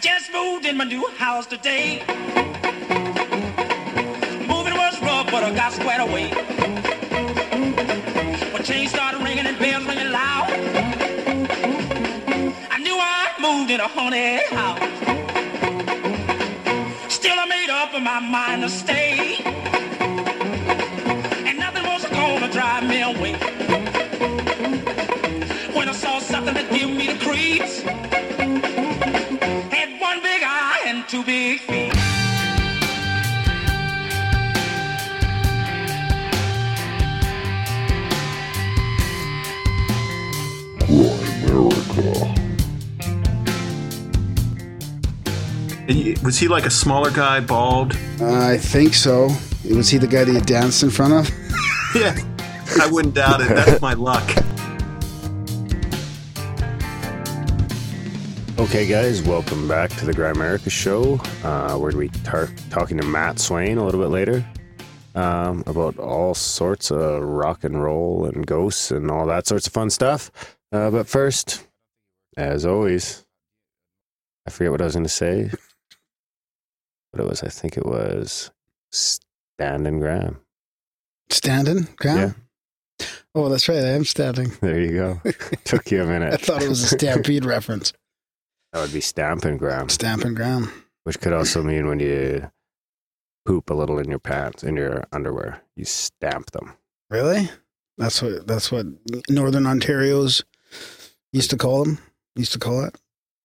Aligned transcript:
just 0.00 0.32
moved 0.32 0.64
in 0.64 0.78
my 0.78 0.84
new 0.84 1.06
house 1.18 1.46
today. 1.46 2.02
Moving 4.48 4.74
was 4.74 4.98
rough, 5.02 5.26
but 5.30 5.44
I 5.44 5.52
got 5.54 5.72
squared 5.74 6.00
away. 6.00 6.30
When 8.52 8.62
chains 8.62 8.92
started 8.92 9.22
ringing 9.22 9.46
and 9.46 9.58
bells 9.58 9.84
ringing 9.86 10.10
loud, 10.10 10.48
I 12.70 12.78
knew 12.78 12.96
I 12.98 13.28
moved 13.40 13.70
in 13.70 13.80
a 13.80 13.88
haunted 13.88 14.40
house. 14.48 14.80
Still, 17.12 17.38
I 17.38 17.44
made 17.44 17.68
up 17.68 17.92
in 17.92 18.02
my 18.02 18.20
mind 18.20 18.62
to 18.62 18.70
stay, 18.70 19.36
and 21.46 21.58
nothing 21.58 21.84
was 21.84 22.06
gonna 22.06 22.50
drive 22.50 22.84
me 22.84 23.02
away. 23.02 23.34
When 25.74 25.90
I 25.90 25.92
saw 25.92 26.20
something 26.20 26.54
that 26.54 26.70
gave 26.70 26.88
me 26.88 27.08
the 27.08 27.18
creeps, 27.22 27.82
two 31.10 31.24
big 31.24 31.58
feet. 31.58 31.92
And 45.88 46.18
Was 46.22 46.38
he 46.38 46.46
like 46.46 46.64
a 46.64 46.70
smaller 46.70 47.10
guy, 47.10 47.40
bald? 47.40 47.96
I 48.20 48.56
think 48.56 48.94
so. 48.94 49.30
Was 49.68 49.90
he 49.90 49.98
the 49.98 50.06
guy 50.06 50.22
that 50.22 50.32
you 50.32 50.40
danced 50.40 50.84
in 50.84 50.90
front 50.90 51.12
of? 51.14 51.30
Yeah. 51.92 52.16
I 52.80 52.86
wouldn't 52.86 53.16
doubt 53.16 53.40
it. 53.40 53.48
That's 53.48 53.80
my 53.80 53.94
luck. 53.94 54.30
Okay, 58.70 58.86
guys, 58.86 59.20
welcome 59.22 59.66
back 59.66 59.90
to 59.96 60.06
the 60.06 60.12
Grimerica 60.12 60.70
Show, 60.70 61.20
uh, 61.42 61.76
where 61.76 61.90
we 61.90 62.08
tar- 62.22 62.50
talking 62.70 62.98
to 62.98 63.04
Matt 63.04 63.40
Swayne 63.40 63.78
a 63.78 63.84
little 63.84 64.00
bit 64.00 64.10
later 64.10 64.46
um, 65.16 65.64
about 65.66 65.98
all 65.98 66.34
sorts 66.34 66.92
of 66.92 67.20
rock 67.20 67.64
and 67.64 67.82
roll 67.82 68.26
and 68.26 68.46
ghosts 68.46 68.92
and 68.92 69.10
all 69.10 69.26
that 69.26 69.48
sorts 69.48 69.66
of 69.66 69.72
fun 69.72 69.90
stuff. 69.90 70.30
Uh, 70.70 70.88
but 70.88 71.08
first, 71.08 71.66
as 72.36 72.64
always, 72.64 73.26
I 74.46 74.50
forget 74.50 74.70
what 74.70 74.80
I 74.80 74.84
was 74.84 74.94
going 74.94 75.02
to 75.02 75.08
say, 75.08 75.50
but 77.12 77.22
it 77.22 77.28
was 77.28 77.42
I 77.42 77.48
think 77.48 77.76
it 77.76 77.84
was 77.84 78.52
Standing 78.92 79.94
and 79.94 80.00
Graham. 80.00 80.38
Standing? 81.28 81.88
Graham? 81.96 82.36
Oh, 83.34 83.48
that's 83.48 83.68
right. 83.68 83.78
I 83.78 83.90
am 83.90 84.04
standing. 84.04 84.52
There 84.60 84.80
you 84.80 84.92
go. 84.92 85.20
Took 85.64 85.90
you 85.90 86.04
a 86.04 86.06
minute. 86.06 86.32
I 86.32 86.36
thought 86.36 86.62
it 86.62 86.68
was 86.68 86.84
a 86.84 86.96
Stampede 86.96 87.44
reference. 87.44 87.92
That 88.72 88.80
would 88.82 88.92
be 88.92 89.00
stamping 89.00 89.56
ground. 89.56 89.90
Stamping 89.90 90.34
ground. 90.34 90.68
which 91.04 91.20
could 91.20 91.32
also 91.32 91.62
mean 91.62 91.86
when 91.88 91.98
you 92.00 92.50
poop 93.46 93.70
a 93.70 93.74
little 93.74 93.98
in 93.98 94.08
your 94.10 94.18
pants 94.18 94.62
in 94.62 94.76
your 94.76 95.02
underwear 95.12 95.62
you 95.74 95.84
stamp 95.84 96.50
them 96.52 96.74
Really? 97.08 97.48
That's 97.98 98.22
what 98.22 98.46
that's 98.46 98.70
what 98.70 98.86
Northern 99.28 99.66
Ontario's 99.66 100.44
used 101.32 101.50
to 101.50 101.56
call 101.56 101.84
them. 101.84 101.98
Used 102.36 102.52
to 102.52 102.58
call 102.58 102.84
it. 102.84 102.96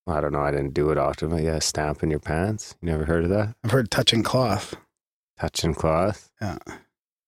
i 0.07 0.21
don't 0.21 0.31
know 0.33 0.41
i 0.41 0.51
didn't 0.51 0.73
do 0.75 0.91
it 0.91 0.97
often 0.97 1.29
but 1.29 1.41
yeah 1.41 1.57
stamp 1.59 2.03
in 2.03 2.11
your 2.11 2.19
pants 2.19 2.75
you 2.81 2.87
never 2.87 3.05
heard 3.05 3.23
of 3.23 3.29
that 3.31 3.55
I've 3.63 3.71
heard 3.71 3.89
touching 3.89 4.21
cloth. 4.21 4.75
touching 5.39 5.73
cloth 5.73 6.29
Yeah. 6.41 6.57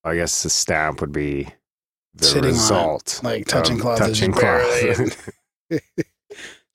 i 0.04 0.14
guess 0.16 0.44
the 0.44 0.50
stamp 0.52 1.02
would 1.02 1.12
be 1.12 1.48
the 2.14 2.26
Sitting 2.26 2.44
on 2.44 2.50
it, 2.50 2.60
result 2.60 3.22
Like 3.24 3.46
touching 3.48 3.80
cloth 3.80 3.98
touching 3.98 4.32
cloth 4.32 5.34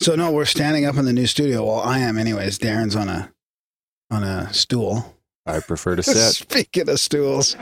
so 0.02 0.14
no, 0.16 0.30
we're 0.32 0.44
standing 0.44 0.84
up 0.84 0.96
in 0.96 1.04
the 1.04 1.12
new 1.12 1.26
studio. 1.26 1.64
Well, 1.64 1.80
I 1.80 1.98
am 2.00 2.18
anyways. 2.18 2.58
Darren's 2.58 2.96
on 2.96 3.08
a 3.08 3.32
on 4.10 4.22
a 4.24 4.52
stool. 4.52 5.16
i 5.46 5.58
prefer 5.60 5.96
to 5.96 6.02
sit 6.02 6.34
Speaking 6.34 6.88
of 6.88 7.00
stools. 7.00 7.56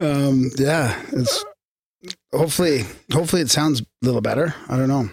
Um 0.00 0.50
yeah, 0.56 1.00
it's 1.12 1.44
hopefully 2.32 2.84
hopefully 3.12 3.42
it 3.42 3.50
sounds 3.50 3.80
a 3.80 3.84
little 4.02 4.20
better. 4.20 4.54
I 4.68 4.76
don't 4.76 4.88
know. 4.88 5.10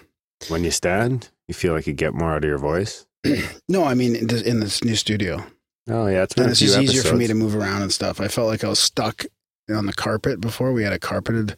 when 0.48 0.62
you 0.64 0.70
stand 0.70 1.30
you 1.48 1.54
feel 1.54 1.72
like 1.72 1.86
you 1.86 1.92
get 1.92 2.14
more 2.14 2.32
out 2.32 2.44
of 2.44 2.48
your 2.48 2.58
voice 2.58 3.06
No, 3.68 3.84
I 3.84 3.94
mean 3.94 4.14
in 4.16 4.26
this- 4.28 4.42
in 4.42 4.60
this 4.60 4.84
new 4.84 4.94
studio. 4.94 5.44
oh 5.90 6.06
yeah 6.06 6.22
it's 6.22 6.34
been 6.34 6.44
And 6.44 6.50
a 6.50 6.52
it's 6.52 6.60
just 6.60 6.78
easier 6.78 7.02
for 7.02 7.16
me 7.16 7.26
to 7.26 7.34
move 7.34 7.56
around 7.56 7.82
and 7.82 7.92
stuff. 7.92 8.20
I 8.20 8.28
felt 8.28 8.46
like 8.48 8.62
I 8.64 8.68
was 8.68 8.78
stuck 8.78 9.24
on 9.68 9.86
the 9.86 9.92
carpet 9.92 10.40
before. 10.40 10.72
We 10.72 10.84
had 10.84 10.92
a 10.92 10.98
carpeted 11.00 11.56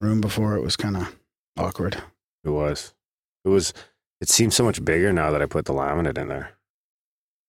room 0.00 0.20
before. 0.20 0.54
It 0.56 0.62
was 0.62 0.76
kind 0.76 0.96
of 0.96 1.16
awkward. 1.56 2.02
it 2.44 2.50
was 2.50 2.94
it 3.44 3.48
was 3.48 3.72
it 4.20 4.28
seems 4.28 4.54
so 4.54 4.64
much 4.64 4.84
bigger 4.84 5.12
now 5.12 5.30
that 5.30 5.42
i 5.42 5.46
put 5.46 5.64
the 5.66 5.72
laminate 5.72 6.18
in 6.18 6.28
there 6.28 6.52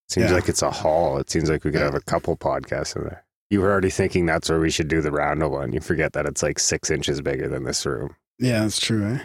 it 0.07 0.11
seems 0.13 0.29
Yeah. 0.29 0.35
like 0.35 0.49
it's 0.49 0.61
a 0.61 0.71
hall 0.71 1.17
it 1.17 1.29
seems 1.29 1.49
like 1.49 1.63
we 1.63 1.71
could 1.71 1.79
Yeah. 1.79 1.85
have 1.85 1.95
a 1.95 2.01
couple 2.01 2.35
podcasts 2.37 2.95
in 2.95 3.03
there 3.03 3.23
you 3.49 3.61
were 3.61 3.71
already 3.71 3.89
thinking 3.89 4.25
that's 4.25 4.49
where 4.49 4.59
we 4.59 4.69
should 4.71 4.87
do 4.87 5.01
the 5.01 5.11
roundel 5.11 5.51
one 5.51 5.73
you 5.73 5.79
forget 5.79 6.13
that 6.13 6.25
it's 6.25 6.41
like 6.43 6.59
six 6.59 6.89
inches 6.89 7.21
bigger 7.21 7.47
than 7.47 7.63
this 7.63 7.85
room 7.85 8.15
Yeah, 8.39 8.61
that's 8.63 8.79
true. 8.79 9.05
Eh? 9.05 9.19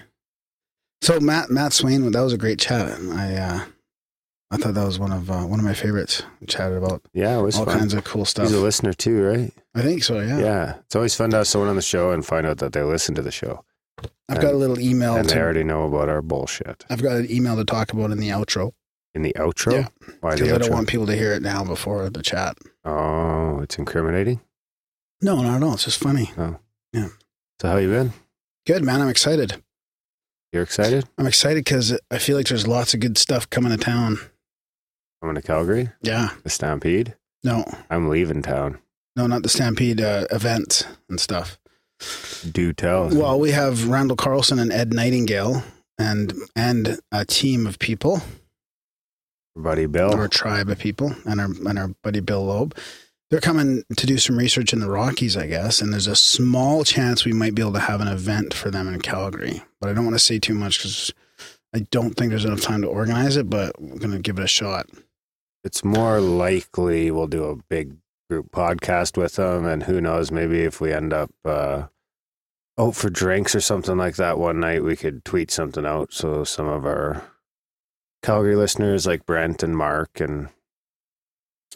So 1.00 1.18
Matt 1.20 1.48
Matt 1.50 1.72
Swayne, 1.72 2.10
that 2.10 2.20
was 2.20 2.32
a 2.32 2.38
great 2.38 2.58
chat. 2.58 2.98
I 3.00 3.34
uh, 3.36 3.60
I 4.50 4.56
thought 4.56 4.74
that 4.74 4.84
was 4.84 4.98
one 4.98 5.12
of 5.12 5.30
uh, 5.30 5.42
one 5.44 5.60
of 5.60 5.64
my 5.64 5.72
favorites. 5.74 6.22
We 6.40 6.46
chatted 6.46 6.76
about 6.76 7.02
yeah 7.14 7.38
it 7.38 7.42
was 7.42 7.56
all 7.56 7.64
fun 7.66 7.78
kinds 7.78 7.94
of 7.94 8.02
cool 8.04 8.24
stuff. 8.24 8.48
he's 8.48 8.56
a 8.56 8.60
listener 8.60 8.92
too 8.92 9.22
right 9.22 9.52
I 9.74 9.82
think 9.82 10.02
so. 10.04 10.20
Yeah. 10.20 10.38
yeah. 10.40 10.74
it's 10.84 10.96
always 10.96 11.14
fun 11.14 11.30
to 11.30 11.36
have 11.38 11.46
someone 11.46 11.70
on 11.70 11.76
the 11.76 11.82
show 11.82 12.10
and 12.10 12.26
find 12.26 12.46
out 12.46 12.58
that 12.58 12.72
they 12.72 12.82
listen 12.82 13.14
to 13.14 13.22
the 13.22 13.30
show 13.30 13.64
I've 14.28 14.40
got 14.40 14.52
a 14.54 14.56
little 14.56 14.78
email 14.78 15.16
and 15.16 15.28
they 15.28 15.38
already 15.38 15.64
know 15.64 15.84
about 15.84 16.08
our 16.08 16.20
bullshit 16.22 16.84
I've 16.90 17.02
got 17.02 17.16
an 17.16 17.30
email 17.30 17.56
to 17.56 17.64
talk 17.64 17.92
about 17.92 18.10
in 18.10 18.18
the 18.18 18.28
outro 18.28 18.72
in 19.14 19.22
the 19.22 19.32
outro 19.38 19.72
Yeah. 19.72 19.88
why 20.20 20.34
the 20.34 20.42
because 20.42 20.52
I 20.54 20.58
don't 20.58 20.70
want 20.72 20.88
people 20.88 21.06
to 21.06 21.16
hear 21.16 21.32
it 21.32 21.42
now 21.42 21.64
before 21.64 22.08
the 22.10 22.22
chat. 22.22 22.56
oh 22.84 23.60
it's 23.60 23.78
incriminating 23.78 24.40
No, 25.22 25.42
not 25.42 25.56
at 25.56 25.62
all. 25.62 25.74
It's 25.74 25.84
just 25.84 25.98
funny. 26.00 26.30
Oh. 26.38 26.58
Yeah. 26.92 27.08
So 27.60 27.68
how 27.68 27.76
you 27.78 27.88
been 27.90 28.12
Good 28.66 28.84
man. 28.84 29.00
I'm 29.00 29.08
excited. 29.08 29.62
you're 30.52 30.62
excited 30.62 31.06
I'm 31.16 31.26
excited 31.26 31.64
because 31.64 31.98
I 32.10 32.18
feel 32.18 32.36
like 32.36 32.46
there's 32.48 32.66
lots 32.66 32.92
of 32.94 33.00
good 33.00 33.16
stuff 33.18 33.48
coming 33.50 33.70
to 33.70 33.78
town. 33.78 34.18
coming 35.22 35.36
to 35.36 35.42
calgary 35.42 35.90
Yeah. 36.02 36.30
the 36.44 36.50
stampede 36.50 37.14
No, 37.42 37.64
i'm 37.90 38.08
leaving 38.08 38.42
town 38.42 38.78
no, 39.16 39.26
not 39.26 39.42
the 39.42 39.48
Stampede 39.48 40.00
uh, 40.00 40.26
event 40.30 40.86
and 41.08 41.18
stuff. 41.18 41.58
Do 42.50 42.72
tell 42.72 43.08
Well, 43.08 43.38
we 43.38 43.50
have 43.50 43.88
Randall 43.88 44.16
Carlson 44.16 44.58
and 44.58 44.72
Ed 44.72 44.92
Nightingale 44.92 45.62
and 45.98 46.32
and 46.54 47.00
a 47.12 47.24
team 47.24 47.66
of 47.66 47.78
people 47.78 48.22
buddy 49.56 49.86
bill 49.86 50.14
Our 50.14 50.28
tribe 50.28 50.68
of 50.68 50.78
people 50.78 51.14
and 51.24 51.40
our 51.40 51.48
and 51.68 51.78
our 51.78 51.88
buddy 52.02 52.20
Bill 52.20 52.44
Loeb. 52.44 52.76
They're 53.30 53.40
coming 53.40 53.84
to 53.94 54.06
do 54.06 54.16
some 54.16 54.38
research 54.38 54.72
in 54.72 54.80
the 54.80 54.88
Rockies, 54.90 55.36
I 55.36 55.46
guess, 55.48 55.82
and 55.82 55.92
there's 55.92 56.06
a 56.06 56.16
small 56.16 56.82
chance 56.82 57.26
we 57.26 57.34
might 57.34 57.54
be 57.54 57.60
able 57.60 57.74
to 57.74 57.80
have 57.80 58.00
an 58.00 58.08
event 58.08 58.54
for 58.54 58.70
them 58.70 58.88
in 58.88 59.02
Calgary. 59.02 59.60
But 59.80 59.90
I 59.90 59.92
don't 59.92 60.06
want 60.06 60.14
to 60.14 60.24
say 60.24 60.38
too 60.38 60.54
much 60.54 60.78
because 60.78 61.12
I 61.74 61.80
don't 61.90 62.14
think 62.14 62.30
there's 62.30 62.46
enough 62.46 62.62
time 62.62 62.80
to 62.82 62.88
organize 62.88 63.36
it. 63.36 63.50
But 63.50 63.78
we're 63.80 63.98
gonna 63.98 64.20
give 64.20 64.38
it 64.38 64.44
a 64.44 64.48
shot. 64.48 64.88
it's 65.64 65.84
more 65.84 66.20
likely 66.20 67.10
we'll 67.10 67.26
do 67.26 67.44
a 67.44 67.56
big 67.68 67.96
group 68.28 68.50
podcast 68.52 69.16
with 69.16 69.36
them 69.36 69.64
and 69.66 69.84
who 69.84 70.00
knows 70.00 70.30
maybe 70.30 70.60
if 70.60 70.80
we 70.80 70.92
end 70.92 71.12
up 71.12 71.30
uh 71.44 71.84
out 72.78 72.94
for 72.94 73.08
drinks 73.10 73.54
or 73.54 73.60
something 73.60 73.96
like 73.96 74.16
that 74.16 74.38
one 74.38 74.60
night 74.60 74.84
we 74.84 74.94
could 74.96 75.24
tweet 75.24 75.50
something 75.50 75.86
out 75.86 76.12
so 76.12 76.44
some 76.44 76.66
of 76.68 76.84
our 76.84 77.22
calgary 78.22 78.54
listeners 78.54 79.06
like 79.06 79.24
brent 79.24 79.62
and 79.62 79.76
mark 79.76 80.20
and 80.20 80.48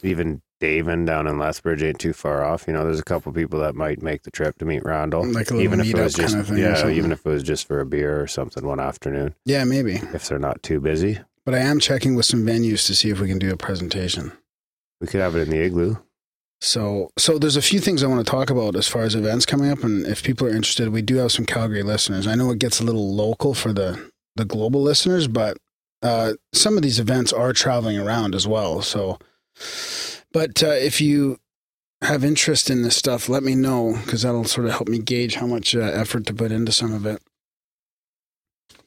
even 0.03 0.41
Davin 0.61 1.05
down 1.05 1.27
in 1.27 1.39
Lethbridge 1.39 1.83
ain't 1.83 1.99
too 1.99 2.13
far 2.13 2.41
off. 2.45 2.67
You 2.67 2.73
know, 2.73 2.85
there's 2.85 2.99
a 2.99 3.03
couple 3.03 3.33
people 3.33 3.59
that 3.59 3.75
might 3.75 4.01
make 4.01 4.23
the 4.23 4.31
trip 4.31 4.57
to 4.59 4.65
meet 4.65 4.85
Randall. 4.85 5.25
Like 5.25 5.51
a 5.51 5.59
even 5.59 5.81
if 5.81 5.87
it 5.87 5.95
was 5.97 6.13
just 6.13 6.35
kind 6.35 6.39
of 6.39 6.47
thing 6.47 6.57
yeah, 6.59 6.87
even 6.87 7.11
if 7.11 7.25
it 7.25 7.29
was 7.29 7.43
just 7.43 7.67
for 7.67 7.81
a 7.81 7.85
beer 7.85 8.21
or 8.21 8.27
something 8.27 8.65
one 8.65 8.79
afternoon, 8.79 9.35
Yeah, 9.43 9.65
maybe. 9.65 9.95
if 10.13 10.29
they're 10.29 10.39
not 10.39 10.63
too 10.63 10.79
busy. 10.79 11.19
But 11.45 11.53
I 11.55 11.59
am 11.59 11.81
checking 11.81 12.15
with 12.15 12.25
some 12.25 12.45
venues 12.45 12.85
to 12.87 12.95
see 12.95 13.09
if 13.09 13.19
we 13.19 13.27
can 13.27 13.39
do 13.39 13.51
a 13.51 13.57
presentation. 13.57 14.31
We 15.01 15.07
could 15.07 15.19
have 15.19 15.35
it 15.35 15.41
in 15.41 15.49
the 15.49 15.59
igloo. 15.61 15.97
So, 16.61 17.09
so 17.17 17.37
there's 17.37 17.57
a 17.57 17.61
few 17.61 17.79
things 17.81 18.03
I 18.03 18.07
want 18.07 18.25
to 18.25 18.29
talk 18.31 18.49
about 18.49 18.75
as 18.77 18.87
far 18.87 19.01
as 19.03 19.15
events 19.15 19.45
coming 19.45 19.69
up, 19.69 19.83
and 19.83 20.05
if 20.07 20.23
people 20.23 20.47
are 20.47 20.55
interested, 20.55 20.89
we 20.89 21.01
do 21.01 21.17
have 21.17 21.31
some 21.31 21.45
Calgary 21.45 21.83
listeners. 21.83 22.25
I 22.25 22.35
know 22.35 22.51
it 22.51 22.59
gets 22.59 22.79
a 22.79 22.83
little 22.85 23.13
local 23.13 23.53
for 23.53 23.73
the 23.73 24.11
the 24.35 24.45
global 24.45 24.81
listeners, 24.81 25.27
but 25.27 25.57
uh, 26.01 26.33
some 26.53 26.75
of 26.77 26.83
these 26.83 26.99
events 26.99 27.31
are 27.33 27.53
traveling 27.53 27.99
around 27.99 28.33
as 28.33 28.47
well. 28.47 28.81
So, 28.81 29.19
but 30.31 30.63
uh, 30.63 30.67
if 30.67 30.99
you 31.01 31.37
have 32.01 32.23
interest 32.23 32.69
in 32.69 32.81
this 32.81 32.95
stuff, 32.95 33.29
let 33.29 33.43
me 33.43 33.55
know 33.55 33.99
because 34.03 34.23
that'll 34.23 34.43
sort 34.45 34.65
of 34.67 34.71
help 34.73 34.87
me 34.87 34.99
gauge 34.99 35.35
how 35.35 35.45
much 35.47 35.75
uh, 35.75 35.79
effort 35.81 36.25
to 36.27 36.33
put 36.33 36.51
into 36.51 36.71
some 36.71 36.93
of 36.93 37.05
it. 37.05 37.21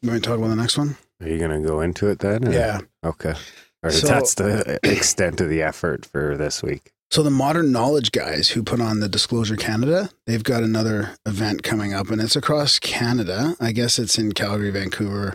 You 0.02 0.10
want 0.10 0.22
to 0.24 0.28
talk 0.28 0.38
about 0.38 0.48
the 0.48 0.56
next 0.56 0.76
one? 0.78 0.96
Are 1.22 1.28
you 1.28 1.38
gonna 1.38 1.60
go 1.60 1.80
into 1.80 2.08
it 2.08 2.18
then? 2.18 2.48
or- 2.48 2.52
Yeah. 2.52 2.80
Okay. 3.04 3.34
Or 3.82 3.90
So- 3.90 4.06
that's 4.08 4.34
the 4.34 4.78
extent 4.82 5.40
of 5.40 5.48
the 5.48 5.62
effort 5.62 6.04
for 6.06 6.36
this 6.36 6.62
week. 6.62 6.92
So 7.10 7.22
the 7.22 7.30
modern 7.30 7.70
knowledge 7.72 8.10
guys 8.12 8.50
who 8.50 8.62
put 8.62 8.80
on 8.80 9.00
the 9.00 9.08
Disclosure 9.08 9.56
Canada, 9.56 10.10
they've 10.26 10.42
got 10.42 10.62
another 10.62 11.12
event 11.24 11.62
coming 11.62 11.94
up 11.94 12.10
and 12.10 12.20
it's 12.20 12.36
across 12.36 12.78
Canada. 12.78 13.54
I 13.60 13.72
guess 13.72 13.98
it's 13.98 14.18
in 14.18 14.32
Calgary, 14.32 14.70
Vancouver, 14.70 15.34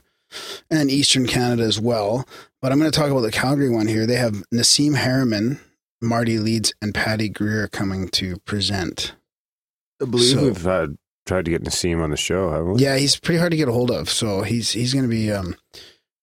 and 0.70 0.92
Eastern 0.92 1.28
Canada 1.28 1.64
as 1.64 1.80
well. 1.80 2.28
But 2.62 2.72
I'm 2.72 2.80
going 2.80 2.92
to 2.92 2.98
talk 2.98 3.10
about 3.10 3.22
the 3.22 3.32
Calgary 3.32 3.70
one 3.70 3.88
here. 3.88 4.06
They 4.06 4.18
have 4.18 4.44
Nassim 4.54 4.96
Haramein, 4.98 5.60
Marty 6.02 6.38
Leeds, 6.40 6.74
and 6.82 6.94
Patty 6.94 7.30
Greer 7.30 7.68
coming 7.70 8.10
to 8.10 8.38
present. 8.40 9.16
I 10.02 10.06
believe 10.06 10.30
So- 10.30 10.44
we've 10.44 10.68
uh, 10.68 10.88
tried 11.26 11.46
to 11.46 11.52
get 11.52 11.64
Nassim 11.64 12.04
on 12.04 12.12
the 12.12 12.18
show, 12.18 12.52
haven't 12.52 12.74
we? 12.74 12.82
Yeah, 12.82 12.98
he's 12.98 13.16
pretty 13.18 13.40
hard 13.40 13.52
to 13.52 13.58
get 13.58 13.70
a 13.70 13.74
hold 13.74 13.92
of. 13.92 14.10
So 14.10 14.42
he's 14.42 14.72
he's 14.72 14.94
going 14.94 15.06
to 15.06 15.10
be 15.10 15.32
um, 15.32 15.56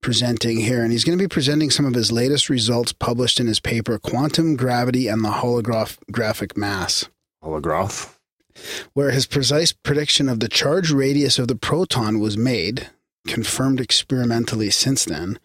presenting 0.01 0.59
here, 0.59 0.83
and 0.83 0.93
he's 0.93 1.05
going 1.05 1.19
to 1.19 1.23
be 1.23 1.29
presenting 1.29 1.71
some 1.71 1.87
of 1.87 1.95
his 1.95 2.13
latest 2.13 2.49
results 2.49 2.93
published 2.93 3.41
in 3.41 3.47
his 3.47 3.61
paper 3.61 3.99
"Quantum 3.99 4.57
Gravity 4.57 5.09
and 5.09 5.25
the 5.25 5.31
Holographic 5.31 6.57
Mass." 6.57 7.09
Holograph. 7.43 8.15
where 8.93 9.11
his 9.13 9.27
precise 9.27 9.73
prediction 9.73 10.29
of 10.29 10.41
the 10.41 10.49
charge 10.49 10.91
radius 10.91 11.39
of 11.39 11.49
the 11.49 11.55
proton 11.55 12.19
was 12.19 12.37
made, 12.37 12.91
confirmed 13.27 13.81
experimentally 13.81 14.71
since 14.71 15.05
then. 15.05 15.39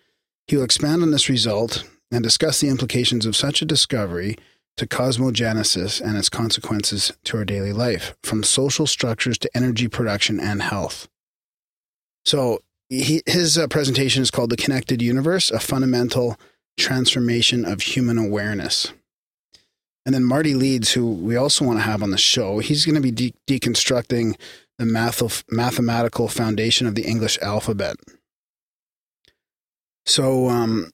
He 0.48 0.56
will 0.56 0.64
expand 0.64 1.04
on 1.04 1.12
this 1.12 1.30
result 1.30 1.84
and 2.12 2.24
discuss 2.24 2.60
the 2.60 2.70
implications 2.70 3.26
of 3.26 3.36
such 3.36 3.62
a 3.62 3.66
discovery 3.66 4.38
to 4.78 4.88
cosmogenesis 4.88 6.02
and 6.02 6.18
its 6.18 6.30
consequences 6.30 7.12
to 7.26 7.38
our 7.38 7.46
daily 7.46 7.74
life, 7.74 8.16
from 8.24 8.44
social 8.44 8.88
structures 8.88 9.38
to 9.38 9.50
energy 9.56 9.88
production 9.88 10.40
and 10.40 10.64
health. 10.64 11.08
So, 12.26 12.62
he, 13.01 13.22
his 13.25 13.57
uh, 13.57 13.68
presentation 13.68 14.22
is 14.22 14.31
called 14.31 14.50
The 14.50 14.57
Connected 14.57 15.01
Universe 15.01 15.50
A 15.51 15.60
Fundamental 15.60 16.38
Transformation 16.78 17.66
of 17.66 17.81
Human 17.81 18.18
Awareness. 18.18 18.94
And 20.06 20.13
then 20.13 20.24
Marty 20.24 20.54
Leeds, 20.54 20.94
who 20.94 21.10
we 21.10 21.36
also 21.36 21.66
want 21.66 21.80
to 21.80 21.84
have 21.84 22.04
on 22.04 22.12
the 22.12 22.18
show, 22.18 22.60
he's 22.60 22.86
going 22.86 22.95
to 22.95 23.01
be 23.01 23.12
de- 23.12 23.34
deconstructing 23.48 24.38
the 24.78 24.86
math- 24.86 25.44
mathematical 25.50 26.28
foundation 26.28 26.88
of 26.88 26.95
the 26.95 27.04
English 27.04 27.40
alphabet. 27.42 27.95
So 30.06 30.50
um, 30.50 30.92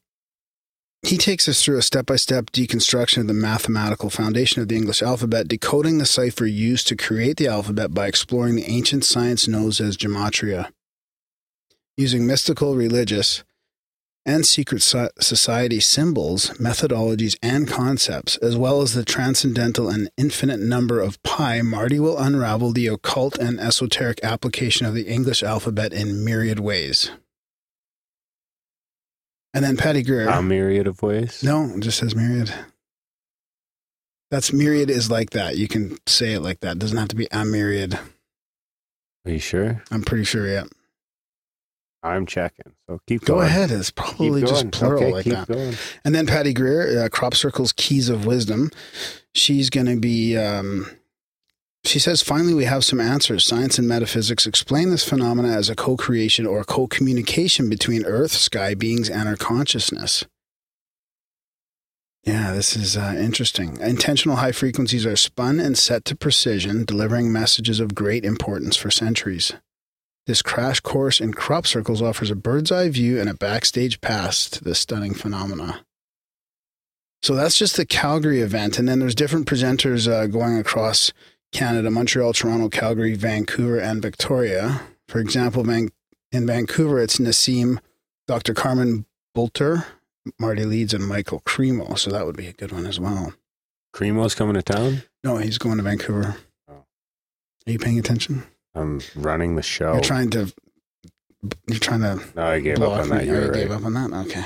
he 1.01 1.17
takes 1.17 1.47
us 1.47 1.63
through 1.63 1.77
a 1.77 1.81
step 1.81 2.05
by 2.05 2.17
step 2.17 2.51
deconstruction 2.51 3.21
of 3.21 3.27
the 3.27 3.33
mathematical 3.33 4.09
foundation 4.09 4.61
of 4.61 4.67
the 4.67 4.75
English 4.75 5.01
alphabet, 5.01 5.47
decoding 5.47 5.97
the 5.97 6.05
cipher 6.05 6.45
used 6.45 6.87
to 6.87 6.95
create 6.95 7.37
the 7.37 7.47
alphabet 7.47 7.93
by 7.93 8.07
exploring 8.07 8.55
the 8.55 8.69
ancient 8.69 9.03
science 9.03 9.47
known 9.47 9.67
as 9.67 9.97
gematria. 9.97 10.71
Using 11.99 12.25
mystical, 12.25 12.77
religious, 12.77 13.43
and 14.25 14.45
secret 14.45 14.81
society 14.81 15.81
symbols, 15.81 16.51
methodologies, 16.51 17.35
and 17.43 17.67
concepts, 17.67 18.37
as 18.37 18.55
well 18.55 18.81
as 18.81 18.93
the 18.93 19.03
transcendental 19.03 19.89
and 19.89 20.09
infinite 20.15 20.61
number 20.61 21.01
of 21.01 21.21
pi, 21.23 21.61
Marty 21.61 21.99
will 21.99 22.17
unravel 22.17 22.71
the 22.71 22.87
occult 22.87 23.37
and 23.37 23.59
esoteric 23.59 24.21
application 24.23 24.85
of 24.85 24.93
the 24.93 25.09
English 25.09 25.43
alphabet 25.43 25.91
in 25.91 26.23
myriad 26.23 26.61
ways. 26.61 27.11
And 29.53 29.65
then 29.65 29.75
Patty 29.75 30.01
Greer. 30.01 30.29
A 30.29 30.41
myriad 30.41 30.87
of 30.87 31.01
ways. 31.01 31.43
no, 31.43 31.65
it 31.75 31.81
just 31.81 31.97
says 31.97 32.15
myriad. 32.15 32.53
That's 34.31 34.53
myriad 34.53 34.89
is 34.89 35.11
like 35.11 35.31
that. 35.31 35.57
You 35.57 35.67
can 35.67 35.97
say 36.07 36.31
it 36.31 36.39
like 36.39 36.61
that. 36.61 36.77
It 36.77 36.79
doesn't 36.79 36.97
have 36.97 37.09
to 37.09 37.17
be 37.17 37.27
a 37.29 37.43
myriad. 37.43 37.99
Are 39.25 39.31
you 39.31 39.39
sure? 39.39 39.83
I'm 39.91 40.03
pretty 40.03 40.23
sure, 40.23 40.47
yeah. 40.47 40.63
I'm 42.01 42.25
checking. 42.25 42.73
So 42.87 42.99
keep 43.07 43.25
going. 43.25 43.39
Go 43.39 43.41
going. 43.41 43.47
ahead. 43.47 43.71
It's 43.71 43.91
probably 43.91 44.41
just 44.41 44.71
plural 44.71 45.03
okay, 45.03 45.11
like 45.11 45.25
that. 45.25 45.47
going. 45.47 45.75
And 46.05 46.15
then 46.15 46.25
Patty 46.25 46.53
Greer, 46.53 47.03
uh, 47.03 47.09
Crop 47.09 47.35
Circle's 47.35 47.73
Keys 47.73 48.09
of 48.09 48.25
Wisdom. 48.25 48.71
She's 49.33 49.69
going 49.69 49.87
to 49.87 49.99
be, 49.99 50.37
um, 50.37 50.89
she 51.83 51.99
says, 51.99 52.21
finally, 52.21 52.53
we 52.53 52.65
have 52.65 52.85
some 52.85 53.01
answers. 53.01 53.45
Science 53.45 53.77
and 53.77 53.87
metaphysics 53.87 54.47
explain 54.47 54.91
this 54.91 55.07
phenomena 55.07 55.49
as 55.49 55.69
a 55.69 55.75
co 55.75 55.97
creation 55.97 56.45
or 56.45 56.63
co 56.63 56.87
communication 56.87 57.69
between 57.69 58.05
Earth, 58.05 58.31
sky 58.31 58.73
beings, 58.73 59.09
and 59.09 59.27
our 59.27 59.35
consciousness. 59.35 60.25
Yeah, 62.25 62.53
this 62.53 62.75
is 62.75 62.97
uh, 62.97 63.15
interesting. 63.17 63.77
Intentional 63.79 64.37
high 64.37 64.51
frequencies 64.51 65.05
are 65.05 65.15
spun 65.15 65.59
and 65.59 65.77
set 65.77 66.05
to 66.05 66.15
precision, 66.15 66.85
delivering 66.85 67.31
messages 67.31 67.79
of 67.79 67.95
great 67.95 68.25
importance 68.25 68.75
for 68.75 68.91
centuries. 68.91 69.53
This 70.29 70.43
crash 70.43 70.79
course 70.79 71.19
in 71.19 71.33
crop 71.33 71.65
circles 71.65 72.03
offers 72.03 72.29
a 72.29 72.35
bird's 72.35 72.71
eye 72.71 72.89
view 72.89 73.19
and 73.19 73.27
a 73.27 73.33
backstage 73.33 73.99
pass 73.99 74.47
to 74.51 74.63
this 74.63 74.77
stunning 74.77 75.15
phenomena. 75.15 75.83
So 77.23 77.33
that's 77.33 77.57
just 77.57 77.77
the 77.77 77.85
Calgary 77.87 78.41
event. 78.41 78.77
And 78.77 78.87
then 78.87 78.99
there's 78.99 79.15
different 79.15 79.47
presenters 79.47 80.07
uh, 80.07 80.27
going 80.27 80.55
across 80.55 81.11
Canada 81.51 81.89
Montreal, 81.89 82.33
Toronto, 82.33 82.69
Calgary, 82.69 83.15
Vancouver, 83.15 83.79
and 83.79 84.03
Victoria. 84.03 84.81
For 85.07 85.17
example, 85.17 85.63
Van- 85.63 85.89
in 86.31 86.45
Vancouver, 86.45 86.99
it's 86.99 87.17
Nassim, 87.17 87.79
Dr. 88.27 88.53
Carmen 88.53 89.07
Boulter, 89.35 89.83
Marty 90.39 90.63
Leeds, 90.63 90.93
and 90.93 91.07
Michael 91.07 91.39
Cremo. 91.39 91.97
So 91.97 92.11
that 92.11 92.27
would 92.27 92.37
be 92.37 92.45
a 92.45 92.53
good 92.53 92.71
one 92.71 92.85
as 92.85 92.99
well. 92.99 93.33
Cremo's 93.95 94.35
coming 94.35 94.53
to 94.53 94.61
town. 94.61 95.01
No, 95.23 95.37
he's 95.37 95.57
going 95.57 95.77
to 95.77 95.83
Vancouver. 95.83 96.35
Oh. 96.67 96.85
Are 97.65 97.71
you 97.71 97.79
paying 97.79 97.97
attention? 97.97 98.43
I'm 98.79 99.01
running 99.15 99.55
the 99.55 99.61
show. 99.61 99.93
You're 99.93 100.01
trying 100.01 100.29
to. 100.31 100.53
You're 101.67 101.79
trying 101.79 102.01
to 102.01 102.21
no, 102.35 102.43
I 102.43 102.59
gave 102.59 102.81
up 102.81 102.91
on 102.99 103.09
that. 103.09 103.25
You 103.25 103.31
already 103.33 103.59
You're 103.59 103.67
gave 103.67 103.71
up 103.71 103.85
on 103.85 103.93
that. 103.93 104.11
Okay. 104.27 104.43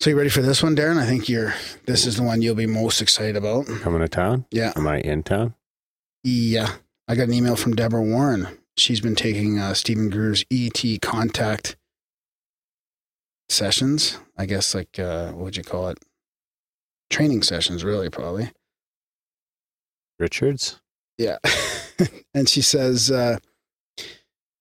So 0.00 0.10
you 0.10 0.16
ready 0.16 0.28
for 0.30 0.42
this 0.42 0.62
one, 0.62 0.76
Darren? 0.76 0.98
I 0.98 1.06
think 1.06 1.28
you're. 1.28 1.54
This 1.86 2.06
is 2.06 2.16
the 2.16 2.22
one 2.22 2.42
you'll 2.42 2.54
be 2.54 2.66
most 2.66 3.00
excited 3.02 3.36
about. 3.36 3.66
Coming 3.66 4.00
to 4.00 4.08
town. 4.08 4.44
Yeah, 4.50 4.72
Am 4.76 4.86
I 4.86 5.00
in 5.00 5.22
town? 5.22 5.54
yeah. 6.22 6.74
I 7.10 7.14
got 7.14 7.28
an 7.28 7.32
email 7.32 7.56
from 7.56 7.74
Deborah 7.74 8.02
Warren. 8.02 8.48
She's 8.76 9.00
been 9.00 9.14
taking 9.16 9.58
uh, 9.58 9.72
Steven 9.72 10.10
Greer's 10.10 10.44
ET 10.52 10.82
contact 11.00 11.76
sessions. 13.48 14.18
I 14.36 14.44
guess 14.44 14.74
like 14.74 14.98
uh, 14.98 15.32
what 15.32 15.44
would 15.44 15.56
you 15.56 15.62
call 15.64 15.88
it? 15.88 15.98
Training 17.08 17.42
sessions, 17.42 17.82
really, 17.82 18.10
probably. 18.10 18.50
Richards. 20.18 20.80
Yeah. 21.18 21.38
and 22.34 22.48
she 22.48 22.62
says 22.62 23.10
uh, 23.10 23.38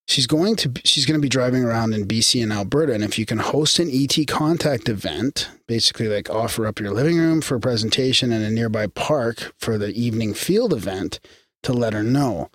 she's 0.07 0.27
going 0.27 0.55
to 0.57 0.71
she's 0.83 1.05
going 1.05 1.19
to 1.19 1.21
be 1.21 1.29
driving 1.29 1.63
around 1.63 1.93
in 1.93 2.07
BC 2.07 2.41
and 2.41 2.51
Alberta 2.51 2.93
and 2.93 3.03
if 3.03 3.19
you 3.19 3.25
can 3.25 3.37
host 3.37 3.79
an 3.79 3.89
ET 3.91 4.17
contact 4.27 4.89
event, 4.89 5.49
basically 5.67 6.07
like 6.07 6.29
offer 6.29 6.65
up 6.65 6.79
your 6.79 6.91
living 6.91 7.17
room 7.17 7.41
for 7.41 7.55
a 7.55 7.59
presentation 7.59 8.31
and 8.31 8.43
a 8.43 8.49
nearby 8.49 8.87
park 8.87 9.53
for 9.59 9.77
the 9.77 9.93
evening 9.93 10.33
field 10.33 10.73
event 10.73 11.19
to 11.63 11.73
let 11.73 11.93
her 11.93 12.03
know. 12.03 12.49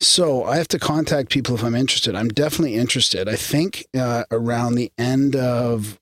So 0.00 0.44
I 0.44 0.56
have 0.56 0.68
to 0.68 0.78
contact 0.78 1.30
people 1.30 1.54
if 1.54 1.64
I'm 1.64 1.74
interested. 1.74 2.14
I'm 2.14 2.28
definitely 2.28 2.74
interested. 2.74 3.28
I 3.28 3.36
think 3.36 3.86
uh, 3.96 4.24
around 4.30 4.74
the 4.74 4.92
end 4.98 5.34
of 5.34 5.98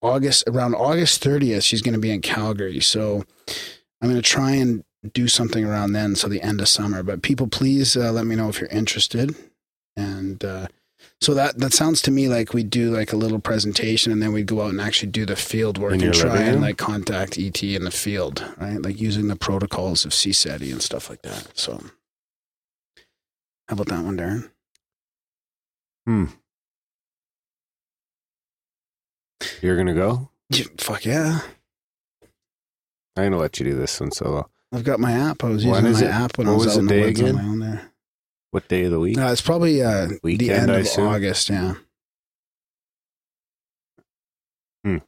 August, 0.00 0.44
around 0.46 0.74
August 0.74 1.22
30th, 1.22 1.62
she's 1.62 1.82
going 1.82 1.94
to 1.94 2.00
be 2.00 2.10
in 2.10 2.22
Calgary. 2.22 2.80
So 2.80 3.24
I'm 4.00 4.08
going 4.08 4.20
to 4.20 4.22
try 4.22 4.52
and 4.52 4.82
do 5.12 5.28
something 5.28 5.64
around 5.64 5.92
then, 5.92 6.14
so 6.14 6.28
the 6.28 6.42
end 6.42 6.60
of 6.60 6.68
summer. 6.68 7.02
But 7.02 7.22
people, 7.22 7.46
please 7.46 7.96
uh, 7.96 8.12
let 8.12 8.26
me 8.26 8.36
know 8.36 8.48
if 8.48 8.60
you're 8.60 8.70
interested. 8.70 9.34
And 9.96 10.44
uh, 10.44 10.68
so 11.20 11.34
that 11.34 11.58
that 11.58 11.72
sounds 11.72 12.02
to 12.02 12.10
me 12.10 12.28
like 12.28 12.54
we 12.54 12.62
do 12.62 12.90
like 12.90 13.12
a 13.12 13.16
little 13.16 13.38
presentation, 13.38 14.12
and 14.12 14.22
then 14.22 14.32
we'd 14.32 14.46
go 14.46 14.62
out 14.62 14.70
and 14.70 14.80
actually 14.80 15.10
do 15.10 15.26
the 15.26 15.36
field 15.36 15.78
work 15.78 15.94
In 15.94 16.02
and 16.02 16.14
try 16.14 16.42
and 16.42 16.60
like 16.60 16.78
contact 16.78 17.38
ET 17.38 17.62
in 17.62 17.84
the 17.84 17.90
field, 17.90 18.44
right? 18.58 18.80
Like 18.80 19.00
using 19.00 19.28
the 19.28 19.36
protocols 19.36 20.04
of 20.04 20.12
CSETI 20.12 20.72
and 20.72 20.82
stuff 20.82 21.10
like 21.10 21.22
that. 21.22 21.58
So, 21.58 21.82
how 23.68 23.74
about 23.74 23.88
that 23.88 24.04
one, 24.04 24.16
Darren? 24.16 24.50
Hmm. 26.06 26.24
You're 29.60 29.76
gonna 29.76 29.94
go. 29.94 30.30
Yeah, 30.50 30.64
fuck 30.78 31.04
yeah! 31.04 31.40
I'm 33.16 33.24
gonna 33.24 33.38
let 33.38 33.58
you 33.58 33.66
do 33.66 33.76
this 33.76 33.98
one 34.00 34.12
solo. 34.12 34.48
I've 34.72 34.84
got 34.84 35.00
my 35.00 35.12
app. 35.12 35.44
I 35.44 35.48
was 35.48 35.64
using 35.64 35.86
is 35.86 36.02
my 36.02 36.08
it? 36.08 36.10
app 36.12 36.38
when 36.38 36.46
What 36.46 36.52
I 36.52 36.56
was, 36.56 36.66
was 36.66 36.76
out 36.76 36.80
in 36.80 36.86
the 36.86 37.00
woods 37.00 37.22
on 37.22 37.34
my 37.34 37.42
own 37.42 37.58
there. 37.60 37.92
What 38.50 38.68
day 38.68 38.84
of 38.84 38.90
the 38.92 39.00
week? 39.00 39.16
No, 39.16 39.30
it's 39.30 39.40
probably 39.40 39.82
uh, 39.82 40.08
the 40.22 40.50
end 40.50 40.70
I 40.70 40.76
of 40.76 40.80
assume? 40.82 41.06
August. 41.08 41.50
Yeah. 41.50 41.74
Hmm. 44.84 44.98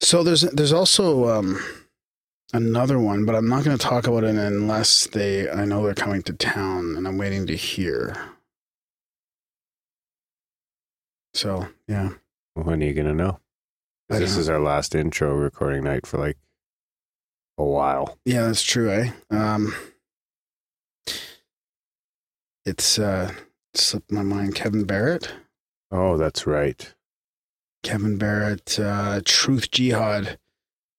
So 0.00 0.22
there's 0.22 0.42
there's 0.42 0.72
also 0.72 1.28
um, 1.28 1.58
another 2.52 2.98
one, 2.98 3.24
but 3.24 3.34
I'm 3.34 3.48
not 3.48 3.64
going 3.64 3.76
to 3.76 3.82
talk 3.84 4.06
about 4.06 4.24
it 4.24 4.34
unless 4.36 5.06
they 5.08 5.50
I 5.50 5.64
know 5.64 5.84
they're 5.84 5.94
coming 5.94 6.22
to 6.22 6.32
town, 6.32 6.96
and 6.96 7.06
I'm 7.06 7.18
waiting 7.18 7.46
to 7.46 7.56
hear. 7.56 8.16
So 11.34 11.68
yeah, 11.88 12.10
When 12.54 12.82
are 12.82 12.86
you 12.86 12.94
gonna 12.94 13.12
know? 13.14 13.40
This 14.08 14.32
don't 14.32 14.40
is 14.40 14.48
our 14.48 14.60
last 14.60 14.94
intro 14.94 15.34
recording 15.34 15.84
night 15.84 16.06
for 16.06 16.16
like 16.18 16.38
a 17.58 17.64
while. 17.64 18.18
yeah, 18.24 18.42
that's 18.42 18.62
true. 18.62 18.90
Eh? 18.90 19.10
Um, 19.30 19.74
it's 22.64 22.98
uh, 22.98 23.32
slipped 23.74 24.10
my 24.10 24.22
mind. 24.22 24.54
Kevin 24.54 24.84
Barrett. 24.84 25.32
Oh, 25.90 26.16
that's 26.16 26.46
right. 26.46 26.92
Kevin 27.82 28.18
Barrett, 28.18 28.78
uh, 28.80 29.20
Truth 29.24 29.70
Jihad. 29.70 30.38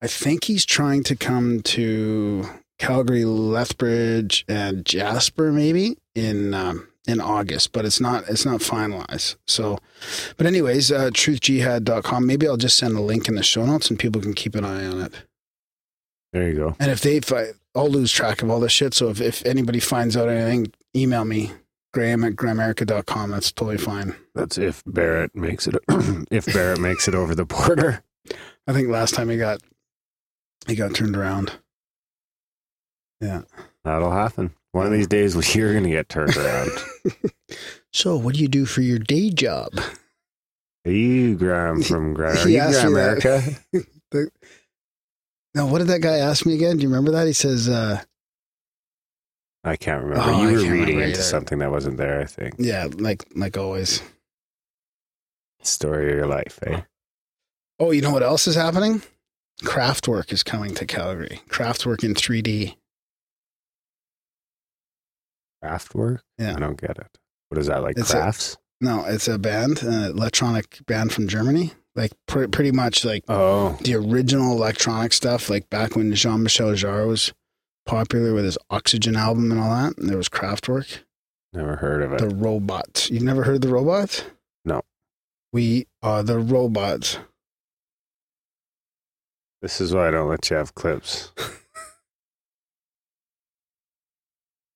I 0.02 0.08
think 0.08 0.46
he's 0.46 0.66
trying 0.66 1.04
to 1.04 1.16
come 1.16 1.62
to 1.64 2.46
Calgary, 2.80 3.26
Lethbridge, 3.26 4.46
and 4.48 4.86
Jasper 4.86 5.52
maybe 5.52 5.98
in 6.16 6.54
um, 6.54 6.88
in 7.08 7.20
August, 7.20 7.72
but 7.72 7.84
it's 7.84 8.00
not 8.00 8.30
it's 8.30 8.46
not 8.46 8.62
finalized. 8.62 9.36
So, 9.48 9.80
but 10.38 10.46
anyways, 10.46 10.92
uh, 10.92 11.10
truthjihad.com. 11.10 12.26
Maybe 12.26 12.48
I'll 12.48 12.58
just 12.58 12.78
send 12.78 12.96
a 12.96 13.02
link 13.02 13.28
in 13.28 13.36
the 13.36 13.44
show 13.44 13.66
notes 13.66 13.90
and 13.90 14.00
people 14.00 14.22
can 14.22 14.34
keep 14.34 14.56
an 14.56 14.64
eye 14.64 14.86
on 14.86 15.02
it. 15.02 15.14
There 16.34 16.50
you 16.50 16.56
go. 16.56 16.76
And 16.80 16.92
if 16.92 17.02
they, 17.02 17.18
if 17.18 17.32
I, 17.32 17.48
I'll 17.76 17.90
lose 17.90 18.12
track 18.12 18.42
of 18.42 18.50
all 18.50 18.60
this 18.60 18.72
shit. 18.72 18.94
So 18.94 19.10
if, 19.10 19.22
if 19.22 19.46
anybody 19.46 19.80
finds 19.80 20.18
out 20.18 20.30
anything, 20.30 20.72
email 20.96 21.26
me, 21.26 21.52
graham 21.94 22.24
at 22.24 22.34
grimerica.com. 22.34 23.32
That's 23.32 23.52
totally 23.52 23.78
fine. 23.78 24.16
That's 24.36 24.58
if 24.58 24.84
Barrett 24.86 25.36
makes 25.36 25.68
it. 25.68 25.76
if 26.32 26.46
Barrett 26.48 26.80
makes 26.80 27.08
it 27.08 27.16
over 27.16 27.34
the 27.36 27.46
border. 27.46 28.04
I 28.68 28.74
think 28.74 28.90
last 28.90 29.14
time 29.14 29.30
he 29.30 29.38
got, 29.38 29.62
he 30.68 30.76
got 30.76 30.94
turned 30.94 31.16
around. 31.16 31.54
Yeah. 33.22 33.44
That'll 33.84 34.12
happen. 34.12 34.54
One 34.74 34.86
of 34.86 34.92
these 34.92 35.08
days, 35.08 35.34
you're 35.56 35.72
going 35.72 35.86
to 35.86 35.90
get 35.90 36.10
turned 36.10 36.36
around. 36.36 36.72
So 37.94 38.16
what 38.16 38.36
do 38.36 38.42
you 38.42 38.48
do 38.48 38.66
for 38.66 38.82
your 38.82 39.00
day 39.00 39.32
job? 39.32 39.72
Are 40.86 40.92
you 40.92 41.36
Graham 41.36 41.82
from 41.82 42.14
Graham? 42.14 42.38
Are 42.38 42.48
you 42.48 42.60
Graham. 42.60 42.88
America? 42.90 43.42
Now, 45.58 45.66
what 45.66 45.80
did 45.80 45.88
that 45.88 46.02
guy 46.02 46.18
ask 46.18 46.46
me 46.46 46.54
again? 46.54 46.78
Do 46.78 46.84
you 46.84 46.90
remember 46.90 47.10
that? 47.14 47.26
He 47.26 47.34
says, 47.34 47.68
uh, 47.68 48.04
I 49.64 49.76
can't 49.76 50.04
remember. 50.04 50.24
Oh, 50.24 50.48
you 50.48 50.58
were 50.58 50.72
reading 50.72 51.00
into 51.00 51.14
either. 51.14 51.22
something 51.24 51.58
that 51.58 51.72
wasn't 51.72 51.98
there, 51.98 52.22
I 52.22 52.26
think. 52.26 52.56
yeah, 52.60 52.88
like, 53.00 53.26
like 53.36 53.58
always. 53.58 54.04
Story 55.64 56.12
of 56.12 56.16
your 56.16 56.28
life, 56.28 56.60
eh? 56.68 56.82
Oh, 57.80 57.90
you 57.90 58.02
know 58.02 58.12
what 58.12 58.22
else 58.22 58.46
is 58.48 58.54
happening? 58.54 59.02
Kraftwerk 59.64 60.32
is 60.32 60.44
coming 60.44 60.76
to 60.76 60.86
Calgary. 60.86 61.42
Kraftwerk 61.50 62.04
in 62.04 62.14
3D. 62.14 62.76
Kraftwerk? 65.64 66.20
Yeah. 66.38 66.54
I 66.56 66.60
don't 66.60 66.80
get 66.80 67.00
it. 67.00 67.18
What 67.50 67.60
is 67.60 67.66
that, 67.66 67.82
like 67.82 67.98
It's 67.98 68.12
a- 68.12 68.18
crafts? 68.18 68.58
No, 68.80 69.06
it's 69.06 69.28
a 69.28 69.40
band, 69.40 69.82
an 69.82 70.12
electronic 70.12 70.86
band 70.86 71.12
from 71.14 71.28
Germany. 71.28 71.74
Like 71.98 72.14
pr- 72.28 72.48
pretty 72.48 72.72
much 72.72 73.04
like 73.04 73.24
oh, 73.28 73.78
the 73.82 73.96
original 73.96 74.52
electronic 74.54 75.12
stuff, 75.14 75.50
like 75.50 75.68
back 75.72 75.96
when 75.96 76.14
Jean 76.14 76.44
Michel 76.44 76.70
Jarre 76.74 77.08
was 77.08 77.34
popular 77.88 78.34
with 78.36 78.46
his 78.46 78.58
Oxygen 78.70 79.16
album 79.16 79.52
and 79.52 79.60
all 79.60 79.72
that. 79.72 79.98
And 79.98 80.08
there 80.08 80.18
was 80.18 80.30
Kraftwerk, 80.30 81.00
never 81.54 81.78
heard 81.78 82.04
of 82.04 82.14
it. 82.14 82.20
the 82.20 82.30
robots. 82.30 83.10
You've 83.10 83.24
never 83.24 83.44
heard 83.44 83.64
the 83.64 83.70
robots? 83.70 84.24
No. 84.64 84.82
We 85.52 85.88
are 86.04 86.22
the 86.22 86.38
robots. 86.38 87.18
this 89.64 89.82
is 89.82 89.92
why 89.94 90.10
I 90.10 90.12
don't 90.12 90.30
let 90.30 90.48
you 90.52 90.56
have 90.56 90.76
clips. 90.76 91.32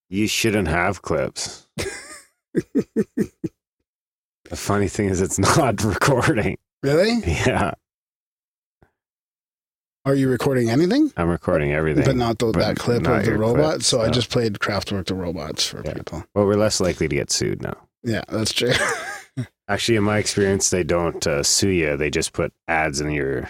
you 0.10 0.26
shouldn't 0.28 0.68
have 0.70 1.04
clips. 1.04 1.68
the 1.78 3.30
funny 4.54 4.88
thing 4.88 5.10
is, 5.10 5.22
it's 5.22 5.38
not 5.38 5.84
recording. 5.84 6.58
Really? 6.84 7.18
Yeah, 7.26 7.74
Are 10.04 10.16
you 10.16 10.30
recording 10.30 10.70
anything? 10.72 11.12
I'm 11.16 11.30
recording 11.30 11.74
everything. 11.74 12.06
But 12.06 12.16
not 12.16 12.40
the, 12.40 12.48
but 12.48 12.60
that 12.60 12.78
clip 12.78 13.04
not 13.04 13.20
of 13.20 13.26
the 13.26 13.38
robot. 13.38 13.66
clips, 13.74 13.88
so 13.88 14.02
I 14.02 14.10
just 14.10 14.32
played 14.32 14.56
Kraftwerk 14.56 15.06
the 15.06 15.14
robots 15.16 15.66
for 15.68 15.84
Yeah. 15.86 15.94
people. 15.94 16.24
Well, 16.34 16.46
we're 16.46 16.56
less 16.56 16.80
likely 16.82 17.08
to 17.08 17.16
get 17.16 17.30
sued 17.32 17.62
now. 17.62 17.76
Yeah, 18.04 18.24
that's 18.28 18.52
true. 18.52 18.72
Actually, 19.68 19.98
in 19.98 20.04
my 20.04 20.18
experience, 20.18 20.72
they 20.72 20.84
don't 20.84 21.26
uh, 21.28 21.44
sue 21.44 21.70
you. 21.70 21.98
They 21.98 22.10
just 22.10 22.34
put 22.34 22.52
ads 22.68 23.00
in 23.00 23.12
your 23.12 23.48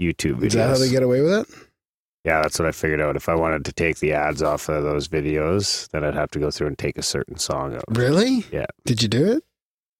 YouTube 0.00 0.36
videos. 0.36 0.44
Is 0.46 0.52
that 0.54 0.68
how 0.68 0.76
they 0.78 0.88
get 0.88 1.02
away 1.02 1.20
with 1.20 1.32
it? 1.32 1.48
Yeah, 2.24 2.42
that's 2.42 2.58
what 2.58 2.68
I 2.68 2.72
figured 2.72 3.00
out. 3.00 3.16
If 3.16 3.28
I 3.28 3.34
wanted 3.34 3.64
to 3.64 3.72
take 3.72 3.98
the 3.98 4.12
ads 4.12 4.40
off 4.42 4.68
of 4.68 4.84
those 4.84 5.08
videos, 5.08 5.88
then 5.90 6.04
I'd 6.04 6.14
have 6.14 6.30
to 6.32 6.38
go 6.38 6.50
through 6.52 6.68
and 6.68 6.78
take 6.78 6.96
a 6.96 7.02
certain 7.02 7.38
song 7.38 7.74
out. 7.74 7.84
Really? 7.88 8.44
Yeah. 8.52 8.66
Did 8.84 9.02
you 9.02 9.08
do 9.08 9.32
it? 9.32 9.44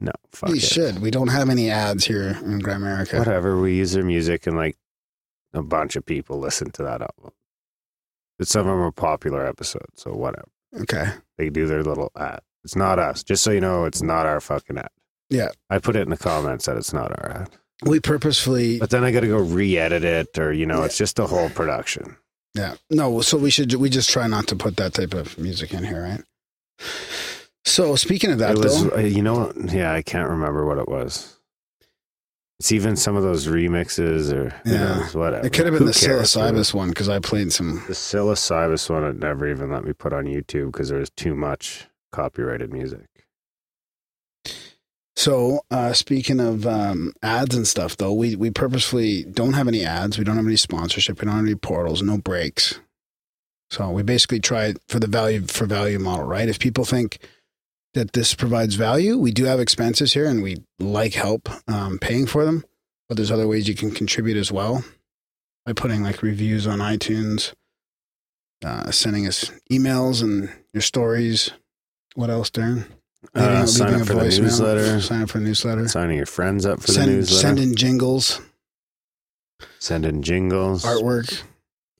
No, 0.00 0.12
fuck 0.32 0.50
you 0.50 0.56
it. 0.56 0.62
should. 0.62 1.00
We 1.00 1.10
don't 1.10 1.28
have 1.28 1.48
any 1.48 1.70
ads 1.70 2.04
here 2.04 2.38
in 2.42 2.60
Grimerica. 2.60 3.18
Whatever. 3.18 3.60
We 3.60 3.76
use 3.76 3.92
their 3.92 4.04
music, 4.04 4.46
and 4.46 4.56
like 4.56 4.76
a 5.52 5.62
bunch 5.62 5.96
of 5.96 6.06
people 6.06 6.38
listen 6.38 6.70
to 6.72 6.82
that 6.84 7.00
album. 7.02 7.32
But 8.38 8.46
some 8.46 8.60
of 8.60 8.66
them 8.66 8.80
are 8.80 8.92
popular 8.92 9.44
episodes, 9.44 9.86
so 9.96 10.12
whatever. 10.12 10.48
Okay. 10.80 11.06
They 11.36 11.50
do 11.50 11.66
their 11.66 11.82
little 11.82 12.12
ad. 12.16 12.40
It's 12.62 12.76
not 12.76 12.98
us. 12.98 13.24
Just 13.24 13.42
so 13.42 13.50
you 13.50 13.60
know, 13.60 13.84
it's 13.84 14.02
not 14.02 14.26
our 14.26 14.40
fucking 14.40 14.78
ad. 14.78 14.90
Yeah. 15.30 15.48
I 15.70 15.78
put 15.78 15.96
it 15.96 16.02
in 16.02 16.10
the 16.10 16.16
comments 16.16 16.66
that 16.66 16.76
it's 16.76 16.92
not 16.92 17.10
our 17.18 17.30
ad. 17.30 17.50
We 17.84 18.00
purposefully. 18.00 18.78
But 18.78 18.90
then 18.90 19.04
I 19.04 19.10
got 19.10 19.20
to 19.20 19.28
go 19.28 19.38
re-edit 19.38 20.04
it, 20.04 20.38
or 20.38 20.52
you 20.52 20.66
know, 20.66 20.82
it's 20.82 20.98
just 20.98 21.18
a 21.18 21.26
whole 21.26 21.50
production. 21.50 22.16
Yeah. 22.54 22.74
No. 22.90 23.20
So 23.20 23.36
we 23.36 23.50
should. 23.50 23.72
We 23.74 23.90
just 23.90 24.10
try 24.10 24.26
not 24.26 24.46
to 24.48 24.56
put 24.56 24.76
that 24.76 24.94
type 24.94 25.14
of 25.14 25.38
music 25.38 25.74
in 25.74 25.84
here, 25.84 26.02
right? 26.02 26.22
So 27.68 27.96
speaking 27.96 28.30
of 28.32 28.38
that, 28.38 28.52
it 28.52 28.58
was, 28.58 28.84
though, 28.84 28.96
uh, 28.96 29.00
you 29.00 29.22
know, 29.22 29.52
yeah, 29.70 29.92
I 29.92 30.02
can't 30.02 30.28
remember 30.28 30.66
what 30.66 30.78
it 30.78 30.88
was. 30.88 31.38
It's 32.60 32.72
even 32.72 32.96
some 32.96 33.14
of 33.14 33.22
those 33.22 33.46
remixes 33.46 34.32
or 34.32 34.52
Yeah. 34.64 34.98
knows, 34.98 35.14
whatever. 35.14 35.46
it 35.46 35.52
could 35.52 35.66
have 35.66 35.74
been 35.74 35.82
Who 35.86 35.92
the 35.92 35.92
psilocybus 35.92 36.74
one 36.74 36.88
because 36.88 37.08
I 37.08 37.20
played 37.20 37.52
some. 37.52 37.84
The 37.86 37.92
psilocybus 37.92 38.90
one 38.90 39.04
would 39.04 39.20
never 39.20 39.48
even 39.48 39.70
let 39.70 39.84
me 39.84 39.92
put 39.92 40.12
on 40.12 40.24
YouTube 40.24 40.72
because 40.72 40.88
there 40.88 40.98
was 40.98 41.10
too 41.10 41.34
much 41.36 41.86
copyrighted 42.10 42.72
music. 42.72 43.06
So 45.14 45.60
uh, 45.70 45.92
speaking 45.92 46.40
of 46.40 46.66
um, 46.66 47.12
ads 47.22 47.54
and 47.54 47.66
stuff, 47.66 47.96
though, 47.96 48.12
we 48.12 48.34
we 48.36 48.50
purposefully 48.50 49.24
don't 49.24 49.52
have 49.54 49.68
any 49.68 49.84
ads. 49.84 50.16
We 50.18 50.24
don't 50.24 50.36
have 50.36 50.46
any 50.46 50.56
sponsorship. 50.56 51.20
We 51.20 51.26
don't 51.26 51.36
have 51.36 51.44
any 51.44 51.54
portals. 51.56 52.02
No 52.02 52.18
breaks. 52.18 52.80
So 53.70 53.90
we 53.90 54.02
basically 54.02 54.40
try 54.40 54.74
for 54.88 54.98
the 54.98 55.06
value 55.08 55.42
for 55.46 55.66
value 55.66 55.98
model, 55.98 56.24
right? 56.24 56.48
If 56.48 56.58
people 56.58 56.84
think 56.84 57.18
that 57.94 58.12
this 58.12 58.34
provides 58.34 58.74
value, 58.74 59.16
we 59.18 59.30
do 59.32 59.44
have 59.44 59.60
expenses 59.60 60.12
here, 60.12 60.26
and 60.26 60.42
we 60.42 60.58
like 60.78 61.14
help 61.14 61.48
um, 61.68 61.98
paying 61.98 62.26
for 62.26 62.44
them. 62.44 62.64
But 63.08 63.16
there's 63.16 63.30
other 63.30 63.48
ways 63.48 63.68
you 63.68 63.74
can 63.74 63.90
contribute 63.90 64.36
as 64.36 64.52
well 64.52 64.84
by 65.64 65.72
putting 65.72 66.02
like 66.02 66.22
reviews 66.22 66.66
on 66.66 66.78
iTunes, 66.80 67.54
uh, 68.64 68.90
sending 68.90 69.26
us 69.26 69.50
emails 69.72 70.22
and 70.22 70.50
your 70.72 70.82
stories. 70.82 71.50
What 72.14 72.30
else, 72.30 72.50
Darren? 72.50 72.86
Uh, 73.34 73.66
sign 73.66 73.94
up 73.94 74.02
a 74.02 74.04
for 74.04 74.14
the 74.14 74.24
newsletter. 74.24 75.00
Sign 75.00 75.22
up 75.22 75.30
for 75.30 75.38
the 75.38 75.44
newsletter. 75.44 75.88
Signing 75.88 76.16
your 76.18 76.26
friends 76.26 76.64
up 76.66 76.80
for 76.80 76.92
send, 76.92 77.08
the 77.10 77.14
newsletter. 77.16 77.40
Send 77.40 77.58
in 77.58 77.74
jingles, 77.74 78.40
Send 79.78 80.06
in 80.06 80.22
jingles, 80.22 80.84
artwork. 80.84 81.42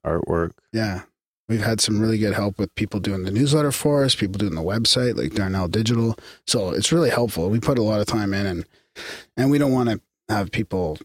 artwork. 0.05 0.51
Yeah. 0.71 1.01
We've 1.49 1.63
had 1.63 1.81
some 1.81 1.99
really 1.99 2.19
good 2.19 2.35
help 2.35 2.59
with 2.59 2.73
people 2.75 2.99
doing 2.99 3.23
the 3.23 3.31
newsletter 3.31 3.71
for 3.71 4.03
us, 4.03 4.13
people 4.13 4.37
doing 4.37 4.53
the 4.53 4.61
website 4.61 5.17
like 5.17 5.33
Darnell 5.33 5.67
Digital. 5.67 6.15
So 6.45 6.69
it's 6.69 6.91
really 6.91 7.09
helpful. 7.09 7.49
We 7.49 7.59
put 7.59 7.79
a 7.79 7.83
lot 7.83 7.99
of 7.99 8.05
time 8.05 8.33
in 8.33 8.45
and 8.45 8.65
and 9.35 9.49
we 9.49 9.57
don't 9.57 9.71
want 9.71 9.89
to 9.89 9.99
have 10.29 10.51
people 10.51 10.97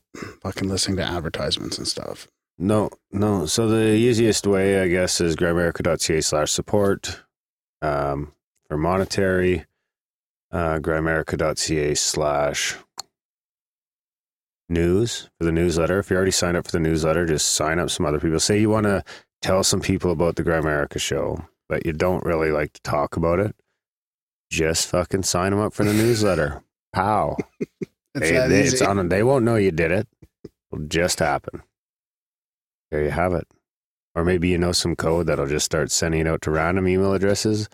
fucking 0.42 0.68
listening 0.68 0.98
to 0.98 1.02
advertisements 1.02 1.78
and 1.78 1.88
stuff. 1.88 2.28
No, 2.58 2.90
no. 3.10 3.46
So 3.46 3.68
the 3.68 3.94
easiest 3.94 4.46
way, 4.46 4.80
I 4.80 4.88
guess, 4.88 5.20
is 5.20 5.34
grimerica.ca 5.34 6.20
slash 6.20 6.52
support. 6.52 7.22
Um, 7.80 8.32
for 8.68 8.78
monetary, 8.78 9.66
uh, 10.50 10.78
grimerica.ca 10.78 11.94
slash 11.94 12.76
news 14.68 15.28
for 15.38 15.44
the 15.44 15.52
newsletter. 15.52 15.98
If 15.98 16.10
you 16.10 16.16
already 16.16 16.30
signed 16.30 16.56
up 16.56 16.66
for 16.66 16.72
the 16.72 16.80
newsletter, 16.80 17.26
just 17.26 17.54
sign 17.54 17.78
up 17.78 17.90
some 17.90 18.06
other 18.06 18.18
people. 18.18 18.40
Say 18.40 18.60
you 18.60 18.70
want 18.70 18.84
to 18.84 19.04
tell 19.44 19.62
some 19.64 19.80
people 19.80 20.10
about 20.10 20.36
the 20.36 20.42
Grimerica 20.44 20.98
show, 21.00 21.44
but 21.68 21.84
you 21.86 21.92
don't 21.92 22.24
really 22.24 22.50
like 22.50 22.72
to 22.74 22.82
talk 22.82 23.16
about 23.16 23.38
it. 23.40 23.54
Just 24.50 24.88
fucking 24.88 25.22
sign 25.24 25.50
them 25.52 25.60
up 25.60 25.72
for 25.74 25.84
the 25.84 25.92
newsletter. 26.02 26.62
Pow. 26.92 27.36
They, 28.14 28.32
they- 28.32 28.60
it's 28.62 28.80
on. 28.82 29.08
They 29.08 29.22
won't 29.22 29.44
know 29.44 29.56
you 29.56 29.70
did 29.72 29.90
it. 29.90 30.08
It'll 30.72 30.86
just 30.86 31.18
happen. 31.18 31.62
There 32.90 33.02
you 33.02 33.10
have 33.10 33.32
it. 33.34 33.46
Or 34.14 34.24
maybe 34.24 34.48
you 34.48 34.58
know 34.58 34.70
some 34.72 34.94
code 34.94 35.26
that'll 35.26 35.46
just 35.48 35.64
start 35.66 35.90
sending 35.90 36.20
it 36.20 36.26
out 36.28 36.42
to 36.42 36.50
random 36.52 36.86
email 36.86 37.12
addresses, 37.14 37.68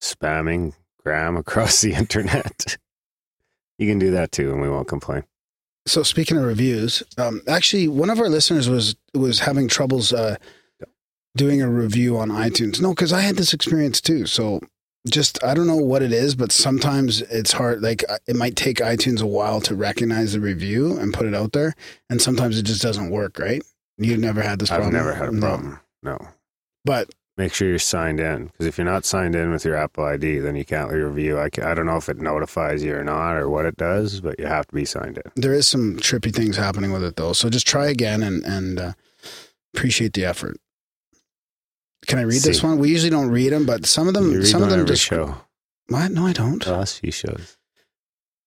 spamming 0.00 0.74
Graham 1.04 1.36
across 1.42 1.80
the 1.80 1.94
internet. 1.94 2.76
you 3.78 3.88
can 3.88 3.98
do 3.98 4.12
that 4.12 4.30
too, 4.32 4.52
and 4.52 4.60
we 4.60 4.68
won't 4.68 4.86
complain. 4.88 5.24
So 5.86 6.02
speaking 6.02 6.36
of 6.36 6.44
reviews, 6.44 7.02
um, 7.18 7.42
actually, 7.48 7.88
one 7.88 8.10
of 8.10 8.20
our 8.20 8.28
listeners 8.28 8.68
was 8.68 8.94
was 9.14 9.40
having 9.40 9.66
troubles 9.68 10.12
uh, 10.12 10.36
doing 11.36 11.60
a 11.62 11.68
review 11.68 12.16
on 12.18 12.28
iTunes. 12.28 12.80
No, 12.80 12.90
because 12.90 13.12
I 13.12 13.20
had 13.20 13.36
this 13.36 13.52
experience 13.52 14.00
too. 14.00 14.26
So 14.26 14.60
just 15.10 15.42
I 15.42 15.54
don't 15.54 15.66
know 15.66 15.74
what 15.76 16.02
it 16.02 16.12
is, 16.12 16.34
but 16.36 16.52
sometimes 16.52 17.22
it's 17.22 17.52
hard. 17.52 17.82
Like 17.82 18.04
uh, 18.08 18.18
it 18.28 18.36
might 18.36 18.54
take 18.54 18.76
iTunes 18.78 19.20
a 19.22 19.26
while 19.26 19.60
to 19.62 19.74
recognize 19.74 20.34
the 20.34 20.40
review 20.40 20.96
and 20.98 21.12
put 21.12 21.26
it 21.26 21.34
out 21.34 21.52
there, 21.52 21.74
and 22.08 22.22
sometimes 22.22 22.58
it 22.58 22.62
just 22.62 22.82
doesn't 22.82 23.10
work. 23.10 23.38
Right? 23.38 23.62
You've 23.98 24.20
never 24.20 24.40
had 24.42 24.58
this 24.60 24.68
problem. 24.68 24.88
I've 24.88 24.92
never 24.94 25.14
had 25.14 25.28
a 25.28 25.32
No. 25.32 25.40
problem. 25.40 25.80
No. 26.04 26.28
But 26.84 27.12
Make 27.42 27.54
sure 27.54 27.68
you're 27.68 27.80
signed 27.80 28.20
in 28.20 28.46
because 28.46 28.66
if 28.66 28.78
you're 28.78 28.84
not 28.84 29.04
signed 29.04 29.34
in 29.34 29.50
with 29.50 29.64
your 29.64 29.74
Apple 29.74 30.04
ID, 30.04 30.38
then 30.38 30.54
you 30.54 30.64
can't 30.64 30.88
leave 30.92 31.02
a 31.02 31.08
review. 31.08 31.40
I, 31.40 31.46
I 31.60 31.74
don't 31.74 31.86
know 31.86 31.96
if 31.96 32.08
it 32.08 32.18
notifies 32.18 32.84
you 32.84 32.94
or 32.94 33.02
not 33.02 33.32
or 33.34 33.48
what 33.48 33.66
it 33.66 33.76
does, 33.76 34.20
but 34.20 34.38
you 34.38 34.46
have 34.46 34.68
to 34.68 34.74
be 34.76 34.84
signed 34.84 35.18
in. 35.18 35.32
there 35.34 35.52
is 35.52 35.66
some 35.66 35.96
trippy 35.96 36.32
things 36.32 36.56
happening 36.56 36.92
with 36.92 37.02
it 37.02 37.16
though. 37.16 37.32
So 37.32 37.50
just 37.50 37.66
try 37.66 37.86
again 37.86 38.22
and 38.22 38.44
and 38.44 38.78
uh, 38.78 38.92
appreciate 39.74 40.12
the 40.12 40.24
effort. 40.24 40.56
Can 42.06 42.20
I 42.20 42.22
read 42.22 42.42
this 42.42 42.62
one? 42.62 42.78
We 42.78 42.90
usually 42.90 43.10
don't 43.10 43.30
read 43.30 43.52
them, 43.52 43.66
but 43.66 43.86
some 43.86 44.06
of 44.06 44.14
them, 44.14 44.44
some 44.44 44.62
of 44.62 44.70
them 44.70 44.86
just 44.86 45.02
show. 45.02 45.34
what? 45.88 46.12
No, 46.12 46.28
I 46.28 46.32
don't. 46.32 46.64
The 46.64 46.70
last 46.70 47.00
few 47.00 47.10
shows. 47.10 47.56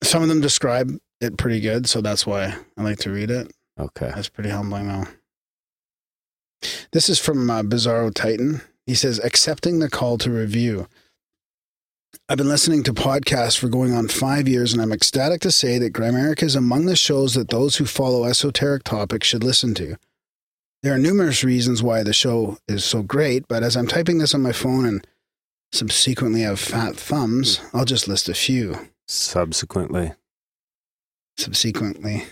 Some 0.04 0.24
of 0.24 0.30
them 0.30 0.40
describe 0.40 0.90
it 1.20 1.36
pretty 1.36 1.60
good, 1.60 1.90
so 1.90 2.00
that's 2.00 2.26
why 2.26 2.56
I 2.78 2.82
like 2.82 3.00
to 3.00 3.12
read 3.12 3.30
it. 3.30 3.52
Okay. 3.78 4.14
That's 4.16 4.30
pretty 4.30 4.52
humbling, 4.52 4.88
though. 4.88 5.08
This 6.94 7.10
is 7.10 7.20
from 7.20 7.50
uh, 7.50 7.62
Bizarro 7.62 8.14
Titan. 8.14 8.62
He 8.86 8.96
says, 8.96 9.20
accepting 9.24 9.80
the 9.80 9.90
call 9.90 10.18
to 10.20 10.30
review. 10.30 10.88
I've 12.30 12.38
been 12.38 12.50
listening 12.50 12.84
to 12.84 12.94
podcasts 12.94 13.58
for 13.58 13.68
going 13.68 13.94
on 13.94 14.08
five 14.08 14.48
years, 14.48 14.74
and 14.74 14.82
I'm 14.82 14.92
ecstatic 14.92 15.42
to 15.42 15.52
say 15.52 15.78
that 15.80 15.94
Grimerica 15.94 16.44
is 16.44 16.56
among 16.56 16.86
the 16.86 16.96
shows 16.96 17.34
that 17.34 17.50
those 17.50 17.78
who 17.78 17.86
follow 17.86 18.26
esoteric 18.26 18.84
topics 18.84 19.28
should 19.28 19.44
listen 19.44 19.74
to. 19.76 19.98
There 20.82 20.94
are 20.94 21.00
numerous 21.00 21.44
reasons 21.44 21.82
why 21.84 22.04
the 22.04 22.14
show 22.14 22.58
is 22.68 22.86
so 22.86 23.02
great, 23.02 23.48
but 23.48 23.64
as 23.64 23.76
I'm 23.76 23.88
typing 23.88 24.20
this 24.20 24.34
on 24.36 24.42
my 24.42 24.52
phone 24.52 24.86
and 24.86 25.06
subsequently 25.72 26.42
have 26.42 26.60
fat 26.60 26.96
thumbs, 26.96 27.60
I'll 27.74 27.86
just 27.86 28.08
list 28.08 28.30
a 28.30 28.34
few. 28.34 28.90
Subsequently, 29.08 30.14
Subsequently. 31.38 32.24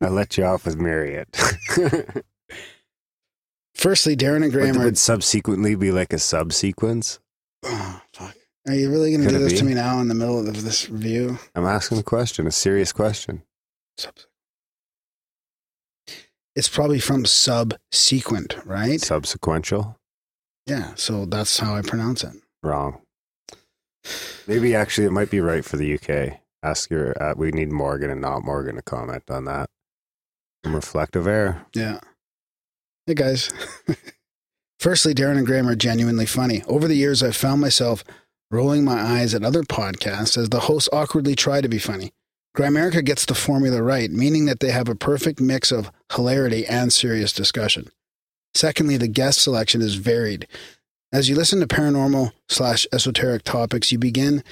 I 0.00 0.08
let 0.08 0.36
you 0.36 0.44
off 0.44 0.66
with 0.66 0.76
Marriott. 0.76 1.28
Firstly, 3.74 4.16
Darren 4.16 4.42
and 4.42 4.52
Graham 4.52 4.76
would, 4.76 4.82
are 4.82 4.84
would 4.84 4.98
subsequently 4.98 5.74
be 5.74 5.90
like 5.90 6.12
a 6.12 6.18
subsequence? 6.18 7.18
Oh, 7.64 8.02
fuck. 8.12 8.34
Are 8.68 8.74
you 8.74 8.90
really 8.90 9.10
going 9.10 9.26
to 9.26 9.30
do 9.30 9.38
this 9.38 9.58
to 9.58 9.64
me 9.64 9.74
now 9.74 10.00
in 10.00 10.08
the 10.08 10.14
middle 10.14 10.46
of 10.46 10.62
this 10.62 10.90
review? 10.90 11.38
I'm 11.54 11.64
asking 11.64 11.98
a 11.98 12.02
question, 12.02 12.46
a 12.46 12.50
serious 12.50 12.92
question. 12.92 13.42
It's 16.54 16.68
probably 16.68 17.00
from 17.00 17.24
subsequent, 17.24 18.56
right? 18.66 19.00
Subsequential? 19.00 19.96
Yeah, 20.66 20.94
so 20.94 21.24
that's 21.24 21.58
how 21.58 21.74
I 21.74 21.82
pronounce 21.82 22.22
it. 22.22 22.34
Wrong. 22.62 23.00
Maybe 24.46 24.74
actually 24.74 25.06
it 25.06 25.12
might 25.12 25.30
be 25.30 25.40
right 25.40 25.64
for 25.64 25.76
the 25.76 25.94
UK. 25.94 26.40
Ask 26.62 26.90
your, 26.90 27.20
uh, 27.22 27.34
we 27.36 27.50
need 27.52 27.70
Morgan 27.70 28.10
and 28.10 28.20
not 28.20 28.44
Morgan 28.44 28.76
to 28.76 28.82
comment 28.82 29.24
on 29.30 29.46
that. 29.46 29.68
From 30.62 30.74
reflective 30.74 31.26
air. 31.26 31.64
Yeah. 31.74 32.00
Hey, 33.10 33.14
guys. 33.14 33.50
Firstly, 34.78 35.14
Darren 35.14 35.36
and 35.36 35.44
Graham 35.44 35.66
are 35.66 35.74
genuinely 35.74 36.26
funny. 36.26 36.62
Over 36.68 36.86
the 36.86 36.94
years, 36.94 37.24
I've 37.24 37.34
found 37.34 37.60
myself 37.60 38.04
rolling 38.52 38.84
my 38.84 39.00
eyes 39.00 39.34
at 39.34 39.42
other 39.42 39.64
podcasts 39.64 40.38
as 40.38 40.50
the 40.50 40.60
hosts 40.60 40.88
awkwardly 40.92 41.34
try 41.34 41.60
to 41.60 41.68
be 41.68 41.80
funny. 41.80 42.12
Grimerica 42.56 43.04
gets 43.04 43.24
the 43.24 43.34
formula 43.34 43.82
right, 43.82 44.12
meaning 44.12 44.44
that 44.44 44.60
they 44.60 44.70
have 44.70 44.88
a 44.88 44.94
perfect 44.94 45.40
mix 45.40 45.72
of 45.72 45.90
hilarity 46.12 46.64
and 46.64 46.92
serious 46.92 47.32
discussion. 47.32 47.88
Secondly, 48.54 48.96
the 48.96 49.08
guest 49.08 49.42
selection 49.42 49.82
is 49.82 49.96
varied. 49.96 50.46
As 51.12 51.28
you 51.28 51.34
listen 51.34 51.58
to 51.58 51.66
paranormal 51.66 52.30
slash 52.48 52.86
esoteric 52.92 53.42
topics, 53.42 53.90
you 53.90 53.98
begin 53.98 54.44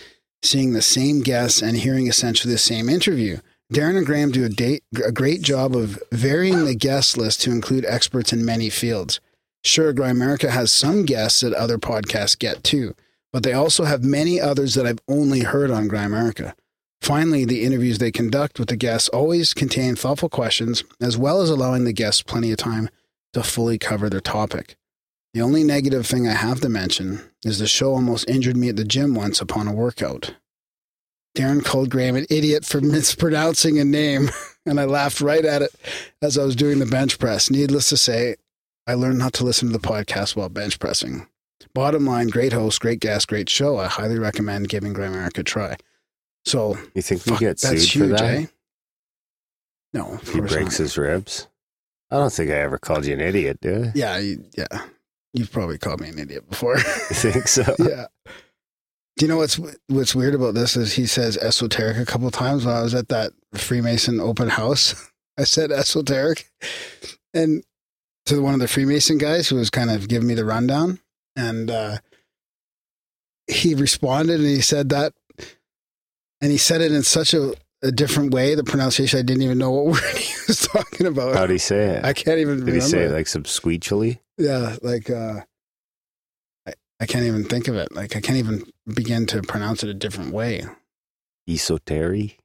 seeing 0.43 0.73
the 0.73 0.83
same 0.83 1.21
guests 1.21 1.63
and 1.63 1.77
hearing 1.77 2.09
essentially 2.09 2.53
the 2.53 2.59
same 2.59 2.89
interview. 2.89 3.39
Darren 3.73 3.99
and 3.99 4.07
Graham 4.07 4.31
do 4.31 4.45
a, 4.45 4.49
date, 4.49 4.83
a 5.05 5.13
great 5.13 5.43
job 5.43 5.77
of 5.77 6.03
varying 6.11 6.65
the 6.65 6.75
guest 6.75 7.19
list 7.19 7.43
to 7.43 7.51
include 7.51 7.85
experts 7.85 8.33
in 8.33 8.45
many 8.45 8.71
fields. 8.71 9.21
Sure, 9.63 9.93
Grimerica 9.93 10.49
has 10.49 10.73
some 10.73 11.05
guests 11.05 11.41
that 11.41 11.53
other 11.53 11.77
podcasts 11.77 12.39
get 12.39 12.65
too, 12.65 12.95
but 13.31 13.43
they 13.43 13.53
also 13.53 13.85
have 13.85 14.03
many 14.03 14.41
others 14.41 14.75
that 14.75 14.87
I've 14.87 15.01
only 15.07 15.41
heard 15.41 15.71
on 15.71 15.89
Grimerica. 15.89 16.55
Finally, 17.03 17.45
the 17.45 17.63
interviews 17.63 17.99
they 17.99 18.11
conduct 18.11 18.59
with 18.59 18.69
the 18.69 18.77
guests 18.77 19.11
always 19.11 19.53
contain 19.53 19.95
thoughtful 19.95 20.31
questions, 20.31 20.83
as 21.01 21.19
well 21.19 21.43
as 21.43 21.51
allowing 21.51 21.85
the 21.85 21.93
guests 21.93 22.23
plenty 22.23 22.51
of 22.51 22.57
time 22.57 22.89
to 23.35 23.43
fully 23.43 23.79
cover 23.79 24.09
their 24.09 24.21
topic. 24.21 24.77
The 25.35 25.43
only 25.43 25.63
negative 25.63 26.07
thing 26.07 26.27
I 26.27 26.33
have 26.33 26.61
to 26.63 26.71
mention 26.71 27.21
is 27.45 27.59
the 27.59 27.67
show 27.67 27.93
almost 27.93 28.29
injured 28.31 28.57
me 28.57 28.71
at 28.71 28.77
the 28.77 28.85
gym 28.85 29.15
once 29.15 29.43
upon 29.43 29.69
a 29.69 29.75
workout. 29.75 30.35
Darren 31.39 31.65
called 31.65 31.89
Graham 31.89 32.17
an 32.17 32.27
idiot 32.29 32.65
for 32.65 32.81
mispronouncing 32.83 33.79
a 33.79 33.85
name, 33.85 34.29
and 34.67 34.81
I 34.81 34.85
laughed 34.87 35.21
right 35.21 35.45
at 35.45 35.63
it 35.63 35.71
as 36.21 36.37
I 36.37 36.45
was 36.45 36.57
doing 36.57 36.81
the 36.81 36.87
bench 36.87 37.19
press. 37.19 37.49
Needless 37.49 37.89
to 37.91 37.97
say, 37.97 38.35
I 38.89 38.95
learned 38.95 39.19
not 39.19 39.35
to 39.35 39.45
listen 39.45 39.69
to 39.71 39.79
the 39.79 39.87
podcast 39.87 40.35
while 40.35 40.49
bench 40.49 40.81
pressing. 40.81 41.29
Bottom 41.75 42.07
line, 42.07 42.27
great 42.29 42.53
host, 42.53 42.81
great 42.81 42.99
guest, 42.99 43.29
great 43.29 43.49
show. 43.49 43.79
I 43.79 43.87
highly 43.87 44.19
recommend 44.19 44.69
giving 44.69 44.93
Grimerica 44.95 45.39
a 45.39 45.43
try. 45.45 45.77
So, 46.45 46.77
You 46.95 47.03
think 47.03 47.25
we 47.27 47.33
fuck, 47.33 47.41
get 47.41 47.61
sued 47.61 47.71
that's 47.79 47.91
for 47.93 48.07
that? 48.07 48.23
eh? 48.23 48.47
No, 49.93 50.15
of 50.15 50.29
he 50.33 50.41
breaks 50.41 50.79
not. 50.79 50.85
his 50.85 50.99
ribs? 50.99 51.47
I 52.11 52.17
don't 52.17 52.33
think 52.33 52.51
I 52.51 52.55
ever 52.55 52.79
called 52.79 53.07
you 53.07 53.15
an 53.15 53.21
idiot, 53.21 53.59
do 53.61 53.85
I? 53.85 53.93
Yeah, 53.95 54.19
you, 54.19 54.45
yeah. 54.57 54.83
You've 55.35 55.53
probably 55.53 55.79
called 55.79 56.01
me 56.01 56.09
an 56.09 56.19
idiot 56.19 56.49
before. 56.49 56.77
You 56.79 56.83
think 56.83 57.47
so? 57.49 57.63
yeah. 57.79 58.07
Do 59.19 59.25
you 59.25 59.33
know 59.33 59.39
what's 59.39 59.59
what's 59.89 60.15
weird 60.15 60.37
about 60.37 60.55
this 60.55 60.77
is 60.77 60.93
he 60.93 61.05
says 61.05 61.37
esoteric 61.37 61.97
a 61.97 62.07
couple 62.07 62.31
times 62.31 62.65
when 62.65 62.77
I 62.77 62.83
was 62.83 62.95
at 62.95 63.09
that 63.09 63.33
Freemason 63.53 64.21
open 64.21 64.49
house. 64.49 65.11
I 65.39 65.43
said 65.43 65.73
esoteric, 65.73 66.49
and 67.35 67.65
to 68.27 68.41
one 68.41 68.55
of 68.55 68.61
the 68.61 68.69
Freemason 68.69 69.19
guys 69.19 69.49
who 69.49 69.57
was 69.57 69.71
kind 69.71 69.91
of 69.91 70.07
giving 70.07 70.29
me 70.29 70.35
the 70.35 70.45
rundown, 70.45 71.01
and 71.35 71.69
uh, 71.69 71.99
he 73.49 73.75
responded 73.75 74.39
and 74.39 74.49
he 74.49 74.61
said 74.61 74.91
that, 74.91 75.15
and 76.41 76.53
he 76.53 76.59
said 76.59 76.81
it 76.81 76.93
in 76.93 77.03
such 77.03 77.35
a, 77.35 77.55
a 77.83 77.91
different 77.91 78.33
way. 78.33 78.55
The 78.55 78.63
pronunciation 78.63 79.19
I 79.19 79.23
didn't 79.23 79.43
even 79.43 79.59
know 79.59 79.73
what 79.73 79.87
word 79.95 80.17
he 80.17 80.33
was 80.47 80.61
talking 80.61 81.09
about. 81.09 81.35
How'd 81.35 81.51
he 81.51 81.59
say 81.59 81.97
it? 81.97 82.05
I 82.05 82.13
can't 82.13 82.39
even. 82.39 82.65
Did 82.65 82.75
he 82.75 82.81
say 82.81 83.03
it. 83.03 83.09
like 83.09 83.17
like 83.17 83.27
subsqueechily? 83.27 84.21
Yeah, 84.37 84.77
like 84.81 85.11
uh 85.11 85.41
I, 87.01 87.07
can't 87.07 87.25
even 87.25 87.45
think 87.45 87.69
of 87.69 87.77
it. 87.77 87.95
Like 87.95 88.17
I 88.17 88.21
can't 88.21 88.39
even 88.39 88.65
begin 88.95 89.27
to 89.27 89.43
pronounce 89.43 89.83
it 89.85 89.89
a 89.91 89.95
different 89.95 90.33
way. 90.33 90.65
Esoteric? 91.49 92.39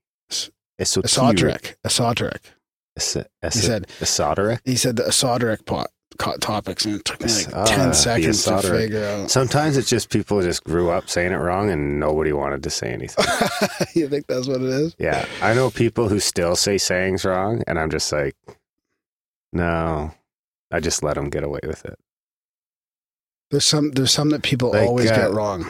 Esoteric. 0.80 1.08
Esoteric. 1.14 1.78
Esoteric. 1.86 2.52
Es- 2.96 3.14
He 3.56 3.60
said 3.60 3.88
esoteric? 4.02 4.62
he 4.66 4.76
said 4.76 4.96
the 4.98 5.06
esoteric 5.08 5.66
pot 5.66 5.90
co- 6.20 6.38
topics 6.38 6.86
and 6.86 6.96
it 6.96 7.06
took 7.06 7.22
me 7.22 7.28
like 7.28 7.48
Ah, 7.54 7.66
ten 7.66 7.90
the 7.90 7.94
seconds 7.96 8.44
to 8.46 8.62
figure 8.62 9.04
out. 9.04 9.32
Sometimes 9.32 9.78
it's 9.78 9.90
just 9.90 10.10
people 10.12 10.42
just 10.42 10.64
grew 10.64 10.90
up 10.92 11.10
saying 11.10 11.32
it 11.32 11.38
wrong 11.38 11.70
and 11.72 12.00
nobody 12.00 12.32
wanted 12.34 12.62
to 12.64 12.70
say 12.70 12.92
anything. 12.94 13.26
you 13.96 14.08
think 14.08 14.28
that's 14.28 14.48
what 14.48 14.58
it 14.62 14.68
is? 14.70 14.96
Yeah. 15.00 15.26
I 15.42 15.54
know 15.56 15.70
people 15.72 16.08
who 16.10 16.20
still 16.20 16.56
say 16.56 16.78
sayings 16.78 17.26
wrong 17.26 17.64
and 17.68 17.80
I'm 17.80 17.90
just 17.90 18.12
like, 18.12 18.36
no, 19.52 20.12
I 20.72 20.80
just 20.80 21.04
let 21.04 21.16
them 21.16 21.30
get 21.30 21.44
away 21.44 21.60
with 21.66 21.86
it. 21.86 21.98
There's 23.54 23.66
some 23.66 23.92
there's 23.92 24.10
some 24.10 24.32
that 24.32 24.42
people 24.42 24.72
Like, 24.72 24.88
always 24.90 25.12
uh, 25.12 25.16
get 25.16 25.32
wrong. 25.32 25.70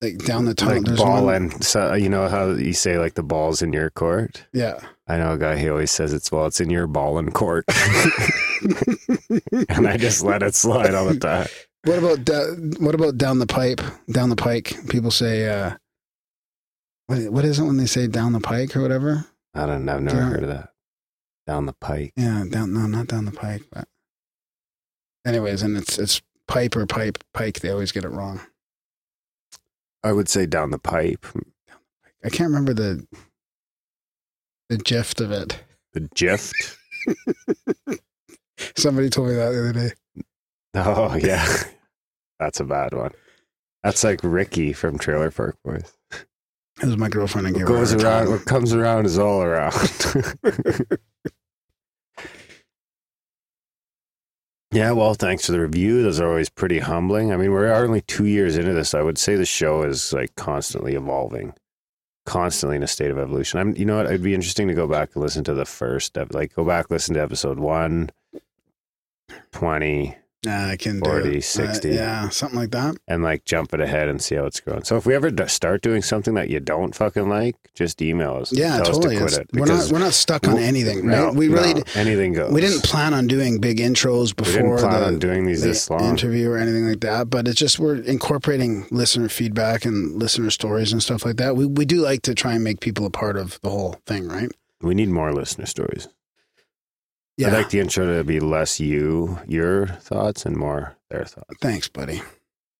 Like 0.00 0.18
down 0.18 0.44
the 0.44 0.54
tunnel, 0.54 0.76
like 0.76 0.84
there's 0.84 1.00
ball 1.00 1.24
one, 1.24 1.34
and 1.34 1.64
so, 1.64 1.94
you 1.94 2.08
know 2.08 2.28
how 2.28 2.50
you 2.50 2.72
say 2.72 2.98
like 3.00 3.14
the 3.14 3.24
ball's 3.24 3.62
in 3.62 3.72
your 3.72 3.90
court? 3.90 4.46
Yeah. 4.52 4.78
I 5.08 5.16
know 5.16 5.32
a 5.32 5.38
guy, 5.38 5.56
he 5.56 5.68
always 5.68 5.90
says 5.90 6.12
it's, 6.12 6.30
well, 6.30 6.46
it's 6.46 6.60
in 6.60 6.70
your 6.70 6.86
ball 6.86 7.18
and 7.18 7.34
court. 7.34 7.64
and 9.68 9.88
I 9.88 9.96
just 9.96 10.22
let 10.22 10.44
it 10.44 10.54
slide 10.54 10.94
all 10.94 11.06
the 11.06 11.18
time. 11.18 11.48
What 11.82 11.98
about 11.98 12.24
da- 12.24 12.54
what 12.78 12.94
about 12.94 13.18
down 13.18 13.40
the 13.40 13.46
pipe? 13.46 13.80
Down 14.08 14.28
the 14.30 14.36
pike. 14.36 14.76
People 14.88 15.10
say 15.10 15.48
uh 15.48 15.76
what, 17.08 17.18
what 17.32 17.44
is 17.44 17.58
it 17.58 17.64
when 17.64 17.76
they 17.76 17.86
say 17.86 18.06
down 18.06 18.32
the 18.32 18.40
pike 18.40 18.76
or 18.76 18.82
whatever? 18.82 19.26
I 19.52 19.66
don't 19.66 19.84
know. 19.84 19.96
I've 19.96 20.02
never 20.02 20.16
Yeah. 20.18 20.28
heard 20.28 20.42
of 20.44 20.48
that. 20.48 20.70
Down 21.46 21.66
the 21.66 21.74
pike. 21.74 22.12
Yeah, 22.16 22.44
down 22.48 22.72
no, 22.72 22.86
not 22.86 23.08
down 23.08 23.24
the 23.24 23.32
pike, 23.32 23.64
but 23.72 23.88
anyways, 25.26 25.62
and 25.62 25.76
it's 25.76 25.98
it's 25.98 26.22
pipe 26.48 26.76
or 26.76 26.86
pipe 26.86 27.22
pike. 27.32 27.60
They 27.60 27.70
always 27.70 27.92
get 27.92 28.04
it 28.04 28.10
wrong. 28.10 28.40
I 30.02 30.12
would 30.12 30.28
say 30.28 30.46
down 30.46 30.70
the 30.70 30.78
pipe. 30.78 31.24
I 32.24 32.28
can't 32.28 32.50
remember 32.50 32.74
the 32.74 33.06
the 34.68 34.78
gist 34.78 35.20
of 35.20 35.30
it. 35.30 35.62
The 35.92 36.08
gift. 36.14 36.78
Somebody 38.76 39.10
told 39.10 39.28
me 39.28 39.34
that 39.34 39.50
the 39.50 39.60
other 39.60 39.72
day. 39.72 39.92
Oh, 40.74 41.14
yeah. 41.16 41.46
That's 42.38 42.60
a 42.60 42.64
bad 42.64 42.94
one. 42.94 43.12
That's 43.82 44.02
like 44.02 44.20
Ricky 44.22 44.72
from 44.72 44.98
Trailer 44.98 45.30
Park 45.30 45.56
Boys. 45.64 45.92
It 46.82 46.86
was 46.86 46.96
my 46.96 47.08
girlfriend 47.08 47.46
and 47.46 47.54
What 47.56 47.60
gave 47.60 47.68
her 47.68 47.74
a 47.74 47.78
goes 47.78 47.92
around, 47.94 48.30
what 48.30 48.44
comes 48.46 48.74
around 48.74 49.06
is 49.06 49.18
all 49.18 49.42
around. 49.42 49.74
yeah, 54.74 54.90
well, 54.90 55.14
thanks 55.14 55.46
for 55.46 55.52
the 55.52 55.60
review. 55.60 56.02
Those 56.02 56.20
are 56.20 56.28
always 56.28 56.48
pretty 56.48 56.80
humbling. 56.80 57.32
I 57.32 57.36
mean, 57.36 57.52
we're 57.52 57.72
only 57.72 58.00
two 58.00 58.26
years 58.26 58.56
into 58.56 58.72
this. 58.72 58.92
I 58.92 59.02
would 59.02 59.18
say 59.18 59.36
the 59.36 59.44
show 59.44 59.82
is 59.84 60.12
like 60.12 60.34
constantly 60.34 60.94
evolving, 60.94 61.54
constantly 62.26 62.76
in 62.76 62.82
a 62.82 62.88
state 62.88 63.12
of 63.12 63.18
evolution. 63.18 63.60
I'm, 63.60 63.76
you 63.76 63.84
know 63.84 63.98
what? 63.98 64.06
It'd 64.06 64.22
be 64.22 64.34
interesting 64.34 64.66
to 64.66 64.74
go 64.74 64.88
back 64.88 65.10
and 65.14 65.22
listen 65.22 65.44
to 65.44 65.54
the 65.54 65.64
first, 65.64 66.16
like 66.32 66.54
go 66.54 66.64
back, 66.64 66.90
listen 66.90 67.14
to 67.14 67.22
episode 67.22 67.60
one, 67.60 68.10
20, 69.52 70.16
Nah, 70.44 70.68
I 70.68 70.76
can 70.76 71.00
40, 71.00 71.30
do 71.30 71.38
it. 71.38 71.42
60. 71.42 71.90
Uh, 71.90 71.94
yeah, 71.94 72.28
something 72.28 72.58
like 72.58 72.70
that. 72.72 72.96
and 73.08 73.22
like 73.22 73.44
jump 73.44 73.72
it 73.74 73.80
ahead 73.80 74.08
and 74.08 74.20
see 74.22 74.34
how 74.34 74.44
it's 74.44 74.60
going. 74.60 74.84
So 74.84 74.96
if 74.96 75.06
we 75.06 75.14
ever 75.14 75.30
d- 75.30 75.46
start 75.48 75.82
doing 75.82 76.02
something 76.02 76.34
that 76.34 76.50
you 76.50 76.60
don't 76.60 76.94
fucking 76.94 77.28
like, 77.28 77.56
just 77.74 78.00
email 78.02 78.34
us. 78.36 78.52
Yeah, 78.52 78.76
Tell 78.76 78.92
totally. 78.94 79.16
us 79.18 79.36
to 79.36 79.44
quit 79.44 79.48
it. 79.54 79.60
we're 79.60 79.66
not 79.66 79.90
we're 79.92 79.98
not 79.98 80.12
stuck 80.14 80.46
on 80.46 80.58
anything, 80.58 81.06
right? 81.06 81.16
No, 81.18 81.32
we 81.32 81.48
really 81.48 81.74
no, 81.74 81.82
anything 81.94 82.32
goes. 82.34 82.52
we 82.52 82.60
didn't 82.60 82.84
plan 82.84 83.14
on 83.14 83.26
doing 83.26 83.58
big 83.60 83.78
intros 83.78 84.34
before. 84.34 84.62
We 84.62 84.68
didn't 84.68 84.78
plan 84.78 85.00
the, 85.00 85.06
on 85.06 85.18
doing 85.18 85.46
these 85.46 85.62
the 85.62 85.68
this 85.68 85.90
long. 85.90 86.04
interview 86.04 86.50
or 86.50 86.58
anything 86.58 86.86
like 86.88 87.00
that. 87.00 87.30
But 87.30 87.48
it's 87.48 87.58
just 87.58 87.78
we're 87.78 87.96
incorporating 87.96 88.86
listener 88.90 89.28
feedback 89.28 89.84
and 89.84 90.14
listener 90.18 90.50
stories 90.50 90.92
and 90.92 91.02
stuff 91.02 91.24
like 91.24 91.36
that. 91.36 91.56
We 91.56 91.66
we 91.66 91.84
do 91.84 92.00
like 92.00 92.22
to 92.22 92.34
try 92.34 92.54
and 92.54 92.62
make 92.62 92.80
people 92.80 93.06
a 93.06 93.10
part 93.10 93.36
of 93.36 93.58
the 93.62 93.70
whole 93.70 93.96
thing, 94.06 94.28
right? 94.28 94.50
We 94.80 94.94
need 94.94 95.08
more 95.08 95.32
listener 95.32 95.66
stories. 95.66 96.08
Yeah. 97.36 97.48
I'd 97.48 97.52
like 97.54 97.70
the 97.70 97.80
intro 97.80 98.16
to 98.16 98.24
be 98.24 98.38
less 98.40 98.78
you, 98.78 99.38
your 99.48 99.86
thoughts, 99.88 100.46
and 100.46 100.56
more 100.56 100.96
their 101.10 101.24
thoughts. 101.24 101.56
Thanks, 101.60 101.88
buddy. 101.88 102.18
So 102.18 102.24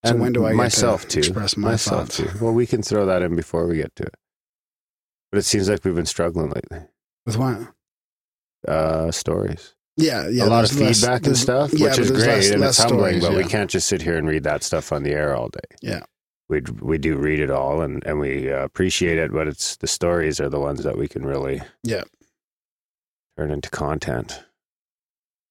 And 0.05 0.21
when 0.21 0.33
do 0.33 0.45
I 0.47 0.51
get 0.51 0.57
myself 0.57 1.03
to 1.03 1.09
too? 1.09 1.19
express 1.21 1.57
my 1.57 1.73
myself 1.73 2.11
thoughts? 2.11 2.17
too. 2.19 2.29
Well, 2.45 2.53
we 2.53 2.67
can 2.67 2.83
throw 2.83 3.05
that 3.07 3.23
in 3.23 3.35
before 3.37 3.67
we 3.67 3.77
get 3.79 3.95
to 3.97 4.05
it. 4.05 4.14
But 5.33 5.38
it 5.38 5.43
seems 5.45 5.69
like 5.69 5.85
we've 5.85 5.95
been 5.97 6.07
struggling 6.07 6.51
lately. 6.51 6.81
With 7.27 7.37
what? 7.37 7.59
Uh, 8.67 9.11
stories. 9.11 9.75
Yeah, 9.97 10.29
yeah. 10.29 10.45
a 10.45 10.47
lot 10.47 10.64
of 10.64 10.71
there's 10.77 10.81
less- 10.81 11.01
feedback 11.01 11.27
and 11.27 11.37
stuff, 11.37 11.73
yeah, 11.73 11.88
which 11.88 11.99
is 11.99 12.11
great 12.11 12.27
less- 12.27 12.51
and 12.51 12.61
less 12.61 12.71
it's 12.71 12.79
humbling. 12.90 13.21
stories, 13.21 13.37
but 13.37 13.45
we 13.45 13.49
can't 13.51 13.71
just 13.71 13.88
sit 13.88 14.03
here 14.03 14.17
and 14.17 14.27
read 14.29 14.45
that 14.45 14.62
stuff 14.62 14.93
on 14.93 15.03
the 15.03 15.11
air 15.12 15.35
all 15.37 15.49
day. 15.49 15.77
Yeah. 15.83 16.03
we 16.49 16.61
we 16.81 16.99
do 16.99 17.17
read 17.17 17.40
it 17.40 17.51
all 17.51 17.81
and 17.81 18.05
and 18.05 18.21
we 18.21 18.53
uh, 18.53 18.62
appreciate 18.64 19.17
it, 19.19 19.33
but 19.33 19.49
it's 19.49 19.77
the 19.77 19.87
stories 19.87 20.40
are 20.40 20.49
the 20.51 20.61
ones 20.61 20.83
that 20.85 20.99
we 20.99 21.09
can 21.09 21.25
really 21.25 21.62
Yeah. 21.83 22.03
Turn 23.37 23.51
into 23.51 23.70
content. 23.70 24.44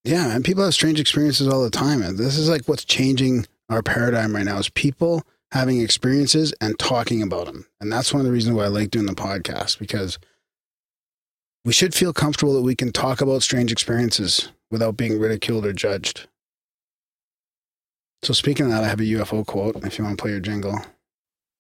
Yeah, 0.04 0.36
and 0.36 0.44
people 0.44 0.64
have 0.64 0.74
strange 0.74 1.00
experiences 1.00 1.48
all 1.48 1.64
the 1.64 1.70
time. 1.70 2.02
And 2.02 2.18
this 2.18 2.38
is 2.38 2.50
like 2.50 2.66
what's 2.66 2.86
changing 2.86 3.46
our 3.70 3.82
paradigm 3.82 4.36
right 4.36 4.46
now 4.46 4.58
is 4.58 4.70
people 4.70 5.24
having 5.52 5.82
experiences 5.82 6.54
and 6.60 6.78
talking 6.78 7.22
about 7.22 7.46
them. 7.46 7.66
And 7.80 7.92
that's 7.92 8.14
one 8.14 8.20
of 8.20 8.26
the 8.26 8.32
reasons 8.32 8.56
why 8.56 8.66
I 8.66 8.68
like 8.68 8.92
doing 8.92 9.06
the 9.06 9.14
podcast 9.14 9.80
because 9.80 10.20
we 11.64 11.72
should 11.72 11.94
feel 11.94 12.12
comfortable 12.12 12.54
that 12.56 12.64
we 12.64 12.76
can 12.76 12.92
talk 12.92 13.22
about 13.22 13.44
strange 13.44 13.72
experiences 13.72 14.50
without 14.72 14.98
being 14.98 15.20
ridiculed 15.20 15.66
or 15.66 15.72
judged. 15.72 16.28
So 18.24 18.34
speaking 18.34 18.66
of 18.66 18.72
that, 18.72 18.84
I 18.84 18.88
have 18.88 19.00
a 19.00 19.04
UFO 19.04 19.46
quote 19.46 19.76
if 19.86 19.98
you 19.98 20.04
want 20.04 20.18
to 20.18 20.22
play 20.22 20.32
your 20.32 20.40
jingle. 20.40 20.80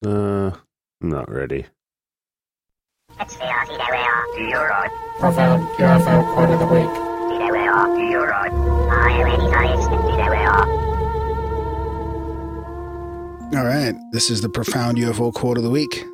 Uh, 0.05 0.51
I'm 1.01 1.09
not 1.09 1.29
ready. 1.31 1.67
Profound 5.19 5.67
UFO 5.77 6.33
quote 6.33 6.49
of 6.49 6.59
the 6.59 6.65
week. 6.65 6.89
All 13.55 13.65
right, 13.65 13.93
this 14.11 14.31
is 14.31 14.41
the 14.41 14.49
profound 14.49 14.97
UFO 14.97 15.31
quote 15.31 15.57
of 15.57 15.63
the 15.63 15.69
week. 15.69 16.05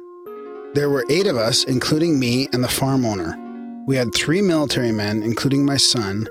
There 0.73 0.89
were 0.89 1.05
eight 1.09 1.25
of 1.25 1.37
us, 1.37 1.63
including 1.63 2.19
me 2.19 2.49
and 2.51 2.63
the 2.63 2.67
farm 2.67 3.05
owner. 3.05 3.37
We 3.87 3.95
had 3.95 4.13
three 4.13 4.41
military 4.41 4.91
men, 4.91 5.23
including 5.23 5.65
my 5.65 5.77
son, 5.77 6.27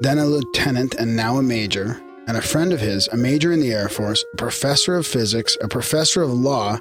then 0.00 0.18
a 0.18 0.26
lieutenant 0.26 0.94
and 0.94 1.16
now 1.16 1.36
a 1.38 1.42
major, 1.42 2.02
and 2.26 2.36
a 2.36 2.42
friend 2.42 2.72
of 2.72 2.80
his, 2.80 3.08
a 3.08 3.16
major 3.16 3.52
in 3.52 3.60
the 3.60 3.72
Air 3.72 3.88
Force, 3.88 4.24
a 4.34 4.36
professor 4.36 4.96
of 4.96 5.06
physics, 5.06 5.56
a 5.62 5.68
professor 5.68 6.22
of 6.22 6.32
law, 6.32 6.78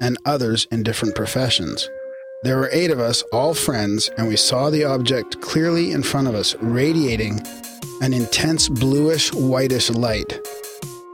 and 0.00 0.16
others 0.24 0.66
in 0.72 0.82
different 0.82 1.14
professions. 1.14 1.88
There 2.42 2.56
were 2.56 2.70
eight 2.72 2.90
of 2.90 2.98
us, 2.98 3.20
all 3.32 3.52
friends, 3.52 4.08
and 4.16 4.26
we 4.26 4.36
saw 4.36 4.70
the 4.70 4.84
object 4.84 5.42
clearly 5.42 5.92
in 5.92 6.02
front 6.02 6.26
of 6.26 6.34
us, 6.34 6.54
radiating 6.54 7.46
an 8.00 8.14
intense 8.14 8.66
bluish 8.66 9.30
whitish 9.34 9.90
light. 9.90 10.40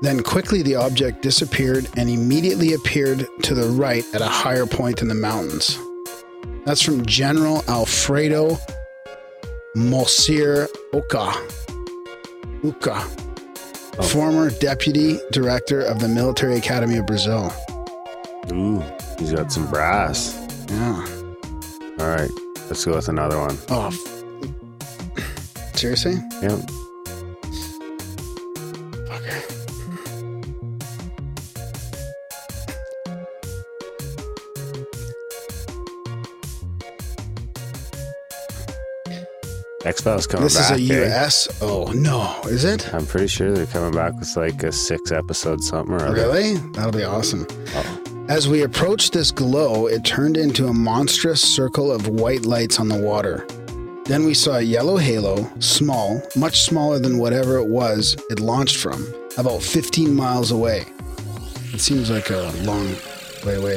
Then 0.02 0.22
quickly 0.22 0.62
the 0.62 0.76
object 0.76 1.22
disappeared 1.22 1.88
and 1.96 2.08
immediately 2.08 2.74
appeared 2.74 3.26
to 3.42 3.54
the 3.54 3.68
right 3.70 4.04
at 4.14 4.20
a 4.20 4.28
higher 4.28 4.66
point 4.66 5.02
in 5.02 5.08
the 5.08 5.16
mountains. 5.16 5.76
That's 6.64 6.80
from 6.80 7.04
General 7.04 7.64
Alfredo 7.66 8.56
Moacyr 9.74 10.68
Uchôa. 10.92 11.34
Uka, 12.62 13.04
oh. 13.98 14.02
former 14.02 14.50
deputy 14.50 15.18
director 15.32 15.80
of 15.80 15.98
the 15.98 16.08
Military 16.08 16.56
Academy 16.56 16.98
of 16.98 17.06
Brazil. 17.06 17.52
Ooh, 18.52 18.80
he's 19.18 19.32
got 19.32 19.50
some 19.50 19.68
brass. 19.68 20.40
Yeah. 20.68 21.15
All 21.98 22.06
right, 22.08 22.30
let's 22.68 22.84
go 22.84 22.94
with 22.94 23.08
another 23.08 23.38
one. 23.38 23.56
Oh. 23.70 23.86
f- 23.88 25.76
Seriously? 25.76 26.14
Yep. 26.42 26.60
X 39.84 40.00
Files 40.00 40.26
coming 40.26 40.44
This 40.44 40.56
back. 40.56 40.78
is 40.80 40.90
a 40.90 40.94
eh? 40.94 41.06
US. 41.06 41.62
Oh, 41.62 41.84
no. 41.94 42.40
Is 42.48 42.64
it? 42.64 42.92
I'm 42.92 43.06
pretty 43.06 43.28
sure 43.28 43.52
they're 43.52 43.66
coming 43.66 43.92
back 43.92 44.14
with 44.18 44.36
like 44.36 44.62
a 44.64 44.72
six 44.72 45.12
episode 45.12 45.62
something 45.62 45.94
or 45.94 46.04
other. 46.04 46.14
Really? 46.14 46.54
That'll 46.72 46.90
be 46.90 47.04
awesome. 47.04 47.46
Oh. 47.68 48.02
As 48.28 48.48
we 48.48 48.62
approached 48.62 49.12
this 49.12 49.30
glow, 49.30 49.86
it 49.86 50.04
turned 50.04 50.36
into 50.36 50.66
a 50.66 50.74
monstrous 50.74 51.40
circle 51.40 51.92
of 51.92 52.08
white 52.08 52.44
lights 52.44 52.80
on 52.80 52.88
the 52.88 52.98
water. 52.98 53.46
Then 54.06 54.24
we 54.24 54.34
saw 54.34 54.56
a 54.56 54.62
yellow 54.62 54.96
halo, 54.96 55.48
small, 55.60 56.20
much 56.34 56.62
smaller 56.62 56.98
than 56.98 57.18
whatever 57.18 57.56
it 57.58 57.68
was 57.68 58.16
it 58.28 58.40
launched 58.40 58.78
from, 58.78 59.06
about 59.38 59.62
15 59.62 60.12
miles 60.12 60.50
away. 60.50 60.86
It 61.72 61.80
seems 61.80 62.10
like 62.10 62.30
a 62.30 62.52
long 62.62 62.96
way 63.44 63.54
away. 63.54 63.76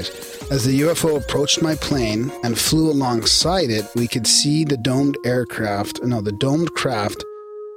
As 0.50 0.66
the 0.66 0.82
UFO 0.82 1.18
approached 1.18 1.62
my 1.62 1.76
plane 1.76 2.32
and 2.44 2.58
flew 2.58 2.90
alongside 2.90 3.70
it, 3.70 3.86
we 3.96 4.08
could 4.08 4.26
see 4.26 4.64
the 4.64 4.78
domed 4.78 5.16
aircraft, 5.26 6.02
no, 6.02 6.22
the 6.22 6.32
domed 6.32 6.74
craft, 6.74 7.24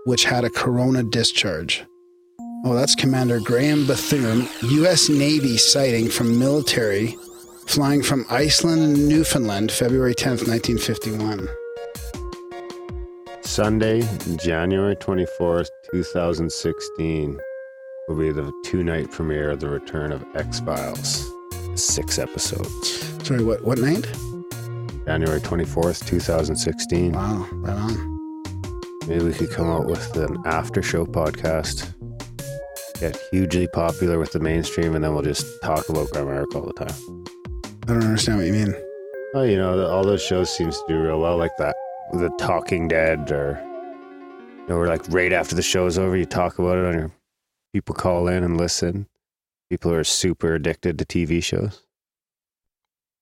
which 0.05 0.25
had 0.25 0.45
a 0.45 0.51
corona 0.51 1.03
discharge. 1.03 1.85
Oh, 2.65 2.75
that's 2.75 2.95
Commander 2.95 3.41
Graham 3.41 3.89
Bethune, 3.89 4.49
U.S. 4.63 5.09
Navy 5.09 5.57
sighting 5.57 6.09
from 6.09 6.39
military, 6.39 7.17
flying 7.67 8.05
from 8.05 8.25
Iceland 8.31 8.83
and 8.83 9.09
Newfoundland, 9.09 9.73
February 9.73 10.15
10th, 10.15 10.47
1951. 10.47 11.49
Sunday, 13.41 14.09
January 14.37 14.95
24th, 14.95 15.71
2016, 15.93 17.41
will 18.07 18.15
be 18.15 18.31
the 18.31 18.53
two 18.65 18.85
night 18.85 19.11
premiere 19.11 19.51
of 19.51 19.59
The 19.59 19.69
Return 19.69 20.13
of 20.13 20.25
X 20.37 20.61
Files. 20.61 21.29
Six 21.75 22.21
episodes. 22.21 23.27
Sorry, 23.27 23.43
what, 23.43 23.65
what 23.65 23.79
night? 23.79 24.07
January 25.05 25.41
24th, 25.41 26.07
2016. 26.07 27.13
Wow, 27.13 27.49
right 27.55 27.77
on. 27.77 28.13
Maybe 29.09 29.25
we 29.25 29.33
could 29.33 29.51
come 29.51 29.69
out 29.69 29.87
with 29.87 30.17
an 30.17 30.37
after 30.47 30.81
show 30.81 31.05
podcast. 31.05 31.93
Get 33.03 33.17
hugely 33.33 33.67
popular 33.67 34.17
with 34.17 34.31
the 34.31 34.39
mainstream, 34.39 34.95
and 34.95 35.03
then 35.03 35.13
we'll 35.13 35.25
just 35.25 35.61
talk 35.61 35.89
about 35.89 36.07
Grimerica 36.11 36.55
all 36.55 36.67
the 36.67 36.73
time. 36.73 37.25
I 37.83 37.87
don't 37.87 38.05
understand 38.05 38.39
what 38.39 38.47
you 38.47 38.53
mean. 38.53 38.77
Oh, 39.35 39.43
you 39.43 39.57
know, 39.57 39.89
all 39.89 40.05
those 40.05 40.23
shows 40.23 40.57
seems 40.57 40.79
to 40.79 40.85
do 40.87 41.03
real 41.03 41.19
well, 41.19 41.37
like 41.37 41.51
that, 41.59 41.75
The 42.13 42.29
Talking 42.39 42.87
Dead, 42.87 43.33
or 43.33 43.61
you 43.61 44.69
know, 44.69 44.79
where 44.79 44.87
like 44.87 45.03
right 45.09 45.33
after 45.33 45.57
the 45.57 45.63
show's 45.63 45.99
over, 45.99 46.17
you 46.17 46.27
talk 46.27 46.61
about 46.61 46.79
it 46.79 46.85
on 46.85 46.95
your. 46.95 47.11
People 47.73 47.97
call 47.97 48.29
in 48.29 48.45
and 48.45 48.57
listen. 48.57 49.09
People 49.69 49.93
are 49.93 50.05
super 50.05 50.55
addicted 50.55 50.97
to 51.01 51.05
TV 51.05 51.43
shows. 51.43 51.83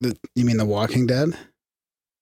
The, 0.03 0.15
you 0.35 0.45
mean 0.45 0.59
The 0.59 0.67
Walking 0.67 1.07
Dead? 1.07 1.35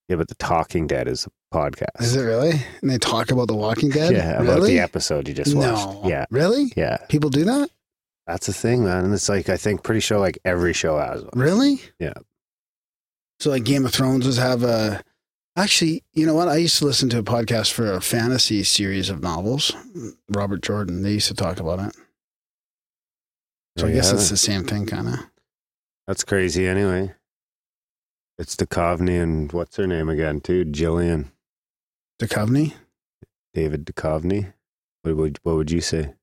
Yeah, 0.08 0.16
but 0.16 0.28
The 0.28 0.34
Talking 0.36 0.86
Dead 0.86 1.06
is 1.06 1.26
a 1.26 1.54
podcast. 1.54 2.00
Is 2.00 2.16
it 2.16 2.22
really? 2.22 2.52
And 2.80 2.90
they 2.90 2.98
talk 2.98 3.30
about 3.30 3.48
The 3.48 3.54
Walking 3.54 3.90
Dead? 3.90 4.12
Yeah, 4.12 4.40
about 4.42 4.56
really? 4.56 4.72
the 4.74 4.80
episode 4.80 5.28
you 5.28 5.34
just 5.34 5.54
watched. 5.54 5.86
No. 5.86 6.02
Yeah, 6.06 6.24
Really? 6.30 6.72
yeah, 6.76 6.98
People 7.08 7.30
do 7.30 7.44
that? 7.44 7.70
that's 8.26 8.46
the 8.46 8.52
thing, 8.52 8.84
man. 8.84 9.04
And 9.06 9.14
it's 9.14 9.28
like 9.28 9.48
I 9.48 9.56
think 9.56 9.82
pretty 9.82 10.00
sure 10.00 10.18
like 10.18 10.38
every 10.44 10.72
show 10.72 10.98
has 10.98 11.22
one. 11.22 11.30
Really? 11.34 11.80
Yeah. 11.98 12.14
So 13.40 13.50
like 13.50 13.64
Game 13.64 13.84
of 13.86 13.92
Thrones 13.92 14.26
was 14.26 14.36
have 14.38 14.62
a 14.64 15.02
actually, 15.56 16.04
you 16.12 16.26
know 16.26 16.34
what? 16.34 16.48
I 16.48 16.56
used 16.56 16.78
to 16.78 16.84
listen 16.84 17.08
to 17.10 17.18
a 17.18 17.22
podcast 17.22 17.72
for 17.72 17.92
a 17.92 18.00
fantasy 18.00 18.64
series 18.64 19.08
of 19.10 19.22
novels. 19.22 19.72
Robert 20.28 20.62
Jordan. 20.62 21.02
They 21.02 21.12
used 21.12 21.28
to 21.28 21.34
talk 21.34 21.58
about 21.60 21.78
it. 21.80 21.96
So 23.78 23.86
I 23.86 23.90
oh, 23.90 23.94
guess 23.94 24.12
it's 24.12 24.26
it. 24.26 24.30
the 24.30 24.36
same 24.36 24.64
thing 24.64 24.86
kind 24.86 25.08
of. 25.08 25.14
That's 26.06 26.24
crazy 26.24 26.66
anyway. 26.66 27.14
It's 28.38 28.54
Duchovny 28.54 29.20
and 29.20 29.50
what's 29.52 29.76
her 29.76 29.86
name 29.86 30.08
again, 30.08 30.40
too? 30.40 30.64
Gillian. 30.64 31.32
Duchovny? 32.20 32.74
David 33.54 33.84
Duchovny. 33.84 34.52
What 35.02 35.16
would 35.16 35.38
what 35.42 35.56
would 35.56 35.70
you 35.70 35.80
say? 35.80 36.14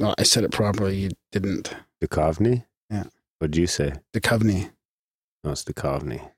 Oh, 0.00 0.14
I 0.18 0.22
said 0.22 0.44
it 0.44 0.50
properly. 0.52 0.96
You 0.96 1.10
didn't. 1.30 1.74
Duchovny? 2.02 2.64
Yeah. 2.90 3.04
What'd 3.38 3.56
you 3.56 3.66
say? 3.66 3.92
Duchovny. 4.14 4.70
No, 5.44 5.50
it's 5.52 5.64
Duchovny. 5.64 6.30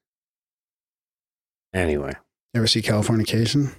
Anyway, 1.73 2.13
You 2.53 2.59
ever 2.59 2.67
see 2.67 2.83
Californication? 2.83 3.75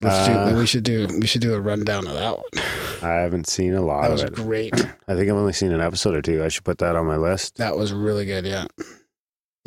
Let's 0.00 0.26
do, 0.28 0.32
Uh, 0.32 0.58
we 0.58 0.66
should 0.66 0.84
do 0.84 1.06
we 1.20 1.26
should 1.26 1.40
do 1.42 1.54
a 1.54 1.60
rundown 1.60 2.06
of 2.06 2.14
that 2.14 2.36
one. 2.36 2.44
I 3.02 3.14
haven't 3.20 3.46
seen 3.48 3.74
a 3.74 3.82
lot 3.82 4.02
That 4.02 4.06
of 4.08 4.12
was 4.12 4.22
it. 4.24 4.32
great. 4.34 4.74
I 4.74 5.14
think 5.14 5.28
I've 5.30 5.36
only 5.36 5.52
seen 5.52 5.72
an 5.72 5.80
episode 5.80 6.14
or 6.14 6.22
two. 6.22 6.42
I 6.44 6.48
should 6.48 6.64
put 6.64 6.78
that 6.78 6.96
on 6.96 7.06
my 7.06 7.16
list. 7.16 7.56
That 7.56 7.76
was 7.76 7.92
really 7.92 8.24
good. 8.26 8.44
Yeah, 8.46 8.66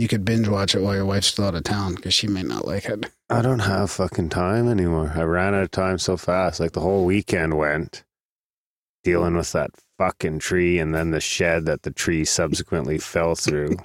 you 0.01 0.07
could 0.07 0.25
binge 0.25 0.47
watch 0.47 0.73
it 0.73 0.81
while 0.81 0.95
your 0.95 1.05
wife's 1.05 1.27
still 1.27 1.45
out 1.45 1.53
of 1.53 1.63
town 1.63 1.93
because 1.93 2.11
she 2.11 2.25
may 2.27 2.41
not 2.41 2.65
like 2.65 2.85
it. 2.85 3.05
I 3.29 3.43
don't 3.43 3.59
have 3.59 3.91
fucking 3.91 4.29
time 4.29 4.67
anymore. 4.67 5.13
I 5.15 5.21
ran 5.21 5.53
out 5.53 5.61
of 5.61 5.69
time 5.69 5.99
so 5.99 6.17
fast. 6.17 6.59
Like 6.59 6.71
the 6.71 6.79
whole 6.79 7.05
weekend 7.05 7.55
went 7.55 8.03
dealing 9.03 9.35
with 9.35 9.51
that 9.51 9.69
fucking 9.99 10.39
tree 10.39 10.79
and 10.79 10.95
then 10.95 11.11
the 11.11 11.19
shed 11.19 11.67
that 11.67 11.83
the 11.83 11.91
tree 11.91 12.25
subsequently 12.25 12.97
fell 12.97 13.35
through. 13.35 13.77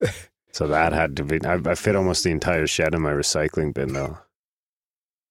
so 0.52 0.68
that 0.68 0.92
had 0.92 1.16
to 1.16 1.24
be. 1.24 1.44
I, 1.44 1.54
I 1.54 1.74
fit 1.74 1.96
almost 1.96 2.22
the 2.22 2.30
entire 2.30 2.68
shed 2.68 2.94
in 2.94 3.02
my 3.02 3.10
recycling 3.12 3.74
bin 3.74 3.94
though. 3.94 4.16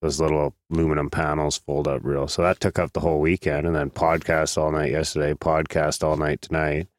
Those 0.01 0.19
little 0.19 0.55
aluminum 0.69 1.09
panels 1.09 1.57
fold 1.57 1.87
up 1.87 2.01
real. 2.03 2.27
So 2.27 2.41
that 2.41 2.59
took 2.59 2.77
up 2.77 2.91
the 2.91 2.99
whole 2.99 3.21
weekend 3.21 3.65
and 3.65 3.77
then 3.77 3.91
podcast 3.91 4.57
all 4.57 4.73
night 4.73 4.91
yesterday, 4.91 5.35
podcast 5.35 6.03
all 6.03 6.17
night 6.17 6.41
tonight. 6.41 6.89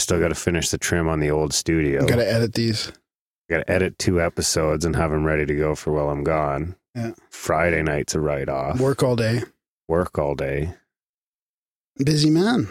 Still 0.00 0.18
got 0.20 0.28
to 0.28 0.34
finish 0.34 0.70
the 0.70 0.78
trim 0.78 1.08
on 1.08 1.20
the 1.20 1.30
old 1.30 1.52
studio. 1.52 2.06
Got 2.06 2.16
to 2.16 2.28
edit 2.32 2.54
these. 2.54 2.90
got 3.48 3.58
to 3.58 3.70
edit 3.70 3.98
two 3.98 4.20
episodes 4.20 4.84
and 4.84 4.96
have 4.96 5.10
them 5.10 5.24
ready 5.24 5.46
to 5.46 5.54
go 5.54 5.74
for 5.74 5.92
while 5.92 6.08
I'm 6.10 6.24
gone. 6.24 6.74
Yeah. 6.94 7.12
Friday 7.30 7.82
night's 7.82 8.14
a 8.14 8.20
write 8.20 8.48
off. 8.48 8.80
Work 8.80 9.02
all 9.02 9.14
day. 9.16 9.42
Work 9.88 10.18
all 10.18 10.34
day. 10.34 10.74
Busy 12.04 12.30
man. 12.30 12.68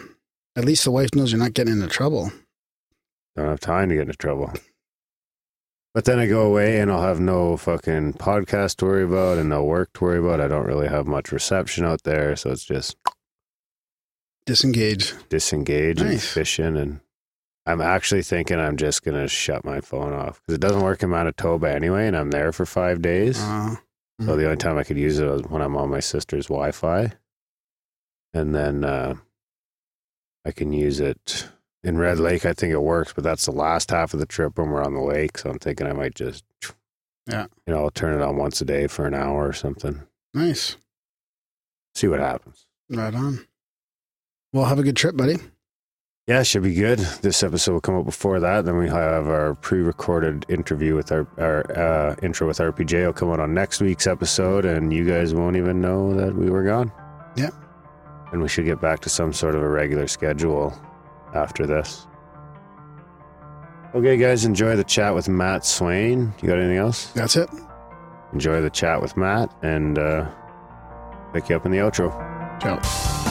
At 0.56 0.64
least 0.64 0.84
the 0.84 0.90
wife 0.90 1.14
knows 1.14 1.30
you're 1.32 1.38
not 1.38 1.54
getting 1.54 1.74
into 1.74 1.86
trouble. 1.86 2.32
Don't 3.36 3.46
have 3.48 3.60
time 3.60 3.88
to 3.88 3.94
get 3.94 4.02
into 4.02 4.14
trouble. 4.16 4.52
But 5.94 6.04
then 6.04 6.18
I 6.18 6.26
go 6.26 6.42
away 6.42 6.80
and 6.80 6.90
I'll 6.90 7.02
have 7.02 7.20
no 7.20 7.56
fucking 7.56 8.14
podcast 8.14 8.76
to 8.76 8.86
worry 8.86 9.04
about 9.04 9.38
and 9.38 9.48
no 9.48 9.64
work 9.64 9.92
to 9.94 10.04
worry 10.04 10.18
about. 10.18 10.40
I 10.40 10.48
don't 10.48 10.66
really 10.66 10.88
have 10.88 11.06
much 11.06 11.32
reception 11.32 11.84
out 11.84 12.02
there. 12.02 12.36
So 12.36 12.50
it's 12.50 12.64
just 12.64 12.96
Disengage. 14.46 15.14
disengage 15.28 16.00
and 16.00 16.20
fishing. 16.20 16.76
And 16.76 17.00
I'm 17.70 17.80
actually 17.80 18.22
thinking 18.22 18.58
I'm 18.58 18.76
just 18.76 19.02
going 19.02 19.20
to 19.20 19.28
shut 19.28 19.64
my 19.64 19.80
phone 19.80 20.12
off 20.12 20.40
because 20.40 20.54
it 20.56 20.60
doesn't 20.60 20.82
work 20.82 21.02
in 21.02 21.10
Manitoba 21.10 21.70
anyway. 21.72 22.06
And 22.06 22.16
I'm 22.16 22.30
there 22.30 22.52
for 22.52 22.66
five 22.66 23.00
days. 23.02 23.40
Uh, 23.40 23.76
So 24.20 24.36
the 24.36 24.44
only 24.44 24.56
time 24.58 24.76
I 24.76 24.84
could 24.84 24.98
use 24.98 25.18
it 25.18 25.26
was 25.26 25.42
when 25.44 25.62
I'm 25.62 25.76
on 25.78 25.88
my 25.88 26.00
sister's 26.00 26.48
Wi-Fi, 26.48 27.12
and 28.34 28.54
then 28.54 28.84
uh, 28.84 29.14
I 30.44 30.50
can 30.52 30.72
use 30.74 31.00
it 31.00 31.48
in 31.82 31.96
Red 31.96 32.18
Lake. 32.18 32.44
I 32.44 32.52
think 32.52 32.72
it 32.72 32.82
works, 32.82 33.14
but 33.14 33.24
that's 33.24 33.46
the 33.46 33.52
last 33.52 33.90
half 33.90 34.12
of 34.12 34.20
the 34.20 34.26
trip 34.26 34.58
when 34.58 34.68
we're 34.68 34.82
on 34.84 34.92
the 34.92 35.00
lake. 35.00 35.38
So 35.38 35.48
I'm 35.48 35.58
thinking 35.58 35.86
I 35.86 35.94
might 35.94 36.14
just, 36.14 36.44
Yeah. 37.26 37.46
you 37.66 37.72
know, 37.72 37.82
I'll 37.84 37.90
turn 37.90 38.14
it 38.14 38.22
on 38.22 38.36
once 38.36 38.60
a 38.60 38.66
day 38.66 38.86
for 38.88 39.06
an 39.06 39.14
hour 39.14 39.48
or 39.48 39.52
something. 39.54 40.02
nice. 40.34 40.76
See 41.94 42.06
what 42.06 42.20
happens. 42.20 42.66
Right 42.90 43.14
on. 43.14 43.46
Well, 44.52 44.66
have 44.66 44.78
a 44.78 44.82
good 44.82 44.96
trip, 44.96 45.16
buddy. 45.16 45.36
Yeah, 46.30 46.44
should 46.44 46.62
be 46.62 46.74
good. 46.74 47.00
This 47.22 47.42
episode 47.42 47.72
will 47.72 47.80
come 47.80 47.96
up 47.96 48.04
before 48.04 48.38
that. 48.38 48.64
Then 48.64 48.76
we 48.76 48.88
have 48.88 49.26
our 49.26 49.56
pre-recorded 49.56 50.46
interview 50.48 50.94
with 50.94 51.10
our 51.10 51.26
our 51.38 51.76
uh, 51.76 52.14
intro 52.22 52.46
with 52.46 52.58
RPJ. 52.58 53.04
will 53.04 53.12
come 53.12 53.32
out 53.32 53.40
on 53.40 53.52
next 53.52 53.80
week's 53.80 54.06
episode, 54.06 54.64
and 54.64 54.92
you 54.92 55.04
guys 55.04 55.34
won't 55.34 55.56
even 55.56 55.80
know 55.80 56.14
that 56.14 56.32
we 56.32 56.48
were 56.48 56.62
gone. 56.62 56.92
Yeah. 57.34 57.50
And 58.30 58.40
we 58.40 58.48
should 58.48 58.64
get 58.64 58.80
back 58.80 59.00
to 59.00 59.08
some 59.08 59.32
sort 59.32 59.56
of 59.56 59.62
a 59.62 59.68
regular 59.68 60.06
schedule 60.06 60.72
after 61.34 61.66
this. 61.66 62.06
Okay, 63.96 64.16
guys, 64.16 64.44
enjoy 64.44 64.76
the 64.76 64.84
chat 64.84 65.12
with 65.12 65.28
Matt 65.28 65.66
Swayne. 65.66 66.32
You 66.40 66.48
got 66.48 66.58
anything 66.58 66.76
else? 66.76 67.06
That's 67.10 67.34
it. 67.34 67.50
Enjoy 68.32 68.60
the 68.60 68.70
chat 68.70 69.02
with 69.02 69.16
Matt, 69.16 69.52
and 69.62 69.98
uh, 69.98 70.30
pick 71.32 71.48
you 71.48 71.56
up 71.56 71.66
in 71.66 71.72
the 71.72 71.78
outro. 71.78 72.12
Ciao. 72.62 73.29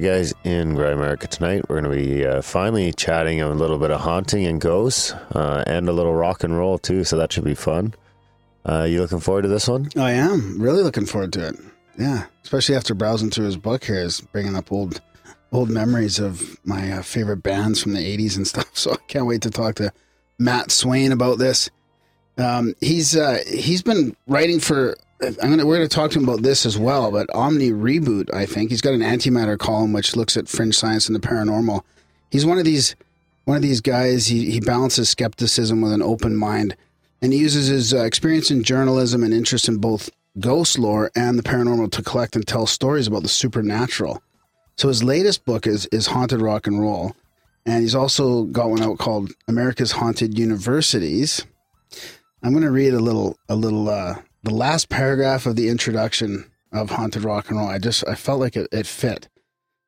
Guys, 0.00 0.32
in 0.44 0.76
Grimerica 0.76 1.28
tonight, 1.28 1.68
we're 1.68 1.82
going 1.82 1.94
to 1.94 2.02
be 2.02 2.24
uh, 2.24 2.40
finally 2.40 2.90
chatting 2.90 3.42
a 3.42 3.50
little 3.50 3.76
bit 3.76 3.90
of 3.90 4.00
haunting 4.00 4.46
and 4.46 4.58
ghosts 4.58 5.12
uh, 5.34 5.62
and 5.66 5.90
a 5.90 5.92
little 5.92 6.14
rock 6.14 6.42
and 6.42 6.56
roll, 6.56 6.78
too. 6.78 7.04
So 7.04 7.18
that 7.18 7.30
should 7.30 7.44
be 7.44 7.54
fun. 7.54 7.92
Uh, 8.64 8.84
you 8.84 9.02
looking 9.02 9.20
forward 9.20 9.42
to 9.42 9.48
this 9.48 9.68
one? 9.68 9.90
I 9.98 10.12
am 10.12 10.58
really 10.58 10.82
looking 10.82 11.04
forward 11.04 11.34
to 11.34 11.48
it. 11.48 11.56
Yeah, 11.98 12.24
especially 12.42 12.76
after 12.76 12.94
browsing 12.94 13.28
through 13.28 13.44
his 13.44 13.58
book 13.58 13.84
here, 13.84 13.96
is 14.00 14.22
bringing 14.22 14.56
up 14.56 14.72
old, 14.72 15.02
old 15.52 15.68
memories 15.68 16.18
of 16.18 16.58
my 16.64 16.92
uh, 16.92 17.02
favorite 17.02 17.42
bands 17.42 17.82
from 17.82 17.92
the 17.92 18.00
'80s 18.00 18.38
and 18.38 18.46
stuff. 18.46 18.70
So 18.72 18.92
I 18.92 18.96
can't 19.06 19.26
wait 19.26 19.42
to 19.42 19.50
talk 19.50 19.74
to 19.76 19.92
Matt 20.38 20.70
Swayne 20.70 21.12
about 21.12 21.36
this. 21.38 21.68
Um, 22.38 22.74
he's 22.80 23.14
uh, 23.16 23.42
he's 23.46 23.82
been 23.82 24.16
writing 24.26 24.60
for. 24.60 24.96
I'm 25.22 25.50
gonna 25.50 25.66
we're 25.66 25.76
gonna 25.76 25.88
talk 25.88 26.10
to 26.12 26.18
him 26.18 26.28
about 26.28 26.42
this 26.42 26.64
as 26.64 26.78
well. 26.78 27.10
But 27.10 27.28
Omni 27.34 27.70
Reboot, 27.70 28.32
I 28.32 28.46
think 28.46 28.70
he's 28.70 28.80
got 28.80 28.94
an 28.94 29.00
antimatter 29.00 29.58
column 29.58 29.92
which 29.92 30.16
looks 30.16 30.36
at 30.36 30.48
fringe 30.48 30.76
science 30.76 31.08
and 31.08 31.16
the 31.16 31.26
paranormal. 31.26 31.82
He's 32.30 32.46
one 32.46 32.58
of 32.58 32.64
these 32.64 32.96
one 33.44 33.56
of 33.56 33.62
these 33.62 33.80
guys. 33.80 34.28
He 34.28 34.50
he 34.50 34.60
balances 34.60 35.10
skepticism 35.10 35.80
with 35.80 35.92
an 35.92 36.02
open 36.02 36.36
mind 36.36 36.76
and 37.22 37.32
he 37.32 37.38
uses 37.38 37.66
his 37.66 37.92
uh, 37.92 38.04
experience 38.04 38.50
in 38.50 38.62
journalism 38.62 39.22
and 39.22 39.34
interest 39.34 39.68
in 39.68 39.76
both 39.76 40.10
ghost 40.38 40.78
lore 40.78 41.10
and 41.14 41.38
the 41.38 41.42
paranormal 41.42 41.90
to 41.92 42.02
collect 42.02 42.36
and 42.36 42.46
tell 42.46 42.66
stories 42.66 43.06
about 43.06 43.22
the 43.22 43.28
supernatural. 43.28 44.22
So 44.76 44.88
his 44.88 45.02
latest 45.02 45.44
book 45.44 45.66
is 45.66 45.86
is 45.86 46.06
Haunted 46.06 46.40
Rock 46.40 46.66
and 46.66 46.80
Roll, 46.80 47.14
and 47.66 47.82
he's 47.82 47.94
also 47.94 48.44
got 48.44 48.70
one 48.70 48.82
out 48.82 48.98
called 48.98 49.32
America's 49.46 49.92
Haunted 49.92 50.38
Universities. 50.38 51.44
I'm 52.42 52.52
going 52.52 52.64
to 52.64 52.70
read 52.70 52.94
a 52.94 53.00
little 53.00 53.36
a 53.48 53.54
little 53.56 53.88
uh, 53.90 54.16
the 54.42 54.54
last 54.54 54.88
paragraph 54.88 55.46
of 55.46 55.56
the 55.56 55.68
introduction 55.68 56.50
of 56.72 56.90
Haunted 56.90 57.24
Rock 57.24 57.50
and 57.50 57.58
Roll. 57.58 57.68
I 57.68 57.78
just 57.78 58.06
I 58.08 58.14
felt 58.14 58.40
like 58.40 58.56
it, 58.56 58.68
it 58.72 58.86
fit. 58.86 59.28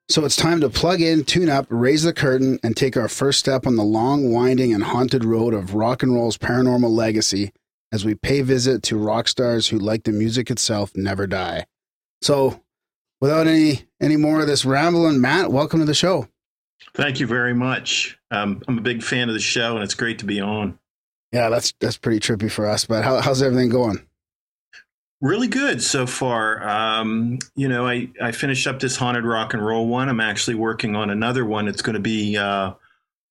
So 0.08 0.24
it's 0.24 0.36
time 0.36 0.60
to 0.60 0.68
plug 0.68 1.00
in, 1.00 1.24
tune 1.24 1.48
up, 1.48 1.66
raise 1.70 2.02
the 2.02 2.12
curtain, 2.12 2.58
and 2.62 2.76
take 2.76 2.96
our 2.96 3.08
first 3.08 3.38
step 3.38 3.66
on 3.66 3.76
the 3.76 3.84
long, 3.84 4.32
winding, 4.32 4.74
and 4.74 4.82
haunted 4.82 5.24
road 5.24 5.54
of 5.54 5.74
rock 5.74 6.02
and 6.02 6.14
roll's 6.14 6.36
paranormal 6.36 6.90
legacy 6.90 7.52
as 7.92 8.04
we 8.04 8.14
pay 8.14 8.42
visit 8.42 8.82
to 8.82 8.98
rock 8.98 9.28
stars 9.28 9.68
who, 9.68 9.78
like 9.78 10.04
the 10.04 10.12
music 10.12 10.50
itself, 10.50 10.92
never 10.94 11.26
die. 11.26 11.66
So, 12.20 12.60
without 13.20 13.46
any 13.46 13.84
any 14.00 14.16
more 14.16 14.40
of 14.40 14.46
this 14.46 14.64
rambling, 14.64 15.20
Matt, 15.20 15.52
welcome 15.52 15.80
to 15.80 15.86
the 15.86 15.94
show. 15.94 16.28
Thank 16.94 17.20
you 17.20 17.26
very 17.26 17.54
much. 17.54 18.18
Um, 18.30 18.60
I'm 18.66 18.76
a 18.76 18.82
big 18.82 19.02
fan 19.02 19.28
of 19.28 19.34
the 19.34 19.40
show, 19.40 19.76
and 19.76 19.84
it's 19.84 19.94
great 19.94 20.18
to 20.18 20.24
be 20.24 20.40
on. 20.40 20.78
Yeah, 21.30 21.48
that's 21.48 21.72
that's 21.80 21.96
pretty 21.96 22.20
trippy 22.20 22.50
for 22.50 22.66
us. 22.66 22.84
But 22.84 23.04
how, 23.04 23.20
how's 23.20 23.40
everything 23.40 23.70
going? 23.70 24.04
Really 25.22 25.46
good 25.48 25.80
so 25.82 26.04
far. 26.06 26.68
Um, 26.68 27.38
you 27.54 27.68
know, 27.68 27.86
I, 27.86 28.08
I 28.20 28.32
finished 28.32 28.66
up 28.66 28.80
this 28.80 28.96
haunted 28.96 29.24
rock 29.24 29.54
and 29.54 29.64
roll 29.64 29.86
one. 29.86 30.08
I'm 30.08 30.20
actually 30.20 30.56
working 30.56 30.96
on 30.96 31.10
another 31.10 31.44
one. 31.46 31.68
It's 31.68 31.80
going 31.80 31.94
to 31.94 32.00
be 32.00 32.36
uh, 32.36 32.72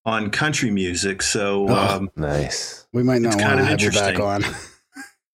on 0.06 0.32
country 0.32 0.72
music. 0.72 1.22
So 1.22 1.68
Oh. 1.68 1.76
um, 1.98 2.10
Nice. 2.16 2.88
We 2.94 3.04
might 3.04 3.22
not 3.22 3.32
want 3.36 3.40
to 3.42 3.46
kind 3.46 3.60
of 3.60 3.66
have 3.68 3.82
you 3.82 3.92
back 3.92 4.20
on. 4.22 4.44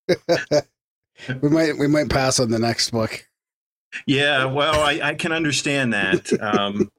we 1.42 1.50
might 1.50 1.78
we 1.78 1.88
might 1.88 2.10
pass 2.10 2.40
on 2.40 2.50
the 2.50 2.60
next 2.60 2.90
book. 2.90 3.26
yeah, 4.08 4.46
well, 4.46 4.82
I, 4.82 5.00
I 5.04 5.14
can 5.16 5.32
understand 5.32 5.94
that. 5.94 6.32
Um, 6.42 6.92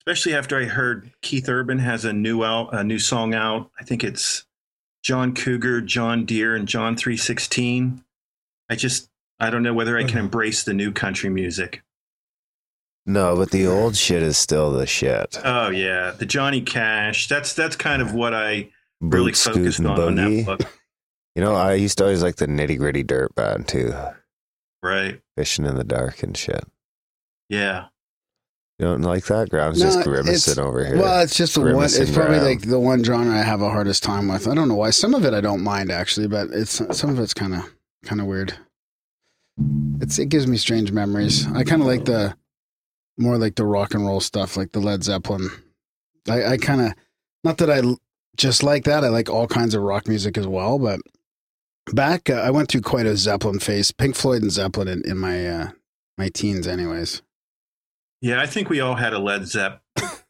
especially 0.00 0.34
after 0.34 0.58
I 0.60 0.64
heard 0.64 1.10
Keith 1.22 1.48
Urban 1.48 1.78
has 1.78 2.04
a 2.04 2.12
new 2.12 2.44
out, 2.44 2.74
a 2.74 2.84
new 2.84 2.98
song 2.98 3.32
out. 3.34 3.70
I 3.80 3.84
think 3.84 4.04
it's 4.04 4.44
John 5.02 5.34
Cougar, 5.34 5.80
John 5.82 6.26
Deere, 6.26 6.54
and 6.54 6.68
John 6.68 6.96
three 6.96 7.16
sixteen. 7.16 8.03
I 8.70 8.76
just 8.76 9.08
I 9.40 9.50
don't 9.50 9.62
know 9.62 9.74
whether 9.74 9.96
I 9.98 10.04
can 10.04 10.18
embrace 10.18 10.64
the 10.64 10.74
new 10.74 10.92
country 10.92 11.30
music. 11.30 11.82
No, 13.06 13.36
but 13.36 13.50
the 13.50 13.66
old 13.66 13.96
shit 13.96 14.22
is 14.22 14.38
still 14.38 14.72
the 14.72 14.86
shit. 14.86 15.38
Oh 15.44 15.68
yeah, 15.68 16.12
the 16.12 16.24
Johnny 16.26 16.62
Cash. 16.62 17.28
That's 17.28 17.52
that's 17.52 17.76
kind 17.76 18.00
of 18.00 18.14
what 18.14 18.32
I 18.32 18.70
really 19.00 19.30
Boot, 19.32 19.36
Scoot, 19.36 19.54
focused 19.56 19.78
and 19.80 19.88
on 19.88 20.00
on 20.00 20.14
that 20.16 20.26
Boogie. 20.28 20.46
book. 20.46 20.60
You 21.36 21.42
know, 21.42 21.56
I 21.56 21.74
used 21.74 21.98
to 21.98 22.04
always 22.04 22.22
like 22.22 22.36
the 22.36 22.46
nitty 22.46 22.78
gritty 22.78 23.02
dirt 23.02 23.34
band 23.34 23.66
too, 23.66 23.92
Right. 24.84 25.20
fishing 25.36 25.66
in 25.66 25.74
the 25.74 25.82
dark 25.82 26.22
and 26.22 26.36
shit. 26.36 26.62
Yeah. 27.48 27.86
You 28.78 28.86
don't 28.86 29.02
like 29.02 29.24
that? 29.26 29.50
Ground's 29.50 29.80
No, 29.80 29.86
just 29.86 29.98
it's- 29.98 30.06
grimacing 30.06 30.60
over 30.62 30.84
here. 30.84 30.96
Well, 30.96 31.22
it's 31.24 31.36
just 31.36 31.54
the 31.56 31.60
one. 31.62 31.82
It's 31.86 31.96
probably 32.12 32.38
Graham. 32.38 32.44
like 32.44 32.60
the 32.62 32.78
one 32.78 33.02
genre 33.02 33.34
I 33.36 33.42
have 33.42 33.62
a 33.62 33.68
hardest 33.68 34.04
time 34.04 34.28
with. 34.28 34.46
I 34.46 34.54
don't 34.54 34.68
know 34.68 34.76
why. 34.76 34.90
Some 34.90 35.12
of 35.12 35.24
it 35.24 35.34
I 35.34 35.40
don't 35.40 35.64
mind 35.64 35.90
actually, 35.90 36.28
but 36.28 36.50
it's 36.52 36.80
some 36.96 37.10
of 37.10 37.18
it's 37.18 37.34
kind 37.34 37.52
of 37.56 37.73
kind 38.04 38.20
of 38.20 38.26
weird. 38.26 38.54
It's 40.00 40.18
it 40.18 40.28
gives 40.28 40.46
me 40.46 40.56
strange 40.56 40.90
memories. 40.92 41.46
I 41.48 41.64
kind 41.64 41.80
of 41.82 41.86
like 41.88 42.04
the 42.04 42.36
more 43.18 43.38
like 43.38 43.54
the 43.54 43.64
rock 43.64 43.94
and 43.94 44.04
roll 44.04 44.20
stuff, 44.20 44.56
like 44.56 44.72
the 44.72 44.80
Led 44.80 45.04
Zeppelin. 45.04 45.48
I, 46.28 46.44
I 46.52 46.56
kind 46.56 46.80
of 46.80 46.92
not 47.44 47.58
that 47.58 47.70
I 47.70 47.82
just 48.36 48.62
like 48.62 48.84
that. 48.84 49.04
I 49.04 49.08
like 49.08 49.30
all 49.30 49.46
kinds 49.46 49.74
of 49.74 49.82
rock 49.82 50.08
music 50.08 50.36
as 50.36 50.46
well, 50.46 50.78
but 50.78 51.00
back 51.92 52.28
uh, 52.30 52.34
I 52.34 52.50
went 52.50 52.68
through 52.68 52.80
quite 52.80 53.06
a 53.06 53.16
Zeppelin 53.16 53.60
phase, 53.60 53.92
Pink 53.92 54.16
Floyd 54.16 54.42
and 54.42 54.50
Zeppelin 54.50 54.88
in, 54.88 55.02
in 55.08 55.18
my 55.18 55.46
uh, 55.46 55.70
my 56.18 56.28
teens, 56.28 56.66
anyways. 56.66 57.22
Yeah, 58.20 58.40
I 58.40 58.46
think 58.46 58.70
we 58.70 58.80
all 58.80 58.94
had 58.96 59.12
a 59.12 59.18
Led 59.18 59.46
Zepp 59.46 59.82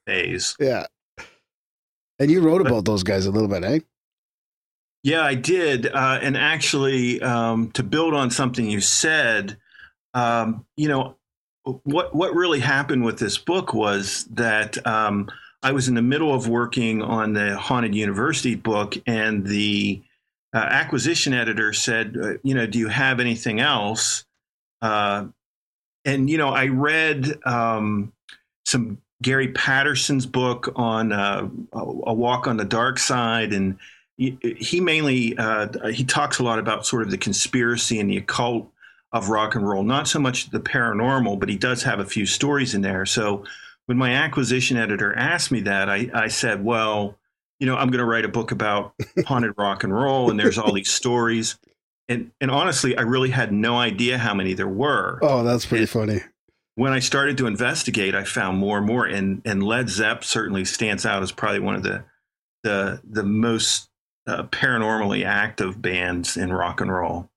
phase. 0.07 0.57
Yeah. 0.61 0.87
And 2.19 2.31
you 2.31 2.41
wrote 2.43 2.63
But- 2.63 2.71
about 2.71 2.85
those 2.85 3.03
guys 3.03 3.27
a 3.27 3.31
little 3.31 3.49
bit, 3.49 3.65
eh? 3.65 3.79
Yeah, 5.05 5.21
I 5.21 5.35
did. 5.35 5.87
Uh, 5.87 6.19
and 6.23 6.35
actually, 6.35 7.21
um, 7.21 7.71
to 7.73 7.83
build 7.83 8.15
on 8.15 8.31
something 8.31 8.69
you 8.69 8.81
said, 8.81 9.59
um, 10.15 10.65
you 10.79 10.89
know, 10.89 11.17
what 11.85 12.15
what 12.15 12.35
really 12.35 12.61
happened 12.61 13.05
with 13.05 13.19
this 13.19 13.37
book 13.37 13.75
was 13.75 14.25
that 14.33 14.85
um, 14.87 15.31
I 15.63 15.73
was 15.73 15.89
in 15.89 15.95
the 15.95 16.03
middle 16.03 16.35
of 16.35 16.49
working 16.49 17.03
on 17.03 17.35
the 17.35 17.55
Haunted 17.57 17.95
University 17.95 18.55
book, 18.55 18.97
and 19.07 19.47
the 19.47 20.03
uh, 20.55 20.59
acquisition 20.59 21.35
editor 21.35 21.75
said, 21.75 22.17
uh, 22.21 22.33
you 22.43 22.55
know, 22.55 22.67
do 22.67 22.79
you 22.79 22.89
have 22.89 23.21
anything 23.21 23.61
else? 23.61 24.25
Uh, 24.81 25.27
and 26.07 26.31
you 26.31 26.39
know, 26.39 26.49
I 26.49 26.69
read 26.69 27.39
um, 27.45 28.11
some 28.65 28.97
Gary 29.21 29.49
Patterson's 29.53 30.25
book 30.25 30.73
on 30.77 31.13
uh, 31.13 31.47
a 31.75 31.79
a 31.79 32.15
walk 32.15 32.47
on 32.47 32.57
the 32.57 32.65
dark 32.65 32.99
side, 32.99 33.53
and 33.53 33.79
he 34.17 34.81
mainly 34.81 35.37
uh, 35.39 35.89
he 35.91 36.05
talks 36.05 36.39
a 36.39 36.43
lot 36.45 36.59
about 36.59 36.87
sort 36.87 37.03
of 37.03 37.11
the 37.11 37.19
conspiracy 37.19 37.99
and 37.99 38.09
the 38.09 38.17
occult 38.17 38.71
of 39.13 39.29
rock 39.29 39.55
and 39.55 39.67
roll, 39.69 39.83
not 39.83 40.09
so 40.09 40.19
much 40.19 40.51
the 40.51 40.61
paranormal, 40.61 41.39
but 41.39 41.49
he 41.49 41.57
does 41.57 41.83
have 41.85 42.01
a 42.01 42.05
few 42.05 42.27
stories 42.27 42.75
in 42.75 42.81
there. 42.83 43.07
So 43.07 43.45
when 43.87 43.97
my 43.99 44.13
acquisition 44.15 44.77
editor 44.77 45.15
asked 45.17 45.53
me 45.53 45.61
that, 45.63 45.89
I, 45.89 46.11
I 46.13 46.29
said, 46.29 46.65
well, 46.65 47.17
you 47.61 47.67
know, 47.67 47.77
I'm 47.77 47.89
going 47.89 48.01
to 48.01 48.05
write 48.05 48.25
a 48.25 48.29
book 48.29 48.51
about 48.51 48.95
haunted 49.27 49.55
rock 49.57 49.85
and 49.85 49.95
roll, 49.95 50.31
and 50.31 50.39
there's 50.41 50.59
all 50.59 50.73
these 50.73 50.91
stories. 50.91 51.59
And 52.09 52.31
and 52.41 52.51
honestly, 52.51 52.97
I 52.97 53.03
really 53.03 53.31
had 53.31 53.53
no 53.53 53.77
idea 53.77 54.19
how 54.19 54.35
many 54.35 54.55
there 54.55 54.69
were 54.69 55.19
Oh, 55.23 55.43
that's 55.43 55.65
pretty 55.67 55.87
funny. 55.87 56.21
when 56.75 56.93
I 56.93 56.99
started 56.99 57.39
to 57.39 57.47
investigate, 57.47 58.15
I 58.15 58.25
found 58.25 58.59
more 58.59 58.79
and 58.79 58.87
more, 58.87 59.07
and 59.07 59.41
and 59.45 59.63
Led 59.63 59.89
Zepp 59.89 60.23
certainly 60.25 60.65
stands 60.65 61.07
out 61.07 61.23
as 61.23 61.33
probably 61.33 61.61
one 61.61 61.75
of 61.77 61.83
the 61.83 62.05
the 62.63 63.01
the 63.09 63.23
most 63.23 63.89
uh, 64.27 64.45
paranormally 64.45 65.25
active 65.25 65.81
bands 65.81 66.37
in 66.37 66.53
rock 66.53 66.81
and 66.81 66.93
roll. 66.93 67.31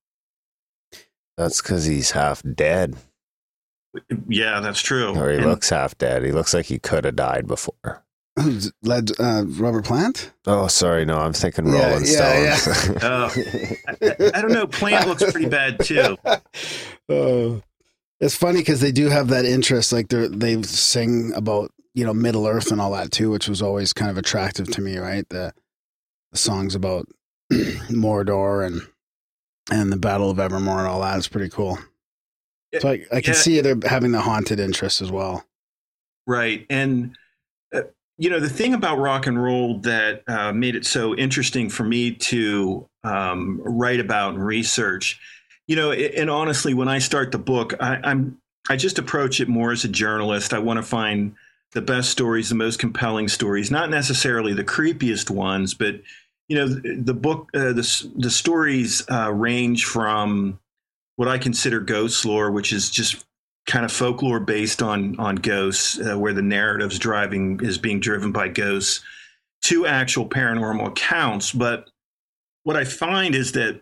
That's 1.37 1.61
because 1.61 1.85
he's 1.85 2.11
half 2.11 2.41
dead, 2.55 2.95
Yeah, 4.27 4.59
that's 4.59 4.81
true. 4.81 5.15
or 5.15 5.29
he 5.31 5.37
And- 5.37 5.45
looks 5.45 5.69
half 5.69 5.97
dead. 5.97 6.23
He 6.23 6.31
looks 6.31 6.53
like 6.53 6.65
he 6.65 6.79
could 6.79 7.05
have 7.05 7.15
died 7.15 7.47
before. 7.47 8.03
Who's 8.39 8.71
led 8.83 9.11
uh, 9.19 9.45
Robert 9.47 9.83
Plant? 9.85 10.31
Oh, 10.45 10.67
sorry, 10.67 11.05
no, 11.05 11.17
I'm 11.17 11.33
thinking 11.33 11.65
Yeah, 11.67 11.89
Rolling 11.89 12.05
yeah, 12.05 12.55
Stones. 12.55 12.89
Uh, 13.03 13.29
I, 13.87 14.31
I 14.35 14.41
don't 14.41 14.51
know. 14.51 14.67
Plant 14.67 15.07
looks 15.07 15.23
pretty 15.31 15.49
bad 15.49 15.79
too. 15.83 16.17
Oh, 17.09 17.61
it's 18.19 18.35
funny 18.35 18.59
because 18.59 18.81
they 18.81 18.91
do 18.91 19.07
have 19.09 19.29
that 19.29 19.45
interest. 19.45 19.93
Like 19.93 20.09
they 20.09 20.27
they 20.27 20.61
sing 20.63 21.31
about 21.35 21.71
you 21.93 22.03
know 22.05 22.13
Middle 22.13 22.45
Earth 22.47 22.69
and 22.71 22.81
all 22.81 22.91
that 22.91 23.11
too, 23.11 23.31
which 23.31 23.47
was 23.47 23.61
always 23.61 23.93
kind 23.93 24.11
of 24.11 24.17
attractive 24.17 24.67
to 24.71 24.81
me. 24.81 24.97
Right, 24.97 25.27
the, 25.29 25.53
the 25.53 25.53
songs 26.33 26.75
about 26.75 27.07
Mordor 27.51 28.65
and 28.65 28.81
and 29.71 29.91
the 29.91 29.97
Battle 29.97 30.29
of 30.29 30.39
Evermore 30.39 30.79
and 30.79 30.87
all 30.87 31.01
that 31.01 31.17
is 31.17 31.27
pretty 31.27 31.49
cool. 31.49 31.77
So 32.79 32.89
I, 32.89 32.93
I 33.11 33.21
can 33.21 33.33
Yeah. 33.33 33.39
see 33.39 33.59
they're 33.61 33.75
having 33.85 34.11
the 34.13 34.21
haunted 34.21 34.59
interest 34.61 35.01
as 35.01 35.11
well. 35.11 35.45
Right. 36.25 36.65
And, 36.69 37.17
uh, 37.73 37.81
you 38.17 38.29
know, 38.29 38.39
the 38.39 38.49
thing 38.49 38.73
about 38.73 38.97
rock 38.97 39.27
and 39.27 39.41
roll 39.41 39.79
that 39.79 40.23
uh, 40.27 40.53
made 40.53 40.75
it 40.75 40.85
so 40.85 41.15
interesting 41.15 41.69
for 41.69 41.83
me 41.83 42.11
to 42.13 42.87
um, 43.03 43.59
write 43.63 43.99
about 43.99 44.35
and 44.35 44.45
research, 44.45 45.19
you 45.67 45.75
know, 45.75 45.91
a- 45.91 46.15
and 46.17 46.29
honestly, 46.29 46.73
when 46.73 46.87
I 46.87 46.99
start 46.99 47.31
the 47.33 47.37
book, 47.37 47.73
I, 47.81 47.99
I'm, 48.03 48.37
I 48.69 48.77
just 48.77 48.99
approach 48.99 49.39
it 49.41 49.49
more 49.49 49.71
as 49.73 49.83
a 49.83 49.89
journalist. 49.89 50.53
I 50.53 50.59
want 50.59 50.77
to 50.77 50.83
find 50.83 51.35
the 51.77 51.93
best 51.93 52.09
stories, 52.09 52.49
the 52.49 52.55
most 52.55 52.79
compelling 52.79 53.27
stories, 53.27 53.69
not 53.69 53.91
necessarily 53.91 54.51
the 54.51 54.63
creepiest 54.63 55.29
ones, 55.29 55.75
but, 55.75 56.01
you 56.47 56.57
know, 56.57 56.67
the, 56.67 56.95
the 56.95 57.13
book, 57.13 57.49
uh, 57.53 57.71
the, 57.71 58.11
the 58.15 58.31
stories 58.31 59.03
uh, 59.11 59.31
range 59.31 59.85
from 59.85 60.59
what 61.17 61.27
I 61.27 61.37
consider 61.37 61.79
ghost 61.79 62.25
lore, 62.25 62.49
which 62.49 62.73
is 62.73 62.89
just 62.89 63.23
kind 63.67 63.85
of 63.85 63.91
folklore 63.91 64.39
based 64.39 64.81
on 64.81 65.19
on 65.19 65.35
ghosts, 65.35 65.99
uh, 65.99 66.17
where 66.17 66.33
the 66.33 66.41
narrative's 66.41 66.97
driving 66.97 67.59
is 67.61 67.77
being 67.77 67.99
driven 67.99 68.31
by 68.31 68.47
ghosts, 68.47 69.03
to 69.65 69.85
actual 69.85 70.27
paranormal 70.27 70.87
accounts. 70.87 71.51
But 71.51 71.91
what 72.63 72.75
I 72.75 72.85
find 72.85 73.35
is 73.35 73.51
that 73.51 73.81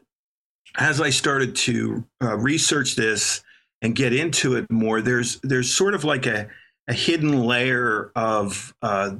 as 0.77 0.99
I 0.99 1.11
started 1.11 1.55
to 1.55 2.03
uh, 2.21 2.35
research 2.35 2.95
this 2.95 3.41
and 3.81 3.95
get 3.95 4.11
into 4.11 4.57
it 4.57 4.69
more, 4.69 5.01
there's 5.01 5.39
there's 5.43 5.73
sort 5.73 5.93
of 5.93 6.03
like 6.03 6.25
a 6.25 6.49
a 6.87 6.93
hidden 6.93 7.43
layer 7.43 8.11
of 8.15 8.75
uh, 8.81 9.15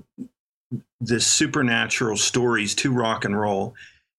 this 0.99 1.27
supernatural 1.27 2.17
stories 2.17 2.75
to 2.75 2.91
rock 2.91 3.25
and 3.25 3.39
roll, 3.39 3.75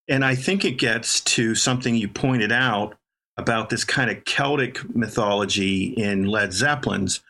and 0.09 0.25
I 0.25 0.35
think 0.35 0.65
it 0.65 0.79
gets 0.79 1.21
to 1.23 1.55
something 1.55 1.95
you 1.95 2.09
pointed 2.09 2.53
out 2.53 2.97
about 3.37 3.69
this 3.71 3.85
kind 3.85 4.11
of 4.11 4.25
Celtic 4.25 4.95
mythology 4.95 5.87
in 5.89 6.27
Led 6.27 6.53
Zeppelin's. 6.53 7.21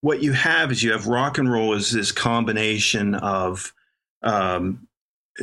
What 0.00 0.22
you 0.22 0.32
have 0.32 0.70
is 0.70 0.82
you 0.82 0.92
have 0.92 1.06
rock 1.06 1.38
and 1.38 1.50
roll 1.50 1.74
is 1.74 1.90
this 1.90 2.12
combination 2.12 3.16
of, 3.16 3.74
um, 4.22 4.86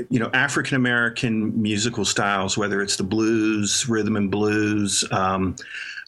you 0.09 0.19
know, 0.19 0.29
African 0.33 0.77
American 0.77 1.61
musical 1.61 2.05
styles, 2.05 2.57
whether 2.57 2.81
it's 2.81 2.95
the 2.95 3.03
blues, 3.03 3.89
rhythm 3.89 4.15
and 4.15 4.31
blues, 4.31 5.03
um, 5.11 5.55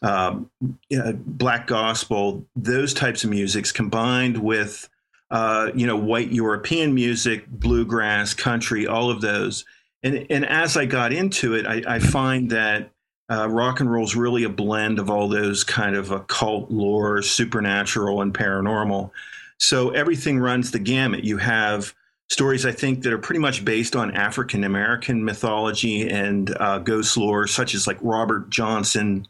yeah, 0.02 1.12
black 1.16 1.68
gospel, 1.68 2.46
those 2.56 2.94
types 2.94 3.24
of 3.24 3.30
musics 3.30 3.72
combined 3.72 4.38
with, 4.38 4.90
uh, 5.32 5.72
you 5.76 5.88
know, 5.88 5.98
white 5.98 6.32
European 6.32 6.94
music, 6.94 7.48
bluegrass, 7.48 8.34
country, 8.34 8.88
all 8.88 9.10
of 9.10 9.22
those. 9.22 9.66
And, 10.04 10.28
and 10.30 10.46
as 10.46 10.78
I 10.78 10.86
got 10.86 11.12
into 11.12 11.56
it, 11.56 11.66
I, 11.66 11.96
I 11.96 12.00
find 12.00 12.52
that 12.52 12.92
uh, 13.30 13.50
rock 13.50 13.80
and 13.80 13.92
roll 13.92 14.06
is 14.06 14.16
really 14.16 14.44
a 14.44 14.50
blend 14.50 15.00
of 15.00 15.10
all 15.10 15.28
those 15.28 15.64
kind 15.64 15.96
of 15.96 16.12
occult 16.12 16.72
lore, 16.72 17.22
supernatural, 17.22 18.22
and 18.22 18.34
paranormal. 18.34 19.12
So 19.60 19.90
everything 19.90 20.40
runs 20.40 20.72
the 20.72 20.80
gamut. 20.80 21.24
You 21.24 21.38
have 21.38 21.94
stories, 22.30 22.66
I 22.66 22.72
think, 22.72 23.04
that 23.04 23.12
are 23.12 23.18
pretty 23.18 23.40
much 23.40 23.66
based 23.66 23.96
on 23.96 24.16
African 24.16 24.64
American 24.64 25.26
mythology 25.26 26.08
and 26.08 26.56
uh, 26.60 26.80
ghost 26.80 27.18
lore, 27.18 27.48
such 27.48 27.74
as 27.74 27.88
like 27.88 27.98
Robert 28.02 28.50
Johnson 28.50 29.28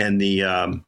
and 0.00 0.20
the 0.20 0.42
um, 0.42 0.84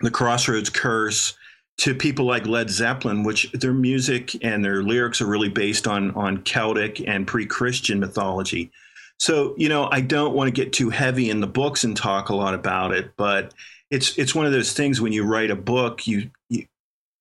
the 0.00 0.10
Crossroads 0.10 0.70
Curse, 0.70 1.36
to 1.78 1.94
people 1.94 2.26
like 2.26 2.46
Led 2.46 2.70
Zeppelin, 2.70 3.22
which 3.22 3.50
their 3.52 3.72
music 3.72 4.44
and 4.44 4.64
their 4.64 4.82
lyrics 4.82 5.20
are 5.20 5.26
really 5.26 5.48
based 5.48 5.86
on 5.86 6.10
on 6.12 6.42
Celtic 6.42 7.06
and 7.08 7.26
pre-Christian 7.26 8.00
mythology. 8.00 8.70
So, 9.18 9.54
you 9.58 9.68
know, 9.68 9.88
I 9.92 10.00
don't 10.00 10.34
want 10.34 10.48
to 10.48 10.52
get 10.52 10.72
too 10.72 10.90
heavy 10.90 11.28
in 11.28 11.40
the 11.40 11.46
books 11.46 11.84
and 11.84 11.96
talk 11.96 12.30
a 12.30 12.34
lot 12.34 12.54
about 12.54 12.92
it, 12.92 13.12
but 13.16 13.52
it's 13.90 14.16
it's 14.18 14.34
one 14.34 14.46
of 14.46 14.52
those 14.52 14.72
things 14.72 15.00
when 15.00 15.12
you 15.12 15.24
write 15.24 15.50
a 15.50 15.56
book, 15.56 16.06
you 16.06 16.30
you, 16.48 16.66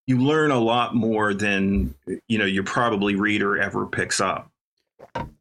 you 0.08 0.18
learn 0.18 0.52
a 0.52 0.60
lot 0.60 0.96
more 0.96 1.34
than 1.34 1.94
you 2.28 2.38
know 2.38 2.46
your 2.46 2.64
probably 2.64 3.16
reader 3.16 3.58
ever 3.62 3.86
picks 3.86 4.20
up. 4.20 4.49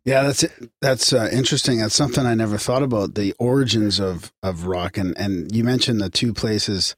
Yeah, 0.04 0.22
that's. 0.22 0.44
That's 0.80 1.12
uh, 1.12 1.28
interesting. 1.32 1.78
That's 1.78 1.94
something 1.94 2.24
I 2.24 2.34
never 2.34 2.56
thought 2.56 2.82
about 2.82 3.14
the 3.14 3.34
origins 3.38 4.00
of 4.00 4.32
of 4.42 4.66
rock, 4.66 4.96
and 4.96 5.16
and 5.18 5.54
you 5.54 5.64
mentioned 5.64 6.00
the 6.00 6.08
two 6.10 6.32
places, 6.32 6.96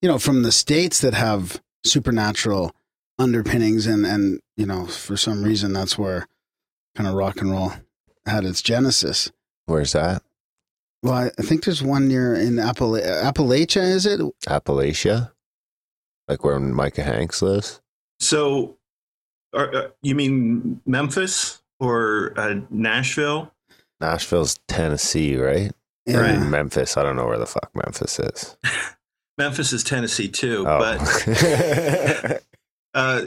you 0.00 0.08
know, 0.08 0.18
from 0.18 0.42
the 0.42 0.52
states 0.52 1.00
that 1.00 1.14
have 1.14 1.62
supernatural 1.84 2.74
underpinnings 3.18 3.86
and 3.86 4.04
and 4.04 4.40
you 4.56 4.66
know 4.66 4.86
for 4.86 5.16
some 5.16 5.42
reason 5.42 5.72
that's 5.72 5.98
where 5.98 6.26
kind 6.94 7.08
of 7.08 7.14
rock 7.14 7.40
and 7.40 7.50
roll 7.50 7.72
had 8.26 8.44
its 8.44 8.62
genesis. 8.62 9.30
Where's 9.66 9.92
that? 9.92 10.22
Well, 11.02 11.14
I, 11.14 11.30
I 11.38 11.42
think 11.42 11.64
there's 11.64 11.82
one 11.82 12.06
near 12.06 12.34
in 12.34 12.56
Appala- 12.56 13.22
Appalachia. 13.22 13.82
Is 13.82 14.06
it? 14.06 14.20
Appalachia? 14.46 15.32
Like 16.28 16.44
where 16.44 16.60
Micah 16.60 17.02
Hanks 17.02 17.42
lives? 17.42 17.80
So, 18.20 18.78
are, 19.52 19.74
uh, 19.74 19.88
you 20.02 20.14
mean 20.14 20.80
Memphis 20.86 21.61
or 21.82 22.32
uh, 22.36 22.60
Nashville? 22.70 23.52
Nashville's 24.00 24.60
Tennessee, 24.68 25.36
right? 25.36 25.72
Yeah. 26.06 26.18
Right. 26.18 26.38
Memphis. 26.40 26.96
I 26.96 27.02
don't 27.02 27.16
know 27.16 27.26
where 27.26 27.38
the 27.38 27.46
fuck 27.46 27.70
Memphis 27.74 28.18
is. 28.18 28.56
Memphis 29.38 29.72
is 29.72 29.82
Tennessee 29.84 30.28
too, 30.28 30.64
Oh. 30.66 30.78
but 30.78 32.42
uh, 32.94 33.22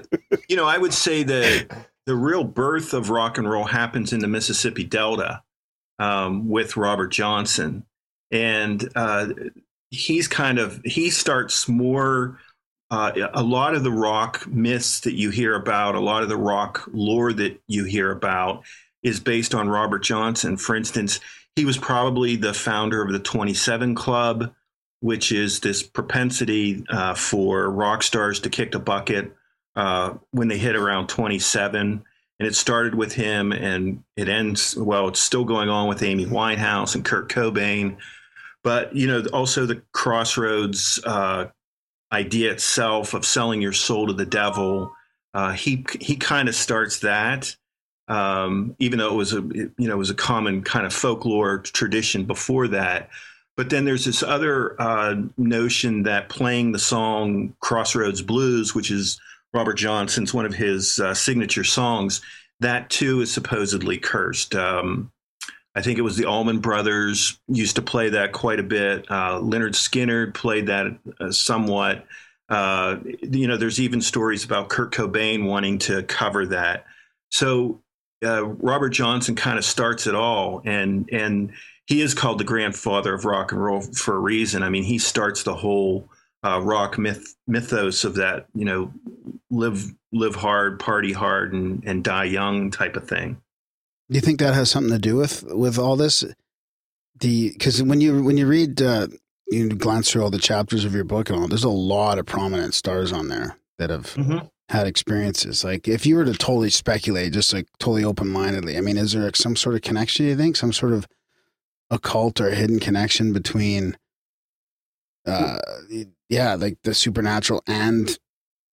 you 0.48 0.56
know, 0.56 0.66
I 0.66 0.78
would 0.78 0.94
say 0.94 1.24
that 1.24 1.88
the 2.06 2.16
real 2.16 2.44
birth 2.44 2.94
of 2.94 3.10
rock 3.10 3.38
and 3.38 3.50
roll 3.50 3.64
happens 3.66 4.14
in 4.14 4.20
the 4.20 4.28
Mississippi 4.28 4.84
Delta 4.84 5.42
um, 6.00 6.48
with 6.50 6.78
Robert 6.78 7.08
Johnson, 7.08 7.84
and 8.32 8.88
uh, 8.96 9.30
he's 9.90 10.28
kind 10.28 10.60
of 10.60 10.82
he 10.86 11.10
starts 11.10 11.68
more. 11.68 12.40
Uh, 12.92 13.12
a 13.34 13.44
lot 13.44 13.74
of 13.74 13.84
the 13.84 13.92
rock 13.92 14.46
myths 14.48 15.00
that 15.02 15.16
you 15.16 15.32
hear 15.32 15.56
about, 15.56 15.96
a 15.96 16.00
lot 16.00 16.24
of 16.24 16.30
the 16.30 16.38
rock 16.38 16.88
lore 16.94 17.34
that 17.34 17.60
you 17.68 17.84
hear 17.84 18.12
about, 18.12 18.64
is 19.02 19.20
based 19.20 19.56
on 19.56 19.70
Robert 19.70 20.04
Johnson. 20.04 20.56
For 20.58 20.76
instance, 20.76 21.20
he 21.56 21.66
was 21.66 21.78
probably 21.78 22.36
the 22.36 22.54
founder 22.54 23.02
of 23.02 23.12
the 23.12 23.20
Twenty 23.20 23.54
Seven 23.54 23.96
Club, 23.96 24.54
which 25.00 25.32
is 25.32 25.60
this 25.60 25.84
propensity 25.84 26.84
uh, 26.90 27.16
for 27.16 27.70
rock 27.70 28.04
stars 28.04 28.40
to 28.42 28.50
kick 28.50 28.72
the 28.72 28.80
bucket 28.80 29.32
uh, 29.76 30.14
when 30.32 30.48
they 30.48 30.58
hit 30.58 30.76
around 30.76 31.08
27. 31.08 32.04
And 32.38 32.48
it 32.48 32.56
started 32.56 32.96
with 32.96 33.14
him, 33.14 33.54
and 33.54 34.04
it 34.18 34.28
ends, 34.28 34.76
well, 34.76 35.08
it's 35.08 35.22
still 35.22 35.46
going 35.46 35.70
on 35.70 35.88
with 35.88 36.04
Amy 36.04 36.26
Winehouse 36.26 36.96
and 36.96 37.06
Kurt 37.06 37.30
Cobain. 37.30 37.98
But, 38.64 38.96
you 38.96 39.08
know, 39.08 39.24
also 39.32 39.66
the 39.66 39.82
crossroads 39.94 41.00
uh, 41.06 41.46
idea 42.16 42.52
itself 42.52 43.14
of 43.14 43.26
selling 43.26 43.62
your 43.62 43.74
soul 43.74 44.08
to 44.08 44.14
the 44.14 44.26
devil. 44.26 44.92
Uh, 45.34 45.52
he 45.52 45.86
he 46.00 46.16
kind 46.16 46.48
of 46.48 46.56
starts 46.56 47.00
that, 47.00 47.56
um, 48.08 48.76
even 48.80 49.00
though 49.00 49.12
it 49.14 49.18
was 49.18 49.34
a 49.34 49.42
you 49.42 49.72
know 49.78 49.94
it 49.94 49.98
was 49.98 50.10
a 50.10 50.16
common 50.16 50.64
kind 50.64 50.86
of 50.86 50.94
folklore 50.94 51.60
tradition 51.60 52.26
before 52.26 52.70
that. 52.70 53.10
But 53.58 53.70
then 53.70 53.86
there's 53.86 54.06
this 54.06 54.24
other 54.24 54.80
uh, 54.82 55.16
notion 55.38 56.04
that 56.04 56.30
playing 56.30 56.72
the 56.72 56.80
song 56.80 57.54
Crossroads 57.60 58.22
Blues, 58.22 58.76
which 58.76 58.92
is 58.92 59.20
Robert 59.54 59.76
Johnson's 59.76 60.34
one 60.34 60.46
of 60.46 60.54
his 60.54 61.00
uh, 61.00 61.14
signature 61.14 61.64
songs, 61.64 62.22
that 62.60 62.90
too 62.90 63.22
is 63.22 63.32
supposedly 63.32 63.98
cursed. 63.98 64.56
Um, 64.56 65.12
I 65.76 65.82
think 65.82 66.00
it 66.00 66.04
was 66.04 66.16
the 66.16 66.26
Allman 66.26 66.60
Brothers 66.60 67.38
used 67.48 67.76
to 67.76 67.82
play 67.82 68.10
that 68.10 68.32
quite 68.32 68.60
a 68.60 68.64
bit. 68.64 69.06
Uh, 69.10 69.40
Lynyrd 69.40 69.74
Skynyrd 69.74 70.34
played 70.34 70.68
that 70.68 70.98
uh, 71.20 71.32
somewhat. 71.32 72.06
Uh, 72.48 72.98
you 73.22 73.48
know, 73.48 73.58
there's 73.58 73.82
even 73.82 74.00
stories 74.00 74.46
about 74.46 74.70
Kurt 74.70 74.94
Cobain 74.94 75.46
wanting 75.46 75.80
to 75.80 76.04
cover 76.04 76.46
that. 76.48 76.86
So 77.30 77.82
uh, 78.24 78.46
Robert 78.46 78.90
Johnson 78.90 79.36
kind 79.36 79.58
of 79.58 79.66
starts 79.66 80.08
it 80.08 80.16
all, 80.16 80.62
and 80.64 81.10
and 81.12 81.52
he 81.88 82.02
is 82.02 82.14
called 82.14 82.40
the 82.40 82.46
grandfather 82.46 83.14
of 83.14 83.26
rock 83.26 83.52
and 83.52 83.62
roll 83.62 83.82
for 83.82 84.16
a 84.16 84.20
reason. 84.20 84.64
I 84.64 84.70
mean, 84.70 84.84
he 84.84 84.98
starts 84.98 85.44
the 85.44 85.56
whole 85.56 86.10
uh, 86.44 86.62
rock 86.62 86.98
myth 86.98 87.36
mythos 87.48 88.06
of 88.06 88.16
that, 88.16 88.46
you 88.54 88.66
know, 88.66 88.94
live 89.50 89.94
live 90.14 90.36
hard, 90.36 90.80
party 90.80 91.12
hard, 91.12 91.54
and 91.54 91.84
and 91.86 92.04
die 92.04 92.26
young 92.26 92.72
type 92.72 92.96
of 92.96 93.08
thing. 93.08 93.42
Do 94.10 94.16
you 94.16 94.22
think 94.22 94.40
that 94.40 94.54
has 94.54 94.70
something 94.70 94.94
to 94.94 95.00
do 95.00 95.16
with 95.16 95.44
with 95.44 95.78
all 95.80 95.96
this? 95.96 96.24
The 97.20 97.52
because 97.52 97.82
when 97.82 98.02
you 98.02 98.24
when 98.24 98.38
you 98.38 98.46
read 98.48 98.82
uh, 98.82 99.08
you 99.48 99.70
glance 99.70 100.12
through 100.12 100.24
all 100.24 100.30
the 100.30 100.38
chapters 100.38 100.86
of 100.86 100.94
your 100.94 101.04
book 101.04 101.30
and 101.30 101.40
all, 101.40 101.48
there's 101.48 101.64
a 101.64 101.70
lot 101.70 102.20
of 102.20 102.26
prominent 102.26 102.74
stars 102.74 103.12
on 103.12 103.30
there 103.30 103.58
that 103.78 103.90
have 103.90 104.14
Mhm. 104.16 104.50
had 104.70 104.88
experiences. 104.88 105.64
Like 105.64 105.88
if 105.88 106.06
you 106.06 106.16
were 106.16 106.26
to 106.26 106.34
totally 106.34 106.70
speculate, 106.70 107.34
just 107.34 107.54
like 107.54 107.68
totally 107.80 108.04
open 108.04 108.28
mindedly, 108.30 108.78
I 108.78 108.82
mean, 108.82 108.98
is 108.98 109.14
there 109.14 109.30
some 109.34 109.56
sort 109.56 109.76
of 109.76 109.82
connection? 109.82 110.26
You 110.26 110.36
think 110.36 110.56
some 110.56 110.74
sort 110.74 110.94
of 110.94 111.08
occult 111.90 112.42
or 112.42 112.50
hidden 112.52 112.80
connection 112.80 113.32
between, 113.34 113.96
uh, 115.26 115.60
yeah, 116.30 116.56
like 116.56 116.78
the 116.84 116.94
supernatural 116.94 117.64
and 117.68 118.18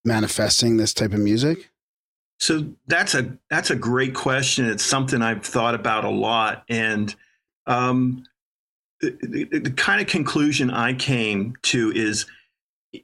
manifesting 0.05 0.77
this 0.77 0.95
type 0.95 1.13
of 1.13 1.21
music? 1.21 1.71
So 2.43 2.67
that's 2.89 3.15
a 3.15 3.39
that's 3.51 3.71
a 3.71 3.77
great 3.77 4.17
question. 4.17 4.69
It's 4.69 4.83
something 4.83 5.23
I've 5.23 5.45
thought 5.47 5.77
about 5.77 6.05
a 6.05 6.11
lot, 6.11 6.65
and 6.69 7.15
um, 7.69 8.25
the, 9.01 9.17
the, 9.23 9.59
the 9.61 9.71
kind 9.71 10.01
of 10.01 10.09
conclusion 10.09 10.69
I 10.69 10.95
came 10.95 11.55
to 11.63 11.93
is 11.95 12.27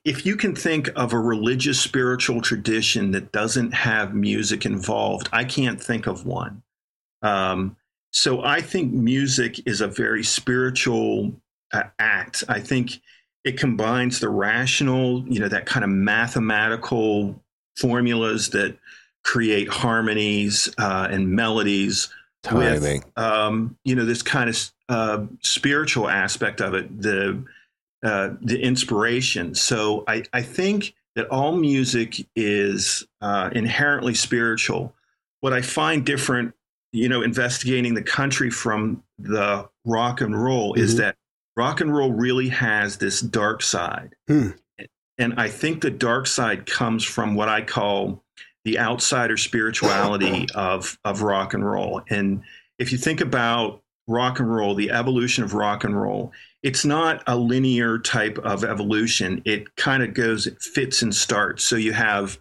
if 0.05 0.27
you 0.27 0.35
can 0.35 0.57
think 0.57 0.91
of 0.97 1.13
a 1.13 1.21
religious 1.21 1.81
spiritual 1.81 2.41
tradition 2.41 3.13
that 3.13 3.31
doesn't 3.31 3.75
have 3.75 4.13
music 4.13 4.67
involved, 4.67 5.29
I 5.31 5.45
can't 5.45 5.81
think 5.81 6.09
of 6.09 6.27
one. 6.27 6.65
Um, 7.23 7.77
so 8.11 8.43
I 8.43 8.61
think 8.61 8.93
music 8.93 9.65
is 9.69 9.81
a 9.81 9.87
very 9.87 10.25
spiritual 10.25 11.31
uh, 11.73 11.85
act. 12.01 12.43
I 12.49 12.59
think 12.59 13.01
it 13.45 13.57
combines 13.57 14.19
the 14.19 14.31
rational, 14.31 15.25
you 15.29 15.39
know, 15.39 15.49
that 15.49 15.67
kind 15.67 15.85
of 15.85 15.91
mathematical 15.91 17.41
formulas 17.77 18.51
that 18.51 18.77
create 19.29 19.69
harmonies 19.69 20.71
uh, 20.79 21.07
and 21.11 21.31
melodies 21.31 22.09
Timing. 22.43 23.03
with 23.05 23.19
um, 23.19 23.77
you 23.85 23.95
know 23.95 24.07
this 24.07 24.23
kind 24.23 24.49
of 24.49 24.73
uh, 24.89 25.27
spiritual 25.43 26.09
aspect 26.09 26.63
of 26.63 26.73
it, 26.73 27.03
the 27.03 27.45
uh, 28.03 28.31
the 28.41 28.59
inspiration. 28.59 29.55
So 29.55 30.05
I, 30.09 30.23
I 30.33 30.41
think 30.41 30.95
that 31.15 31.29
all 31.29 31.55
music 31.57 32.27
is 32.37 33.07
uh, 33.21 33.51
inherently 33.53 34.15
spiritual. 34.15 34.95
What 35.41 35.53
I 35.53 35.61
find 35.61 36.07
different, 36.07 36.55
you 36.93 37.09
know, 37.11 37.21
investigating 37.21 37.93
the 37.93 38.03
country 38.03 38.51
from 38.51 39.03
the 39.19 39.69
rock 39.85 40.23
and 40.23 40.43
roll 40.43 40.73
is 40.73 40.95
Mhm. 40.95 40.99
that 40.99 41.17
rock 41.55 41.83
and 41.83 41.95
roll 41.95 42.13
really 42.13 42.49
has 42.49 42.97
this 42.97 43.21
dark 43.21 43.63
side. 43.63 44.15
Hmm. 44.27 44.51
And 45.19 45.35
I 45.37 45.49
think 45.49 45.83
the 45.83 45.91
dark 45.91 46.29
side 46.29 46.65
comes 46.65 47.05
from 47.05 47.35
what 47.35 47.49
I 47.49 47.63
call 47.63 48.23
the 48.69 48.79
outsider 48.79 49.39
spirituality 49.39 50.47
of, 50.55 50.99
of 51.03 51.23
rock 51.23 51.55
and 51.55 51.65
roll. 51.65 52.03
And 52.11 52.43
if 52.79 52.93
you 52.93 52.99
think 52.99 53.23
about 53.23 53.83
rock 54.07 54.41
and 54.41 54.55
roll, 54.55 54.75
the 54.75 54.91
evolution 54.91 55.43
of 55.43 55.55
rock 55.55 55.85
and 55.85 55.99
roll, 55.99 56.33
it's 56.63 56.85
not 56.85 57.23
a 57.27 57.35
linear 57.35 57.99
type 57.99 58.37
of 58.37 58.65
evolution. 58.65 59.41
It 59.47 59.75
kind 59.77 60.03
of 60.03 60.13
goes, 60.13 60.47
it 60.47 60.61
fits 60.61 61.01
and 61.01 61.15
starts. 61.15 61.65
So 61.65 61.77
you 61.77 61.95
have 61.95 62.39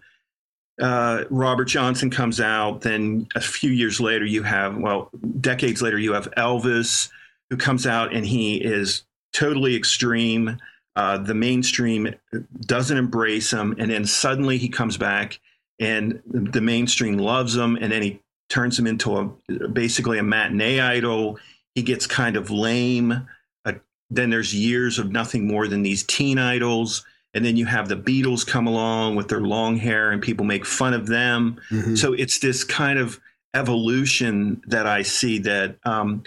uh, 0.78 1.24
Robert 1.30 1.64
Johnson 1.64 2.10
comes 2.10 2.42
out, 2.42 2.82
then 2.82 3.26
a 3.34 3.40
few 3.40 3.70
years 3.70 3.98
later, 3.98 4.26
you 4.26 4.42
have, 4.42 4.76
well, 4.76 5.08
decades 5.40 5.80
later, 5.80 5.98
you 5.98 6.12
have 6.12 6.30
Elvis 6.32 7.08
who 7.48 7.56
comes 7.56 7.86
out 7.86 8.12
and 8.12 8.26
he 8.26 8.56
is 8.56 9.06
totally 9.32 9.74
extreme. 9.74 10.58
Uh, 10.94 11.16
the 11.16 11.34
mainstream 11.34 12.14
doesn't 12.60 12.98
embrace 12.98 13.50
him. 13.50 13.74
And 13.78 13.90
then 13.90 14.04
suddenly 14.04 14.58
he 14.58 14.68
comes 14.68 14.98
back 14.98 15.40
and 15.80 16.20
the 16.26 16.60
mainstream 16.60 17.18
loves 17.18 17.56
him. 17.56 17.76
And 17.76 17.92
then 17.92 18.02
he 18.02 18.20
turns 18.48 18.78
him 18.78 18.86
into 18.86 19.16
a 19.16 19.68
basically 19.68 20.18
a 20.18 20.22
matinee 20.22 20.80
idol. 20.80 21.38
He 21.74 21.82
gets 21.82 22.06
kind 22.06 22.36
of 22.36 22.50
lame. 22.50 23.26
Uh, 23.64 23.72
then 24.10 24.30
there's 24.30 24.54
years 24.54 24.98
of 24.98 25.10
nothing 25.12 25.46
more 25.46 25.68
than 25.68 25.82
these 25.82 26.02
teen 26.04 26.38
idols. 26.38 27.04
And 27.34 27.44
then 27.44 27.56
you 27.56 27.66
have 27.66 27.88
the 27.88 27.96
Beatles 27.96 28.46
come 28.46 28.66
along 28.66 29.16
with 29.16 29.28
their 29.28 29.42
long 29.42 29.76
hair 29.76 30.10
and 30.10 30.20
people 30.20 30.46
make 30.46 30.64
fun 30.64 30.94
of 30.94 31.06
them. 31.06 31.60
Mhm. 31.70 31.96
So 31.96 32.14
it's 32.14 32.38
this 32.40 32.64
kind 32.64 32.98
of 32.98 33.20
evolution 33.54 34.62
that 34.66 34.86
I 34.86 35.02
see 35.02 35.38
that 35.40 35.76
um, 35.84 36.22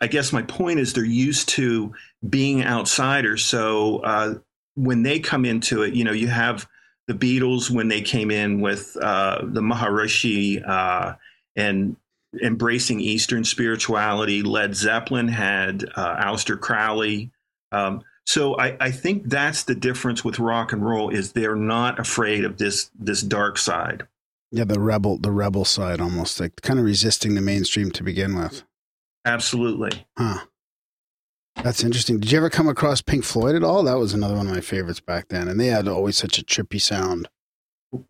I 0.00 0.06
guess 0.06 0.32
my 0.32 0.42
point 0.42 0.80
is 0.80 0.92
they're 0.92 1.04
used 1.04 1.48
to 1.50 1.94
being 2.28 2.64
outsiders. 2.64 3.44
So 3.44 3.98
uh, 3.98 4.34
when 4.74 5.02
they 5.02 5.18
come 5.18 5.44
into 5.44 5.82
it, 5.82 5.94
you 5.94 6.04
know, 6.04 6.12
you 6.12 6.28
have 6.28 6.66
the 7.12 7.40
Beatles 7.40 7.70
when 7.70 7.88
they 7.88 8.00
came 8.00 8.30
in 8.30 8.60
with 8.60 8.96
uh, 9.00 9.40
the 9.42 9.60
Maharishi 9.60 10.66
uh, 10.66 11.14
and 11.56 11.96
embracing 12.42 13.00
Eastern 13.00 13.44
spirituality. 13.44 14.42
Led 14.42 14.74
Zeppelin 14.74 15.28
had 15.28 15.84
uh, 15.94 16.16
Aleister 16.24 16.58
Crowley. 16.58 17.30
Um, 17.70 18.02
so 18.24 18.58
I, 18.58 18.76
I 18.80 18.90
think 18.90 19.28
that's 19.28 19.64
the 19.64 19.74
difference 19.74 20.24
with 20.24 20.38
rock 20.38 20.72
and 20.72 20.84
roll 20.84 21.10
is 21.10 21.32
they're 21.32 21.56
not 21.56 21.98
afraid 21.98 22.44
of 22.44 22.58
this 22.58 22.90
this 22.98 23.22
dark 23.22 23.58
side. 23.58 24.06
Yeah, 24.50 24.64
the 24.64 24.78
rebel, 24.78 25.18
the 25.18 25.30
rebel 25.32 25.64
side, 25.64 26.00
almost 26.00 26.38
like 26.38 26.60
kind 26.62 26.78
of 26.78 26.84
resisting 26.84 27.34
the 27.34 27.40
mainstream 27.40 27.90
to 27.92 28.02
begin 28.02 28.36
with. 28.36 28.62
Absolutely. 29.24 30.06
Huh. 30.16 30.40
That's 31.56 31.84
interesting. 31.84 32.18
Did 32.18 32.32
you 32.32 32.38
ever 32.38 32.50
come 32.50 32.68
across 32.68 33.02
Pink 33.02 33.24
Floyd 33.24 33.54
at 33.54 33.62
all? 33.62 33.82
That 33.82 33.98
was 33.98 34.14
another 34.14 34.34
one 34.36 34.46
of 34.46 34.54
my 34.54 34.60
favorites 34.60 35.00
back 35.00 35.28
then, 35.28 35.48
and 35.48 35.60
they 35.60 35.66
had 35.66 35.86
always 35.86 36.16
such 36.16 36.38
a 36.38 36.42
trippy 36.42 36.80
sound. 36.80 37.28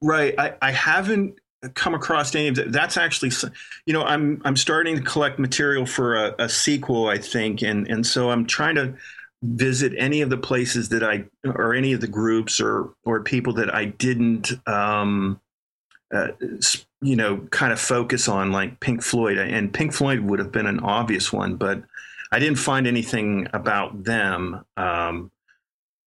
Right. 0.01 0.34
I, 0.38 0.55
I 0.62 0.70
haven't 0.70 1.34
come 1.74 1.95
across 1.95 2.34
any 2.34 2.49
of 2.49 2.55
that. 2.57 2.72
That's 2.72 2.97
actually, 2.97 3.32
you 3.86 3.93
know, 3.93 4.05
I'm 4.05 4.40
I'm 4.45 4.57
starting 4.57 4.97
to 4.97 5.03
collect 5.03 5.38
material 5.38 5.86
for 5.86 6.14
a, 6.14 6.34
a 6.38 6.49
sequel, 6.49 7.09
I 7.09 7.18
think, 7.18 7.62
and 7.62 7.88
and 7.88 8.07
so 8.07 8.30
I'm 8.30 8.47
trying 8.47 8.76
to 8.76 8.95
visit 9.43 9.93
any 9.99 10.20
of 10.20 10.30
the 10.30 10.36
places 10.36 10.88
that 10.90 11.03
I 11.03 11.24
or 11.45 11.74
any 11.74 11.93
of 11.93 12.01
the 12.01 12.09
groups 12.09 12.61
or 12.61 12.95
or 13.05 13.22
people 13.22 13.53
that 13.55 13.74
I 13.74 13.86
didn't, 13.86 14.53
um, 14.68 15.40
uh, 16.14 16.28
you 17.01 17.16
know, 17.16 17.38
kind 17.51 17.72
of 17.72 17.80
focus 17.80 18.28
on, 18.28 18.53
like 18.53 18.80
Pink 18.80 19.03
Floyd. 19.03 19.38
And 19.38 19.72
Pink 19.72 19.93
Floyd 19.93 20.20
would 20.20 20.38
have 20.38 20.53
been 20.53 20.66
an 20.66 20.80
obvious 20.80 21.32
one, 21.32 21.57
but 21.57 21.82
I 22.33 22.39
didn't 22.39 22.59
find 22.59 22.87
anything 22.87 23.47
about 23.53 24.05
them. 24.05 24.64
Um, 24.76 25.30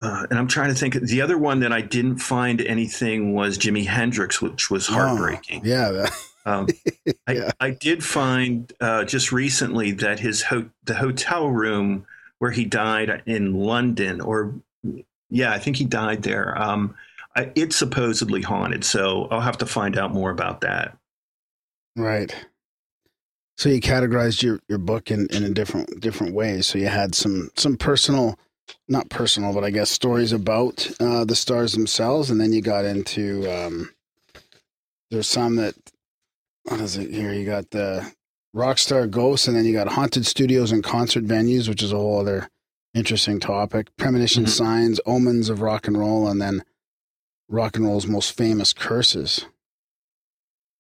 uh, 0.01 0.27
and 0.29 0.37
I'm 0.37 0.47
trying 0.47 0.69
to 0.69 0.75
think. 0.75 0.95
The 0.95 1.21
other 1.21 1.37
one 1.37 1.61
that 1.61 1.71
I 1.71 1.81
didn't 1.81 2.17
find 2.17 2.61
anything 2.61 3.33
was 3.33 3.57
Jimi 3.57 3.85
Hendrix, 3.85 4.41
which 4.41 4.69
was 4.69 4.87
heartbreaking. 4.87 5.61
Oh, 5.63 5.67
yeah. 5.67 6.09
Um, 6.47 6.67
Yeah. 7.27 7.49
I, 7.59 7.67
I 7.67 7.69
did 7.71 8.03
find 8.03 8.71
uh, 8.79 9.03
just 9.03 9.31
recently 9.31 9.91
that 9.93 10.19
his 10.19 10.43
ho- 10.43 10.69
the 10.83 10.93
hotel 10.93 11.47
room 11.47 12.05
where 12.37 12.51
he 12.51 12.65
died 12.65 13.23
in 13.25 13.55
London, 13.55 14.21
or 14.21 14.53
yeah, 15.31 15.51
I 15.53 15.57
think 15.57 15.77
he 15.77 15.85
died 15.85 16.21
there. 16.21 16.55
Um, 16.61 16.93
I, 17.35 17.51
it's 17.55 17.75
supposedly 17.75 18.43
haunted, 18.43 18.83
so 18.83 19.27
I'll 19.31 19.41
have 19.41 19.57
to 19.57 19.65
find 19.65 19.97
out 19.97 20.13
more 20.13 20.29
about 20.29 20.61
that. 20.61 20.95
Right. 21.95 22.35
So 23.57 23.69
you 23.69 23.79
categorized 23.79 24.43
your, 24.43 24.59
your 24.67 24.77
book 24.77 25.11
in, 25.11 25.27
in 25.31 25.43
a 25.43 25.49
different 25.49 25.99
different 26.01 26.33
ways. 26.33 26.67
So 26.67 26.77
you 26.77 26.87
had 26.87 27.15
some 27.15 27.49
some 27.55 27.77
personal, 27.77 28.37
not 28.87 29.09
personal, 29.09 29.53
but 29.53 29.63
I 29.63 29.69
guess 29.71 29.89
stories 29.89 30.31
about 30.33 30.89
uh, 30.99 31.23
the 31.25 31.35
stars 31.35 31.73
themselves, 31.73 32.29
and 32.29 32.39
then 32.39 32.51
you 32.51 32.61
got 32.61 32.85
into 32.85 33.47
um, 33.49 33.93
there's 35.09 35.27
some 35.27 35.55
that 35.55 35.75
what 36.63 36.81
is 36.81 36.97
it 36.97 37.11
here? 37.11 37.31
You 37.31 37.45
got 37.45 37.69
the 37.71 38.11
Rockstar 38.55 39.09
Ghosts, 39.09 39.47
and 39.47 39.55
then 39.55 39.65
you 39.65 39.73
got 39.73 39.87
haunted 39.89 40.25
studios 40.25 40.71
and 40.71 40.83
concert 40.83 41.23
venues, 41.25 41.69
which 41.69 41.83
is 41.83 41.93
a 41.93 41.97
whole 41.97 42.19
other 42.19 42.49
interesting 42.93 43.39
topic. 43.39 43.95
Premonition 43.97 44.45
Mhm. 44.45 44.49
signs, 44.49 44.99
omens 45.05 45.49
of 45.49 45.61
rock 45.61 45.87
and 45.87 45.97
roll, 45.97 46.27
and 46.27 46.41
then 46.41 46.63
rock 47.47 47.75
and 47.75 47.85
roll's 47.85 48.07
most 48.07 48.31
famous 48.31 48.73
curses. 48.73 49.45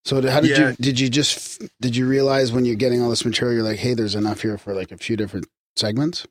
So 0.05 0.21
how 0.29 0.39
did 0.39 0.51
Yeah. 0.51 0.69
you 0.69 0.75
did 0.79 0.99
you 0.99 1.09
just 1.09 1.61
did 1.81 1.95
you 1.95 2.07
realize 2.07 2.51
when 2.51 2.63
you're 2.65 2.75
getting 2.75 3.01
all 3.01 3.09
this 3.09 3.25
material, 3.25 3.55
you're 3.57 3.63
like, 3.65 3.79
hey, 3.79 3.93
there's 3.95 4.15
enough 4.15 4.41
here 4.41 4.57
for 4.57 4.73
like 4.73 4.91
a 4.91 4.97
few 4.97 5.17
different 5.17 5.47
segments? 5.75 6.27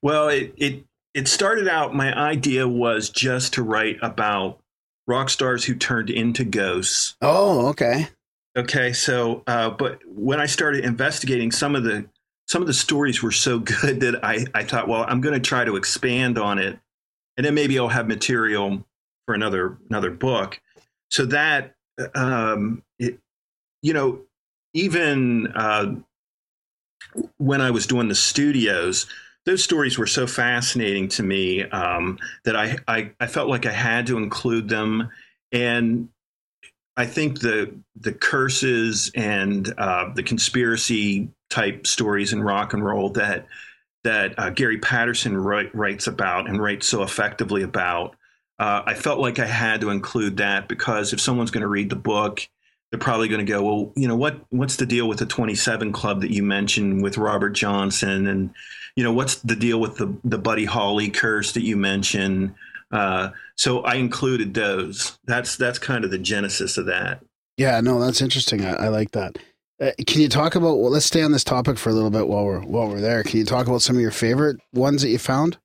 Well, 0.00 0.28
it 0.28 0.54
it 0.56 0.84
it 1.14 1.26
started 1.28 1.68
out. 1.68 1.94
My 1.94 2.16
idea 2.16 2.68
was 2.68 3.10
just 3.10 3.52
to 3.54 3.62
write 3.62 3.96
about 4.00 4.60
rock 5.08 5.28
stars 5.28 5.64
who 5.64 5.74
turned 5.74 6.08
into 6.08 6.44
ghosts. 6.44 7.16
Oh, 7.20 7.66
okay. 7.68 8.08
Okay, 8.56 8.92
so 8.92 9.42
uh, 9.46 9.70
but 9.70 10.00
when 10.06 10.40
I 10.40 10.46
started 10.46 10.84
investigating, 10.84 11.50
some 11.50 11.74
of 11.74 11.82
the 11.82 12.04
some 12.46 12.62
of 12.62 12.68
the 12.68 12.74
stories 12.74 13.22
were 13.22 13.32
so 13.32 13.58
good 13.82 14.00
that 14.00 14.24
I 14.24 14.46
I 14.54 14.62
thought, 14.62 14.86
well, 14.86 15.04
I'm 15.08 15.20
going 15.20 15.34
to 15.34 15.40
try 15.40 15.64
to 15.64 15.74
expand 15.76 16.38
on 16.38 16.58
it, 16.58 16.78
and 17.36 17.44
then 17.44 17.54
maybe 17.54 17.76
I'll 17.78 17.88
have 17.88 18.06
material 18.06 18.84
for 19.26 19.34
another 19.34 19.78
another 19.88 20.10
book. 20.10 20.60
So 21.10 21.24
that 21.26 21.74
um, 22.14 22.82
it, 22.82 22.82
you 23.82 23.92
know, 23.92 24.20
even 24.74 25.48
uh, 25.54 25.94
when 27.38 27.60
I 27.60 27.70
was 27.70 27.86
doing 27.86 28.08
the 28.08 28.14
studios, 28.14 29.06
those 29.46 29.64
stories 29.64 29.98
were 29.98 30.06
so 30.06 30.26
fascinating 30.26 31.08
to 31.08 31.22
me 31.22 31.64
um, 31.64 32.18
that 32.44 32.56
I, 32.56 32.76
I 32.86 33.10
I 33.20 33.26
felt 33.26 33.48
like 33.48 33.66
I 33.66 33.72
had 33.72 34.06
to 34.08 34.18
include 34.18 34.68
them, 34.68 35.10
and 35.50 36.08
I 36.96 37.06
think 37.06 37.40
the 37.40 37.74
the 37.96 38.12
curses 38.12 39.10
and 39.14 39.72
uh, 39.78 40.12
the 40.14 40.22
conspiracy 40.22 41.30
type 41.48 41.86
stories 41.86 42.32
in 42.32 42.42
rock 42.42 42.74
and 42.74 42.84
roll 42.84 43.10
that 43.10 43.46
that 44.04 44.38
uh, 44.38 44.50
Gary 44.50 44.78
Patterson 44.78 45.36
write, 45.36 45.74
writes 45.74 46.06
about 46.06 46.48
and 46.48 46.60
writes 46.60 46.86
so 46.86 47.02
effectively 47.02 47.62
about. 47.62 48.16
Uh, 48.58 48.82
I 48.84 48.94
felt 48.94 49.20
like 49.20 49.38
I 49.38 49.46
had 49.46 49.80
to 49.80 49.90
include 49.90 50.36
that 50.38 50.68
because 50.68 51.12
if 51.12 51.20
someone's 51.20 51.50
going 51.50 51.62
to 51.62 51.68
read 51.68 51.90
the 51.90 51.96
book, 51.96 52.46
they're 52.90 52.98
probably 52.98 53.28
going 53.28 53.44
to 53.44 53.50
go, 53.50 53.62
well, 53.62 53.92
you 53.96 54.08
know, 54.08 54.16
what 54.16 54.40
what's 54.50 54.76
the 54.76 54.86
deal 54.86 55.08
with 55.08 55.18
the 55.18 55.26
27 55.26 55.92
Club 55.92 56.20
that 56.22 56.32
you 56.32 56.42
mentioned 56.42 57.02
with 57.02 57.18
Robert 57.18 57.50
Johnson, 57.50 58.26
and 58.26 58.50
you 58.96 59.04
know, 59.04 59.12
what's 59.12 59.36
the 59.36 59.56
deal 59.56 59.80
with 59.80 59.96
the 59.96 60.14
the 60.24 60.38
Buddy 60.38 60.64
Holly 60.64 61.08
curse 61.08 61.52
that 61.52 61.62
you 61.62 61.76
mentioned? 61.76 62.54
Uh, 62.90 63.30
so 63.56 63.82
I 63.82 63.94
included 63.94 64.54
those. 64.54 65.18
That's 65.24 65.56
that's 65.56 65.78
kind 65.78 66.04
of 66.04 66.10
the 66.10 66.18
genesis 66.18 66.76
of 66.76 66.86
that. 66.86 67.22
Yeah, 67.56 67.80
no, 67.80 68.00
that's 68.00 68.20
interesting. 68.20 68.64
I, 68.64 68.72
I 68.72 68.88
like 68.88 69.12
that. 69.12 69.38
Uh, 69.80 69.92
can 70.06 70.20
you 70.20 70.28
talk 70.28 70.56
about? 70.56 70.78
Well, 70.78 70.90
let's 70.90 71.06
stay 71.06 71.22
on 71.22 71.32
this 71.32 71.44
topic 71.44 71.78
for 71.78 71.90
a 71.90 71.92
little 71.92 72.10
bit 72.10 72.26
while 72.26 72.44
we're 72.44 72.60
while 72.60 72.88
we're 72.88 73.00
there. 73.00 73.22
Can 73.22 73.38
you 73.38 73.44
talk 73.44 73.68
about 73.68 73.82
some 73.82 73.96
of 73.96 74.02
your 74.02 74.10
favorite 74.10 74.60
ones 74.72 75.02
that 75.02 75.10
you 75.10 75.18
found? 75.18 75.58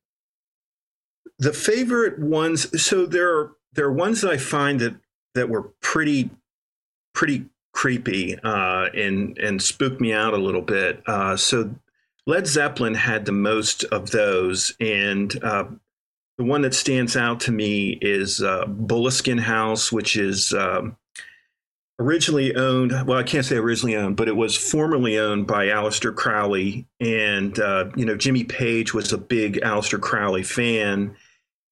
The 1.38 1.52
favorite 1.52 2.20
ones. 2.20 2.82
So 2.82 3.04
there 3.04 3.36
are 3.36 3.52
there 3.72 3.86
are 3.86 3.92
ones 3.92 4.20
that 4.20 4.30
I 4.30 4.36
find 4.36 4.78
that 4.80 4.94
that 5.34 5.48
were 5.48 5.72
pretty 5.80 6.30
pretty 7.16 7.46
creepy 7.72 8.38
uh, 8.44 8.88
and 8.94 9.36
and 9.38 9.60
spooked 9.60 10.00
me 10.00 10.12
out 10.12 10.34
a 10.34 10.38
little 10.38 10.62
bit. 10.62 11.02
Uh, 11.06 11.36
so 11.36 11.74
Led 12.26 12.46
Zeppelin 12.46 12.94
had 12.94 13.24
the 13.24 13.32
most 13.32 13.84
of 13.84 14.10
those, 14.10 14.76
and 14.78 15.42
uh, 15.42 15.64
the 16.38 16.44
one 16.44 16.62
that 16.62 16.74
stands 16.74 17.16
out 17.16 17.40
to 17.40 17.52
me 17.52 17.98
is 18.00 18.42
uh, 18.42 18.66
Boleskine 18.66 19.40
House, 19.40 19.90
which 19.90 20.16
is 20.16 20.52
um, 20.52 20.96
originally 21.98 22.54
owned. 22.54 22.92
Well, 23.06 23.18
I 23.18 23.22
can't 23.22 23.44
say 23.44 23.56
originally 23.56 23.96
owned, 23.96 24.16
but 24.16 24.28
it 24.28 24.36
was 24.36 24.56
formerly 24.56 25.18
owned 25.18 25.46
by 25.46 25.66
Aleister 25.66 26.14
Crowley, 26.14 26.86
and 27.00 27.58
uh, 27.58 27.86
you 27.96 28.04
know 28.04 28.16
Jimmy 28.16 28.44
Page 28.44 28.92
was 28.92 29.12
a 29.12 29.18
big 29.18 29.60
Aleister 29.62 30.00
Crowley 30.00 30.42
fan, 30.42 31.16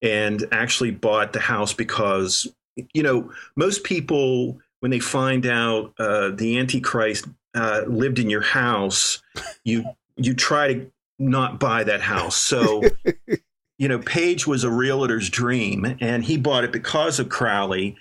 and 0.01 0.43
actually 0.51 0.91
bought 0.91 1.33
the 1.33 1.39
house 1.39 1.73
because 1.73 2.47
you 2.93 3.03
know 3.03 3.31
most 3.55 3.83
people 3.83 4.59
when 4.85 4.91
they 4.91 4.99
find 4.99 5.47
out 5.47 5.95
uh, 5.97 6.29
the 6.29 6.59
Antichrist 6.59 7.25
uh, 7.55 7.81
lived 7.87 8.19
in 8.19 8.29
your 8.29 8.43
house, 8.43 9.19
you 9.63 9.83
you 10.15 10.35
try 10.35 10.75
to 10.75 10.91
not 11.17 11.59
buy 11.59 11.83
that 11.83 12.01
house. 12.01 12.35
So, 12.35 12.83
you 13.79 13.87
know, 13.87 13.97
Page 13.97 14.45
was 14.45 14.63
a 14.63 14.69
realtor's 14.69 15.27
dream, 15.31 15.97
and 15.99 16.23
he 16.23 16.37
bought 16.37 16.65
it 16.65 16.71
because 16.71 17.19
of 17.19 17.29
Crowley. 17.29 17.95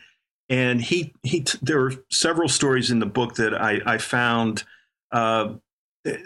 And 0.51 0.78
he 0.78 1.14
he 1.22 1.41
t- 1.41 1.59
there 1.62 1.80
were 1.80 1.95
several 2.11 2.51
stories 2.51 2.91
in 2.91 2.99
the 2.99 3.07
book 3.07 3.37
that 3.37 3.55
I 3.55 3.80
I 3.87 3.97
found. 3.97 4.64
Uh, 5.11 5.55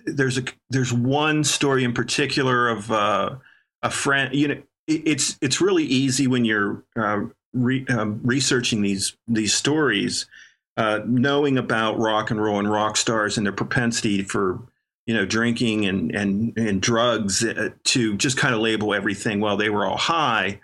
there's 0.06 0.38
a 0.38 0.42
there's 0.70 0.92
one 0.92 1.44
story 1.44 1.84
in 1.84 1.92
particular 1.92 2.68
of 2.68 2.90
uh, 2.90 3.36
a 3.84 3.90
friend. 3.90 4.34
You 4.34 4.48
know, 4.48 4.62
it, 4.88 5.02
it's 5.06 5.38
it's 5.40 5.60
really 5.60 5.84
easy 5.84 6.26
when 6.26 6.44
you're 6.44 6.82
uh, 6.96 7.26
re, 7.52 7.86
um, 7.88 8.20
researching 8.22 8.82
these 8.82 9.16
these 9.26 9.54
stories, 9.54 10.26
uh, 10.78 11.00
knowing 11.06 11.58
about 11.58 11.98
rock 11.98 12.30
and 12.30 12.40
roll 12.40 12.60
and 12.60 12.70
rock 12.70 12.96
stars 12.96 13.36
and 13.36 13.44
their 13.44 13.52
propensity 13.52 14.22
for 14.22 14.60
you 15.06 15.14
know 15.14 15.26
drinking 15.26 15.86
and 15.86 16.14
and 16.14 16.56
and 16.56 16.80
drugs 16.80 17.44
uh, 17.44 17.70
to 17.82 18.16
just 18.16 18.38
kind 18.38 18.54
of 18.54 18.60
label 18.60 18.94
everything. 18.94 19.40
Well, 19.40 19.56
they 19.56 19.70
were 19.70 19.84
all 19.84 19.96
high. 19.96 20.60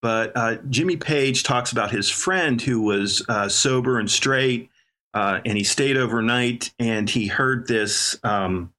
But 0.00 0.32
uh, 0.36 0.56
Jimmy 0.70 0.96
Page 0.96 1.42
talks 1.42 1.72
about 1.72 1.90
his 1.90 2.08
friend 2.08 2.62
who 2.62 2.82
was 2.82 3.24
uh, 3.28 3.48
sober 3.48 3.98
and 3.98 4.08
straight, 4.08 4.70
uh, 5.14 5.40
and 5.44 5.58
he 5.58 5.64
stayed 5.64 5.96
overnight, 5.96 6.72
and 6.78 7.10
he 7.10 7.26
heard 7.26 7.66
this 7.66 8.16
um, 8.22 8.72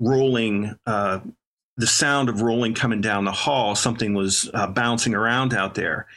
rolling, 0.00 0.74
the 0.84 1.86
sound 1.86 2.28
of 2.28 2.42
rolling 2.42 2.74
coming 2.74 3.00
down 3.00 3.24
the 3.24 3.30
hall. 3.30 3.76
Something 3.76 4.14
was 4.14 4.50
bouncing 4.70 5.14
around 5.14 5.54
out 5.54 5.76
there. 5.76 6.08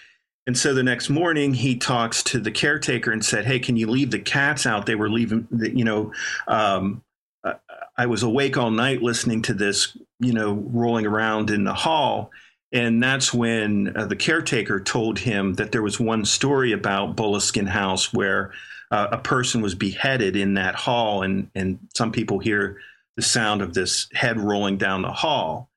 And 0.48 0.58
so 0.58 0.74
the 0.74 0.84
next 0.84 1.10
morning, 1.10 1.54
he 1.54 1.76
talks 1.76 2.24
to 2.24 2.40
the 2.40 2.52
caretaker 2.52 3.12
and 3.12 3.24
said, 3.24 3.46
"Hey, 3.46 3.60
can 3.60 3.78
you 3.78 3.88
leave 3.88 4.12
the 4.12 4.20
cats 4.20 4.66
out? 4.66 4.86
They 4.86 4.96
were 4.96 5.10
leaving. 5.10 5.48
The, 5.52 5.76
you 5.76 5.86
know, 5.86 6.14
um, 6.48 7.04
I, 7.98 8.08
was 8.08 8.24
awake 8.24 8.58
all 8.58 8.72
night 8.72 9.04
listening 9.04 9.44
to 9.44 9.54
this, 9.54 9.96
you 10.20 10.34
know, 10.34 10.54
rolling 10.54 11.06
around 11.06 11.52
in 11.52 11.64
the 11.64 11.74
hall." 11.74 12.32
And 12.72 13.04
that's 13.04 13.34
when 13.34 13.96
uh, 13.96 14.06
the 14.06 14.16
caretaker 14.16 14.80
told 14.80 15.20
him 15.20 15.56
that 15.56 15.72
there 15.72 15.82
was 15.82 16.00
one 16.00 16.26
story 16.26 16.72
about 16.72 17.18
Boleskine 17.18 17.68
House 17.68 18.14
where 18.14 18.52
uh, 18.92 19.10
a 19.12 19.18
person 19.18 19.62
was 19.62 19.76
beheaded 19.76 20.36
in 20.36 20.56
that 20.56 20.74
hall, 20.76 21.22
and 21.22 21.52
and 21.54 21.80
some 21.94 22.12
people 22.12 22.40
hear 22.40 22.78
the 23.16 23.22
sound 23.22 23.62
of 23.62 23.74
this 23.74 24.08
head 24.14 24.40
rolling 24.40 24.78
down 24.78 25.04
the 25.04 25.12
hall. 25.12 25.70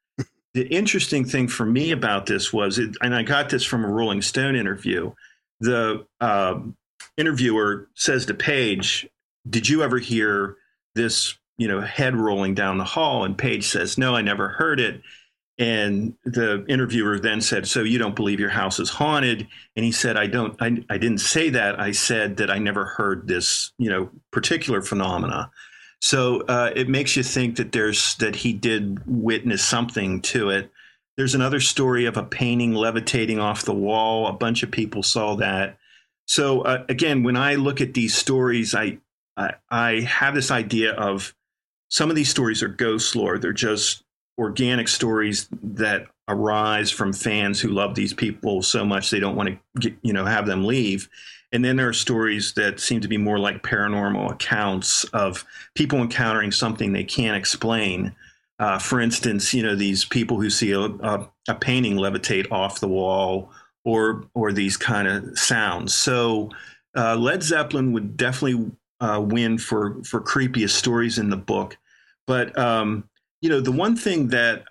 The 0.54 0.66
interesting 0.68 1.24
thing 1.24 1.48
for 1.48 1.66
me 1.66 1.90
about 1.90 2.26
this 2.26 2.52
was, 2.52 2.78
it, 2.78 2.96
and 3.00 3.14
I 3.14 3.22
got 3.22 3.50
this 3.50 3.64
from 3.64 3.84
a 3.84 3.88
Rolling 3.88 4.22
Stone 4.22 4.56
interview. 4.56 5.12
The 5.60 6.06
uh, 6.20 6.60
interviewer 7.16 7.88
says 7.94 8.26
to 8.26 8.34
Page, 8.34 9.08
"Did 9.48 9.68
you 9.68 9.82
ever 9.82 9.98
hear 9.98 10.56
this? 10.94 11.36
You 11.58 11.68
know, 11.68 11.80
head 11.80 12.16
rolling 12.16 12.54
down 12.54 12.78
the 12.78 12.84
hall?" 12.84 13.24
And 13.24 13.36
Page 13.36 13.66
says, 13.66 13.98
"No, 13.98 14.14
I 14.14 14.22
never 14.22 14.48
heard 14.48 14.80
it." 14.80 15.02
and 15.58 16.14
the 16.24 16.64
interviewer 16.66 17.20
then 17.20 17.40
said, 17.40 17.68
"So 17.68 17.82
you 17.82 17.98
don't 17.98 18.16
believe 18.16 18.40
your 18.40 18.50
house 18.50 18.80
is 18.80 18.90
haunted?" 18.90 19.46
And 19.76 19.84
he 19.84 19.92
said, 19.92 20.16
"I 20.16 20.26
don't. 20.26 20.60
I, 20.60 20.84
I 20.90 20.98
didn't 20.98 21.18
say 21.18 21.50
that. 21.50 21.78
I 21.80 21.92
said 21.92 22.38
that 22.38 22.50
I 22.50 22.58
never 22.58 22.84
heard 22.84 23.28
this, 23.28 23.72
you 23.78 23.88
know, 23.88 24.10
particular 24.32 24.82
phenomena." 24.82 25.50
So 26.04 26.42
uh, 26.42 26.70
it 26.76 26.86
makes 26.86 27.16
you 27.16 27.22
think 27.22 27.56
that 27.56 27.72
there's 27.72 28.16
that 28.16 28.36
he 28.36 28.52
did 28.52 29.00
witness 29.06 29.64
something 29.64 30.20
to 30.20 30.50
it. 30.50 30.70
There's 31.16 31.34
another 31.34 31.60
story 31.60 32.04
of 32.04 32.18
a 32.18 32.22
painting 32.22 32.74
levitating 32.74 33.40
off 33.40 33.64
the 33.64 33.72
wall. 33.72 34.26
A 34.26 34.34
bunch 34.34 34.62
of 34.62 34.70
people 34.70 35.02
saw 35.02 35.34
that. 35.36 35.78
So 36.26 36.60
uh, 36.60 36.84
again, 36.90 37.22
when 37.22 37.38
I 37.38 37.54
look 37.54 37.80
at 37.80 37.94
these 37.94 38.14
stories, 38.14 38.74
I, 38.74 38.98
I 39.38 39.54
I 39.70 40.00
have 40.00 40.34
this 40.34 40.50
idea 40.50 40.92
of 40.92 41.34
some 41.88 42.10
of 42.10 42.16
these 42.16 42.28
stories 42.28 42.62
are 42.62 42.68
ghost 42.68 43.16
lore. 43.16 43.38
They're 43.38 43.54
just 43.54 44.04
organic 44.36 44.88
stories 44.88 45.48
that 45.62 46.08
arise 46.28 46.90
from 46.90 47.14
fans 47.14 47.62
who 47.62 47.68
love 47.68 47.94
these 47.94 48.12
people 48.12 48.60
so 48.60 48.84
much 48.84 49.08
they 49.08 49.20
don't 49.20 49.36
want 49.36 49.48
to 49.48 49.58
get, 49.80 49.96
you 50.02 50.12
know 50.12 50.26
have 50.26 50.44
them 50.44 50.66
leave 50.66 51.08
and 51.54 51.64
then 51.64 51.76
there 51.76 51.88
are 51.88 51.94
stories 51.94 52.52
that 52.54 52.80
seem 52.80 53.00
to 53.00 53.08
be 53.08 53.16
more 53.16 53.38
like 53.38 53.62
paranormal 53.62 54.30
accounts 54.30 55.04
of 55.04 55.44
people 55.74 56.00
encountering 56.00 56.52
something 56.52 56.92
they 56.92 57.04
can't 57.04 57.36
explain. 57.36 58.14
Uh, 58.60 58.78
for 58.78 59.00
instance 59.00 59.52
you 59.52 59.62
know 59.62 59.74
these 59.74 60.04
people 60.04 60.40
who 60.40 60.48
see 60.48 60.70
a, 60.72 60.80
a, 60.80 61.28
a 61.48 61.54
painting 61.54 61.96
levitate 61.96 62.50
off 62.52 62.80
the 62.80 62.88
wall 62.88 63.50
or 63.84 64.26
or 64.34 64.52
these 64.52 64.76
kind 64.76 65.08
of 65.08 65.38
sounds. 65.38 65.94
So 65.94 66.50
uh, 66.96 67.16
led 67.16 67.42
zeppelin 67.42 67.92
would 67.92 68.16
definitely 68.16 68.70
uh, 69.00 69.20
win 69.20 69.58
for 69.58 70.02
for 70.04 70.20
creepiest 70.20 70.70
stories 70.70 71.18
in 71.18 71.30
the 71.30 71.36
book. 71.36 71.76
But 72.26 72.56
um, 72.58 73.08
you 73.40 73.50
know, 73.50 73.60
the 73.60 73.72
one 73.72 73.96
thing 73.96 74.28
that 74.28 74.64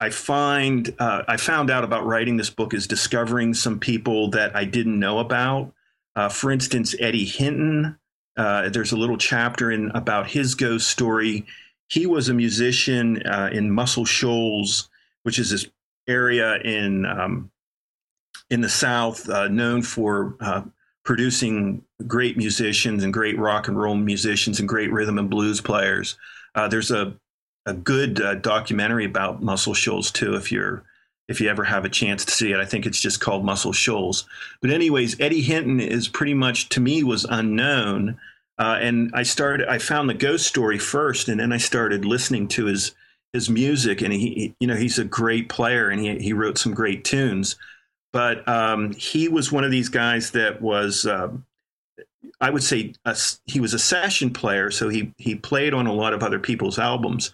I 0.00 0.10
find 0.10 0.94
uh, 0.98 1.22
I 1.28 1.36
found 1.36 1.70
out 1.70 1.84
about 1.84 2.06
writing 2.06 2.36
this 2.36 2.50
book 2.50 2.74
is 2.74 2.86
discovering 2.86 3.54
some 3.54 3.78
people 3.78 4.30
that 4.30 4.54
I 4.54 4.64
didn't 4.64 4.98
know 4.98 5.18
about. 5.18 5.72
Uh, 6.14 6.28
for 6.28 6.50
instance, 6.50 6.94
Eddie 6.98 7.24
Hinton. 7.24 7.98
Uh, 8.36 8.68
there's 8.70 8.92
a 8.92 8.96
little 8.96 9.18
chapter 9.18 9.70
in 9.70 9.90
about 9.90 10.30
his 10.30 10.54
ghost 10.54 10.88
story. 10.88 11.46
He 11.88 12.06
was 12.06 12.28
a 12.28 12.34
musician 12.34 13.22
uh, 13.26 13.50
in 13.52 13.70
Muscle 13.70 14.04
Shoals, 14.04 14.88
which 15.22 15.38
is 15.38 15.50
this 15.50 15.68
area 16.08 16.56
in 16.62 17.04
um, 17.04 17.50
in 18.50 18.60
the 18.60 18.68
South 18.68 19.28
uh, 19.28 19.48
known 19.48 19.82
for 19.82 20.36
uh, 20.40 20.62
producing 21.04 21.82
great 22.06 22.36
musicians 22.36 23.04
and 23.04 23.12
great 23.12 23.38
rock 23.38 23.68
and 23.68 23.78
roll 23.78 23.94
musicians 23.94 24.60
and 24.60 24.68
great 24.68 24.90
rhythm 24.90 25.18
and 25.18 25.28
blues 25.28 25.60
players. 25.60 26.16
there's 26.70 26.90
a 26.90 27.14
a 27.66 27.74
good 27.74 28.20
uh, 28.20 28.34
documentary 28.36 29.04
about 29.04 29.42
Muscle 29.42 29.74
Shoals 29.74 30.10
too. 30.10 30.34
If 30.34 30.50
you're 30.50 30.84
if 31.28 31.40
you 31.40 31.48
ever 31.48 31.64
have 31.64 31.84
a 31.84 31.88
chance 31.88 32.24
to 32.24 32.32
see 32.32 32.52
it, 32.52 32.60
I 32.60 32.64
think 32.64 32.86
it's 32.86 33.00
just 33.00 33.20
called 33.20 33.44
Muscle 33.44 33.72
Shoals. 33.72 34.26
But 34.60 34.70
anyways, 34.70 35.18
Eddie 35.20 35.40
Hinton 35.42 35.80
is 35.80 36.08
pretty 36.08 36.34
much 36.34 36.68
to 36.70 36.80
me 36.80 37.02
was 37.02 37.24
unknown, 37.24 38.18
uh, 38.58 38.78
and 38.80 39.10
I 39.14 39.22
started. 39.22 39.68
I 39.68 39.78
found 39.78 40.08
the 40.08 40.14
ghost 40.14 40.46
story 40.46 40.78
first, 40.78 41.28
and 41.28 41.40
then 41.40 41.52
I 41.52 41.58
started 41.58 42.04
listening 42.04 42.48
to 42.48 42.66
his 42.66 42.92
his 43.32 43.48
music, 43.48 44.02
and 44.02 44.12
he, 44.12 44.54
you 44.60 44.66
know, 44.66 44.76
he's 44.76 44.98
a 44.98 45.04
great 45.04 45.48
player, 45.48 45.88
and 45.88 46.00
he 46.00 46.18
he 46.18 46.32
wrote 46.32 46.58
some 46.58 46.74
great 46.74 47.04
tunes. 47.04 47.56
But 48.12 48.46
um, 48.46 48.92
he 48.92 49.28
was 49.28 49.50
one 49.50 49.64
of 49.64 49.70
these 49.70 49.88
guys 49.88 50.32
that 50.32 50.60
was. 50.60 51.06
Uh, 51.06 51.28
I 52.40 52.50
would 52.50 52.62
say 52.62 52.92
a, 53.04 53.16
he 53.46 53.60
was 53.60 53.72
a 53.72 53.78
session 53.78 54.32
player, 54.32 54.70
so 54.70 54.88
he 54.88 55.12
he 55.16 55.34
played 55.34 55.74
on 55.74 55.86
a 55.86 55.92
lot 55.92 56.12
of 56.12 56.22
other 56.22 56.38
people's 56.38 56.78
albums. 56.78 57.32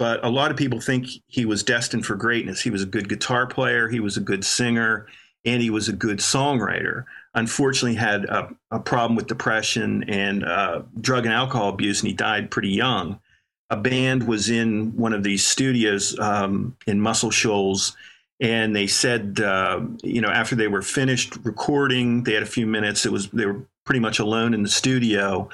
But 0.00 0.24
a 0.24 0.30
lot 0.30 0.50
of 0.50 0.56
people 0.56 0.80
think 0.80 1.08
he 1.26 1.44
was 1.44 1.62
destined 1.62 2.06
for 2.06 2.16
greatness. 2.16 2.62
He 2.62 2.70
was 2.70 2.82
a 2.82 2.86
good 2.86 3.06
guitar 3.06 3.46
player, 3.46 3.86
he 3.86 4.00
was 4.00 4.16
a 4.16 4.20
good 4.20 4.46
singer, 4.46 5.06
and 5.44 5.60
he 5.60 5.68
was 5.68 5.90
a 5.90 5.92
good 5.92 6.20
songwriter. 6.20 7.04
Unfortunately, 7.34 7.96
had 7.96 8.24
a, 8.24 8.48
a 8.70 8.80
problem 8.80 9.14
with 9.14 9.26
depression 9.26 10.02
and 10.08 10.42
uh, 10.42 10.80
drug 11.02 11.26
and 11.26 11.34
alcohol 11.34 11.68
abuse, 11.68 12.00
and 12.00 12.08
he 12.08 12.14
died 12.14 12.50
pretty 12.50 12.70
young. 12.70 13.20
A 13.68 13.76
band 13.76 14.26
was 14.26 14.48
in 14.48 14.96
one 14.96 15.12
of 15.12 15.22
these 15.22 15.46
studios 15.46 16.18
um, 16.18 16.74
in 16.86 16.98
Muscle 16.98 17.30
Shoals, 17.30 17.94
and 18.40 18.74
they 18.74 18.86
said, 18.86 19.38
uh, 19.40 19.82
you 20.02 20.22
know, 20.22 20.30
after 20.30 20.56
they 20.56 20.68
were 20.68 20.80
finished 20.80 21.36
recording, 21.42 22.24
they 22.24 22.32
had 22.32 22.42
a 22.42 22.46
few 22.46 22.66
minutes. 22.66 23.04
It 23.04 23.12
was 23.12 23.28
they 23.32 23.44
were 23.44 23.66
pretty 23.84 24.00
much 24.00 24.18
alone 24.18 24.54
in 24.54 24.62
the 24.62 24.70
studio. 24.70 25.50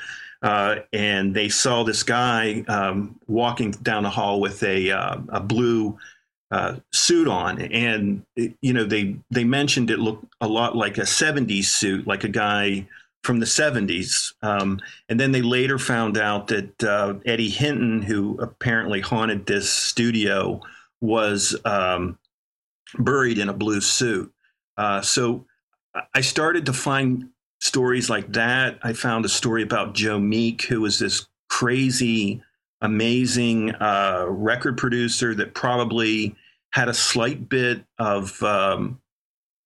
Uh, 0.46 0.76
and 0.92 1.34
they 1.34 1.48
saw 1.48 1.82
this 1.82 2.04
guy 2.04 2.64
um, 2.68 3.18
walking 3.26 3.72
down 3.72 4.04
the 4.04 4.10
hall 4.10 4.40
with 4.40 4.62
a, 4.62 4.92
uh, 4.92 5.16
a 5.30 5.40
blue 5.40 5.98
uh, 6.52 6.76
suit 6.92 7.26
on, 7.26 7.60
and 7.60 8.22
you 8.36 8.72
know 8.72 8.84
they 8.84 9.16
they 9.32 9.42
mentioned 9.42 9.90
it 9.90 9.98
looked 9.98 10.24
a 10.40 10.46
lot 10.46 10.76
like 10.76 10.98
a 10.98 11.02
'70s 11.02 11.64
suit, 11.64 12.06
like 12.06 12.22
a 12.22 12.28
guy 12.28 12.86
from 13.24 13.40
the 13.40 13.46
'70s. 13.46 14.34
Um, 14.42 14.78
and 15.08 15.18
then 15.18 15.32
they 15.32 15.42
later 15.42 15.80
found 15.80 16.16
out 16.16 16.46
that 16.46 16.84
uh, 16.84 17.14
Eddie 17.26 17.50
Hinton, 17.50 18.00
who 18.00 18.38
apparently 18.40 19.00
haunted 19.00 19.46
this 19.46 19.68
studio, 19.68 20.60
was 21.00 21.56
um, 21.64 22.16
buried 23.00 23.38
in 23.38 23.48
a 23.48 23.52
blue 23.52 23.80
suit. 23.80 24.32
Uh, 24.76 25.00
so 25.00 25.44
I 26.14 26.20
started 26.20 26.66
to 26.66 26.72
find 26.72 27.30
stories 27.66 28.08
like 28.08 28.32
that. 28.32 28.78
I 28.82 28.92
found 28.92 29.24
a 29.24 29.28
story 29.28 29.62
about 29.62 29.94
Joe 29.94 30.18
Meek, 30.18 30.62
who 30.62 30.80
was 30.80 30.98
this 30.98 31.26
crazy, 31.48 32.42
amazing 32.80 33.74
uh, 33.74 34.26
record 34.28 34.78
producer 34.78 35.34
that 35.34 35.54
probably 35.54 36.34
had 36.70 36.88
a 36.88 36.94
slight 36.94 37.48
bit 37.48 37.84
of 37.98 38.42
um, 38.42 39.00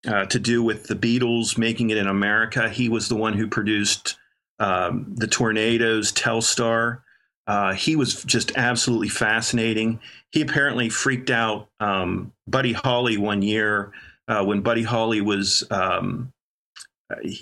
uh, 0.06 0.24
to 0.26 0.38
do 0.38 0.62
with 0.62 0.86
the 0.86 0.94
Beatles 0.94 1.58
making 1.58 1.90
it 1.90 1.98
in 1.98 2.06
America. 2.06 2.68
He 2.68 2.88
was 2.88 3.08
the 3.08 3.16
one 3.16 3.34
who 3.34 3.46
produced 3.46 4.16
um, 4.58 5.12
the 5.16 5.26
Tornados, 5.26 6.12
Telstar. 6.12 7.02
Uh, 7.46 7.74
he 7.74 7.96
was 7.96 8.22
just 8.24 8.56
absolutely 8.56 9.08
fascinating. 9.08 10.00
He 10.30 10.40
apparently 10.40 10.88
freaked 10.88 11.30
out 11.30 11.68
um, 11.80 12.32
Buddy 12.46 12.72
Holly 12.72 13.16
one 13.18 13.42
year 13.42 13.92
uh, 14.28 14.44
when 14.44 14.60
Buddy 14.60 14.84
Holly 14.84 15.20
was 15.20 15.64
um, 15.70 16.32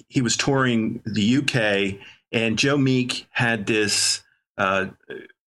he 0.09 0.23
was 0.23 0.37
touring 0.37 1.03
the 1.05 1.37
UK, 1.39 2.01
and 2.33 2.59
Joe 2.59 2.77
Meek 2.77 3.27
had 3.31 3.67
this. 3.67 4.23
Uh, 4.57 4.87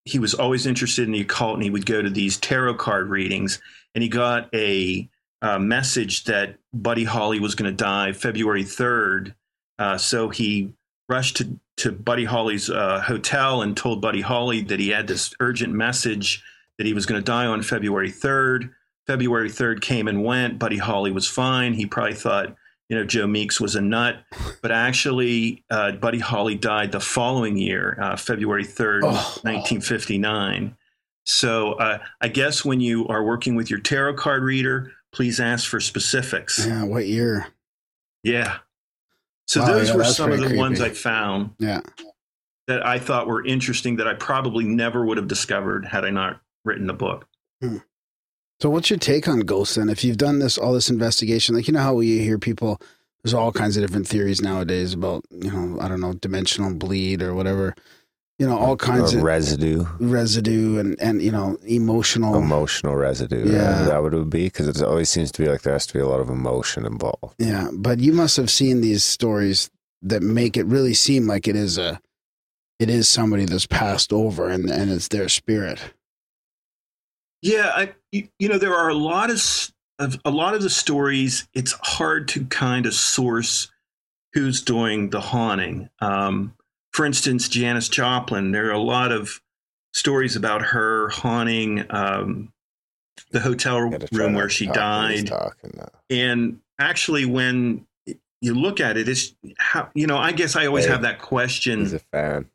he 0.05 0.19
was 0.19 0.33
always 0.33 0.65
interested 0.65 1.05
in 1.05 1.11
the 1.11 1.21
occult, 1.21 1.55
and 1.55 1.63
he 1.63 1.69
would 1.69 1.85
go 1.85 2.01
to 2.01 2.09
these 2.09 2.37
tarot 2.37 2.75
card 2.75 3.09
readings. 3.09 3.59
And 3.93 4.01
he 4.01 4.09
got 4.09 4.49
a, 4.53 5.07
a 5.41 5.59
message 5.59 6.23
that 6.25 6.55
Buddy 6.73 7.03
Holly 7.03 7.39
was 7.39 7.55
going 7.55 7.69
to 7.69 7.75
die 7.75 8.13
February 8.13 8.63
third. 8.63 9.35
Uh, 9.77 9.97
so 9.97 10.29
he 10.29 10.73
rushed 11.09 11.37
to, 11.37 11.59
to 11.77 11.91
Buddy 11.91 12.25
Holly's 12.25 12.69
uh, 12.69 13.01
hotel 13.01 13.61
and 13.61 13.75
told 13.75 14.01
Buddy 14.01 14.21
Holly 14.21 14.61
that 14.61 14.79
he 14.79 14.89
had 14.89 15.07
this 15.07 15.33
urgent 15.39 15.73
message 15.73 16.43
that 16.77 16.87
he 16.87 16.93
was 16.93 17.05
going 17.05 17.19
to 17.19 17.25
die 17.25 17.45
on 17.45 17.61
February 17.61 18.09
3rd. 18.09 18.71
February 19.05 19.49
3rd 19.49 19.81
came 19.81 20.07
and 20.07 20.23
went. 20.23 20.57
Buddy 20.57 20.77
Holly 20.77 21.11
was 21.11 21.27
fine. 21.27 21.73
He 21.73 21.85
probably 21.85 22.15
thought, 22.15 22.55
you 22.91 22.97
know, 22.97 23.05
Joe 23.05 23.25
Meeks 23.25 23.61
was 23.61 23.75
a 23.75 23.81
nut. 23.81 24.17
But 24.61 24.73
actually, 24.73 25.63
uh, 25.69 25.93
Buddy 25.93 26.19
Holly 26.19 26.55
died 26.55 26.91
the 26.91 26.99
following 26.99 27.55
year, 27.57 27.97
uh, 28.01 28.17
February 28.17 28.65
3rd, 28.65 29.03
oh. 29.03 29.39
1959. 29.43 30.75
So 31.23 31.73
uh, 31.73 31.99
I 32.19 32.27
guess 32.27 32.65
when 32.65 32.81
you 32.81 33.07
are 33.07 33.23
working 33.23 33.55
with 33.55 33.69
your 33.69 33.79
tarot 33.79 34.15
card 34.15 34.43
reader, 34.43 34.91
please 35.13 35.39
ask 35.39 35.69
for 35.69 35.79
specifics. 35.79 36.67
Yeah, 36.67 36.83
what 36.83 37.07
year? 37.07 37.47
Yeah. 38.23 38.57
So 39.47 39.61
wow, 39.61 39.67
those 39.67 39.87
yeah, 39.87 39.95
were 39.95 40.03
some 40.03 40.33
of 40.33 40.39
the 40.39 40.47
creepy. 40.47 40.59
ones 40.59 40.81
I 40.81 40.89
found. 40.89 41.51
Yeah. 41.59 41.79
That 42.67 42.85
I 42.85 42.99
thought 42.99 43.25
were 43.25 43.45
interesting 43.45 43.95
that 43.97 44.07
I 44.07 44.15
probably 44.15 44.65
never 44.65 45.05
would 45.05 45.15
have 45.15 45.29
discovered 45.29 45.85
had 45.85 46.03
I 46.03 46.09
not 46.09 46.41
written 46.65 46.87
the 46.87 46.93
book. 46.93 47.25
Hmm. 47.61 47.77
So, 48.61 48.69
what's 48.69 48.91
your 48.91 48.99
take 48.99 49.27
on 49.27 49.39
ghosts 49.39 49.73
then? 49.73 49.89
If 49.89 50.03
you've 50.03 50.17
done 50.17 50.37
this, 50.37 50.55
all 50.55 50.73
this 50.73 50.91
investigation, 50.91 51.55
like, 51.55 51.67
you 51.67 51.73
know 51.73 51.79
how 51.81 51.95
we 51.95 52.19
hear 52.19 52.37
people, 52.37 52.79
there's 53.23 53.33
all 53.33 53.51
kinds 53.51 53.75
of 53.75 53.81
different 53.81 54.07
theories 54.07 54.39
nowadays 54.39 54.93
about, 54.93 55.25
you 55.31 55.51
know, 55.51 55.79
I 55.81 55.87
don't 55.87 55.99
know, 55.99 56.13
dimensional 56.13 56.71
bleed 56.75 57.23
or 57.23 57.33
whatever, 57.33 57.73
you 58.37 58.45
know, 58.45 58.55
all 58.55 58.77
kinds 58.77 59.15
or 59.15 59.17
of 59.17 59.23
residue, 59.23 59.85
residue 59.99 60.77
and, 60.77 60.95
and, 61.01 61.23
you 61.23 61.31
know, 61.31 61.57
emotional, 61.65 62.35
emotional 62.35 62.95
residue. 62.95 63.51
Yeah. 63.51 63.85
That 63.85 64.03
would 64.03 64.29
be 64.29 64.45
because 64.45 64.67
it 64.67 64.79
always 64.83 65.09
seems 65.09 65.31
to 65.31 65.41
be 65.41 65.49
like 65.49 65.63
there 65.63 65.73
has 65.73 65.87
to 65.87 65.93
be 65.93 65.99
a 65.99 66.07
lot 66.07 66.19
of 66.19 66.29
emotion 66.29 66.85
involved. 66.85 67.33
Yeah. 67.39 67.69
But 67.73 67.99
you 67.99 68.13
must 68.13 68.37
have 68.37 68.51
seen 68.51 68.81
these 68.81 69.03
stories 69.03 69.71
that 70.03 70.21
make 70.21 70.55
it 70.55 70.67
really 70.67 70.93
seem 70.93 71.25
like 71.25 71.47
it 71.47 71.55
is 71.55 71.79
a, 71.79 71.99
it 72.79 72.91
is 72.91 73.09
somebody 73.09 73.45
that's 73.45 73.65
passed 73.65 74.13
over 74.13 74.49
and, 74.49 74.69
and 74.69 74.91
it's 74.91 75.07
their 75.07 75.29
spirit. 75.29 75.79
Yeah, 77.41 77.71
I, 77.75 77.93
you, 78.11 78.27
you 78.39 78.49
know 78.49 78.57
there 78.57 78.75
are 78.75 78.89
a 78.89 78.95
lot 78.95 79.29
of, 79.29 79.71
of 79.99 80.19
a 80.25 80.31
lot 80.31 80.53
of 80.53 80.61
the 80.61 80.69
stories. 80.69 81.47
It's 81.53 81.73
hard 81.81 82.27
to 82.29 82.45
kind 82.45 82.85
of 82.85 82.93
source 82.93 83.71
who's 84.33 84.61
doing 84.61 85.09
the 85.09 85.21
haunting. 85.21 85.89
Um, 85.99 86.53
for 86.91 87.05
instance, 87.05 87.47
Janis 87.49 87.89
Joplin. 87.89 88.51
There 88.51 88.67
are 88.67 88.71
a 88.71 88.79
lot 88.79 89.11
of 89.11 89.41
stories 89.93 90.35
about 90.35 90.61
her 90.61 91.09
haunting 91.09 91.85
um, 91.89 92.51
the 93.31 93.39
hotel 93.39 93.79
room 94.11 94.33
where 94.33 94.49
she 94.49 94.65
talk 94.67 95.03
when 95.03 95.11
he's 95.11 95.23
died. 95.23 95.89
And 96.09 96.59
actually, 96.79 97.25
when 97.25 97.85
you 98.41 98.53
look 98.55 98.79
at 98.79 98.97
it, 98.97 99.07
it's 99.07 99.35
how 99.57 99.89
you 99.93 100.07
know. 100.07 100.17
I 100.17 100.31
guess 100.31 100.55
I 100.55 100.65
always 100.65 100.85
Hey, 100.85 100.91
have 100.91 101.03
that 101.03 101.15
He's 101.15 101.25
question. 101.25 101.95
a 101.95 101.99
fan. 101.99 102.45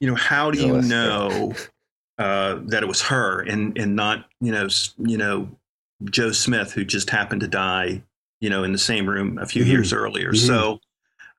You 0.00 0.08
know, 0.08 0.16
how 0.16 0.50
do 0.50 0.60
you 0.60 0.82
know 0.82 1.54
uh, 2.18 2.60
that 2.66 2.82
it 2.82 2.86
was 2.86 3.02
her 3.02 3.40
and 3.40 3.76
and 3.78 3.96
not 3.96 4.26
you 4.40 4.52
know 4.52 4.68
you 4.98 5.16
know 5.16 5.48
Joe 6.04 6.32
Smith 6.32 6.72
who 6.72 6.84
just 6.84 7.10
happened 7.10 7.40
to 7.42 7.48
die 7.48 8.02
you 8.40 8.50
know 8.50 8.64
in 8.64 8.72
the 8.72 8.78
same 8.78 9.08
room 9.08 9.38
a 9.38 9.46
few 9.46 9.64
Mhm. 9.64 9.68
years 9.68 9.92
earlier. 9.92 10.32
Mhm. 10.32 10.46
So, 10.46 10.80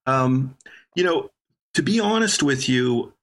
um, 0.05 0.55
you 0.95 1.03
know, 1.03 1.29
to 1.73 1.83
be 1.83 1.99
honest 1.99 2.43
with 2.43 2.67
you, 2.69 3.13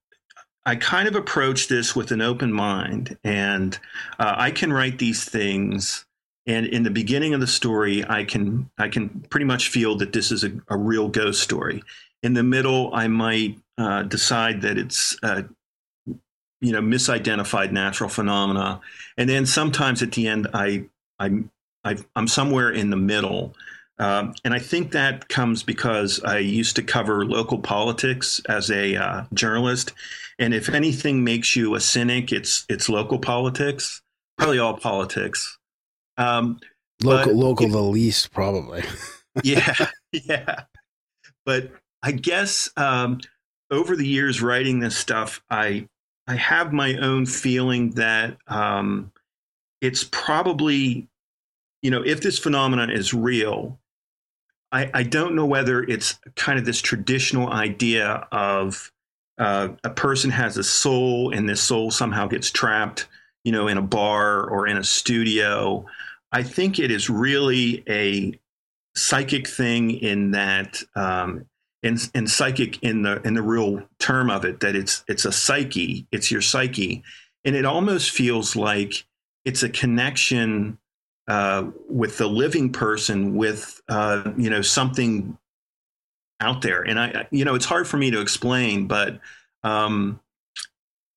I 0.65 0.75
kind 0.75 1.07
of 1.07 1.15
approach 1.15 1.67
this 1.67 1.95
with 1.95 2.11
an 2.11 2.21
open 2.21 2.53
mind, 2.53 3.17
and 3.23 3.77
uh, 4.19 4.35
I 4.37 4.51
can 4.51 4.71
write 4.71 4.99
these 4.99 5.25
things. 5.25 6.05
And 6.47 6.65
in 6.67 6.83
the 6.83 6.89
beginning 6.91 7.33
of 7.33 7.39
the 7.39 7.47
story, 7.47 8.03
I 8.07 8.23
can 8.25 8.69
I 8.77 8.87
can 8.89 9.09
pretty 9.29 9.45
much 9.45 9.69
feel 9.69 9.95
that 9.97 10.13
this 10.13 10.31
is 10.31 10.43
a, 10.43 10.51
a 10.69 10.77
real 10.77 11.07
ghost 11.07 11.41
story. 11.41 11.83
In 12.23 12.33
the 12.33 12.43
middle, 12.43 12.91
I 12.93 13.07
might 13.07 13.57
uh, 13.77 14.03
decide 14.03 14.61
that 14.61 14.77
it's 14.77 15.17
uh, 15.23 15.43
you 16.61 16.71
know 16.71 16.81
misidentified 16.81 17.71
natural 17.71 18.09
phenomena, 18.09 18.79
and 19.17 19.29
then 19.29 19.45
sometimes 19.45 20.01
at 20.01 20.13
the 20.13 20.27
end, 20.27 20.47
I 20.53 20.85
I, 21.19 21.43
I 21.83 21.97
I'm 22.15 22.27
somewhere 22.27 22.71
in 22.71 22.89
the 22.89 22.97
middle. 22.97 23.55
Um, 23.99 24.33
and 24.43 24.51
I 24.51 24.57
think 24.57 24.93
that 24.93 25.27
comes 25.29 25.61
because 25.61 26.23
I 26.23 26.39
used 26.39 26.75
to 26.77 26.81
cover 26.81 27.23
local 27.23 27.59
politics 27.59 28.41
as 28.49 28.71
a 28.71 28.95
uh, 28.95 29.23
journalist, 29.33 29.93
and 30.39 30.55
if 30.55 30.69
anything 30.69 31.23
makes 31.23 31.55
you 31.55 31.75
a 31.75 31.79
cynic, 31.79 32.31
it's 32.31 32.65
it's 32.69 32.89
local 32.89 33.19
politics, 33.19 34.01
probably 34.37 34.57
all 34.59 34.75
politics. 34.75 35.57
Um, 36.17 36.59
Local, 37.03 37.33
local, 37.33 37.67
the 37.67 37.81
least 37.81 38.31
probably. 38.31 38.83
yeah, 39.43 39.73
yeah. 40.11 40.63
But 41.45 41.71
I 42.03 42.11
guess 42.11 42.69
um, 42.77 43.19
over 43.71 43.95
the 43.95 44.07
years 44.07 44.41
writing 44.41 44.79
this 44.79 44.97
stuff, 44.97 45.41
I 45.49 45.87
I 46.31 46.35
have 46.35 46.71
my 46.71 46.95
own 46.95 47.25
feeling 47.25 47.89
that 47.91 48.37
um, 48.47 49.11
it's 49.81 50.07
probably, 50.11 51.09
you 51.81 51.91
know, 51.91 52.03
if 52.03 52.21
this 52.21 52.39
phenomenon 52.39 52.89
is 52.89 53.13
real, 53.13 53.77
I, 54.71 54.89
I 54.93 55.03
don't 55.03 55.35
know 55.35 55.45
whether 55.45 55.83
it's 55.83 56.17
kind 56.37 56.57
of 56.57 56.63
this 56.63 56.81
traditional 56.81 57.51
idea 57.51 58.25
of 58.31 58.93
uh, 59.39 59.69
a 59.83 59.89
person 59.89 60.31
has 60.31 60.55
a 60.55 60.63
soul 60.63 61.33
and 61.33 61.49
this 61.49 61.61
soul 61.61 61.91
somehow 61.91 62.27
gets 62.27 62.49
trapped, 62.49 63.09
you 63.43 63.51
know, 63.51 63.67
in 63.67 63.77
a 63.77 63.81
bar 63.81 64.49
or 64.49 64.67
in 64.67 64.77
a 64.77 64.85
studio. 64.85 65.85
I 66.31 66.43
think 66.43 66.79
it 66.79 66.91
is 66.91 67.09
really 67.09 67.83
a 67.89 68.39
psychic 68.95 69.49
thing 69.49 69.91
in 69.91 70.31
that 70.31 70.81
um, 70.95 71.45
and, 71.83 72.09
and 72.13 72.29
psychic 72.29 72.81
in 72.83 73.01
the 73.01 73.21
in 73.23 73.33
the 73.33 73.41
real 73.41 73.83
term 73.99 74.29
of 74.29 74.45
it 74.45 74.59
that 74.59 74.75
it's 74.75 75.03
it's 75.07 75.25
a 75.25 75.31
psyche 75.31 76.05
it's 76.11 76.31
your 76.31 76.41
psyche. 76.41 77.03
And 77.43 77.55
it 77.55 77.65
almost 77.65 78.11
feels 78.11 78.55
like 78.55 79.05
it's 79.45 79.63
a 79.63 79.69
connection 79.69 80.77
uh, 81.27 81.65
with 81.89 82.17
the 82.17 82.27
living 82.27 82.71
person 82.71 83.35
with 83.35 83.81
uh, 83.89 84.31
you 84.37 84.49
know 84.49 84.61
something 84.61 85.37
out 86.39 86.61
there. 86.61 86.81
And 86.81 86.99
I 86.99 87.27
you 87.31 87.45
know 87.45 87.55
it's 87.55 87.65
hard 87.65 87.87
for 87.87 87.97
me 87.97 88.11
to 88.11 88.21
explain 88.21 88.87
but 88.87 89.19
um, 89.63 90.19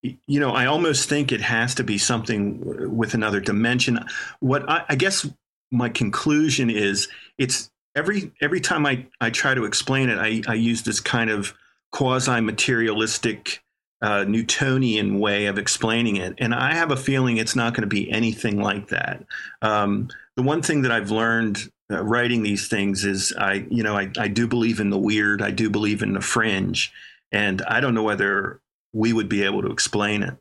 you 0.03 0.41
know 0.41 0.53
I 0.53 0.67
almost 0.67 1.09
think 1.09 1.33
it 1.33 1.41
has 1.41 1.75
to 1.77 1.85
be 1.85 1.99
something 1.99 2.97
with 2.97 3.15
another 3.15 3.41
dimension. 3.41 3.99
What 4.41 4.69
I, 4.69 4.85
I 4.89 4.95
guess 4.97 5.29
my 5.71 5.89
conclusion 5.89 6.71
is 6.71 7.09
it's 7.37 7.71
every 7.95 8.32
every 8.40 8.61
time 8.61 8.86
I, 8.86 9.07
I 9.20 9.30
try 9.30 9.55
to 9.55 9.64
explain 9.64 10.09
it, 10.09 10.18
I, 10.18 10.42
I 10.51 10.55
use 10.55 10.82
this 10.82 11.01
kind 11.01 11.30
of 11.30 11.55
quasi 11.92 12.40
materialistic 12.40 13.62
uh, 14.03 14.24
Newtonian 14.24 15.18
way 15.18 15.47
of 15.47 15.59
explaining 15.59 16.16
it, 16.16 16.34
and 16.38 16.55
I 16.55 16.74
have 16.74 16.90
a 16.90 16.97
feeling 16.97 17.36
it's 17.36 17.57
not 17.57 17.74
going 17.74 17.82
to 17.82 17.95
be 17.95 18.11
anything 18.11 18.61
like 18.61 18.88
that. 18.88 19.24
Um, 19.62 20.09
the 20.36 20.42
one 20.42 20.62
thing 20.62 20.82
that 20.82 20.92
I've 20.92 21.11
learned 21.11 21.70
uh, 21.90 22.03
writing 22.03 22.42
these 22.42 22.68
things 22.68 23.05
is 23.05 23.32
I 23.38 23.66
you 23.70 23.82
know 23.82 23.97
I, 23.97 24.11
I 24.18 24.28
do 24.28 24.47
believe 24.47 24.80
in 24.80 24.90
the 24.90 24.99
weird, 24.99 25.42
I 25.42 25.51
do 25.51 25.70
believe 25.70 26.03
in 26.03 26.12
the 26.12 26.20
fringe, 26.20 26.92
and 27.32 27.62
I 27.62 27.80
don't 27.80 27.95
know 27.95 28.03
whether 28.03 28.61
we 28.92 29.12
would 29.12 29.28
be 29.28 29.42
able 29.45 29.62
to 29.62 29.70
explain 29.70 30.22
it. 30.22 30.36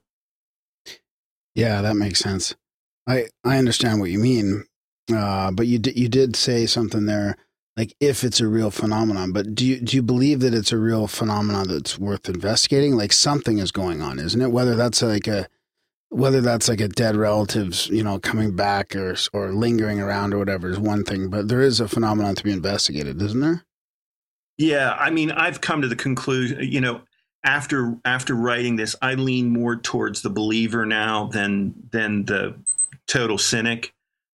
Yeah, 1.56 1.82
that 1.82 1.95
makes 1.95 2.20
sense. 2.20 2.56
I 3.08 3.28
I 3.43 3.58
understand 3.58 3.99
what 3.99 4.10
you 4.10 4.20
mean, 4.20 4.66
uh, 5.12 5.51
but 5.51 5.68
you 5.68 5.80
did 5.80 5.97
you 5.97 6.08
did 6.08 6.36
say 6.36 6.66
something 6.66 7.06
there, 7.06 7.38
like 7.76 7.95
if 7.99 8.24
it's 8.24 8.39
a 8.39 8.47
real 8.47 8.72
phenomenon. 8.72 9.32
But 9.32 9.56
do 9.56 9.66
you 9.66 9.80
do 9.80 9.95
you 9.95 10.04
believe 10.04 10.39
that 10.41 10.54
it's 10.54 10.72
a 10.72 10.78
real 10.78 11.08
phenomenon 11.08 11.68
that's 11.68 11.97
worth 11.97 12.30
investigating? 12.30 12.95
Like 12.95 13.14
something 13.14 13.58
is 13.58 13.72
going 13.72 14.01
on, 14.01 14.20
isn't 14.20 14.41
it? 14.41 14.51
Whether 14.51 14.76
that's 14.76 15.01
like 15.01 15.28
a 15.28 15.47
whether 16.10 16.41
that's 16.41 16.70
like 16.70 16.80
a 16.82 16.88
dead 16.88 17.16
relatives, 17.16 17.88
you 17.88 18.04
know, 18.04 18.20
coming 18.20 18.56
back 18.56 18.95
or 18.95 19.16
or 19.34 19.51
lingering 19.51 19.99
around 19.99 20.34
or 20.34 20.38
whatever 20.38 20.70
is 20.70 20.80
one 20.80 21.04
thing, 21.04 21.30
but 21.30 21.47
there 21.47 21.62
is 21.62 21.80
a 21.80 21.88
phenomenon 21.88 22.36
to 22.36 22.43
be 22.43 22.51
investigated, 22.51 23.22
isn't 23.22 23.39
there? 23.39 23.66
Yeah, 24.58 24.95
I 24.99 25.10
mean, 25.10 25.32
I've 25.32 25.62
come 25.62 25.82
to 25.82 25.88
the 25.88 25.95
conclusion, 25.95 26.60
you 26.62 26.80
know, 26.80 27.01
after 27.43 27.97
after 28.06 28.36
writing 28.36 28.76
this, 28.76 28.95
I 29.01 29.16
lean 29.16 29.49
more 29.49 29.76
towards 29.76 30.22
the 30.22 30.30
believer 30.30 30.86
now 30.86 31.28
than 31.28 31.74
than 31.91 32.26
the 32.26 32.56
total 33.08 33.38
cynic. 33.38 33.93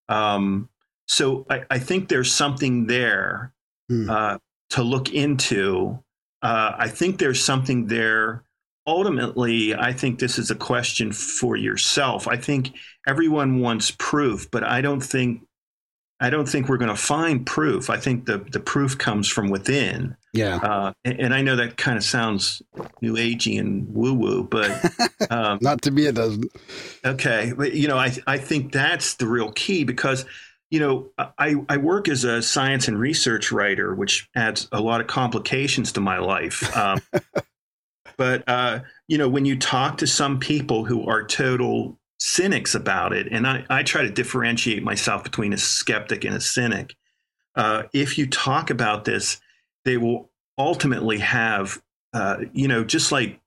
Um, 0.10 0.70
so 1.07 1.45
I, 1.49 1.64
I 1.72 1.80
think 1.80 2.10
there's 2.10 2.32
something 2.34 2.88
there 2.88 3.53
Hmm. 3.89 4.10
uh, 4.10 4.38
to 4.72 4.84
look 4.84 5.12
into. 5.14 5.97
Uh, 6.43 6.74
I 6.78 6.88
think 6.89 7.18
there's 7.18 7.43
something 7.43 7.88
there. 7.88 8.43
Ultimately, 8.86 9.76
I 9.76 9.93
think 9.93 10.20
this 10.20 10.38
is 10.39 10.51
a 10.51 10.55
question 10.55 11.12
for 11.12 11.55
yourself. 11.55 12.28
I 12.28 12.38
think 12.38 12.74
everyone 13.07 13.62
wants 13.62 13.91
proof, 13.97 14.49
but 14.51 14.64
I 14.64 14.82
don't 14.82 15.01
think 15.01 15.41
I 16.22 16.30
don't 16.30 16.47
think 16.47 16.67
we're 16.67 16.78
going 16.78 16.89
to 16.89 17.01
find 17.01 17.45
proof. 17.45 17.89
I 17.89 17.97
think 17.97 18.26
the 18.26 18.39
the 18.39 18.59
proof 18.59 18.97
comes 18.97 19.28
from 19.28 19.49
within. 19.49 20.15
Yeah. 20.34 20.57
Uh, 20.57 20.93
and, 21.03 21.20
and 21.20 21.34
I 21.34 21.41
know 21.41 21.55
that 21.55 21.78
kind 21.78 21.97
of 21.97 22.03
sounds 22.03 22.61
new 23.01 23.15
agey 23.15 23.59
and 23.59 23.88
woo 23.93 24.13
woo, 24.13 24.43
but 24.43 24.70
um, 25.32 25.59
Not 25.61 25.82
to 25.84 25.91
me, 25.91 26.05
it 26.05 26.15
doesn't. 26.15 26.51
okay. 27.05 27.53
But 27.55 27.74
you 27.74 27.88
know, 27.88 27.97
I 27.97 28.15
I 28.28 28.38
think 28.38 28.72
that's 28.72 29.15
the 29.15 29.28
real 29.28 29.51
key 29.51 29.84
because 29.84 30.26
you 30.70 30.80
know 30.80 31.09
I 31.38 31.55
I 31.70 31.78
work 31.78 32.07
as 32.07 32.24
a 32.24 32.41
science 32.41 32.88
and 32.88 32.99
research 32.99 33.51
writer, 33.51 33.93
which 33.95 34.30
adds 34.36 34.67
a 34.72 34.82
lot 34.82 35.01
of 35.01 35.07
complications 35.07 35.93
to 35.93 36.01
my 36.01 36.20
life. 36.20 36.76
Um, 36.76 37.01
but 38.17 38.43
uh, 38.47 38.80
you 39.07 39.17
know, 39.17 39.30
when 39.30 39.45
you 39.45 39.57
talk 39.57 39.99
to 39.99 40.07
some 40.07 40.39
people 40.39 40.86
who 40.86 41.07
are 41.07 41.24
total 41.24 41.99
cynics 42.20 42.76
about 42.76 43.13
it, 43.13 43.28
and 43.32 43.47
I, 43.47 43.65
I 43.70 43.84
try 43.84 44.03
to 44.03 44.09
differentiate 44.09 44.84
myself 44.84 45.24
between 45.24 45.53
a 45.53 45.57
skeptic 45.57 46.26
and 46.26 46.36
a 46.36 46.41
cynic. 46.41 46.95
Uh, 47.55 47.84
if 47.93 48.17
you 48.17 48.28
talk 48.28 48.70
about 48.70 49.05
this, 49.05 49.39
they 49.86 49.97
will 49.97 50.30
ultimately 50.57 51.17
have, 51.20 51.82
uh, 52.13 52.38
you 52.53 52.67
know, 52.67 52.84
just 52.84 53.11
like 53.11 53.39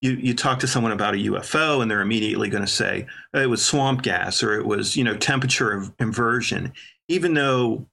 you, 0.00 0.12
you 0.12 0.34
talk 0.34 0.58
to 0.60 0.66
someone 0.66 0.92
about 0.92 1.14
a 1.14 1.18
UFO 1.18 1.80
and 1.80 1.90
they're 1.90 2.00
immediately 2.00 2.48
going 2.48 2.64
to 2.64 2.70
say 2.70 3.06
"Oh, 3.32 3.40
it 3.40 3.48
was 3.48 3.64
swamp 3.64 4.02
gas 4.02 4.42
or 4.42 4.58
it 4.58 4.66
was, 4.66 4.96
you 4.96 5.04
know, 5.04 5.16
temperature 5.16 5.84
inversion, 5.98 6.72
even 7.08 7.34
though, 7.34 7.86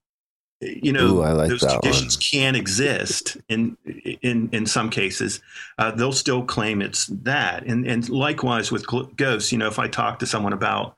you 0.61 0.93
know, 0.93 1.07
Ooh, 1.07 1.33
like 1.33 1.49
those 1.49 1.61
that 1.61 1.81
conditions 1.81 2.17
one. 2.17 2.21
can 2.21 2.55
exist 2.55 3.37
in, 3.49 3.75
in, 4.21 4.49
in 4.51 4.65
some 4.65 4.89
cases, 4.89 5.41
uh, 5.79 5.91
they'll 5.91 6.11
still 6.11 6.43
claim 6.43 6.81
it's 6.81 7.07
that. 7.07 7.65
And, 7.65 7.85
and 7.85 8.07
likewise 8.09 8.71
with 8.71 8.85
ghosts, 9.17 9.51
you 9.51 9.57
know, 9.57 9.67
if 9.67 9.79
I 9.79 9.87
talk 9.87 10.19
to 10.19 10.27
someone 10.27 10.53
about, 10.53 10.95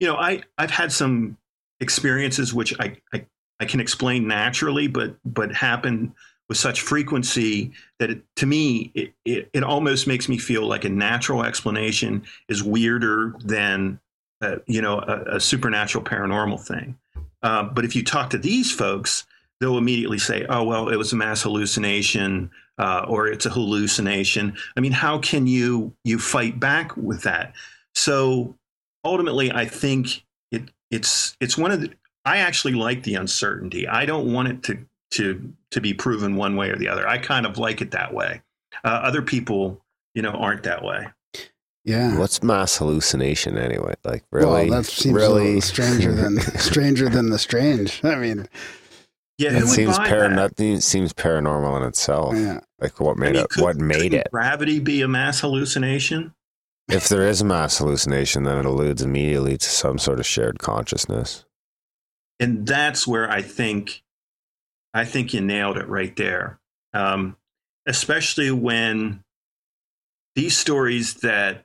you 0.00 0.08
know, 0.08 0.16
I, 0.16 0.42
I've 0.58 0.70
had 0.70 0.90
some 0.90 1.36
experiences 1.80 2.52
which 2.52 2.74
I, 2.80 2.96
I, 3.12 3.26
I 3.60 3.64
can 3.64 3.80
explain 3.80 4.26
naturally, 4.26 4.88
but, 4.88 5.16
but 5.24 5.54
happen 5.54 6.14
with 6.48 6.58
such 6.58 6.80
frequency 6.80 7.72
that 7.98 8.10
it, 8.10 8.22
to 8.36 8.46
me 8.46 8.90
it, 8.94 9.12
it, 9.24 9.50
it 9.52 9.62
almost 9.62 10.06
makes 10.06 10.28
me 10.28 10.38
feel 10.38 10.66
like 10.66 10.84
a 10.84 10.88
natural 10.88 11.44
explanation 11.44 12.24
is 12.48 12.62
weirder 12.62 13.34
than 13.44 13.98
uh, 14.42 14.56
you 14.66 14.80
know 14.80 15.00
a, 15.00 15.36
a 15.36 15.40
supernatural 15.40 16.04
paranormal 16.04 16.60
thing 16.60 16.96
uh, 17.42 17.62
but 17.62 17.84
if 17.84 17.94
you 17.94 18.02
talk 18.02 18.30
to 18.30 18.38
these 18.38 18.70
folks 18.72 19.24
they'll 19.60 19.78
immediately 19.78 20.18
say 20.18 20.44
oh 20.48 20.62
well 20.62 20.88
it 20.88 20.96
was 20.96 21.12
a 21.12 21.16
mass 21.16 21.42
hallucination 21.42 22.50
uh, 22.78 23.04
or 23.08 23.26
it's 23.26 23.46
a 23.46 23.50
hallucination 23.50 24.56
i 24.76 24.80
mean 24.80 24.92
how 24.92 25.18
can 25.18 25.46
you 25.46 25.92
you 26.04 26.18
fight 26.18 26.58
back 26.60 26.96
with 26.96 27.22
that 27.22 27.52
so 27.94 28.54
ultimately 29.04 29.50
i 29.52 29.64
think 29.64 30.24
it 30.50 30.70
it's 30.90 31.36
it's 31.40 31.56
one 31.56 31.70
of 31.70 31.80
the 31.80 31.90
i 32.24 32.38
actually 32.38 32.74
like 32.74 33.02
the 33.02 33.14
uncertainty 33.14 33.86
i 33.88 34.04
don't 34.04 34.32
want 34.32 34.48
it 34.48 34.62
to 34.62 34.78
to 35.10 35.52
to 35.70 35.80
be 35.80 35.94
proven 35.94 36.36
one 36.36 36.56
way 36.56 36.70
or 36.70 36.76
the 36.76 36.88
other. 36.88 37.08
I 37.08 37.18
kind 37.18 37.46
of 37.46 37.58
like 37.58 37.80
it 37.80 37.90
that 37.92 38.12
way. 38.12 38.42
Uh, 38.84 38.88
other 38.88 39.22
people, 39.22 39.82
you 40.14 40.22
know, 40.22 40.32
aren't 40.32 40.64
that 40.64 40.82
way. 40.82 41.06
Yeah. 41.86 42.18
What's 42.18 42.42
mass 42.42 42.76
hallucination 42.76 43.56
anyway? 43.56 43.94
Like 44.04 44.24
really, 44.32 44.68
well, 44.68 44.80
that 44.82 44.86
seems 44.86 45.14
really 45.14 45.44
little 45.44 45.60
stranger 45.62 46.12
than 46.12 46.40
stranger 46.58 47.08
than 47.08 47.30
the 47.30 47.38
strange. 47.38 48.04
I 48.04 48.16
mean, 48.16 48.48
Yeah, 49.38 49.56
it 49.58 49.66
seems 49.68 49.96
buy 49.96 50.08
par- 50.08 50.28
that? 50.28 50.56
that 50.56 50.82
seems 50.82 51.12
paranormal 51.14 51.80
in 51.80 51.86
itself. 51.88 52.34
yeah. 52.36 52.60
Like 52.80 52.98
what 53.00 53.16
I 53.16 53.20
made 53.20 53.32
mean, 53.34 53.42
it? 53.44 53.48
could- 53.50 53.62
what 53.62 53.76
made 53.76 54.12
it? 54.14 54.26
Gravity 54.32 54.80
be 54.80 55.00
a 55.02 55.08
mass 55.08 55.40
hallucination? 55.40 56.34
If 56.88 57.08
there 57.08 57.22
is 57.26 57.40
a 57.40 57.44
mass 57.44 57.78
hallucination, 57.78 58.42
then 58.44 58.58
it 58.58 58.64
alludes 58.64 59.02
immediately 59.02 59.56
to 59.56 59.68
some 59.68 59.98
sort 59.98 60.18
of 60.20 60.26
shared 60.26 60.58
consciousness. 60.58 61.44
and 62.40 62.66
that's 62.66 63.06
where 63.06 63.30
I 63.30 63.42
think 63.42 64.02
I 64.92 65.04
think 65.04 65.32
you 65.34 65.40
nailed 65.40 65.76
it 65.78 65.88
right 65.88 66.14
there. 66.16 66.58
Um, 66.94 67.36
especially 67.86 68.50
when 68.50 69.22
these 70.34 70.56
stories 70.56 71.14
that 71.16 71.64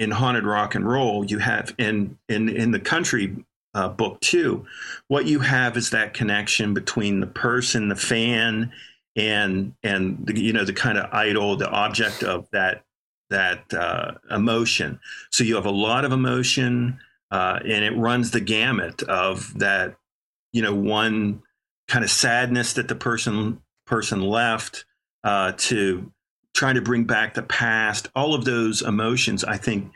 in 0.00 0.10
haunted 0.10 0.44
rock 0.44 0.74
and 0.74 0.88
roll 0.88 1.24
you 1.24 1.38
have 1.38 1.72
in 1.78 2.18
in 2.28 2.48
in 2.48 2.72
the 2.72 2.80
country 2.80 3.36
uh, 3.74 3.88
book 3.88 4.20
too, 4.20 4.66
what 5.08 5.26
you 5.26 5.40
have 5.40 5.76
is 5.76 5.90
that 5.90 6.14
connection 6.14 6.74
between 6.74 7.20
the 7.20 7.26
person, 7.26 7.88
the 7.88 7.96
fan, 7.96 8.72
and 9.16 9.74
and 9.82 10.26
the, 10.26 10.40
you 10.40 10.52
know 10.52 10.64
the 10.64 10.72
kind 10.72 10.98
of 10.98 11.12
idol, 11.12 11.56
the 11.56 11.70
object 11.70 12.22
of 12.22 12.48
that 12.50 12.84
that 13.30 13.72
uh, 13.72 14.12
emotion. 14.30 14.98
So 15.30 15.44
you 15.44 15.54
have 15.54 15.66
a 15.66 15.70
lot 15.70 16.04
of 16.04 16.12
emotion, 16.12 16.98
uh, 17.30 17.60
and 17.60 17.84
it 17.84 17.96
runs 17.96 18.32
the 18.32 18.40
gamut 18.40 19.02
of 19.04 19.56
that 19.58 19.96
you 20.52 20.62
know 20.62 20.74
one 20.74 21.42
kind 21.86 22.04
of 22.04 22.10
sadness 22.10 22.72
that 22.72 22.88
the 22.88 22.96
person 22.96 23.60
person 23.86 24.20
left 24.20 24.84
uh, 25.22 25.52
to 25.56 26.10
trying 26.54 26.74
to 26.74 26.82
bring 26.82 27.04
back 27.04 27.34
the 27.34 27.42
past 27.42 28.08
all 28.14 28.34
of 28.34 28.44
those 28.44 28.82
emotions 28.82 29.44
i 29.44 29.56
think 29.56 29.90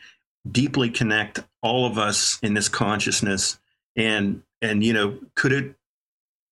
deeply 0.50 0.90
connect 0.90 1.40
all 1.62 1.86
of 1.86 1.98
us 1.98 2.38
in 2.42 2.54
this 2.54 2.68
consciousness 2.68 3.58
and 3.96 4.42
and 4.62 4.84
you 4.84 4.92
know 4.92 5.18
could 5.34 5.52
it 5.52 5.74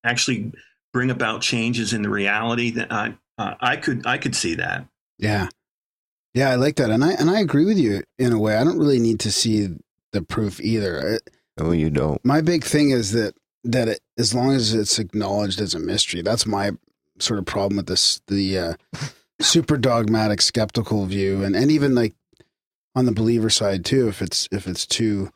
actually 0.05 0.53
bring 0.93 1.11
about 1.11 1.41
changes 1.41 1.93
in 1.93 2.03
the 2.03 2.11
reality 2.11 2.71
that 2.71 2.93
i 2.93 3.15
uh, 3.39 3.55
i 3.61 3.77
could 3.77 4.07
i 4.07 4.19
could 4.19 4.35
see 4.35 4.55
that 4.55 4.87
Yeah. 5.19 5.49
Yeah, 6.35 6.49
I 6.49 6.55
like 6.55 6.77
that. 6.77 6.89
And 6.91 7.05
I 7.05 7.13
and 7.13 7.29
I 7.29 7.41
agree 7.41 7.67
with 7.67 7.79
you 7.79 8.03
in 8.19 8.33
a 8.33 8.39
way. 8.39 8.57
I 8.57 8.65
don't 8.65 8.79
really 8.79 8.99
need 8.99 9.21
to 9.21 9.31
see 9.31 9.69
the 10.13 10.23
proof 10.23 10.61
either. 10.61 11.21
I, 11.21 11.63
No, 11.63 11.73
you 11.73 11.91
don't. 11.91 12.25
my 12.25 12.41
big 12.41 12.65
thing 12.65 12.89
is 12.89 13.13
that 13.13 13.35
that 13.65 13.87
it, 13.89 14.01
as 14.17 14.35
long 14.35 14.53
as 14.53 14.73
it's 14.73 14.99
acknowledged 14.99 15.61
as 15.61 15.75
a 15.75 15.79
mystery, 15.79 16.23
that's 16.23 16.47
my 16.47 16.71
sort 17.19 17.39
of 17.39 17.45
problem 17.45 17.77
with 17.77 17.87
this 17.87 18.23
the 18.29 18.59
uh, 18.59 18.75
super 19.41 19.77
dogmatic 19.77 20.41
skeptical 20.41 21.07
view 21.07 21.43
and 21.43 21.57
and 21.57 21.71
even 21.71 21.95
like 21.95 22.15
on 22.95 23.07
the 23.07 23.13
believer 23.13 23.51
side 23.51 23.85
too 23.85 24.09
if 24.09 24.23
it's 24.23 24.49
if 24.53 24.67
it's 24.69 24.87
too 24.87 25.31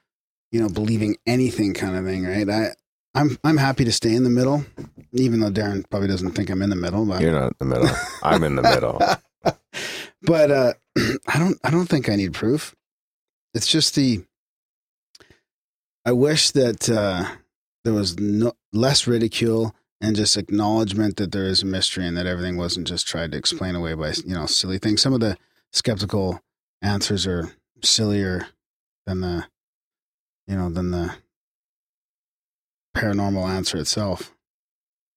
you 0.53 0.61
know 0.61 0.69
believing 0.69 1.17
anything 1.27 1.75
kind 1.75 1.97
of 1.97 2.05
thing, 2.05 2.25
right? 2.25 2.49
I 2.49 2.75
I'm 3.15 3.39
I'm 3.43 3.57
happy 3.57 3.85
to 3.85 3.93
stay 3.93 4.15
in 4.15 4.25
the 4.25 4.31
middle 4.31 4.65
even 5.13 5.41
though 5.41 5.51
Darren 5.51 5.89
probably 5.91 6.09
doesn't 6.09 6.33
think 6.33 6.51
I'm 6.51 6.63
in 6.63 6.71
the 6.71 6.77
middle, 6.77 7.05
but 7.07 7.21
You're 7.21 7.33
not 7.33 7.55
in 7.61 7.69
the 7.69 7.75
middle. 7.75 7.97
I'm 8.23 8.45
in 8.45 8.57
the 8.57 8.63
middle. 8.63 9.01
but 10.23 10.51
uh, 10.51 10.73
I 11.29 11.39
don't. 11.39 11.59
I 11.65 11.71
don't 11.71 11.87
think 11.87 12.09
I 12.09 12.17
need 12.17 12.35
proof. 12.35 12.75
It's 13.55 13.67
just 13.67 13.95
the. 13.95 14.25
I 16.05 16.13
wish 16.13 16.53
that 16.53 16.89
uh, 16.89 17.25
there 17.85 17.95
was 17.95 18.19
no 18.19 18.53
less 18.73 19.07
ridicule 19.07 19.75
and 20.01 20.17
just 20.17 20.37
acknowledgement 20.37 21.17
that 21.17 21.33
there 21.33 21.45
is 21.45 21.63
a 21.63 21.67
mystery 21.67 22.07
and 22.07 22.17
that 22.17 22.27
everything 22.27 22.57
wasn't 22.57 22.87
just 22.87 23.07
tried 23.07 23.33
to 23.33 23.39
explain 23.39 23.75
away 23.75 23.95
by 23.95 24.13
you 24.25 24.35
know 24.35 24.47
silly 24.47 24.79
things. 24.79 25.03
Some 25.03 25.13
of 25.13 25.21
the 25.21 25.37
skeptical 25.73 26.41
answers 26.83 27.27
are 27.27 27.53
sillier 27.83 28.47
than 29.07 29.21
the, 29.21 29.47
you 30.47 30.57
know, 30.57 30.69
than 30.69 30.91
the 30.91 31.15
paranormal 32.97 33.49
answer 33.49 33.79
itself. 33.79 34.33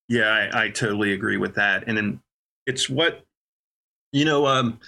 Yeah, 0.08 0.50
I, 0.54 0.66
I 0.66 0.70
totally 0.70 1.14
agree 1.14 1.38
with 1.38 1.56
that. 1.56 1.84
And 1.88 1.98
then 1.98 2.22
it's 2.66 2.90
what, 2.90 3.24
you 4.12 4.26
know, 4.26 4.48
um, 4.48 4.80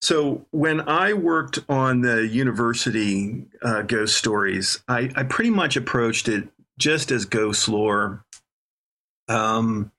so 0.00 0.46
when 0.50 0.80
I 0.88 1.12
worked 1.12 1.60
on 1.68 2.00
the 2.00 2.26
university 2.26 3.44
uh, 3.62 3.82
ghost 3.82 4.16
stories, 4.16 4.82
I, 4.88 5.10
I 5.14 5.22
pretty 5.24 5.50
much 5.50 5.76
approached 5.76 6.28
it 6.28 6.48
just 6.78 7.10
as 7.10 7.24
ghost 7.24 7.68
lore. 7.68 8.24
Um, 9.32 9.90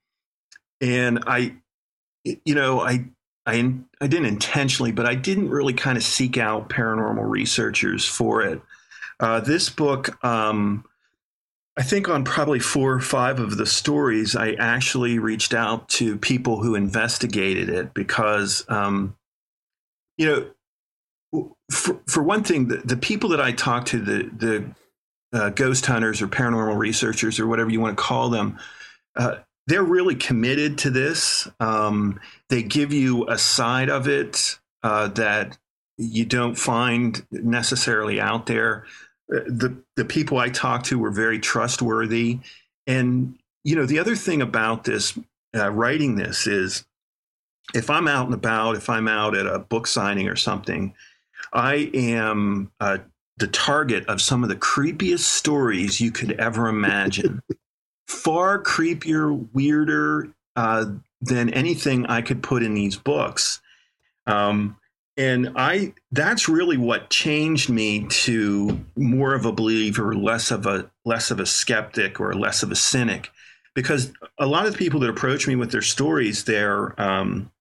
and 0.82 1.24
I, 1.28 1.56
you 2.24 2.56
know, 2.56 2.82
I, 2.82 3.06
I, 3.46 3.74
I 4.00 4.08
didn't 4.08 4.28
intentionally, 4.28 4.92
but 4.92 5.06
I 5.06 5.16
didn't 5.16 5.50
really 5.50 5.74
kind 5.74 5.98
of 5.98 6.04
seek 6.04 6.38
out 6.38 6.70
paranormal 6.70 7.30
researchers 7.30 8.06
for 8.06 8.42
it. 8.44 8.62
Uh, 9.20 9.40
this 9.40 9.70
book, 9.70 10.24
um, 10.24 10.86
I 11.76 11.84
think 11.84 12.08
on 12.08 12.24
probably 12.24 12.60
four 12.60 12.94
or 12.94 13.00
five 13.00 13.40
of 13.40 13.58
the 13.58 13.66
stories, 13.66 14.36
I 14.36 14.54
actually 14.54 15.18
reached 15.20 15.54
out 15.54 15.90
to 15.90 16.18
people 16.18 16.62
who 16.62 16.76
investigated 16.76 17.70
it 17.70 17.94
because, 17.94 18.64
um, 18.70 19.16
you 20.18 20.28
know, 20.28 21.46
for, 21.72 22.00
for 22.08 22.22
one 22.22 22.44
thing, 22.44 22.68
the, 22.68 22.78
the 22.78 22.98
people 22.98 23.30
that 23.30 23.42
I 23.42 23.52
talked 23.54 23.88
to, 23.90 24.00
the 24.00 24.30
the 24.38 25.38
uh, 25.38 25.50
ghost 25.50 25.86
hunters 25.88 26.22
or 26.22 26.28
paranormal 26.28 26.78
researchers 26.78 27.40
or 27.40 27.48
whatever 27.48 27.72
you 27.72 27.82
want 27.82 27.98
to 27.98 28.04
call 28.04 28.30
them, 28.30 28.60
uh, 29.16 29.36
they're 29.68 29.84
really 29.84 30.16
committed 30.16 30.78
to 30.80 30.90
this. 30.90 31.48
Um, 31.60 32.20
they 32.50 32.64
give 32.64 32.92
you 32.92 33.28
a 33.30 33.38
side 33.38 33.90
of 33.90 34.08
it 34.08 34.60
uh, 34.84 35.08
that 35.10 35.58
you 35.98 36.26
don't 36.26 36.56
find 36.56 37.26
necessarily 37.32 38.20
out 38.20 38.46
there 38.48 38.86
the 39.28 39.76
the 39.96 40.06
people 40.06 40.38
I 40.38 40.50
talked 40.50 40.86
to 40.88 41.00
were 41.00 41.12
very 41.12 41.40
trustworthy, 41.40 42.40
and 42.88 43.38
you 43.64 43.76
know 43.76 43.86
the 43.86 44.00
other 44.00 44.16
thing 44.16 44.42
about 44.42 44.84
this 44.84 45.18
uh, 45.56 45.72
writing 45.72 46.16
this 46.16 46.48
is 46.48 46.86
if 47.74 47.90
I'm 47.90 48.08
out 48.08 48.26
and 48.26 48.34
about, 48.34 48.76
if 48.76 48.90
I'm 48.90 49.08
out 49.08 49.36
at 49.36 49.48
a 49.48 49.60
book 49.60 49.88
signing 49.88 50.28
or 50.28 50.36
something, 50.36 50.94
I 51.54 51.90
am 51.94 52.72
uh, 52.80 53.00
the 53.38 53.48
target 53.48 54.06
of 54.08 54.22
some 54.22 54.44
of 54.44 54.50
the 54.50 54.56
creepiest 54.56 55.20
stories 55.20 56.02
you 56.02 56.12
could 56.12 56.34
ever 56.34 56.68
imagine. 56.68 57.42
Far 58.08 58.62
creepier, 58.62 59.48
weirder 59.54 60.30
uh, 60.56 60.86
than 61.22 61.50
anything 61.50 62.06
I 62.06 62.22
could 62.22 62.44
put 62.44 62.64
in 62.64 62.74
these 62.74 62.96
books. 62.96 63.62
Um, 64.28 64.78
and 65.16 65.52
i 65.56 65.94
that's 66.12 66.50
really 66.50 66.78
what 66.78 67.12
changed 67.12 67.70
me 67.70 68.08
to 68.08 68.84
more 68.96 69.36
of 69.36 69.46
a 69.46 69.52
believer 69.52 70.16
less 70.16 70.50
of 70.50 70.66
a 70.66 70.90
less 71.06 71.30
of 71.30 71.40
a 71.40 71.46
skeptic 71.46 72.20
or 72.20 72.34
less 72.34 72.64
of 72.64 72.72
a 72.72 72.76
cynic. 72.76 73.30
Because 73.76 74.12
a 74.40 74.46
lot 74.46 74.66
of 74.66 74.72
the 74.72 74.78
people 74.78 75.00
that 75.02 75.10
approach 75.10 75.48
me 75.48 75.56
with 75.56 75.72
their 75.72 75.82
stories 75.82 76.46
they're 76.46 77.00
um, 77.00 77.52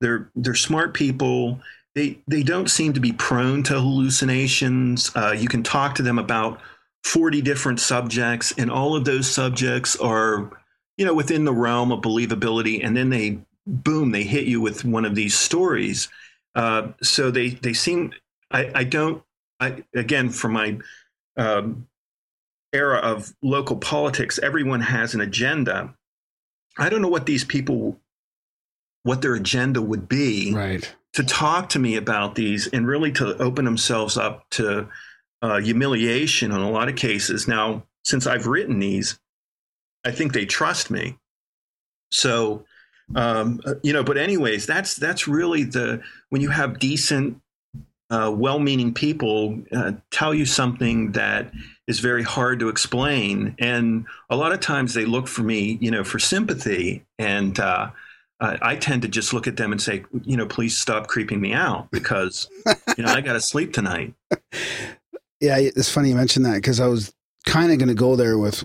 they're 0.00 0.30
they're 0.36 0.54
smart 0.54 0.94
people. 0.94 1.60
They 1.94 2.18
they 2.28 2.42
don't 2.42 2.68
seem 2.68 2.92
to 2.92 3.00
be 3.00 3.12
prone 3.12 3.62
to 3.64 3.74
hallucinations. 3.74 5.10
Uh, 5.14 5.34
you 5.36 5.48
can 5.48 5.62
talk 5.62 5.94
to 5.96 6.02
them 6.02 6.18
about 6.18 6.60
40 7.04 7.42
different 7.42 7.80
subjects 7.80 8.52
and 8.58 8.70
all 8.70 8.96
of 8.96 9.04
those 9.04 9.30
subjects 9.30 9.94
are 9.96 10.50
you 10.96 11.04
know 11.04 11.14
within 11.14 11.44
the 11.44 11.52
realm 11.52 11.92
of 11.92 12.00
believability 12.00 12.84
and 12.84 12.96
then 12.96 13.10
they 13.10 13.38
boom 13.66 14.10
they 14.10 14.24
hit 14.24 14.44
you 14.44 14.60
with 14.60 14.84
one 14.84 15.04
of 15.04 15.14
these 15.14 15.34
stories 15.34 16.08
uh, 16.54 16.88
so 17.02 17.30
they 17.30 17.50
they 17.50 17.72
seem 17.72 18.12
I, 18.50 18.70
I 18.74 18.84
don't 18.84 19.22
I 19.60 19.84
again 19.94 20.30
from 20.30 20.52
my 20.52 20.78
um, 21.36 21.86
era 22.74 22.98
of 22.98 23.32
local 23.42 23.76
politics, 23.76 24.38
everyone 24.42 24.80
has 24.80 25.14
an 25.14 25.20
agenda. 25.20 25.94
I 26.76 26.88
don't 26.88 27.00
know 27.00 27.08
what 27.08 27.26
these 27.26 27.44
people 27.44 28.00
what 29.04 29.20
their 29.22 29.34
agenda 29.34 29.82
would 29.82 30.08
be 30.08 30.52
Right. 30.54 30.94
to 31.12 31.22
talk 31.22 31.68
to 31.70 31.78
me 31.78 31.96
about 31.96 32.34
these 32.34 32.66
and 32.68 32.86
really 32.86 33.12
to 33.12 33.36
open 33.36 33.66
themselves 33.66 34.16
up 34.16 34.48
to 34.50 34.88
uh, 35.44 35.60
humiliation 35.60 36.52
in 36.52 36.56
a 36.58 36.70
lot 36.70 36.88
of 36.88 36.96
cases. 36.96 37.46
Now, 37.46 37.84
since 38.02 38.26
I've 38.26 38.46
written 38.46 38.78
these, 38.78 39.20
I 40.02 40.10
think 40.10 40.32
they 40.32 40.46
trust 40.46 40.90
me. 40.90 41.18
So, 42.10 42.64
um, 43.14 43.60
uh, 43.66 43.74
you 43.82 43.92
know, 43.92 44.02
but 44.02 44.16
anyways, 44.16 44.64
that's 44.64 44.96
that's 44.96 45.28
really 45.28 45.64
the 45.64 46.00
when 46.30 46.40
you 46.40 46.48
have 46.48 46.78
decent, 46.78 47.42
uh, 48.08 48.32
well-meaning 48.34 48.94
people 48.94 49.60
uh, 49.70 49.92
tell 50.10 50.32
you 50.32 50.46
something 50.46 51.12
that 51.12 51.52
is 51.86 52.00
very 52.00 52.22
hard 52.22 52.58
to 52.60 52.70
explain, 52.70 53.54
and 53.58 54.06
a 54.30 54.36
lot 54.36 54.52
of 54.52 54.60
times 54.60 54.94
they 54.94 55.04
look 55.04 55.28
for 55.28 55.42
me, 55.42 55.76
you 55.78 55.90
know, 55.90 56.04
for 56.04 56.18
sympathy, 56.18 57.04
and 57.18 57.60
uh, 57.60 57.90
I 58.40 58.58
I 58.62 58.76
tend 58.76 59.02
to 59.02 59.08
just 59.08 59.34
look 59.34 59.46
at 59.46 59.58
them 59.58 59.72
and 59.72 59.82
say, 59.82 60.04
you 60.22 60.38
know, 60.38 60.46
please 60.46 60.74
stop 60.74 61.06
creeping 61.06 61.42
me 61.42 61.52
out 61.52 61.90
because 61.90 62.48
you 62.96 63.04
know 63.04 63.12
I 63.12 63.20
got 63.20 63.34
to 63.34 63.40
sleep 63.40 63.74
tonight. 63.74 64.14
Yeah, 65.40 65.58
it's 65.58 65.90
funny 65.90 66.10
you 66.10 66.14
mentioned 66.14 66.46
that 66.46 66.54
because 66.54 66.80
I 66.80 66.86
was 66.86 67.12
kind 67.46 67.72
of 67.72 67.78
going 67.78 67.88
to 67.88 67.94
go 67.94 68.16
there 68.16 68.38
with 68.38 68.64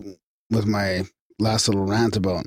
with 0.50 0.66
my 0.66 1.04
last 1.38 1.68
little 1.68 1.86
rant 1.86 2.16
about 2.16 2.46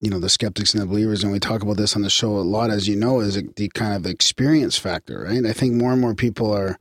you 0.00 0.10
know 0.10 0.18
the 0.18 0.28
skeptics 0.28 0.74
and 0.74 0.82
the 0.82 0.86
believers, 0.86 1.22
and 1.22 1.32
we 1.32 1.38
talk 1.38 1.62
about 1.62 1.76
this 1.76 1.96
on 1.96 2.02
the 2.02 2.10
show 2.10 2.36
a 2.36 2.40
lot, 2.40 2.70
as 2.70 2.88
you 2.88 2.96
know, 2.96 3.20
is 3.20 3.40
the 3.56 3.68
kind 3.70 3.94
of 3.94 4.10
experience 4.10 4.76
factor, 4.76 5.24
right? 5.24 5.44
I 5.46 5.52
think 5.52 5.74
more 5.74 5.92
and 5.92 6.00
more 6.00 6.14
people 6.14 6.52
are 6.52 6.78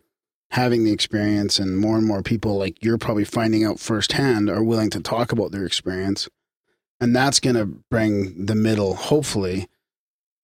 having 0.51 0.83
the 0.83 0.91
experience, 0.91 1.59
and 1.59 1.77
more 1.77 1.97
and 1.97 2.05
more 2.05 2.21
people, 2.21 2.57
like 2.57 2.83
you're 2.83 2.97
probably 2.97 3.25
finding 3.25 3.63
out 3.63 3.79
firsthand, 3.79 4.49
are 4.49 4.63
willing 4.63 4.89
to 4.91 4.99
talk 4.99 5.31
about 5.31 5.51
their 5.51 5.65
experience, 5.65 6.27
and 6.99 7.15
that's 7.15 7.39
going 7.39 7.55
to 7.55 7.65
bring 7.65 8.45
the 8.45 8.55
middle, 8.55 8.95
hopefully, 8.95 9.67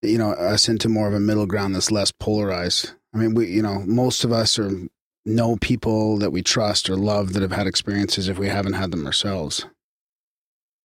you 0.02 0.18
know, 0.18 0.32
us 0.32 0.70
into 0.70 0.90
more 0.90 1.08
of 1.08 1.14
a 1.14 1.20
middle 1.20 1.46
ground 1.46 1.76
that's 1.76 1.92
less 1.92 2.12
polarized. 2.12 2.94
I 3.14 3.18
mean, 3.18 3.34
we, 3.34 3.48
you 3.48 3.62
know, 3.62 3.80
most 3.86 4.24
of 4.24 4.32
us 4.32 4.58
are 4.58 4.72
know 5.30 5.58
people 5.58 6.18
that 6.18 6.32
we 6.32 6.42
trust 6.42 6.90
or 6.90 6.96
love 6.96 7.34
that 7.34 7.42
have 7.42 7.52
had 7.52 7.68
experiences 7.68 8.28
if 8.28 8.38
we 8.38 8.48
haven't 8.48 8.74
had 8.74 8.92
them 8.92 9.06
ourselves. 9.06 9.66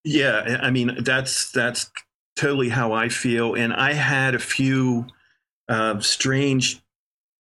Yeah, 0.05 0.59
I 0.63 0.71
mean 0.71 1.03
that's 1.03 1.51
that's 1.51 1.91
totally 2.37 2.69
how 2.69 2.93
I 2.93 3.09
feel, 3.09 3.55
and 3.55 3.73
I 3.73 3.95
had 3.95 4.35
a 4.35 4.39
few 4.39 5.07
uh, 5.69 6.01
strange 6.01 6.83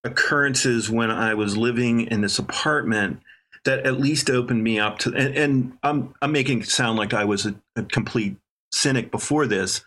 occurrences 0.04 0.90
when 0.90 1.12
I 1.12 1.34
was 1.34 1.58
living 1.58 2.08
in 2.08 2.22
this 2.22 2.40
apartment 2.40 3.22
that 3.66 3.86
at 3.86 4.00
least 4.00 4.30
opened 4.30 4.64
me 4.64 4.80
up 4.80 5.00
to. 5.00 5.14
And, 5.14 5.38
and 5.38 5.78
I'm 5.84 6.14
I'm 6.22 6.32
making 6.32 6.62
it 6.62 6.70
sound 6.70 6.98
like 6.98 7.14
I 7.14 7.26
was 7.26 7.46
a, 7.46 7.56
a 7.76 7.84
complete 7.84 8.38
cynic 8.72 9.12
before 9.12 9.48
this, 9.48 9.84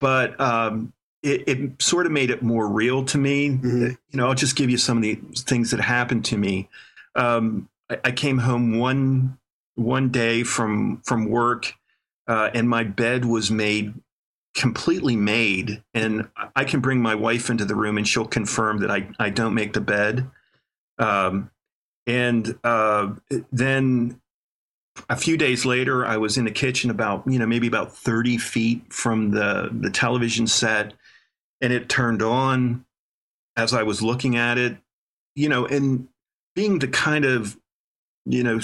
but 0.00 0.40
um, 0.40 0.92
it, 1.22 1.48
it, 1.48 1.82
sort 1.82 2.06
of 2.06 2.12
made 2.12 2.30
it 2.30 2.42
more 2.42 2.66
real 2.66 3.04
to 3.04 3.18
me. 3.18 3.50
Mhm. 3.50 3.90
You 4.10 4.16
know, 4.16 4.28
I'll 4.28 4.34
just 4.34 4.56
give 4.56 4.70
you 4.70 4.78
some 4.78 4.96
of 4.96 5.02
the 5.02 5.16
things 5.36 5.70
that 5.70 5.80
happened 5.80 6.24
to 6.26 6.38
me. 6.38 6.68
Um, 7.14 7.68
I, 7.90 7.98
I 8.04 8.10
came 8.12 8.38
home 8.38 8.78
one 8.78 9.38
one 9.74 10.10
day 10.10 10.42
from 10.42 11.02
from 11.04 11.26
work, 11.26 11.74
uh, 12.26 12.50
and 12.54 12.68
my 12.68 12.84
bed 12.84 13.24
was 13.24 13.50
made 13.50 13.94
completely 14.54 15.16
made, 15.16 15.82
and 15.94 16.28
I 16.56 16.64
can 16.64 16.80
bring 16.80 17.00
my 17.00 17.14
wife 17.14 17.50
into 17.50 17.64
the 17.64 17.74
room, 17.74 17.98
and 17.98 18.06
she'll 18.06 18.26
confirm 18.26 18.78
that 18.78 18.90
I 18.90 19.08
I 19.18 19.30
don't 19.30 19.54
make 19.54 19.72
the 19.72 19.80
bed. 19.80 20.30
Um, 20.98 21.50
and 22.06 22.58
uh, 22.64 23.14
then 23.52 24.20
a 25.08 25.16
few 25.16 25.36
days 25.36 25.64
later, 25.64 26.04
I 26.04 26.16
was 26.16 26.36
in 26.36 26.44
the 26.44 26.50
kitchen 26.50 26.90
about 26.90 27.22
you 27.26 27.38
know 27.38 27.46
maybe 27.46 27.66
about 27.66 27.96
thirty 27.96 28.38
feet 28.38 28.92
from 28.92 29.30
the 29.30 29.70
the 29.72 29.90
television 29.90 30.46
set, 30.46 30.94
and 31.60 31.72
it 31.72 31.88
turned 31.88 32.22
on 32.22 32.84
as 33.56 33.72
I 33.72 33.82
was 33.82 34.02
looking 34.02 34.36
at 34.36 34.58
it. 34.58 34.76
You 35.34 35.48
know, 35.48 35.66
and 35.66 36.08
being 36.54 36.78
the 36.78 36.88
kind 36.88 37.24
of 37.24 37.56
you 38.26 38.42
know 38.42 38.60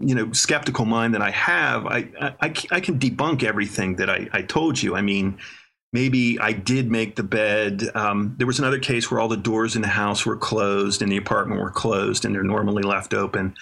you 0.00 0.14
know 0.14 0.32
skeptical 0.32 0.84
mind 0.84 1.14
that 1.14 1.22
I 1.22 1.30
have, 1.30 1.86
I 1.86 2.08
I 2.40 2.80
can 2.80 2.98
debunk 2.98 3.42
everything 3.42 3.96
that 3.96 4.10
I, 4.10 4.28
I 4.32 4.42
told 4.42 4.82
you. 4.82 4.96
I 4.96 5.02
mean. 5.02 5.38
Maybe 5.92 6.40
I 6.40 6.50
did 6.50 6.90
make 6.90 7.14
the 7.14 7.22
bed. 7.22 7.84
Um, 7.94 8.34
there 8.36 8.48
was 8.48 8.58
another 8.58 8.80
case 8.80 9.08
where 9.08 9.20
all 9.20 9.28
the 9.28 9.36
doors 9.36 9.76
in 9.76 9.82
the 9.82 9.86
house 9.86 10.26
were 10.26 10.36
closed 10.36 11.02
and 11.02 11.12
the 11.12 11.16
apartment 11.16 11.60
were 11.60 11.70
closed 11.70 12.24
and 12.24 12.34
they're 12.34 12.42
normally 12.42 12.82
left 12.82 13.14
open 13.14 13.54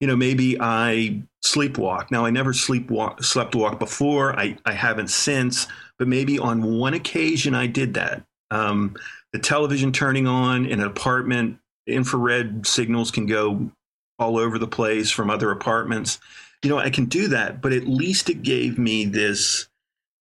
you 0.00 0.06
know, 0.06 0.16
maybe 0.16 0.60
I 0.60 1.22
sleepwalk. 1.44 2.10
Now, 2.10 2.24
I 2.24 2.30
never 2.30 2.52
sleepwalk, 2.52 3.24
slept 3.24 3.54
walk 3.54 3.78
before. 3.78 4.38
I, 4.38 4.56
I 4.64 4.72
haven't 4.72 5.08
since, 5.08 5.66
but 5.98 6.08
maybe 6.08 6.38
on 6.38 6.78
one 6.78 6.94
occasion 6.94 7.54
I 7.54 7.66
did 7.66 7.94
that. 7.94 8.22
Um, 8.50 8.96
the 9.32 9.38
television 9.38 9.92
turning 9.92 10.26
on 10.26 10.66
in 10.66 10.80
an 10.80 10.86
apartment, 10.86 11.58
infrared 11.86 12.66
signals 12.66 13.10
can 13.10 13.26
go 13.26 13.70
all 14.18 14.38
over 14.38 14.58
the 14.58 14.68
place 14.68 15.10
from 15.10 15.30
other 15.30 15.50
apartments. 15.50 16.20
You 16.62 16.70
know, 16.70 16.78
I 16.78 16.90
can 16.90 17.06
do 17.06 17.28
that, 17.28 17.60
but 17.60 17.72
at 17.72 17.86
least 17.86 18.30
it 18.30 18.42
gave 18.42 18.78
me 18.78 19.04
this 19.04 19.68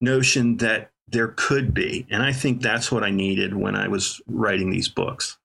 notion 0.02 0.58
that 0.58 0.92
there 1.08 1.30
could 1.30 1.74
be. 1.74 2.06
And 2.10 2.24
I 2.24 2.34
think 2.34 2.62
that's 2.62 2.92
what 2.92 3.04
I 3.04 3.12
needed 3.12 3.56
when 3.56 3.76
I 3.76 3.88
was 3.88 4.22
writing 4.28 4.72
these 4.72 4.90
books. 4.90 5.38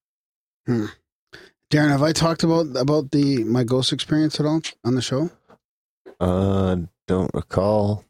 Darren, 1.71 1.91
have 1.91 2.03
I 2.03 2.13
talked 2.13 2.43
about 2.43 2.67
about 2.77 3.11
the 3.11 3.45
my 3.45 3.65
ghost 3.65 3.93
experience 3.93 4.41
at 4.41 4.47
all 4.47 4.63
on 4.85 4.95
the 4.95 5.03
show? 5.03 5.31
Uh, 6.19 6.77
don't 7.07 7.31
recall. 7.35 8.05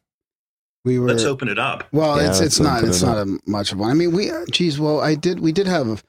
We 0.85 0.97
were 0.99 1.09
Let's 1.09 1.23
open 1.23 1.49
it 1.49 1.59
up. 1.59 1.83
well, 1.91 2.21
Yeah, 2.21 2.29
it's 2.29 2.39
it's 2.39 2.59
not 2.59 2.83
it's 2.83 3.01
it 3.01 3.05
not 3.05 3.17
a 3.17 3.39
much 3.45 3.71
of 3.71 3.79
one. 3.79 3.91
I 3.91 3.93
mean, 3.93 4.11
we 4.13 4.31
uh, 4.31 4.45
geez, 4.51 4.79
well, 4.79 5.01
I 5.01 5.15
did 5.15 5.39
we 5.39 5.51
did 5.51 5.67
have 5.67 6.03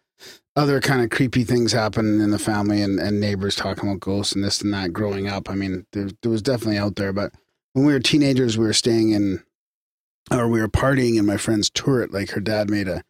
other 0.57 0.81
kind 0.81 1.03
of 1.03 1.11
creepy 1.11 1.45
things 1.45 1.73
happen 1.73 2.21
in 2.21 2.31
the 2.31 2.39
family 2.39 2.83
and, 2.83 2.99
and 3.01 3.21
neighbors 3.21 3.57
talking 3.57 3.89
about 3.89 4.01
ghosts 4.01 4.33
and 4.35 4.45
this 4.45 4.61
and 4.61 4.73
that 4.75 4.93
growing 4.93 5.27
up. 5.29 5.51
I 5.51 5.55
mean, 5.55 5.87
there 5.93 6.09
there 6.23 6.31
was 6.31 6.43
definitely 6.43 6.79
out 6.79 6.97
there, 6.97 7.13
but 7.13 7.33
when 7.73 7.85
we 7.85 7.93
were 7.93 8.01
teenagers, 8.01 8.57
we 8.59 8.65
were 8.67 8.73
staying 8.73 9.11
in 9.11 9.43
or 10.31 10.47
we 10.49 10.61
were 10.61 10.69
partying 10.69 11.19
in 11.19 11.27
my 11.27 11.37
friend's 11.37 11.71
turret. 11.71 12.13
Like 12.13 12.31
her 12.31 12.41
dad 12.41 12.71
made 12.71 12.89
a 12.89 13.03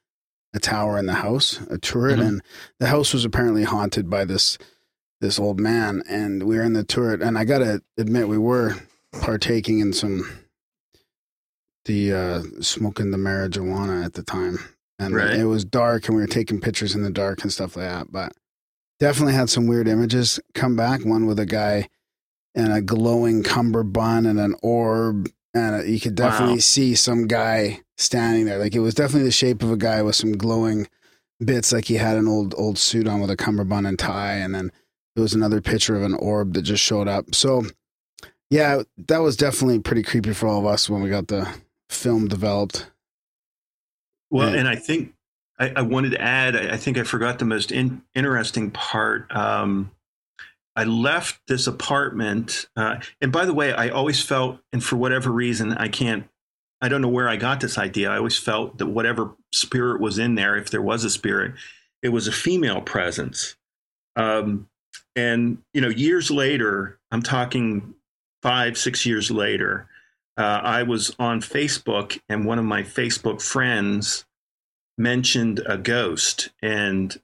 a 0.52 0.58
tower 0.58 0.98
in 0.98 1.06
the 1.06 1.14
house, 1.14 1.60
a 1.70 1.78
turret, 1.78 2.18
Mhm. 2.18 2.26
and 2.26 2.42
the 2.80 2.88
house 2.88 3.12
was 3.12 3.24
apparently 3.24 3.62
haunted 3.64 4.08
by 4.10 4.24
this 4.24 4.56
this 5.20 5.38
old 5.38 5.60
man. 5.60 6.02
And 6.08 6.44
we 6.44 6.56
were 6.56 6.62
in 6.64 6.72
the 6.72 6.84
turret, 6.84 7.20
and 7.22 7.36
I 7.38 7.44
gotta 7.44 7.82
admit, 7.98 8.28
we 8.28 8.38
were 8.38 8.76
partaking 9.20 9.78
in 9.80 9.92
some 9.92 10.28
the 11.84 12.12
uh 12.12 12.42
smoking 12.60 13.10
the 13.10 13.18
marijuana 13.18 14.04
at 14.04 14.14
the 14.14 14.22
time, 14.22 14.58
and 14.98 15.14
Right. 15.14 15.34
it 15.34 15.44
was 15.44 15.64
dark, 15.64 16.06
and 16.06 16.16
we 16.16 16.22
were 16.22 16.26
taking 16.28 16.60
pictures 16.60 16.94
in 16.94 17.02
the 17.02 17.10
dark 17.10 17.42
and 17.42 17.52
stuff 17.52 17.76
like 17.76 17.86
that. 17.86 18.12
But 18.12 18.32
definitely 18.98 19.34
had 19.34 19.48
some 19.50 19.66
weird 19.66 19.88
images 19.88 20.38
come 20.54 20.76
back. 20.76 21.04
One 21.04 21.26
with 21.26 21.38
a 21.38 21.46
guy 21.46 21.88
in 22.54 22.70
a 22.70 22.80
glowing 22.82 23.42
cummerbund 23.42 24.26
and 24.26 24.38
an 24.40 24.56
orb, 24.62 25.28
and 25.54 25.88
you 25.88 26.00
could 26.00 26.14
definitely 26.16 26.56
Wow. 26.56 26.60
see 26.60 26.94
some 26.94 27.26
guy 27.26 27.80
standing 27.96 28.44
there. 28.46 28.58
Like 28.58 28.74
it 28.74 28.80
was 28.80 28.94
definitely 28.94 29.28
the 29.28 29.32
shape 29.32 29.62
of 29.62 29.70
a 29.70 29.76
guy 29.76 30.02
with 30.02 30.16
some 30.16 30.32
glowing 30.32 30.88
bits, 31.42 31.72
like 31.72 31.86
he 31.86 31.94
had 31.94 32.18
an 32.18 32.28
old 32.28 32.54
old 32.58 32.76
suit 32.78 33.06
on 33.08 33.20
with 33.20 33.30
a 33.30 33.36
cummerbund 33.36 33.86
and 33.86 33.98
tie, 33.98 34.34
and 34.34 34.54
then 34.54 34.70
there 35.16 35.22
was 35.22 35.32
another 35.34 35.60
picture 35.60 35.96
of 35.96 36.02
an 36.02 36.14
orb 36.14 36.52
that 36.54 36.62
just 36.62 36.82
showed 36.84 37.08
up. 37.08 37.34
So, 37.34 37.64
yeah, 38.50 38.82
that 39.08 39.18
was 39.18 39.36
definitely 39.36 39.78
pretty 39.80 40.02
creepy 40.02 40.32
for 40.34 40.46
all 40.48 40.60
of 40.60 40.66
us 40.66 40.90
when 40.90 41.02
we 41.02 41.08
got 41.10 41.28
the 41.28 41.48
film 41.90 42.28
developed. 42.28 42.90
Well, 44.30 44.50
Yeah. 44.52 44.60
and 44.60 44.68
I 44.68 44.76
think 44.76 45.14
I, 45.58 45.72
I 45.76 45.82
wanted 45.82 46.12
to 46.12 46.20
add, 46.20 46.56
I, 46.56 46.74
I 46.74 46.76
think 46.76 46.96
I 46.98 47.02
forgot 47.02 47.38
the 47.38 47.44
most 47.44 47.72
in, 47.72 48.02
interesting 48.14 48.70
part. 48.70 49.30
Um, 49.34 49.90
I 50.76 50.84
left 50.84 51.40
this 51.48 51.66
apartment. 51.66 52.66
Uh, 52.76 53.00
and 53.20 53.32
by 53.32 53.44
the 53.44 53.52
way, 53.52 53.72
I 53.72 53.88
always 53.88 54.22
felt, 54.22 54.60
and 54.72 54.82
for 54.82 54.96
whatever 54.96 55.30
reason, 55.30 55.72
I 55.72 55.88
can't, 55.88 56.26
I 56.80 56.88
don't 56.88 57.02
know 57.02 57.08
where 57.08 57.28
I 57.28 57.36
got 57.36 57.60
this 57.60 57.76
idea. 57.76 58.10
I 58.10 58.16
always 58.16 58.38
felt 58.38 58.78
that 58.78 58.86
whatever 58.86 59.34
spirit 59.52 60.00
was 60.00 60.18
in 60.18 60.36
there, 60.36 60.56
if 60.56 60.70
there 60.70 60.80
was 60.80 61.04
a 61.04 61.10
spirit, 61.10 61.54
it 62.02 62.08
was 62.08 62.26
a 62.26 62.32
female 62.32 62.80
presence. 62.80 63.56
Um, 64.16 64.68
and, 65.16 65.58
you 65.74 65.80
know, 65.82 65.88
years 65.88 66.30
later, 66.30 66.98
I'm 67.10 67.22
talking 67.22 67.94
five, 68.42 68.78
six 68.78 69.04
years 69.04 69.30
later, 69.30 69.88
uh, 70.36 70.60
I 70.62 70.82
was 70.84 71.14
on 71.18 71.40
Facebook, 71.40 72.18
and 72.28 72.44
one 72.44 72.58
of 72.58 72.64
my 72.64 72.82
Facebook 72.82 73.42
friends 73.42 74.24
mentioned 74.96 75.60
a 75.66 75.76
ghost, 75.76 76.50
and 76.62 77.20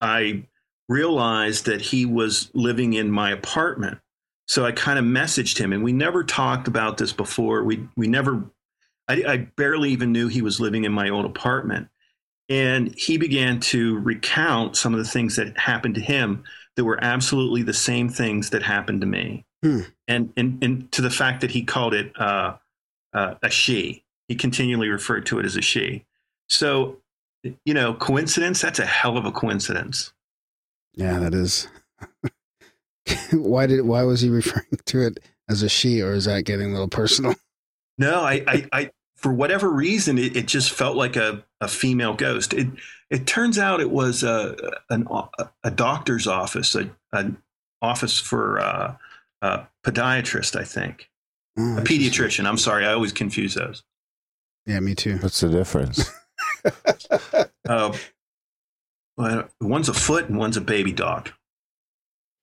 I 0.00 0.44
realized 0.88 1.66
that 1.66 1.80
he 1.80 2.06
was 2.06 2.50
living 2.54 2.94
in 2.94 3.10
my 3.10 3.30
apartment. 3.30 3.98
So 4.46 4.64
I 4.64 4.72
kind 4.72 4.98
of 4.98 5.04
messaged 5.04 5.58
him, 5.58 5.72
and 5.72 5.84
we 5.84 5.92
never 5.92 6.24
talked 6.24 6.68
about 6.68 6.96
this 6.96 7.12
before. 7.12 7.62
We 7.64 7.86
we 7.96 8.06
never, 8.06 8.44
I, 9.06 9.22
I 9.26 9.36
barely 9.56 9.90
even 9.90 10.12
knew 10.12 10.28
he 10.28 10.42
was 10.42 10.60
living 10.60 10.84
in 10.84 10.92
my 10.92 11.10
old 11.10 11.26
apartment, 11.26 11.88
and 12.48 12.94
he 12.96 13.18
began 13.18 13.60
to 13.60 13.98
recount 13.98 14.76
some 14.76 14.94
of 14.94 14.98
the 14.98 15.10
things 15.10 15.36
that 15.36 15.58
happened 15.58 15.96
to 15.96 16.00
him 16.00 16.44
that 16.76 16.84
were 16.84 17.02
absolutely 17.02 17.62
the 17.62 17.74
same 17.74 18.08
things 18.08 18.50
that 18.50 18.62
happened 18.62 19.00
to 19.02 19.06
me 19.06 19.44
Hmm. 19.62 19.80
And, 20.08 20.32
and 20.36 20.62
and 20.64 20.90
to 20.92 21.02
the 21.02 21.10
fact 21.10 21.42
that 21.42 21.50
he 21.50 21.62
called 21.62 21.94
it 21.94 22.12
uh, 22.18 22.56
uh, 23.12 23.34
a 23.42 23.50
she. 23.50 24.04
He 24.26 24.34
continually 24.34 24.88
referred 24.88 25.24
to 25.26 25.38
it 25.38 25.46
as 25.46 25.56
a 25.56 25.62
she. 25.62 26.04
So, 26.48 26.98
you 27.64 27.72
know, 27.72 27.94
coincidence? 27.94 28.60
That's 28.60 28.78
a 28.78 28.86
hell 28.86 29.16
of 29.16 29.24
a 29.24 29.32
coincidence. 29.32 30.12
Yeah, 30.94 31.18
that 31.18 31.34
is. 31.34 31.68
why 33.32 33.66
did 33.66 33.82
why 33.82 34.02
was 34.02 34.20
he 34.20 34.28
referring 34.30 34.66
to 34.86 35.06
it 35.06 35.20
as 35.48 35.62
a 35.62 35.68
she, 35.68 36.02
or 36.02 36.12
is 36.12 36.24
that 36.24 36.44
getting 36.44 36.70
a 36.70 36.72
little 36.72 36.88
personal? 36.88 37.34
No, 38.00 38.20
I, 38.20 38.44
I, 38.46 38.68
I 38.72 38.90
for 39.16 39.32
whatever 39.32 39.68
reason, 39.68 40.18
it, 40.18 40.36
it 40.36 40.46
just 40.46 40.70
felt 40.70 40.96
like 40.96 41.16
a, 41.16 41.44
a 41.60 41.66
female 41.66 42.14
ghost. 42.14 42.54
It 42.54 42.68
it 43.10 43.26
turns 43.26 43.58
out 43.58 43.80
it 43.80 43.90
was 43.90 44.22
a 44.22 44.54
an, 44.88 45.08
a 45.64 45.70
doctor's 45.72 46.28
office, 46.28 46.76
a, 46.76 46.88
an 47.12 47.38
office 47.82 48.20
for 48.20 48.60
uh, 48.60 48.94
a 49.42 49.66
podiatrist, 49.92 50.56
I 50.58 50.64
think, 50.64 51.10
Oh, 51.58 51.78
a 51.78 51.80
pediatrician. 51.80 52.46
I'm 52.46 52.58
sorry, 52.58 52.86
I 52.86 52.92
always 52.92 53.12
confuse 53.12 53.54
those. 53.54 53.82
Yeah, 54.66 54.80
me 54.80 54.94
too. 54.94 55.16
What's 55.18 55.40
the 55.40 55.48
difference? 55.48 56.10
Uh, 57.68 57.94
well, 59.18 59.48
one's 59.60 59.88
a 59.90 59.94
foot 59.94 60.28
and 60.28 60.38
one's 60.38 60.56
a 60.56 60.60
baby 60.60 60.90
dog. 60.92 61.30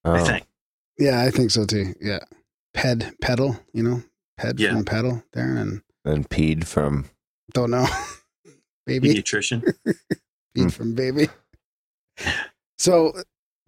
I 0.03 0.19
Oh, 0.21 0.25
think. 0.25 0.45
Yeah, 0.99 1.21
I 1.21 1.31
think 1.31 1.49
so 1.51 1.65
too. 1.65 1.95
Yeah, 1.99 2.19
ped 2.75 3.19
pedal, 3.21 3.57
you 3.73 3.81
know, 3.83 4.03
ped 4.39 4.59
Yeah. 4.59 4.71
from 4.73 4.85
pedal, 4.85 5.23
there 5.33 5.55
and 5.57 5.81
And 6.05 6.29
peed 6.29 6.65
from 6.65 7.05
Don't 7.53 7.71
know. 7.71 7.87
Baby. 8.85 9.15
Pediatrician. 9.15 9.73
Feed 10.55 10.73
from 10.73 10.93
baby. 10.93 11.27
So, 12.77 13.13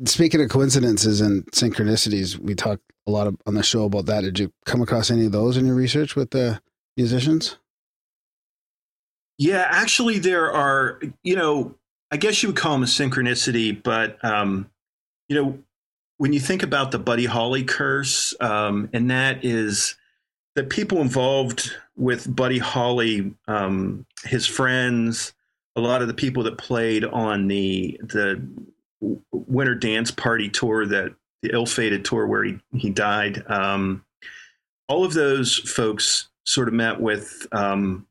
speaking 0.05 0.41
of 0.41 0.49
coincidences 0.49 1.21
and 1.21 1.45
synchronicities, 1.51 2.37
we 2.37 2.55
talk 2.55 2.79
a 3.07 3.11
lot 3.11 3.33
on 3.45 3.53
the 3.53 3.63
show 3.63 3.85
about 3.85 4.05
that. 4.07 4.21
Did 4.21 4.39
you 4.39 4.51
come 4.65 4.81
across 4.81 5.09
any 5.09 5.25
of 5.25 5.31
those 5.31 5.57
in 5.57 5.65
your 5.65 5.75
research 5.75 6.15
with 6.15 6.31
the 6.31 6.61
musicians? 6.95 7.57
Yeah, 9.37 9.67
actually, 9.69 10.19
there 10.19 10.51
are, 10.51 10.99
you 11.23 11.35
know, 11.35 11.75
I 12.11 12.17
guess 12.17 12.41
you 12.41 12.49
would 12.49 12.55
call 12.55 12.73
them 12.73 12.83
a 12.83 12.87
synchronicity, 12.87 13.81
but, 13.81 14.23
um, 14.23 14.69
you 15.29 15.35
know, 15.35 15.59
when 16.17 16.33
you 16.33 16.39
think 16.39 16.63
about 16.63 16.91
the 16.91 16.99
Buddy 16.99 17.25
Holly 17.25 17.63
curse, 17.63 18.33
um, 18.39 18.89
and 18.93 19.11
that 19.11 19.45
is 19.45 19.95
that 20.55 20.69
people 20.69 20.99
involved 21.01 21.71
with 21.95 22.35
Buddy 22.35 22.57
Holly, 22.57 23.35
um, 23.47 24.05
his 24.23 24.47
friends, 24.47 25.33
a 25.75 25.81
lot 25.81 26.01
of 26.01 26.07
the 26.07 26.15
people 26.15 26.41
that 26.43 26.57
played 26.57 27.05
on 27.05 27.47
the 27.47 27.99
the 28.01 28.41
Winter 29.01 29.75
Dance 29.75 30.11
Party 30.11 30.49
tour, 30.49 30.85
that 30.87 31.13
the 31.41 31.51
ill-fated 31.53 32.03
tour 32.03 32.25
where 32.25 32.43
he 32.43 32.59
he 32.73 32.89
died, 32.89 33.43
um, 33.47 34.03
all 34.87 35.03
of 35.03 35.13
those 35.13 35.57
folks 35.57 36.29
sort 36.45 36.67
of 36.67 36.73
met 36.73 36.99
with 36.99 37.45
um, 37.51 38.07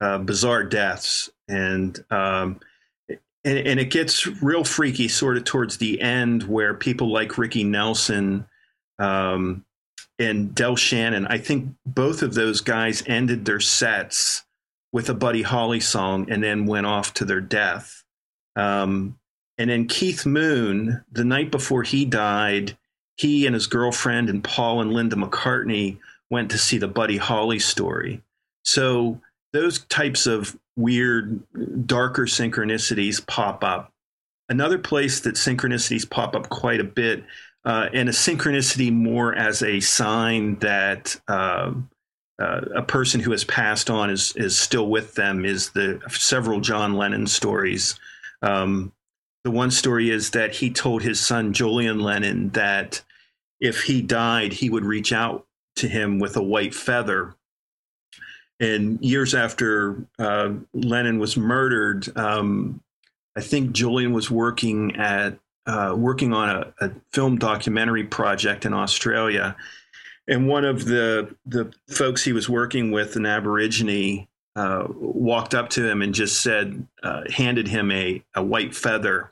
uh, 0.00 0.18
bizarre 0.18 0.64
deaths, 0.64 1.30
and 1.48 2.02
um, 2.10 2.60
and, 3.44 3.58
and 3.58 3.80
it 3.80 3.90
gets 3.90 4.26
real 4.42 4.64
freaky 4.64 5.08
sort 5.08 5.36
of 5.36 5.44
towards 5.44 5.78
the 5.78 6.00
end 6.00 6.44
where 6.44 6.74
people 6.74 7.12
like 7.12 7.38
Ricky 7.38 7.64
Nelson 7.64 8.46
um, 8.98 9.64
and 10.18 10.54
Del 10.54 10.76
Shannon, 10.76 11.26
I 11.26 11.38
think 11.38 11.74
both 11.84 12.22
of 12.22 12.34
those 12.34 12.60
guys 12.60 13.02
ended 13.06 13.44
their 13.44 13.60
sets 13.60 14.44
with 14.92 15.08
a 15.08 15.14
Buddy 15.14 15.42
Holly 15.42 15.80
song 15.80 16.30
and 16.30 16.42
then 16.42 16.66
went 16.66 16.86
off 16.86 17.14
to 17.14 17.24
their 17.24 17.40
death. 17.40 18.04
Um, 18.56 19.18
and 19.58 19.70
then 19.70 19.86
Keith 19.86 20.24
Moon, 20.26 21.04
the 21.12 21.24
night 21.24 21.50
before 21.50 21.82
he 21.82 22.04
died, 22.04 22.76
he 23.16 23.46
and 23.46 23.54
his 23.54 23.66
girlfriend 23.66 24.28
and 24.28 24.42
Paul 24.42 24.80
and 24.80 24.92
Linda 24.92 25.16
McCartney 25.16 25.98
went 26.30 26.50
to 26.50 26.58
see 26.58 26.78
the 26.78 26.88
Buddy 26.88 27.18
Holly 27.18 27.58
story. 27.58 28.22
So 28.64 29.20
those 29.52 29.80
types 29.80 30.26
of 30.26 30.56
weird, 30.76 31.42
darker 31.86 32.22
synchronicities 32.22 33.24
pop 33.26 33.62
up. 33.62 33.92
Another 34.48 34.78
place 34.78 35.20
that 35.20 35.34
synchronicities 35.34 36.08
pop 36.08 36.34
up 36.34 36.48
quite 36.48 36.80
a 36.80 36.84
bit, 36.84 37.24
uh, 37.64 37.88
and 37.92 38.08
a 38.08 38.12
synchronicity 38.12 38.92
more 38.92 39.34
as 39.34 39.62
a 39.62 39.80
sign 39.80 40.56
that 40.56 41.16
uh, 41.28 41.72
uh, 42.40 42.60
a 42.74 42.82
person 42.82 43.20
who 43.20 43.30
has 43.30 43.44
passed 43.44 43.88
on 43.88 44.10
is 44.10 44.34
is 44.36 44.58
still 44.58 44.88
with 44.88 45.14
them, 45.14 45.44
is 45.44 45.70
the 45.70 46.00
several 46.08 46.60
John 46.60 46.94
Lennon 46.94 47.26
stories. 47.26 47.98
Um, 48.42 48.92
the 49.44 49.50
one 49.50 49.70
story 49.70 50.10
is 50.10 50.30
that 50.30 50.54
he 50.54 50.70
told 50.70 51.02
his 51.02 51.20
son 51.20 51.52
Julian 51.52 52.00
Lennon 52.00 52.50
that 52.50 53.02
if 53.60 53.82
he 53.82 54.02
died, 54.02 54.52
he 54.52 54.70
would 54.70 54.84
reach 54.84 55.12
out 55.12 55.46
to 55.76 55.88
him 55.88 56.18
with 56.18 56.36
a 56.36 56.42
white 56.42 56.74
feather. 56.74 57.34
And 58.60 59.02
years 59.04 59.34
after 59.34 60.06
uh, 60.18 60.50
Lennon 60.72 61.18
was 61.18 61.36
murdered, 61.36 62.16
um, 62.16 62.80
I 63.36 63.40
think 63.40 63.72
Julian 63.72 64.12
was 64.12 64.30
working 64.30 64.96
at 64.96 65.38
uh, 65.66 65.94
working 65.96 66.32
on 66.32 66.50
a, 66.50 66.74
a, 66.80 66.90
film 67.12 67.38
documentary 67.38 68.02
project 68.02 68.66
in 68.66 68.72
Australia, 68.72 69.56
and 70.26 70.48
one 70.48 70.64
of 70.64 70.84
the 70.84 71.34
the 71.46 71.72
folks 71.88 72.24
he 72.24 72.32
was 72.32 72.48
working 72.48 72.90
with, 72.90 73.14
an 73.14 73.26
Aborigine, 73.26 74.26
uh, 74.56 74.86
walked 74.88 75.54
up 75.54 75.68
to 75.70 75.88
him 75.88 76.02
and 76.02 76.14
just 76.14 76.42
said, 76.42 76.84
uh, 77.04 77.22
handed 77.30 77.68
him 77.68 77.92
a 77.92 78.22
a 78.34 78.42
white 78.42 78.74
feather, 78.74 79.31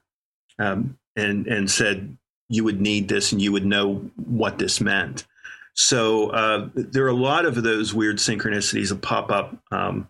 um, 0.61 0.99
and 1.17 1.47
and 1.47 1.71
said, 1.71 2.17
"You 2.49 2.65
would 2.65 2.81
need 2.81 3.09
this, 3.09 3.33
and 3.33 3.43
you 3.43 3.53
would 3.53 3.67
know 3.67 3.97
what 4.17 4.59
this 4.59 4.81
meant." 4.81 5.27
So 5.75 6.31
uh, 6.31 6.69
there 6.75 7.05
are 7.05 7.09
a 7.09 7.15
lot 7.15 7.47
of 7.47 7.63
those 7.63 7.95
weird 7.95 8.17
synchronicities 8.17 8.91
that 8.91 9.03
pop 9.03 9.31
up 9.31 9.57
um, 9.71 10.09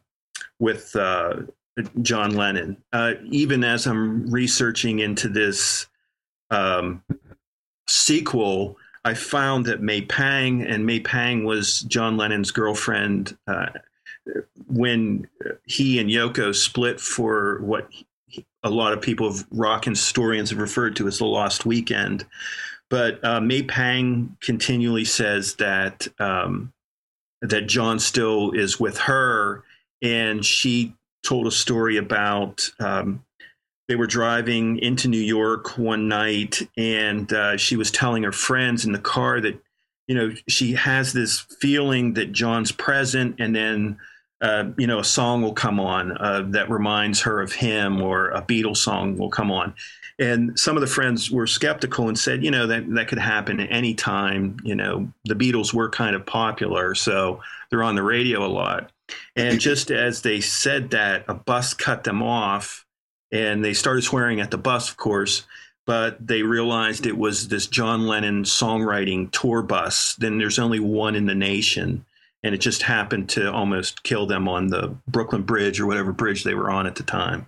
with 0.59 0.95
uh, 0.97 1.43
John 2.03 2.35
Lennon. 2.35 2.77
Uh, 2.93 3.15
even 3.27 3.63
as 3.63 3.87
I'm 3.87 4.31
researching 4.31 4.99
into 4.99 5.29
this 5.29 5.87
um, 6.51 7.03
sequel, 7.87 8.77
I 9.05 9.15
found 9.15 9.67
that 9.67 9.81
May 9.81 10.03
Pang, 10.03 10.63
and 10.63 10.85
May 10.85 11.01
Pang 11.01 11.45
was 11.45 11.81
John 11.81 12.17
Lennon's 12.17 12.51
girlfriend 12.51 13.37
uh, 13.47 13.67
when 14.67 15.29
he 15.65 15.99
and 15.99 16.11
Yoko 16.11 16.55
split 16.55 17.01
for 17.01 17.61
what 17.63 17.89
a 18.63 18.71
lot 18.71 18.93
of 18.93 19.01
people, 19.01 19.27
of 19.27 19.47
rock 19.51 19.85
historians, 19.85 20.51
have 20.51 20.59
referred 20.59 20.97
to 20.97 21.09
as 21.09 21.19
the 21.19 21.25
Lost 21.25 21.65
Weekend. 21.65 22.25
But 22.89 23.25
uh, 23.25 23.41
May 23.41 23.63
Pang 23.63 24.37
continually 24.41 25.05
says 25.05 25.55
that 25.57 26.09
um, 26.19 26.73
that 27.41 27.67
John 27.67 27.99
still 27.99 28.51
is 28.51 28.79
with 28.79 28.99
her, 28.99 29.63
and 30.03 30.45
she 30.45 30.95
told 31.25 31.47
a 31.47 31.53
story 31.53 31.97
about 31.97 32.69
um, 32.81 33.25
they 33.89 33.97
were 33.97 34.07
driving 34.07 34.79
into 34.79 35.09
New 35.09 35.21
York 35.21 35.79
one 35.79 36.09
night, 36.09 36.63
and 36.77 37.33
uh, 37.33 37.57
she 37.57 37.77
was 37.77 37.91
telling 37.91 38.23
her 38.25 38.33
friends 38.33 38.85
in 38.85 38.93
the 38.93 38.99
car 38.99 39.41
that 39.41 39.61
you 40.07 40.15
know 40.15 40.33
she 40.49 40.75
has 40.75 41.13
this 41.13 41.41
feeling 41.61 42.15
that 42.15 42.33
John's 42.33 42.73
present, 42.73 43.37
and 43.39 43.55
then 43.55 43.99
uh, 44.41 44.65
you 44.79 44.87
know, 44.87 44.99
a 44.99 45.05
song 45.05 45.43
will 45.43 45.53
come 45.53 45.79
on 45.79 46.17
uh, 46.17 46.43
that 46.49 46.71
reminds 46.71 47.21
her 47.23 47.41
of 47.41 47.53
him, 47.53 48.01
or 48.01 48.31
a 48.31 48.43
Beatles 48.43 48.79
song 48.79 49.19
will 49.19 49.29
come 49.29 49.51
on. 49.51 49.75
And 50.19 50.59
some 50.59 50.77
of 50.77 50.81
the 50.83 50.87
friends 50.87 51.31
were 51.31 51.47
skeptical 51.47 52.09
and 52.09 52.19
said, 52.19 52.45
you 52.45 52.51
know, 52.51 52.67
that 52.67 52.89
that 52.95 53.09
could 53.09 53.19
happen 53.19 53.61
at 53.61 53.71
any 53.71 53.95
time. 53.95 54.59
You 54.63 54.75
know, 54.75 55.13
the 55.25 55.35
Beatles 55.35 55.75
were 55.75 55.91
kind 55.91 56.17
of 56.17 56.25
popular, 56.25 56.95
so 56.95 57.41
they're 57.71 57.83
on 57.83 57.95
the 57.95 58.03
radio 58.03 58.45
a 58.45 58.49
lot. 58.49 58.93
And 59.37 59.61
just 59.61 59.91
as 59.91 60.23
they 60.23 60.41
said 60.41 60.91
that, 60.91 61.25
a 61.29 61.35
bus 61.35 61.75
cut 61.75 62.05
them 62.05 62.23
off, 62.23 62.87
and 63.33 63.65
they 63.65 63.75
started 63.75 64.03
swearing 64.03 64.41
at 64.41 64.51
the 64.51 64.59
bus, 64.59 64.91
of 64.91 64.97
course. 64.97 65.47
But 65.87 66.25
they 66.25 66.43
realized 66.43 67.07
it 67.07 67.17
was 67.17 67.49
this 67.49 67.67
John 67.67 68.07
Lennon 68.07 68.45
songwriting 68.45 69.31
tour 69.33 69.63
bus. 69.63 70.15
Then 70.17 70.39
there's 70.39 70.59
only 70.59 70.81
one 70.81 71.17
in 71.17 71.27
the 71.27 71.35
nation 71.35 72.05
and 72.43 72.55
it 72.55 72.59
just 72.59 72.83
happened 72.83 73.29
to 73.31 73.53
almost 73.53 74.03
kill 74.03 74.27
them 74.27 74.49
on 74.49 74.69
the 74.69 74.97
Brooklyn 75.07 75.43
Bridge 75.43 75.81
or 75.81 75.87
whatever 75.87 76.13
bridge 76.13 76.45
they 76.45 76.55
were 76.55 76.71
on 76.71 76.87
at 76.87 76.97
the 76.97 77.03
time. 77.03 77.47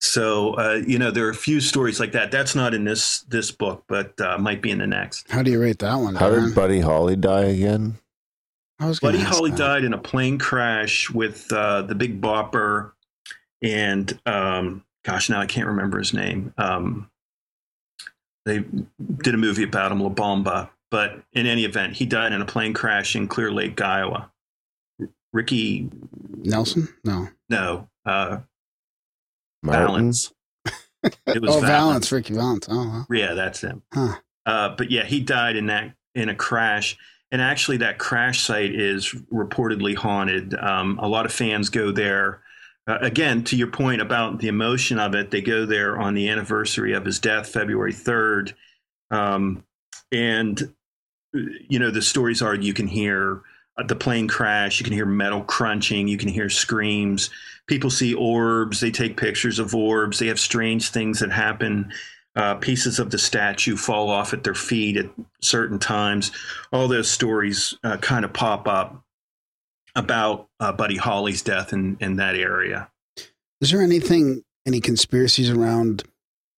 So 0.00 0.54
uh, 0.54 0.80
you 0.86 0.98
know 0.98 1.10
there 1.10 1.26
are 1.26 1.30
a 1.30 1.34
few 1.34 1.60
stories 1.60 2.00
like 2.00 2.12
that. 2.12 2.30
That's 2.30 2.54
not 2.54 2.72
in 2.72 2.84
this 2.84 3.20
this 3.22 3.50
book, 3.50 3.84
but 3.86 4.18
uh, 4.20 4.38
might 4.38 4.62
be 4.62 4.70
in 4.70 4.78
the 4.78 4.86
next. 4.86 5.30
How 5.30 5.42
do 5.42 5.50
you 5.50 5.60
rate 5.60 5.78
that 5.80 5.94
one? 5.96 6.14
How 6.14 6.30
Dan? 6.30 6.46
did 6.46 6.54
Buddy 6.54 6.80
Holly 6.80 7.16
die 7.16 7.44
again? 7.44 7.98
I 8.78 8.86
was 8.86 8.98
Buddy 8.98 9.18
Holly 9.18 9.50
that. 9.50 9.58
died 9.58 9.84
in 9.84 9.92
a 9.92 9.98
plane 9.98 10.38
crash 10.38 11.10
with 11.10 11.52
uh, 11.52 11.82
the 11.82 11.94
Big 11.94 12.18
Bopper, 12.18 12.92
and 13.60 14.18
um, 14.24 14.84
gosh, 15.04 15.28
now 15.28 15.40
I 15.40 15.46
can't 15.46 15.66
remember 15.66 15.98
his 15.98 16.14
name. 16.14 16.54
Um, 16.56 17.10
they 18.46 18.64
did 19.18 19.34
a 19.34 19.38
movie 19.38 19.64
about 19.64 19.92
him, 19.92 20.02
La 20.02 20.08
Bamba. 20.08 20.70
But 20.90 21.22
in 21.32 21.46
any 21.46 21.64
event, 21.64 21.94
he 21.94 22.06
died 22.06 22.32
in 22.32 22.42
a 22.42 22.46
plane 22.46 22.74
crash 22.74 23.14
in 23.14 23.28
Clear 23.28 23.52
Lake, 23.52 23.80
Iowa. 23.80 24.30
Ricky, 25.32 25.88
Nelson? 26.38 26.88
No. 27.04 27.28
no, 27.48 27.88
uh, 28.04 28.38
Valens. 29.62 30.32
It 31.02 31.40
was 31.40 31.56
oh, 31.56 31.60
Valens. 31.60 31.62
Valens, 31.62 32.12
Ricky 32.12 32.34
Valens. 32.34 32.66
Oh, 32.68 32.76
wow. 32.76 33.06
Yeah, 33.10 33.32
that's 33.32 33.62
him. 33.62 33.82
Huh. 33.94 34.16
Uh, 34.44 34.74
but 34.76 34.90
yeah, 34.90 35.04
he 35.04 35.20
died 35.20 35.56
in 35.56 35.66
that 35.66 35.94
in 36.14 36.28
a 36.28 36.34
crash, 36.34 36.98
and 37.30 37.40
actually, 37.40 37.78
that 37.78 37.98
crash 37.98 38.42
site 38.42 38.74
is 38.74 39.14
reportedly 39.32 39.96
haunted. 39.96 40.54
Um, 40.54 40.98
a 41.00 41.06
lot 41.06 41.26
of 41.26 41.32
fans 41.32 41.68
go 41.68 41.92
there. 41.92 42.42
Uh, 42.86 42.98
again, 43.00 43.44
to 43.44 43.56
your 43.56 43.68
point 43.68 44.02
about 44.02 44.40
the 44.40 44.48
emotion 44.48 44.98
of 44.98 45.14
it, 45.14 45.30
they 45.30 45.40
go 45.40 45.64
there 45.64 45.98
on 45.98 46.14
the 46.14 46.28
anniversary 46.28 46.92
of 46.92 47.04
his 47.04 47.20
death, 47.20 47.48
February 47.48 47.92
third, 47.92 48.54
um, 49.12 49.62
and 50.10 50.74
you 51.32 51.78
know 51.78 51.90
the 51.90 52.02
stories 52.02 52.42
are 52.42 52.54
you 52.54 52.74
can 52.74 52.86
hear 52.86 53.42
uh, 53.76 53.84
the 53.84 53.96
plane 53.96 54.28
crash, 54.28 54.80
you 54.80 54.84
can 54.84 54.92
hear 54.92 55.06
metal 55.06 55.42
crunching, 55.42 56.08
you 56.08 56.18
can 56.18 56.28
hear 56.28 56.48
screams. 56.48 57.30
People 57.66 57.90
see 57.90 58.14
orbs, 58.14 58.80
they 58.80 58.90
take 58.90 59.16
pictures 59.16 59.58
of 59.58 59.74
orbs. 59.74 60.18
They 60.18 60.26
have 60.26 60.40
strange 60.40 60.90
things 60.90 61.20
that 61.20 61.30
happen. 61.30 61.92
Uh, 62.36 62.54
pieces 62.54 62.98
of 62.98 63.10
the 63.10 63.18
statue 63.18 63.76
fall 63.76 64.08
off 64.08 64.32
at 64.32 64.44
their 64.44 64.54
feet 64.54 64.96
at 64.96 65.06
certain 65.40 65.78
times. 65.78 66.30
All 66.72 66.86
those 66.86 67.10
stories 67.10 67.74
uh, 67.82 67.96
kind 67.96 68.24
of 68.24 68.32
pop 68.32 68.68
up 68.68 69.02
about 69.96 70.48
uh, 70.60 70.72
Buddy 70.72 70.96
Holly's 70.96 71.42
death 71.42 71.72
in, 71.72 71.96
in 72.00 72.16
that 72.16 72.36
area. 72.36 72.88
Is 73.60 73.72
there 73.72 73.82
anything, 73.82 74.42
any 74.64 74.80
conspiracies 74.80 75.50
around 75.50 76.04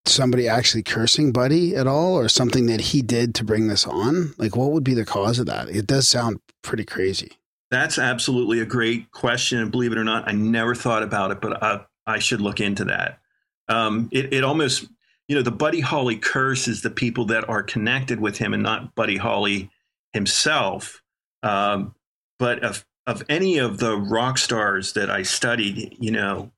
somebody 0.05 0.49
actually 0.49 0.83
cursing 0.83 1.33
Buddy 1.33 1.77
at 1.77 1.87
all 1.87 2.15
or 2.15 2.29
something 2.29 2.67
that 2.67 2.81
he 2.81 3.03
did 3.03 3.35
to 3.37 3.45
bring 3.45 3.69
this 3.69 3.87
on? 3.87 4.35
Like, 4.39 4.57
what 4.57 4.73
would 4.73 4.85
be 4.85 4.95
the 4.95 5.05
cause 5.05 5.39
of 5.39 5.47
that? 5.47 5.69
It 5.69 5.87
does 5.87 6.09
sound 6.09 6.41
pretty 6.63 6.85
crazy. 6.85 7.33
That's 7.71 7.99
absolutely 7.99 8.61
a 8.61 8.67
great 8.67 9.11
question. 9.13 9.59
And 9.59 9.71
believe 9.71 9.93
it 9.93 9.99
or 9.99 10.05
not, 10.05 10.29
I 10.29 10.33
never 10.33 10.75
thought 10.75 11.03
about 11.03 11.31
it, 11.31 11.41
but 11.41 11.63
I, 11.63 11.81
I 12.07 12.19
should 12.19 12.41
look 12.41 12.61
into 12.61 12.85
that. 12.85 13.21
Um, 13.69 14.09
it, 14.13 14.35
it 14.35 14.45
almost, 14.45 14.87
you 15.29 15.37
know, 15.37 15.43
the 15.43 15.51
Buddy 15.51 15.81
Holly 15.81 16.17
curse 16.17 16.69
is 16.69 16.83
the 16.83 16.91
people 16.91 17.25
that 17.27 17.49
are 17.49 17.63
connected 17.63 18.21
with 18.21 18.37
him 18.37 18.53
and 18.53 18.63
not 18.63 18.95
Buddy 18.95 19.17
Holly 19.17 19.71
himself. 20.13 21.03
Um, 21.43 21.95
but 22.39 22.63
of, 22.63 22.85
of 23.07 23.23
any 23.31 23.59
of 23.59 23.79
the 23.79 23.97
rock 23.97 24.37
stars 24.37 24.93
that 24.93 25.11
I 25.11 25.23
studied, 25.23 25.97
you 25.99 26.11
know, 26.11 26.53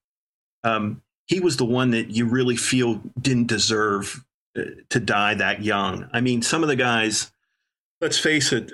um, 0.64 1.02
he 1.26 1.40
was 1.40 1.56
the 1.56 1.64
one 1.64 1.90
that 1.90 2.10
you 2.10 2.26
really 2.26 2.56
feel 2.56 3.00
didn't 3.20 3.46
deserve 3.46 4.24
uh, 4.58 4.62
to 4.90 5.00
die 5.00 5.34
that 5.34 5.62
young. 5.62 6.08
I 6.12 6.20
mean, 6.20 6.42
some 6.42 6.62
of 6.62 6.68
the 6.68 6.76
guys, 6.76 7.32
let's 8.00 8.18
face 8.18 8.52
it, 8.52 8.70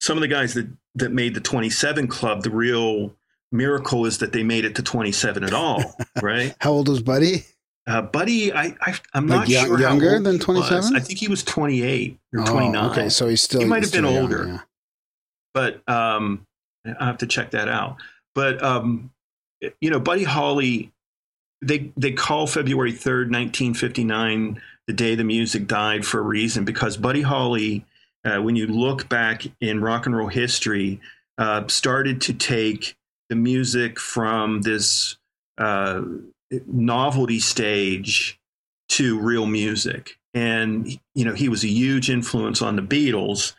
some 0.00 0.16
of 0.16 0.22
the 0.22 0.28
guys 0.28 0.54
that, 0.54 0.66
that 0.94 1.12
made 1.12 1.34
the 1.34 1.40
27 1.40 2.08
club, 2.08 2.42
the 2.42 2.50
real 2.50 3.14
miracle 3.52 4.06
is 4.06 4.18
that 4.18 4.32
they 4.32 4.42
made 4.42 4.64
it 4.64 4.74
to 4.76 4.82
27 4.82 5.44
at 5.44 5.52
all, 5.52 5.96
right? 6.22 6.54
How 6.60 6.72
old 6.72 6.88
was 6.88 7.02
Buddy? 7.02 7.44
Uh, 7.86 8.02
Buddy, 8.02 8.52
I, 8.52 8.74
I 8.80 8.94
I'm 9.14 9.26
Like 9.26 9.38
not 9.40 9.48
young- 9.48 9.66
sure 9.66 9.80
younger 9.80 10.18
than 10.20 10.38
27? 10.38 10.94
I 10.96 11.00
think 11.00 11.18
he 11.18 11.28
was 11.28 11.42
28 11.44 12.18
or 12.34 12.40
Oh, 12.40 12.44
29. 12.46 12.90
okay, 12.90 13.08
so 13.08 13.28
he's 13.28 13.42
still 13.42 13.60
He 13.60 13.66
might 13.66 13.82
have 13.82 13.92
been 13.92 14.04
young, 14.04 14.16
older. 14.16 14.46
yeah. 14.46 14.58
but 15.54 15.82
um, 15.88 16.46
I 16.98 17.04
have 17.06 17.18
to 17.18 17.26
check 17.26 17.50
that 17.50 17.68
out. 17.68 17.96
But 18.34 18.62
um, 18.62 19.10
you 19.80 19.90
know, 19.90 19.98
Buddy 20.00 20.24
Holly, 20.24 20.92
they 21.62 21.92
they 21.96 22.12
call 22.12 22.46
February 22.46 22.92
third, 22.92 23.30
nineteen 23.30 23.74
fifty 23.74 24.04
nine, 24.04 24.60
the 24.86 24.92
day 24.92 25.14
the 25.14 25.24
music 25.24 25.66
died 25.66 26.04
for 26.04 26.18
a 26.18 26.22
reason 26.22 26.64
because 26.64 26.96
Buddy 26.96 27.22
Holly, 27.22 27.84
uh, 28.24 28.38
when 28.38 28.56
you 28.56 28.66
look 28.66 29.08
back 29.08 29.44
in 29.60 29.80
rock 29.80 30.06
and 30.06 30.16
roll 30.16 30.28
history, 30.28 31.00
uh, 31.38 31.66
started 31.68 32.20
to 32.22 32.32
take 32.32 32.96
the 33.28 33.36
music 33.36 34.00
from 34.00 34.62
this 34.62 35.16
uh, 35.58 36.02
novelty 36.66 37.38
stage 37.38 38.38
to 38.88 39.20
real 39.20 39.46
music, 39.46 40.18
and 40.34 40.98
you 41.14 41.24
know 41.24 41.34
he 41.34 41.48
was 41.48 41.62
a 41.62 41.68
huge 41.68 42.10
influence 42.10 42.62
on 42.62 42.76
the 42.76 42.82
Beatles. 42.82 43.52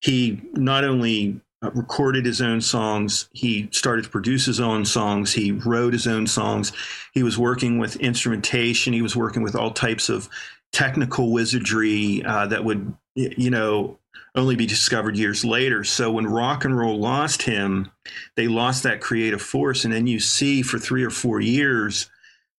He 0.00 0.42
not 0.52 0.84
only 0.84 1.40
recorded 1.74 2.24
his 2.24 2.40
own 2.40 2.60
songs, 2.60 3.28
he 3.32 3.68
started 3.72 4.04
to 4.04 4.10
produce 4.10 4.46
his 4.46 4.60
own 4.60 4.84
songs, 4.84 5.32
he 5.32 5.52
wrote 5.52 5.92
his 5.92 6.06
own 6.06 6.26
songs, 6.26 6.72
he 7.12 7.22
was 7.22 7.38
working 7.38 7.78
with 7.78 7.96
instrumentation, 7.96 8.92
he 8.92 9.02
was 9.02 9.16
working 9.16 9.42
with 9.42 9.54
all 9.54 9.70
types 9.70 10.08
of 10.08 10.28
technical 10.72 11.32
wizardry 11.32 12.22
uh, 12.24 12.46
that 12.46 12.64
would, 12.64 12.94
you 13.14 13.50
know, 13.50 13.98
only 14.34 14.56
be 14.56 14.66
discovered 14.66 15.16
years 15.16 15.44
later. 15.44 15.82
So 15.82 16.12
when 16.12 16.26
rock 16.26 16.64
and 16.64 16.76
roll 16.76 16.98
lost 16.98 17.42
him, 17.42 17.90
they 18.36 18.48
lost 18.48 18.82
that 18.82 19.00
creative 19.00 19.40
force. 19.40 19.84
And 19.84 19.94
then 19.94 20.06
you 20.06 20.20
see 20.20 20.62
for 20.62 20.78
three 20.78 21.04
or 21.04 21.10
four 21.10 21.40
years 21.40 22.10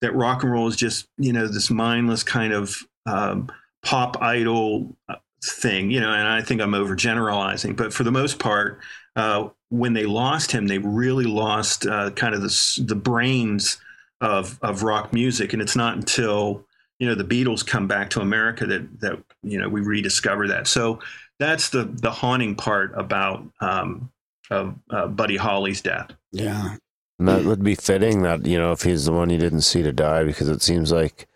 that 0.02 0.16
rock 0.16 0.44
and 0.44 0.52
roll 0.52 0.68
is 0.68 0.76
just, 0.76 1.08
you 1.18 1.34
know, 1.34 1.48
this 1.48 1.70
mindless 1.70 2.24
kind 2.24 2.54
of 2.54 2.84
um, 3.06 3.52
pop 3.84 4.22
idol 4.22 4.96
uh, 5.08 5.16
thing, 5.52 5.91
you 5.91 5.99
know, 5.99 6.11
and 6.11 6.28
I 6.28 6.41
think 6.41 6.61
I'm 6.61 6.72
overgeneralizing, 6.72 7.76
but 7.76 7.94
for 7.94 8.03
the 8.03 8.11
most 8.11 8.40
part, 8.40 8.80
uh, 9.15 9.49
when 9.69 9.94
they 9.94 10.06
lost 10.06 10.52
him, 10.52 10.68
they 10.68 10.78
really 10.78 11.26
lost 11.26 11.86
uh, 11.86 12.11
kind 12.11 12.34
of 12.34 12.41
the, 12.41 12.84
the 12.86 12.95
brains 12.95 13.80
of, 14.22 14.60
of 14.61 14.84
rock 14.84 15.11
music. 15.11 15.53
And 15.53 15.61
it's 15.61 15.76
not 15.76 15.95
until, 15.95 16.65
you 16.99 17.07
know, 17.07 17.15
the 17.15 17.24
Beatles 17.24 17.65
come 17.65 17.88
back 17.88 18.10
to 18.11 18.22
America 18.22 18.65
that, 18.65 18.99
that, 19.02 19.24
you 19.44 19.60
know, 19.60 19.68
we 19.68 19.82
rediscover 19.82 20.48
that. 20.48 20.68
So 20.68 20.99
that's 21.40 21.69
the, 21.69 21.84
the 21.84 22.11
haunting 22.11 22.56
part 22.56 22.91
about 22.95 23.44
um, 23.60 24.11
of 24.49 24.76
uh, 24.90 25.07
Buddy 25.07 25.38
Holly's 25.38 25.82
death. 25.82 26.11
Yeah. 26.32 26.78
And 27.19 27.28
that 27.28 27.44
would 27.44 27.64
be 27.64 27.76
fitting 27.76 28.22
that, 28.22 28.45
you 28.45 28.57
know, 28.57 28.72
if 28.72 28.84
he's 28.84 29.06
the 29.06 29.11
one 29.11 29.30
you 29.30 29.38
didn't 29.38 29.61
see 29.61 29.82
to 29.84 29.91
die, 29.91 30.24
because 30.24 30.48
it 30.49 30.61
seems 30.61 30.91
like, 30.91 31.28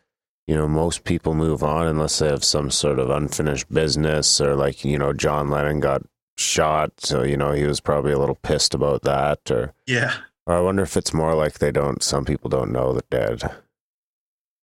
you 0.51 0.57
know, 0.57 0.67
most 0.67 1.05
people 1.05 1.33
move 1.33 1.63
on 1.63 1.87
unless 1.87 2.19
they 2.19 2.27
have 2.27 2.43
some 2.43 2.69
sort 2.69 2.99
of 2.99 3.09
unfinished 3.09 3.71
business 3.71 4.41
or 4.41 4.53
like, 4.53 4.83
you 4.83 4.97
know, 4.97 5.13
John 5.13 5.49
Lennon 5.49 5.79
got 5.79 6.01
shot. 6.37 6.91
So, 6.99 7.23
you 7.23 7.37
know, 7.37 7.53
he 7.53 7.63
was 7.63 7.79
probably 7.79 8.11
a 8.11 8.19
little 8.19 8.35
pissed 8.35 8.73
about 8.73 9.03
that. 9.03 9.49
Or, 9.49 9.73
Yeah. 9.87 10.13
or 10.45 10.55
I 10.55 10.59
wonder 10.59 10.83
if 10.83 10.97
it's 10.97 11.13
more 11.13 11.35
like 11.35 11.59
they 11.59 11.71
don't, 11.71 12.03
some 12.03 12.25
people 12.25 12.49
don't 12.49 12.73
know 12.73 12.91
they're 12.91 13.27
dead. 13.37 13.49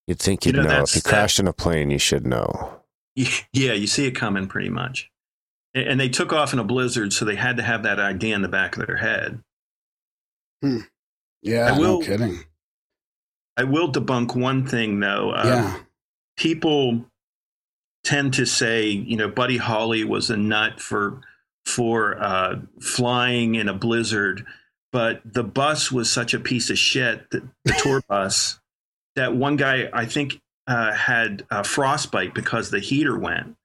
You'd 0.06 0.19
think 0.19 0.44
You 0.44 0.52
you'd 0.52 0.56
know, 0.65 0.69
know. 0.69 0.82
If 0.82 0.94
you 0.94 1.01
that- 1.01 1.09
crashed 1.09 1.39
in 1.40 1.48
a 1.48 1.55
plane, 1.55 1.90
you 1.90 1.98
should 1.98 2.27
know. 2.27 2.82
Yeah, 3.52 3.73
you 3.73 3.86
see 3.86 4.06
it 4.06 4.12
coming 4.12 4.47
pretty 4.47 4.69
much. 4.69 5.10
And 5.74 5.89
and 5.89 6.01
they 6.01 6.09
took 6.10 6.32
off 6.35 6.52
in 6.52 6.59
a 6.59 6.65
blizzard, 6.65 7.12
so 7.15 7.24
they 7.24 7.35
had 7.36 7.56
to 7.56 7.62
have 7.62 7.82
that 7.85 7.98
idea 7.98 8.35
in 8.35 8.43
the 8.43 8.48
back 8.48 8.77
of 8.77 8.86
their 8.86 8.97
head. 8.98 9.43
Hmm. 10.62 10.81
Yeah. 11.43 11.73
I 11.74 11.78
will- 11.78 12.01
no 12.01 12.06
kidding. 12.06 12.44
I 13.59 13.64
will 13.64 13.90
debunk 13.90 14.36
one 14.36 14.64
thing, 14.64 15.01
though. 15.01 15.32
Uh, 15.32 15.43
yeah. 15.44 15.78
people 16.36 17.05
tend 18.05 18.35
to 18.35 18.47
say, 18.47 18.86
you 18.89 19.16
know, 19.16 19.28
Buddy 19.28 19.56
Holly 19.56 20.05
was 20.05 20.30
a 20.30 20.36
nut 20.36 20.80
for 20.80 21.20
for 21.66 22.18
uh, 22.22 22.60
flying 22.80 23.56
in 23.56 23.68
a 23.68 23.74
blizzard, 23.74 24.47
but 24.90 25.20
the 25.24 25.44
bus 25.44 25.93
was 25.93 26.10
such 26.10 26.32
a 26.32 26.40
piece 26.40 26.70
of 26.70 26.78
shit, 26.78 27.28
the, 27.30 27.47
the 27.64 27.72
tour 27.82 28.01
bus, 28.09 28.59
that 29.16 29.35
one 29.35 29.56
guy 29.56 29.90
I 29.93 30.06
think 30.06 30.40
uh, 30.66 30.94
had 30.94 31.44
uh, 31.51 31.62
frostbite 31.64 32.35
because 32.35 32.70
the 32.70 32.78
heater 32.78 33.18
went. 33.18 33.56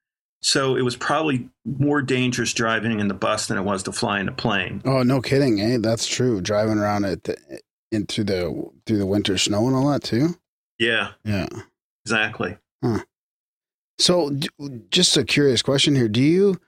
So 0.42 0.76
it 0.76 0.82
was 0.82 0.98
probably 0.98 1.48
more 1.64 2.02
dangerous 2.02 2.52
driving 2.54 3.00
in 3.00 3.08
the 3.08 3.14
bus 3.14 3.48
than 3.48 3.58
it 3.58 3.62
was 3.62 3.84
to 3.84 3.94
fly 3.94 4.20
in 4.20 4.28
a 4.28 4.34
plane. 4.34 4.82
Oh, 4.84 5.04
no 5.04 5.22
kidding. 5.22 5.62
Eh? 5.62 5.78
That's 5.80 6.06
true. 6.06 6.42
Driving 6.42 6.78
around 6.78 7.06
it 7.94 7.98
into 7.98 8.24
the 8.24 8.70
through 8.86 8.98
the 8.98 9.06
winter 9.06 9.38
snow 9.38 9.68
and 9.68 9.76
all 9.76 9.90
that 9.92 10.04
too. 10.04 10.36
Yeah, 10.80 11.12
Yeah. 11.24 11.48
exactly. 12.06 12.58
So, 14.00 14.32
just 14.90 15.16
a 15.18 15.24
curious 15.24 15.62
question 15.62 15.96
here. 15.96 16.08
Do 16.10 16.22
you 16.22 16.60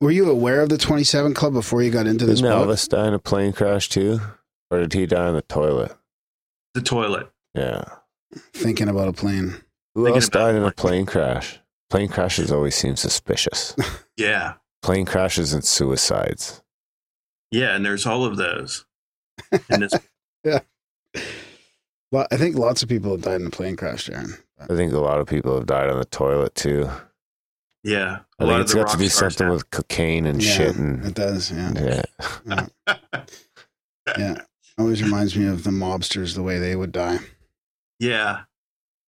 were 0.00 0.10
you 0.10 0.28
aware 0.30 0.62
of 0.62 0.68
the 0.68 0.78
27 0.78 1.34
Club 1.34 1.52
before 1.52 1.82
you 1.82 1.90
got 1.90 2.06
into 2.06 2.26
this 2.26 2.40
Didn't 2.40 2.56
book? 2.56 2.68
Elvis 2.68 2.88
die 2.88 3.06
in 3.08 3.14
a 3.14 3.18
plane 3.18 3.52
crash 3.52 3.88
too? 3.88 4.20
Or 4.70 4.80
did 4.80 4.92
he 4.92 5.06
die 5.06 5.28
in 5.28 5.34
the 5.34 5.42
toilet? 5.42 5.96
The 6.74 6.82
toilet. 6.82 7.30
Yeah. 7.54 7.84
Thinking 8.52 8.88
about 8.88 9.08
a 9.08 9.12
plane. 9.12 9.56
Who 9.94 10.04
Thinking 10.04 10.16
else 10.22 10.28
died 10.28 10.54
in 10.54 10.62
a 10.64 10.70
plane 10.72 11.06
crash? 11.06 11.58
Plane 11.88 12.08
crashes 12.08 12.52
always 12.52 12.74
seem 12.74 12.96
suspicious. 12.96 13.74
Yeah, 14.16 14.56
plane 14.82 15.06
crashes 15.06 15.54
and 15.54 15.64
suicides. 15.64 16.60
yeah, 17.50 17.74
and 17.74 17.82
there's 17.86 18.04
all 18.04 18.26
of 18.26 18.36
those. 18.36 18.84
And 19.70 19.82
this 20.44 20.60
Well, 22.12 22.26
I 22.30 22.36
think 22.36 22.56
lots 22.56 22.82
of 22.82 22.88
people 22.88 23.12
have 23.12 23.22
died 23.22 23.40
in 23.40 23.46
a 23.46 23.50
plane 23.50 23.76
crash, 23.76 24.08
Darren. 24.08 24.38
I 24.58 24.76
think 24.76 24.92
a 24.92 24.98
lot 24.98 25.20
of 25.20 25.26
people 25.26 25.54
have 25.54 25.66
died 25.66 25.88
on 25.88 25.98
the 25.98 26.04
toilet 26.04 26.54
too. 26.54 26.88
Yeah, 27.82 28.20
I 28.38 28.46
think 28.46 28.60
it's 28.60 28.74
got 28.74 28.90
to 28.90 28.98
be 28.98 29.08
something 29.08 29.46
have. 29.46 29.54
with 29.54 29.70
cocaine 29.70 30.26
and 30.26 30.42
yeah, 30.42 30.50
shit 30.50 30.76
and 30.76 31.04
it 31.04 31.14
does. 31.14 31.50
Yeah, 31.50 32.02
yeah. 32.46 32.66
yeah. 34.18 34.42
Always 34.78 35.02
reminds 35.02 35.36
me 35.36 35.46
of 35.46 35.64
the 35.64 35.70
mobsters, 35.70 36.34
the 36.34 36.42
way 36.42 36.58
they 36.58 36.76
would 36.76 36.92
die. 36.92 37.18
Yeah, 37.98 38.42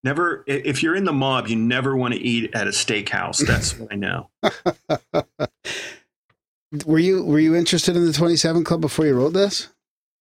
never. 0.04 0.44
If 0.46 0.82
you're 0.82 0.94
in 0.94 1.04
the 1.04 1.12
mob, 1.12 1.48
you 1.48 1.56
never 1.56 1.96
want 1.96 2.14
to 2.14 2.20
eat 2.20 2.54
at 2.54 2.66
a 2.66 2.70
steakhouse. 2.70 3.46
That's 3.46 3.78
what 3.78 3.92
I 3.92 3.96
know. 3.96 4.30
were 6.86 6.98
you 6.98 7.24
were 7.24 7.40
you 7.40 7.54
interested 7.54 7.94
in 7.94 8.06
the 8.06 8.12
27 8.12 8.64
Club 8.64 8.80
before 8.80 9.06
you 9.06 9.14
wrote 9.14 9.34
this? 9.34 9.68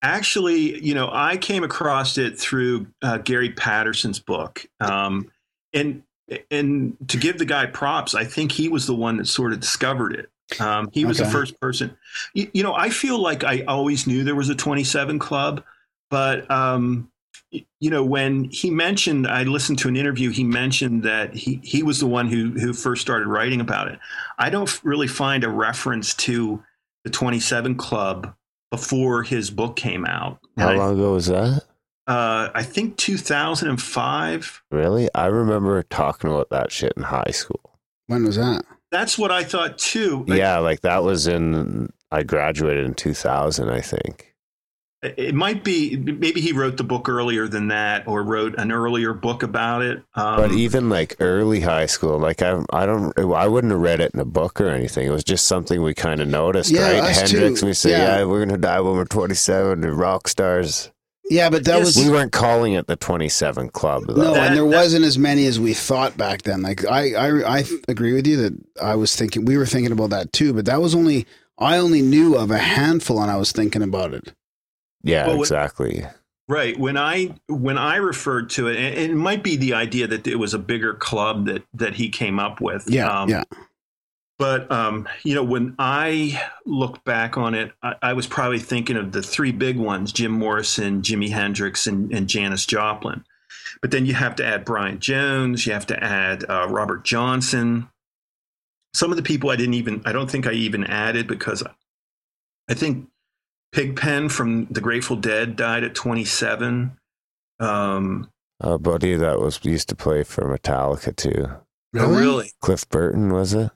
Actually, 0.03 0.83
you 0.83 0.95
know, 0.95 1.09
I 1.11 1.37
came 1.37 1.63
across 1.63 2.17
it 2.17 2.39
through 2.39 2.87
uh, 3.01 3.19
Gary 3.19 3.51
Patterson's 3.51 4.19
book, 4.19 4.65
um, 4.79 5.31
and 5.73 6.03
and 6.49 6.97
to 7.07 7.17
give 7.17 7.37
the 7.37 7.45
guy 7.45 7.65
props, 7.65 8.15
I 8.15 8.23
think 8.23 8.51
he 8.51 8.69
was 8.69 8.87
the 8.87 8.95
one 8.95 9.17
that 9.17 9.27
sort 9.27 9.53
of 9.53 9.59
discovered 9.59 10.13
it. 10.13 10.29
Um, 10.59 10.89
he 10.91 11.05
was 11.05 11.17
the 11.17 11.25
first 11.25 11.59
person. 11.61 11.95
You, 12.33 12.49
you 12.53 12.63
know, 12.63 12.73
I 12.73 12.89
feel 12.89 13.19
like 13.19 13.43
I 13.43 13.61
always 13.67 14.05
knew 14.05 14.23
there 14.23 14.35
was 14.35 14.49
a 14.49 14.55
27 14.55 15.19
Club, 15.19 15.63
but 16.09 16.49
um, 16.51 17.09
you 17.51 17.89
know, 17.89 18.03
when 18.03 18.45
he 18.45 18.69
mentioned, 18.69 19.27
I 19.27 19.43
listened 19.43 19.79
to 19.79 19.87
an 19.87 19.95
interview. 19.95 20.29
He 20.29 20.43
mentioned 20.43 21.03
that 21.03 21.33
he 21.33 21.59
he 21.63 21.83
was 21.83 21.99
the 21.99 22.07
one 22.07 22.27
who 22.27 22.51
who 22.51 22.73
first 22.73 23.01
started 23.01 23.27
writing 23.27 23.61
about 23.61 23.89
it. 23.89 23.99
I 24.37 24.49
don't 24.49 24.83
really 24.83 25.07
find 25.07 25.43
a 25.43 25.49
reference 25.49 26.13
to 26.15 26.63
the 27.03 27.09
27 27.09 27.75
Club 27.75 28.33
before 28.71 29.21
his 29.23 29.51
book 29.51 29.75
came 29.75 30.05
out. 30.05 30.39
And 30.57 30.63
How 30.63 30.69
I- 30.71 30.77
long 30.77 30.93
ago 30.95 31.13
was 31.13 31.27
that? 31.27 31.63
uh, 32.07 32.49
I 32.55 32.63
think 32.63 32.97
2005. 32.97 34.63
Really? 34.71 35.09
I 35.13 35.27
remember 35.27 35.83
talking 35.83 36.29
about 36.29 36.49
that 36.49 36.71
shit 36.71 36.93
in 36.97 37.03
high 37.03 37.31
school. 37.31 37.77
When 38.07 38.25
was 38.25 38.35
that? 38.37 38.63
That's 38.91 39.17
what 39.17 39.31
I 39.31 39.43
thought 39.43 39.77
too. 39.77 40.25
Like, 40.27 40.37
yeah, 40.39 40.57
like 40.57 40.81
that 40.81 41.03
was 41.03 41.27
in 41.27 41.89
I 42.11 42.23
graduated 42.23 42.85
in 42.85 42.93
2000, 42.93 43.69
I 43.69 43.79
think. 43.79 44.30
It 45.03 45.33
might 45.33 45.63
be 45.63 45.97
maybe 45.97 46.41
he 46.41 46.51
wrote 46.53 46.77
the 46.77 46.83
book 46.83 47.09
earlier 47.09 47.47
than 47.47 47.69
that, 47.69 48.07
or 48.07 48.23
wrote 48.23 48.55
an 48.59 48.71
earlier 48.71 49.13
book 49.13 49.41
about 49.43 49.81
it. 49.81 49.97
Um, 50.15 50.35
But 50.37 50.51
even 50.51 50.89
like 50.89 51.15
early 51.19 51.59
high 51.61 51.87
school, 51.87 52.19
like 52.19 52.41
I, 52.41 52.61
I 52.71 52.85
don't, 52.85 53.17
I 53.17 53.47
wouldn't 53.47 53.71
have 53.71 53.81
read 53.81 53.99
it 53.99 54.13
in 54.13 54.19
a 54.19 54.25
book 54.25 54.61
or 54.61 54.69
anything. 54.69 55.07
It 55.07 55.11
was 55.11 55.23
just 55.23 55.47
something 55.47 55.81
we 55.81 55.93
kind 55.93 56.21
of 56.21 56.27
noticed, 56.27 56.69
Yeah, 56.71 56.91
right? 56.99 57.03
us 57.17 57.29
too. 57.31 57.37
Hendrix, 57.39 57.63
we 57.63 57.73
say, 57.73 57.91
Yeah. 57.91 58.19
yeah. 58.19 58.25
we're 58.25 58.45
gonna 58.45 58.57
die 58.59 58.79
when 58.81 58.93
we're 58.93 59.05
27. 59.05 59.81
The 59.81 59.91
rock 59.91 60.27
stars. 60.27 60.91
Yeah, 61.29 61.49
but 61.49 61.63
that 61.65 61.77
Yes. 61.77 61.95
was 61.95 62.05
We 62.05 62.11
weren't 62.11 62.31
calling 62.33 62.73
it 62.73 62.87
the 62.87 62.95
27 62.97 63.69
Club. 63.69 64.03
Though. 64.07 64.15
no, 64.15 64.33
That- 64.33 64.47
and 64.49 64.55
there 64.57 64.63
that- 64.69 64.77
wasn't 64.77 65.05
as 65.05 65.17
many 65.17 65.45
as 65.47 65.59
we 65.59 65.73
thought 65.73 66.17
back 66.17 66.43
then. 66.43 66.61
Like 66.61 66.85
I, 66.85 67.13
I, 67.13 67.59
I 67.59 67.63
agree 67.87 68.13
with 68.13 68.27
you 68.27 68.37
that 68.37 68.53
I 68.81 68.95
was 68.95 69.15
thinking 69.15 69.45
we 69.45 69.57
were 69.57 69.65
thinking 69.65 69.91
about 69.93 70.09
that 70.11 70.31
too, 70.33 70.53
but 70.53 70.65
that 70.65 70.79
was 70.81 70.93
only 70.93 71.25
I 71.57 71.77
only 71.77 72.01
knew 72.01 72.35
of 72.35 72.49
a 72.51 72.57
handful, 72.57 73.21
and 73.21 73.29
I 73.31 73.37
was 73.37 73.51
thinking 73.51 73.81
about 73.83 74.13
it. 74.15 74.33
Yeah, 75.03 75.27
Well, 75.27 75.39
exactly. 75.39 76.05
Right. 76.47 76.77
When 76.77 76.97
I 76.97 77.33
when 77.47 77.77
I 77.77 77.95
referred 77.95 78.49
to 78.51 78.67
it, 78.67 78.75
and 78.77 79.11
it 79.11 79.15
might 79.15 79.41
be 79.43 79.55
the 79.55 79.73
idea 79.73 80.07
that 80.07 80.27
it 80.27 80.35
was 80.35 80.53
a 80.53 80.59
bigger 80.59 80.93
club 80.93 81.45
that 81.45 81.63
that 81.75 81.95
he 81.95 82.09
came 82.09 82.39
up 82.39 82.59
with. 82.59 82.83
Yeah, 82.89 83.07
Um, 83.07 83.29
yeah, 83.29 83.43
But 84.37 84.69
um, 84.69 85.07
you 85.23 85.33
know, 85.33 85.43
when 85.43 85.75
I 85.79 86.41
look 86.65 87.05
back 87.05 87.37
on 87.37 87.53
it, 87.53 87.71
I, 87.81 87.95
I 88.01 88.13
was 88.13 88.27
probably 88.27 88.59
thinking 88.59 88.97
of 88.97 89.13
the 89.13 89.21
three 89.21 89.53
big 89.53 89.77
ones: 89.77 90.11
Jim 90.11 90.31
Morrison, 90.31 91.01
Jimi 91.01 91.29
Hendrix, 91.29 91.87
and, 91.87 92.11
and 92.11 92.27
Janis 92.27 92.65
Joplin. 92.65 93.23
But 93.81 93.91
then 93.91 94.05
you 94.05 94.13
have 94.13 94.35
to 94.35 94.45
add 94.45 94.65
Brian 94.65 94.99
Jones. 94.99 95.65
You 95.65 95.73
have 95.73 95.87
to 95.87 96.03
add 96.03 96.43
uh, 96.49 96.67
Robert 96.69 97.05
Johnson. 97.05 97.87
Some 98.93 99.11
of 99.11 99.15
the 99.15 99.23
people 99.23 99.51
I 99.51 99.55
didn't 99.55 99.75
even 99.75 100.01
I 100.05 100.11
don't 100.11 100.29
think 100.29 100.45
I 100.47 100.51
even 100.51 100.83
added 100.83 101.27
because 101.27 101.63
I 102.69 102.73
think 102.73 103.07
Pigpen 103.71 104.29
from 104.29 104.65
the 104.65 104.81
Grateful 104.81 105.15
Dead 105.15 105.55
died 105.55 105.83
at 105.83 105.95
27. 105.95 106.97
Um, 107.59 108.29
A 108.59 108.77
buddy 108.77 109.15
that 109.15 109.39
was 109.39 109.63
used 109.63 109.89
to 109.89 109.95
play 109.95 110.23
for 110.23 110.43
Metallica 110.43 111.15
too. 111.15 111.47
oh, 111.97 112.13
really? 112.13 112.51
Cliff 112.61 112.87
Burton 112.89 113.31
was 113.31 113.53
it? 113.53 113.71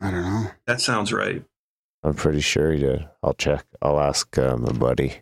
I 0.00 0.10
don't 0.10 0.22
know. 0.22 0.50
That 0.66 0.80
sounds 0.80 1.12
right. 1.12 1.44
I'm 2.02 2.14
pretty 2.14 2.40
sure 2.40 2.72
he 2.72 2.80
did. 2.80 3.06
I'll 3.22 3.34
check. 3.34 3.66
I'll 3.82 4.00
ask 4.00 4.36
uh, 4.38 4.56
my 4.56 4.72
buddy. 4.72 5.20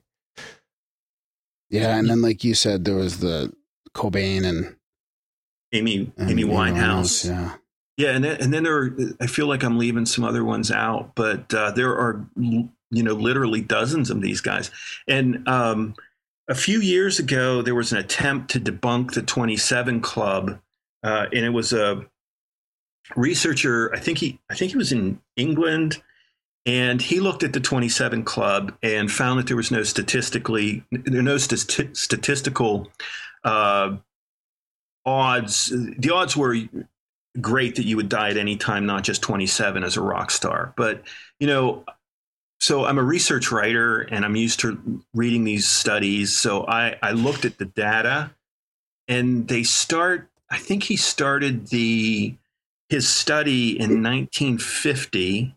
Yeah, 1.71 1.99
and 1.99 2.09
then 2.09 2.23
like 2.23 2.45
you 2.45 2.55
said, 2.55 2.85
there 2.85 2.95
was 2.95 3.19
the 3.19 3.53
Cobain 3.95 4.45
and, 4.45 4.77
Amy 5.73 6.11
and 6.17 6.31
Amy 6.31 6.45
Winehouse. 6.45 7.29
Yeah, 7.29 7.57
Yeah, 7.99 8.11
and 8.11 8.25
then, 8.25 8.41
and 8.41 8.55
then 8.55 8.63
there 8.63 8.77
are, 8.79 8.97
I 9.21 9.27
feel 9.27 9.49
like 9.49 9.63
I'm 9.65 9.77
leaving 9.77 10.07
some 10.07 10.25
other 10.25 10.45
ones 10.45 10.71
out, 10.71 11.15
but 11.15 11.53
uh, 11.53 11.73
there 11.73 11.91
are 11.91 12.27
you 12.91 13.03
know 13.03 13.15
literally 13.15 13.61
dozens 13.61 14.11
of 14.11 14.21
these 14.21 14.41
guys. 14.41 14.71
And 15.07 15.47
um, 15.49 15.95
a 16.49 16.55
few 16.55 16.81
years 16.81 17.19
ago, 17.19 17.63
there 17.63 17.75
was 17.75 17.93
an 17.93 17.99
attempt 17.99 18.51
to 18.53 18.61
debunk 18.61 19.13
the 19.13 19.23
27 19.23 20.01
Club, 20.01 20.59
uh, 21.03 21.27
and 21.33 21.45
it 21.45 21.51
was 21.51 21.73
a 21.73 22.07
researcher. 23.17 23.95
I 23.95 23.99
think 23.99 24.19
he 24.19 24.41
I 24.51 24.55
think 24.55 24.73
he 24.73 24.79
was 24.79 24.93
in 24.93 25.21
England, 25.37 26.03
and 26.67 27.01
he 27.01 27.21
looked 27.21 27.43
at 27.43 27.53
the 27.53 27.61
27 27.61 28.25
Club 28.25 28.75
and 28.83 29.11
found 29.11 29.39
that 29.39 29.47
there 29.47 29.57
was 29.57 29.71
no 29.71 29.83
statistically 29.83 30.85
there 30.91 31.23
no 31.23 31.37
stati- 31.37 31.97
statistical 31.97 32.89
uh, 33.45 33.97
odds. 35.05 35.73
The 35.73 36.11
odds 36.13 36.37
were 36.37 36.57
great 37.41 37.77
that 37.77 37.85
you 37.85 37.97
would 37.97 38.09
die 38.09 38.31
at 38.31 38.37
any 38.37 38.57
time, 38.57 38.87
not 38.87 39.05
just 39.05 39.23
27 39.23 39.85
as 39.85 39.97
a 39.97 40.01
rock 40.01 40.31
star. 40.31 40.73
But, 40.77 41.03
you 41.39 41.47
know, 41.47 41.85
so 42.59 42.85
I'm 42.85 42.99
a 42.99 43.03
research 43.03 43.53
writer 43.53 44.01
and 44.01 44.25
I'm 44.25 44.37
used 44.37 44.61
to 44.61 45.03
reading 45.15 45.45
these 45.45 45.69
studies. 45.69 46.37
So 46.37 46.67
I, 46.67 46.97
I 47.03 47.13
looked 47.13 47.45
at 47.45 47.59
the 47.59 47.65
data 47.65 48.33
and 49.07 49.47
they 49.47 49.63
start, 49.63 50.29
I 50.51 50.59
think 50.59 50.83
he 50.83 50.97
started 50.97 51.69
the, 51.69 52.35
his 52.89 53.09
study 53.09 53.79
in 53.79 54.03
1950 54.03 55.55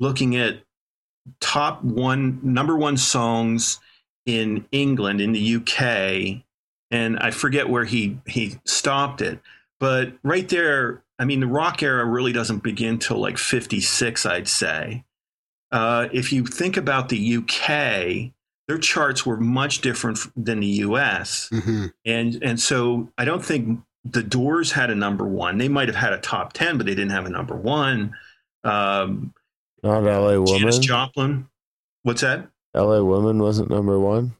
looking 0.00 0.36
at 0.36 0.60
top 1.40 1.82
one, 1.82 2.38
number 2.42 2.76
one 2.76 2.96
songs 2.96 3.80
in 4.24 4.64
England, 4.70 5.20
in 5.20 5.32
the 5.32 5.56
UK. 5.56 6.44
And 6.90 7.18
I 7.18 7.32
forget 7.32 7.68
where 7.68 7.84
he, 7.84 8.18
he 8.26 8.58
stopped 8.64 9.20
it. 9.22 9.40
But 9.80 10.12
right 10.22 10.48
there, 10.48 11.02
I 11.18 11.24
mean, 11.24 11.40
the 11.40 11.46
rock 11.46 11.82
era 11.82 12.04
really 12.04 12.32
doesn't 12.32 12.62
begin 12.62 12.98
till 12.98 13.18
like 13.18 13.38
56, 13.38 14.24
I'd 14.24 14.48
say. 14.48 15.04
Uh, 15.70 16.08
if 16.12 16.32
you 16.32 16.44
think 16.46 16.76
about 16.76 17.08
the 17.08 17.36
UK, 17.36 18.32
their 18.68 18.78
charts 18.78 19.24
were 19.26 19.36
much 19.38 19.80
different 19.80 20.18
than 20.36 20.60
the 20.60 20.66
US. 20.66 21.48
hmm 21.52 21.86
And, 22.04 22.42
and 22.42 22.58
so 22.60 23.10
I 23.18 23.24
don't 23.24 23.44
think 23.44 23.80
the 24.04 24.22
Doors 24.22 24.72
had 24.72 24.90
a 24.90 24.94
number 24.94 25.26
one. 25.26 25.58
They 25.58 25.68
might 25.68 25.88
have 25.88 25.96
had 25.96 26.12
a 26.12 26.18
top 26.18 26.52
10, 26.52 26.76
but 26.78 26.86
they 26.86 26.94
didn't 26.94 27.10
have 27.10 27.26
a 27.26 27.30
number 27.30 27.54
one. 27.56 28.14
Um, 28.64 29.34
Not 29.82 30.06
L.A. 30.06 30.40
Woman. 30.40 30.58
Janis 30.60 30.78
Joplin. 30.78 31.48
What's 32.02 32.20
that? 32.22 32.48
L.A. 32.74 33.04
Woman 33.04 33.38
wasn't 33.38 33.70
number 33.70 33.98
one. 33.98 34.34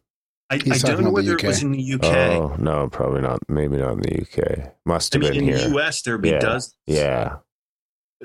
I, 0.51 0.55
I 0.55 0.59
don't 0.59 0.73
know 0.73 0.95
about 0.95 1.05
the 1.05 1.11
whether 1.13 1.35
it 1.37 1.45
was 1.45 1.63
in 1.63 1.73
the 1.73 1.93
UK. 1.95 2.05
Oh 2.05 2.57
no, 2.59 2.89
probably 2.89 3.21
not. 3.21 3.39
Maybe 3.51 3.77
not 3.77 3.93
in 3.95 4.01
the 4.01 4.23
UK. 4.23 4.73
Must 4.87 5.15
I 5.15 5.19
have 5.19 5.23
mean, 5.35 5.41
been 5.45 5.49
in 5.53 5.59
here. 5.59 5.69
the 5.69 5.77
US, 5.79 6.01
there'd 6.01 6.23
be 6.23 6.31
Yeah. 6.31 6.39
dozens. 6.39 6.75
Yeah. 6.87 7.37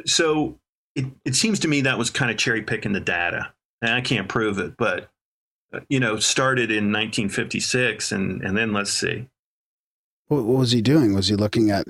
so 0.05 0.57
it, 0.95 1.05
it 1.25 1.35
seems 1.35 1.59
to 1.59 1.67
me 1.67 1.81
that 1.81 1.97
was 1.97 2.09
kind 2.09 2.29
of 2.31 2.37
cherry 2.37 2.61
picking 2.61 2.91
the 2.93 2.99
data 2.99 3.51
and 3.81 3.93
i 3.93 4.01
can't 4.01 4.27
prove 4.29 4.59
it 4.59 4.75
but 4.77 5.09
uh, 5.73 5.79
you 5.89 5.99
know 5.99 6.17
started 6.17 6.69
in 6.71 6.91
1956 6.91 8.11
and 8.11 8.41
and 8.43 8.55
then 8.57 8.73
let's 8.73 8.91
see 8.93 9.27
What, 10.27 10.43
what 10.45 10.59
was 10.59 10.71
he 10.71 10.81
doing? 10.81 11.13
Was 11.13 11.27
he 11.27 11.35
looking 11.35 11.69
at 11.71 11.87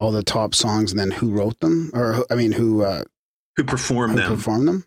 all 0.00 0.12
the 0.12 0.22
top 0.22 0.54
songs 0.54 0.92
and 0.92 0.98
then 1.00 1.10
who 1.10 1.30
wrote 1.30 1.58
them, 1.60 1.90
or 1.92 2.12
who- 2.14 2.26
I 2.30 2.34
mean, 2.36 2.52
who 2.52 2.82
uh, 2.82 3.02
who 3.56 3.64
performed 3.64 4.12
who 4.14 4.20
them 4.20 4.36
performed 4.36 4.68
them? 4.68 4.84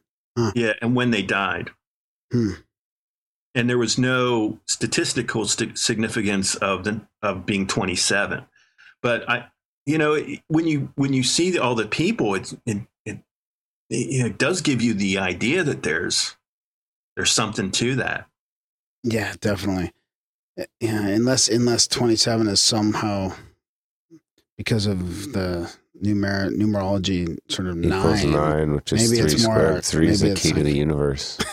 yeah 0.56 0.74
and 0.82 0.96
when 0.96 1.12
they 1.12 1.22
died 1.22 1.70
Hmm. 2.32 2.52
and 3.54 3.70
there 3.70 3.78
was 3.78 3.98
no 3.98 4.60
statistical 4.66 5.46
st- 5.46 5.78
significance 5.78 6.56
of 6.56 6.86
the 6.86 7.02
of 7.22 7.46
being 7.46 7.68
27 7.68 8.46
but 9.02 9.30
i 9.30 9.48
you 9.86 9.98
know 9.98 10.18
when 10.48 10.66
you 10.68 10.92
when 10.96 11.12
you 11.12 11.24
see 11.24 11.60
all 11.60 11.76
the 11.76 11.86
people 11.88 12.34
it's 12.36 12.56
it, 12.66 12.78
it 13.92 13.96
it, 13.96 14.26
it 14.26 14.38
does 14.40 14.62
give 14.62 14.82
you 14.82 14.94
the 14.94 15.18
idea 15.20 15.64
that 15.64 15.84
there's 15.84 16.36
there's 17.16 17.32
something 17.32 17.70
to 17.72 17.96
that 17.98 18.26
Yeah, 19.04 19.34
definitely. 19.40 19.92
Uh, 20.60 20.66
Yeah, 20.80 21.08
unless 21.08 21.48
unless 21.50 21.88
twenty 21.88 22.16
seven 22.16 22.48
is 22.48 22.62
somehow 22.62 23.34
because 24.58 24.86
of 24.86 25.34
the 25.34 25.72
numer 26.04 26.50
numerology 26.56 27.38
sort 27.50 27.68
of 27.68 27.84
Equals 27.84 28.24
nine. 28.24 28.32
nine, 28.32 28.76
which 28.76 28.92
is 28.94 29.10
Maybe 29.12 29.22
three 29.22 29.32
it's 29.34 29.46
more- 29.46 29.56
squared. 29.56 29.84
Three 29.86 30.08
is 30.10 30.20
the 30.22 30.28
key 30.36 30.50
it's- 30.50 30.58
to 30.58 30.64
the 30.64 30.76
universe. 30.76 31.38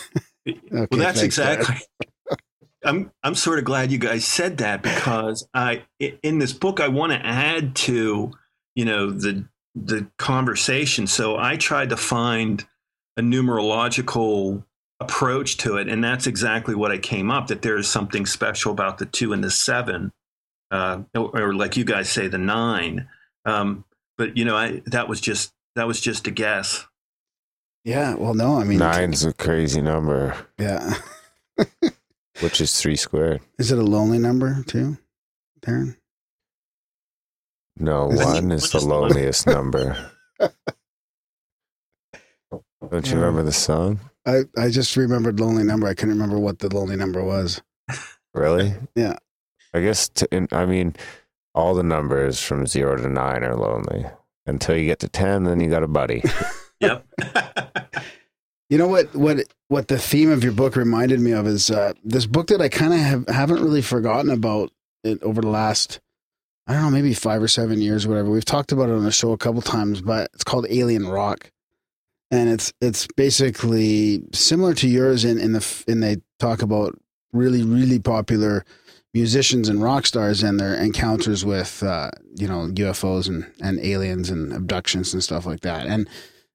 Okay, 0.47 0.61
well, 0.73 0.87
that's 1.01 1.21
thanks, 1.21 1.37
Dad. 1.37 1.59
exactly. 1.61 1.87
I'm 2.85 3.11
I'm 3.23 3.35
sort 3.35 3.59
of 3.59 3.67
glad 3.67 3.93
you 3.93 3.99
guys 3.99 4.25
said 4.25 4.57
that 4.59 4.81
because 4.83 5.47
I 5.53 5.85
i- 6.01 6.19
in 6.23 6.39
this 6.39 6.55
book 6.55 6.81
I 6.81 6.89
want 6.89 7.13
to 7.13 7.19
add 7.19 7.77
to 7.89 8.31
you 8.75 8.85
know 8.87 9.11
the 9.11 9.45
the 9.87 10.07
conversation. 10.19 11.07
So 11.07 11.37
I 11.39 11.57
tried 11.57 11.91
to 11.91 11.97
find 11.97 12.67
a 13.17 13.21
numerological 13.23 14.65
approach 15.01 15.57
to 15.59 15.77
it, 15.77 15.89
and 15.89 16.03
that's 16.03 16.27
exactly 16.27 16.75
what 16.75 16.91
I 16.91 16.99
came 16.99 17.31
up 17.31 17.49
that 17.49 17.63
there 17.63 17.77
is 17.77 17.89
something 17.89 18.27
special 18.27 18.73
about 18.73 18.99
the 18.99 19.07
two 19.07 19.33
and 19.33 19.43
the 19.45 19.51
seven, 19.51 20.13
uh, 20.71 21.03
or, 21.15 21.41
or 21.41 21.55
like 21.55 21.77
you 21.77 21.85
guys 21.85 22.09
say, 22.11 22.29
the 22.29 22.39
nine. 22.39 23.09
Um, 23.45 23.85
but 24.17 24.37
you 24.37 24.45
know, 24.45 24.57
I 24.57 24.83
that 24.87 25.09
was 25.09 25.21
just 25.21 25.53
that 25.77 25.87
was 25.87 26.01
just 26.01 26.27
a 26.27 26.31
guess. 26.31 26.87
Yeah, 27.85 28.15
well, 28.15 28.35
no, 28.35 28.59
I 28.59 28.65
mean, 28.65 28.79
Nine's 28.79 29.25
a 29.25 29.33
crazy 29.33 29.81
number, 29.81 30.37
Yeah, 30.59 30.95
which 32.41 32.61
is 32.61 32.79
three 32.79 32.97
squared. 32.97 33.41
is 33.59 33.71
it 33.73 33.79
a 33.79 33.83
lonely 33.83 34.19
number 34.19 34.63
too, 34.65 34.99
Darren? 35.63 35.97
No, 37.79 38.07
one 38.09 38.51
is 38.51 38.71
the 38.71 38.79
is 38.79 38.85
loneliest 38.85 39.47
number. 39.47 40.11
Don't 42.91 43.11
you 43.11 43.17
remember 43.17 43.43
the 43.43 43.53
song? 43.53 44.01
I 44.27 44.45
I 44.57 44.71
just 44.71 44.97
remembered 44.97 45.41
lonely 45.41 45.65
number. 45.65 45.87
I 45.87 45.95
couldn't 45.95 46.15
remember 46.15 46.39
what 46.39 46.59
the 46.61 46.75
lonely 46.75 46.97
number 46.97 47.23
was. 47.23 47.61
Really? 48.35 48.75
Yeah. 48.95 49.17
I 49.75 49.81
guess, 49.81 50.09
to, 50.11 50.29
in, 50.35 50.49
I 50.53 50.65
mean, 50.65 50.95
all 51.55 51.75
the 51.75 51.83
numbers 51.83 52.41
from 52.41 52.67
zero 52.67 52.97
to 52.97 53.09
nine 53.09 53.45
are 53.45 53.57
lonely. 53.57 54.07
Until 54.47 54.77
you 54.77 54.87
get 54.87 55.01
to 55.01 55.09
10, 55.09 55.45
then 55.45 55.61
you 55.61 55.69
got 55.69 55.83
a 55.83 55.89
buddy. 55.89 56.23
Yep. 56.81 57.05
You 58.71 58.77
know 58.77 58.87
what 58.87 59.15
what 59.17 59.39
what 59.69 59.89
the 59.89 59.97
theme 59.99 60.31
of 60.31 60.45
your 60.45 60.53
book 60.53 60.77
reminded 60.77 61.21
me 61.21 61.33
of 61.33 61.47
is 61.47 61.71
uh, 61.71 61.95
this 62.05 62.27
book 62.27 62.49
that 62.49 62.61
I 62.61 62.69
kind 62.69 62.93
of 62.93 62.99
have 63.01 63.27
haven't 63.29 63.63
really 63.63 63.81
forgotten 63.81 64.31
about 64.31 64.71
it 65.03 65.23
over 65.23 65.41
the 65.41 65.49
last 65.49 66.01
I 66.69 66.75
don't 66.75 66.83
know 66.83 66.91
maybe 66.91 67.15
five 67.15 67.43
or 67.43 67.49
seven 67.49 67.81
years 67.81 68.05
or 68.05 68.11
whatever. 68.11 68.31
We've 68.31 68.45
talked 68.45 68.73
about 68.73 68.91
it 68.91 68.93
on 68.93 69.05
the 69.05 69.11
show 69.11 69.33
a 69.33 69.39
couple 69.39 69.63
times, 69.63 70.03
but 70.03 70.31
it's 70.35 70.45
called 70.45 70.67
Alien 70.69 71.09
Rock, 71.09 71.51
and 72.31 72.51
it's 72.51 72.75
it's 72.83 73.07
basically 73.17 74.23
similar 74.35 74.75
to 74.75 74.89
yours 74.89 75.25
in 75.25 75.41
in 75.41 75.53
the 75.53 75.85
in 75.89 76.01
they 76.01 76.19
talk 76.39 76.61
about 76.61 76.99
really 77.33 77.63
really 77.63 77.99
popular 77.99 78.67
musicians 79.15 79.69
and 79.69 79.83
rock 79.83 80.07
stars 80.07 80.43
and 80.43 80.61
their 80.61 80.75
encounters 80.75 81.43
with 81.43 81.83
uh, 81.83 82.11
you 82.35 82.47
know 82.47 82.69
UFOs 82.69 83.29
and 83.29 83.51
and 83.63 83.81
aliens 83.81 84.29
and 84.29 84.53
abductions 84.53 85.15
and 85.15 85.25
stuff 85.25 85.47
like 85.47 85.61
that. 85.61 85.87
And 85.87 86.07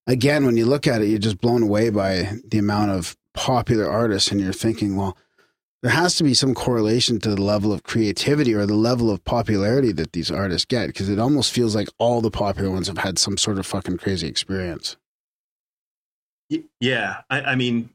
again, 0.05 0.45
when 0.45 0.57
you 0.57 0.67
look 0.67 0.85
at 0.85 1.01
it, 1.01 1.07
you're 1.07 1.17
just 1.17 1.41
blown 1.41 1.63
away 1.63 1.89
by 1.89 2.37
the 2.45 2.59
amount 2.59 2.91
of 2.91 3.17
popular 3.33 3.89
artists, 3.89 4.31
and 4.31 4.39
you're 4.39 4.53
thinking, 4.53 4.95
well, 4.95 5.17
there 5.83 5.91
has 5.91 6.15
to 6.15 6.23
be 6.23 6.33
some 6.33 6.53
correlation 6.55 7.19
to 7.19 7.35
the 7.35 7.41
level 7.41 7.73
of 7.73 7.83
creativity 7.83 8.53
or 8.53 8.65
the 8.65 8.73
level 8.73 9.11
of 9.11 9.21
popularity 9.25 9.91
that 9.91 10.13
these 10.13 10.31
artists 10.31 10.63
get 10.63 10.87
because 10.87 11.09
it 11.09 11.19
almost 11.19 11.51
feels 11.51 11.75
like 11.75 11.89
all 11.97 12.21
the 12.21 12.31
popular 12.31 12.71
ones 12.71 12.87
have 12.87 12.99
had 12.99 13.19
some 13.19 13.37
sort 13.37 13.59
of 13.59 13.65
fucking 13.65 13.97
crazy 13.97 14.25
experience. 14.25 14.95
Yeah, 16.79 17.17
I, 17.29 17.41
I 17.41 17.55
mean, 17.55 17.89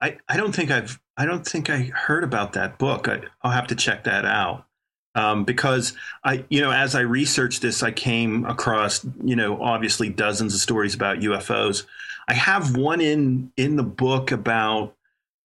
I, 0.00 0.18
I 0.28 0.36
don't 0.36 0.52
think 0.52 0.72
I've 0.72 1.00
I 1.16 1.24
don't 1.24 1.46
think 1.46 1.70
I 1.70 1.82
heard 1.94 2.24
about 2.24 2.54
that 2.54 2.78
book. 2.78 3.06
I, 3.06 3.20
I'll 3.42 3.52
have 3.52 3.68
to 3.68 3.76
check 3.76 4.02
that 4.04 4.24
out 4.24 4.66
um, 5.14 5.44
because 5.44 5.92
I 6.24 6.44
you 6.48 6.60
know 6.60 6.72
as 6.72 6.96
I 6.96 7.00
researched 7.00 7.62
this, 7.62 7.84
I 7.84 7.92
came 7.92 8.44
across 8.44 9.06
you 9.22 9.36
know 9.36 9.62
obviously 9.62 10.08
dozens 10.08 10.52
of 10.52 10.60
stories 10.60 10.96
about 10.96 11.18
UFOs. 11.18 11.84
I 12.26 12.34
have 12.34 12.76
one 12.76 13.00
in 13.00 13.52
in 13.56 13.76
the 13.76 13.84
book 13.84 14.32
about 14.32 14.96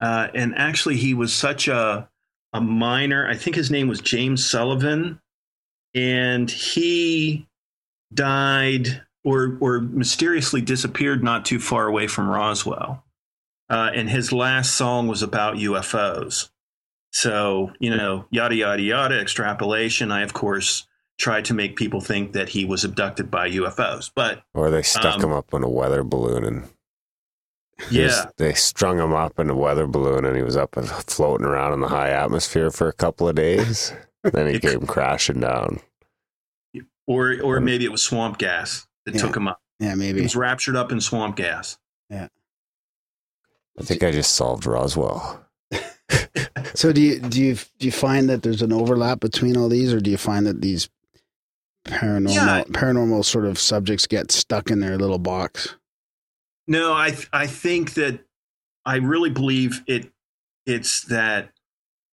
uh, 0.02 0.28
and 0.34 0.54
actually 0.58 0.98
he 0.98 1.14
was 1.14 1.34
such 1.34 1.68
a 1.68 2.10
a 2.54 2.62
minor. 2.62 3.28
I 3.28 3.36
think 3.36 3.56
his 3.56 3.70
name 3.70 3.88
was 3.88 4.02
James 4.02 4.46
Sullivan, 4.50 5.20
and 5.94 6.50
he 6.50 7.48
died 8.14 9.02
or 9.24 9.58
or 9.60 9.82
mysteriously 9.82 10.62
disappeared 10.62 11.24
not 11.24 11.46
too 11.46 11.60
far 11.60 11.88
away 11.88 12.08
from 12.08 12.28
Roswell. 12.28 13.04
Uh, 13.70 13.92
and 13.94 14.10
his 14.10 14.32
last 14.32 14.76
song 14.76 15.08
was 15.08 15.22
about 15.22 15.58
UFOs. 15.58 16.50
So, 17.12 17.72
you 17.80 17.96
know, 17.96 18.26
yada, 18.32 18.56
yada, 18.56 18.82
yada, 18.82 19.20
extrapolation. 19.20 20.12
I, 20.12 20.22
of 20.22 20.34
course, 20.34 20.88
tried 21.20 21.46
to 21.46 21.54
make 21.54 21.76
people 21.76 22.02
think 22.02 22.34
that 22.34 22.50
he 22.50 22.66
was 22.66 22.84
abducted 22.84 23.30
by 23.30 23.50
UFOs. 23.52 24.10
But 24.14 24.42
Or 24.56 24.72
they 24.72 24.82
stuck 24.82 25.16
Um, 25.18 25.22
him 25.26 25.32
up 25.34 25.54
in 25.54 25.64
a 25.64 25.70
weather 25.70 26.04
balloon 26.04 26.44
and 26.44 26.70
yeah, 27.92 28.26
they 28.38 28.54
strung 28.54 28.98
him 29.00 29.14
up 29.14 29.40
in 29.40 29.50
a 29.50 29.56
weather 29.56 29.88
balloon 29.88 30.26
and 30.26 30.36
he 30.36 30.44
was 30.44 30.58
up 30.58 30.76
and 30.78 30.88
floating 30.88 31.46
around 31.46 31.74
in 31.74 31.80
the 31.82 31.88
high 31.88 32.10
atmosphere 32.10 32.72
for 32.72 32.88
a 32.88 32.94
couple 32.94 33.28
of 33.30 33.36
days. 33.36 33.94
then 34.24 34.48
he 34.48 34.56
It- 34.56 34.62
came 34.62 34.86
crashing 34.86 35.40
down. 35.40 35.80
or 37.08 37.38
or 37.42 37.60
maybe 37.60 37.86
it 37.86 37.92
was 37.92 38.04
swamp 38.04 38.38
gas 38.38 38.88
that 39.06 39.16
Yeah. 39.16 39.22
took 39.22 39.36
him 39.38 39.48
up. 39.48 39.62
Yeah, 39.80 39.96
maybe. 39.96 40.20
He 40.20 40.24
was 40.24 40.36
raptured 40.36 40.76
up 40.76 40.92
in 40.92 41.00
swamp 41.02 41.38
gas. 41.38 41.78
Yeah. 42.10 42.28
I 43.80 43.84
think 43.84 44.04
I 44.04 44.12
just 44.12 44.34
solved 44.34 44.66
Roswell. 44.66 45.46
So 46.76 46.92
do 46.94 47.02
you 47.02 47.20
do 47.20 47.42
you 47.42 47.56
do 47.78 47.86
you 47.88 47.92
find 47.92 48.30
that 48.30 48.42
there's 48.44 48.62
an 48.62 48.72
overlap 48.74 49.20
between 49.20 49.56
all 49.58 49.70
these, 49.70 49.94
or 49.94 50.00
do 50.00 50.10
you 50.12 50.18
find 50.18 50.46
that 50.46 50.62
these 50.62 50.90
paranormal 51.86 52.34
Yeah. 52.34 52.64
paranormal 52.70 53.26
sort 53.26 53.46
of 53.46 53.58
subjects 53.60 54.06
get 54.08 54.32
stuck 54.32 54.70
in 54.70 54.80
their 54.80 54.98
little 54.98 55.18
box? 55.20 55.76
No, 56.70 56.94
I 56.94 57.18
I 57.34 57.48
think 57.48 57.96
that 57.96 58.20
I 58.86 58.98
really 58.98 59.32
believe 59.32 59.82
it. 59.88 60.12
It's 60.68 61.02
that 61.06 61.50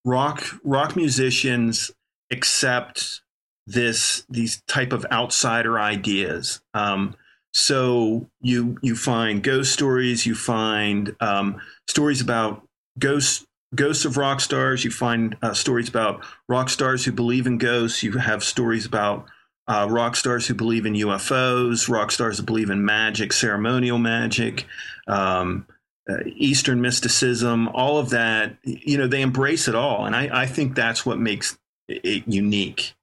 rock 0.04 0.44
rock 0.64 0.96
musicians 0.96 1.90
accept 2.32 3.20
this 3.66 4.24
these 4.30 4.62
type 4.66 4.94
of 4.94 5.04
outsider 5.12 5.78
ideas. 5.78 6.62
Um, 6.72 7.16
so 7.52 8.30
you 8.40 8.78
you 8.80 8.96
find 8.96 9.42
ghost 9.42 9.74
stories, 9.74 10.24
you 10.24 10.34
find 10.34 11.14
um, 11.20 11.60
stories 11.86 12.22
about 12.22 12.66
ghosts 12.98 13.46
ghosts 13.74 14.06
of 14.06 14.16
rock 14.16 14.40
stars. 14.40 14.84
You 14.84 14.90
find 14.90 15.36
uh, 15.42 15.52
stories 15.52 15.90
about 15.90 16.24
rock 16.48 16.70
stars 16.70 17.04
who 17.04 17.12
believe 17.12 17.46
in 17.46 17.58
ghosts. 17.58 18.02
You 18.02 18.12
have 18.12 18.42
stories 18.42 18.86
about 18.86 19.26
uh, 19.68 19.86
rock 19.90 20.16
stars 20.16 20.46
who 20.46 20.54
believe 20.54 20.86
in 20.86 20.94
UFOs, 20.94 21.88
rock 21.88 22.10
stars 22.10 22.38
who 22.38 22.44
believe 22.44 22.70
in 22.70 22.84
magic, 22.84 23.32
ceremonial 23.32 23.98
magic, 23.98 24.66
um, 25.08 25.66
uh, 26.08 26.18
Eastern 26.36 26.80
mysticism, 26.80 27.68
all 27.68 27.98
of 27.98 28.10
that. 28.10 28.56
You 28.62 28.96
know, 28.98 29.06
they 29.08 29.22
embrace 29.22 29.66
it 29.68 29.74
all, 29.74 30.06
and 30.06 30.14
I, 30.14 30.42
I 30.42 30.46
think 30.46 30.74
that's 30.74 31.04
what 31.04 31.18
makes 31.18 31.58
it 31.88 32.24
unique. 32.26 32.94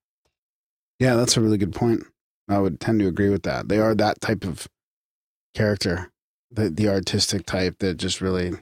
Yeah, 0.99 1.15
that's 1.15 1.35
a 1.35 1.41
really 1.41 1.57
good 1.57 1.73
point. 1.73 2.03
I 2.49 2.59
would 2.59 2.79
tend 2.79 2.99
to 2.99 3.07
agree 3.07 3.29
with 3.29 3.43
that. 3.43 3.67
They 3.67 3.79
are 3.79 3.95
that 3.95 4.21
type 4.21 4.45
of 4.45 4.67
character, 5.53 6.11
the 6.51 6.69
the 6.69 6.87
artistic 6.87 7.45
type 7.45 7.79
that 7.79 7.95
just 7.95 8.21
really 8.21 8.53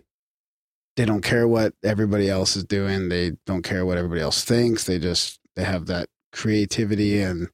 they 0.97 1.05
don't 1.05 1.21
care 1.21 1.47
what 1.47 1.73
everybody 1.83 2.29
else 2.29 2.55
is 2.55 2.63
doing. 2.63 3.09
They 3.09 3.33
don't 3.45 3.63
care 3.63 3.85
what 3.85 3.97
everybody 3.97 4.21
else 4.21 4.43
thinks. 4.43 4.85
They 4.85 4.99
just 4.99 5.39
they 5.55 5.63
have 5.63 5.85
that 5.87 6.07
creativity 6.31 7.21
and 7.21 7.49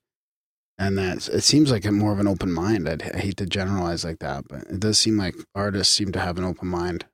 and 0.77 0.97
that 0.97 1.27
it 1.29 1.41
seems 1.41 1.71
like 1.71 1.85
a 1.85 1.91
more 1.91 2.11
of 2.13 2.19
an 2.19 2.27
open 2.27 2.51
mind. 2.51 2.87
I'd, 2.87 3.03
I 3.13 3.17
hate 3.17 3.37
to 3.37 3.45
generalize 3.45 4.03
like 4.05 4.19
that, 4.19 4.45
but 4.47 4.61
it 4.63 4.79
does 4.79 4.97
seem 4.97 5.17
like 5.17 5.35
artists 5.55 5.93
seem 5.93 6.11
to 6.13 6.19
have 6.19 6.37
an 6.37 6.43
open 6.43 6.67
mind. 6.67 7.05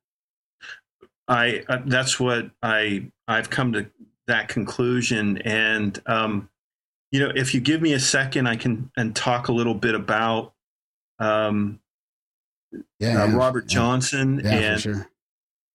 I 1.27 1.63
uh, 1.69 1.79
that's 1.85 2.19
what 2.19 2.51
I 2.61 3.09
I've 3.27 3.49
come 3.49 3.73
to 3.73 3.87
that 4.27 4.47
conclusion, 4.49 5.37
and 5.39 6.01
um, 6.05 6.49
you 7.11 7.19
know, 7.19 7.31
if 7.35 7.53
you 7.53 7.61
give 7.61 7.81
me 7.81 7.93
a 7.93 7.99
second, 7.99 8.47
I 8.47 8.55
can 8.55 8.91
and 8.97 9.15
talk 9.15 9.47
a 9.47 9.53
little 9.53 9.75
bit 9.75 9.95
about 9.95 10.53
um, 11.19 11.79
Yeah, 12.99 13.23
uh, 13.23 13.27
yeah, 13.27 13.35
Robert 13.35 13.65
yeah. 13.65 13.75
Johnson 13.75 14.41
Yeah, 14.43 14.51
and 14.51 14.81
sure. 14.81 15.07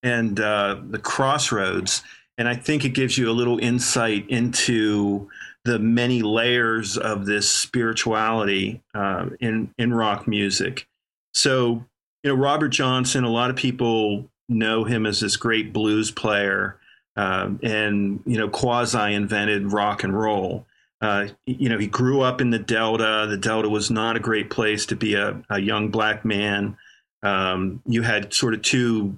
and 0.03 0.39
uh, 0.39 0.79
the 0.89 0.99
crossroads 0.99 2.03
and 2.37 2.47
i 2.47 2.55
think 2.55 2.85
it 2.85 2.89
gives 2.89 3.17
you 3.17 3.29
a 3.29 3.33
little 3.33 3.57
insight 3.59 4.29
into 4.29 5.29
the 5.69 5.79
many 5.79 6.23
layers 6.23 6.97
of 6.97 7.27
this 7.27 7.49
spirituality 7.49 8.81
uh, 8.95 9.27
in 9.39 9.73
in 9.77 9.93
rock 9.93 10.27
music. 10.27 10.87
So 11.33 11.85
you 12.23 12.31
know 12.31 12.35
robert 12.35 12.69
johnson 12.69 13.23
a 13.23 13.29
lot 13.29 13.49
of 13.49 13.55
people 13.55 14.27
know 14.49 14.83
him 14.83 15.05
as 15.05 15.21
this 15.21 15.37
great 15.37 15.71
blues 15.71 16.11
player 16.11 16.77
um, 17.15 17.59
and 17.61 18.21
you 18.25 18.37
know 18.37 18.49
quasi 18.49 19.13
invented 19.13 19.71
rock 19.71 20.03
and 20.03 20.17
roll. 20.17 20.65
Uh, 21.01 21.27
you 21.45 21.69
know 21.69 21.77
he 21.77 21.87
grew 21.87 22.21
up 22.21 22.41
in 22.41 22.49
the 22.49 22.59
delta. 22.59 23.27
The 23.29 23.37
delta 23.37 23.69
was 23.69 23.91
not 23.91 24.15
a 24.15 24.19
great 24.19 24.49
place 24.49 24.85
to 24.87 24.95
be 24.95 25.13
a, 25.13 25.41
a 25.49 25.59
young 25.59 25.89
black 25.89 26.25
man. 26.25 26.77
Um, 27.21 27.81
you 27.85 28.01
had 28.01 28.33
sort 28.33 28.53
of 28.53 28.61
two 28.63 29.17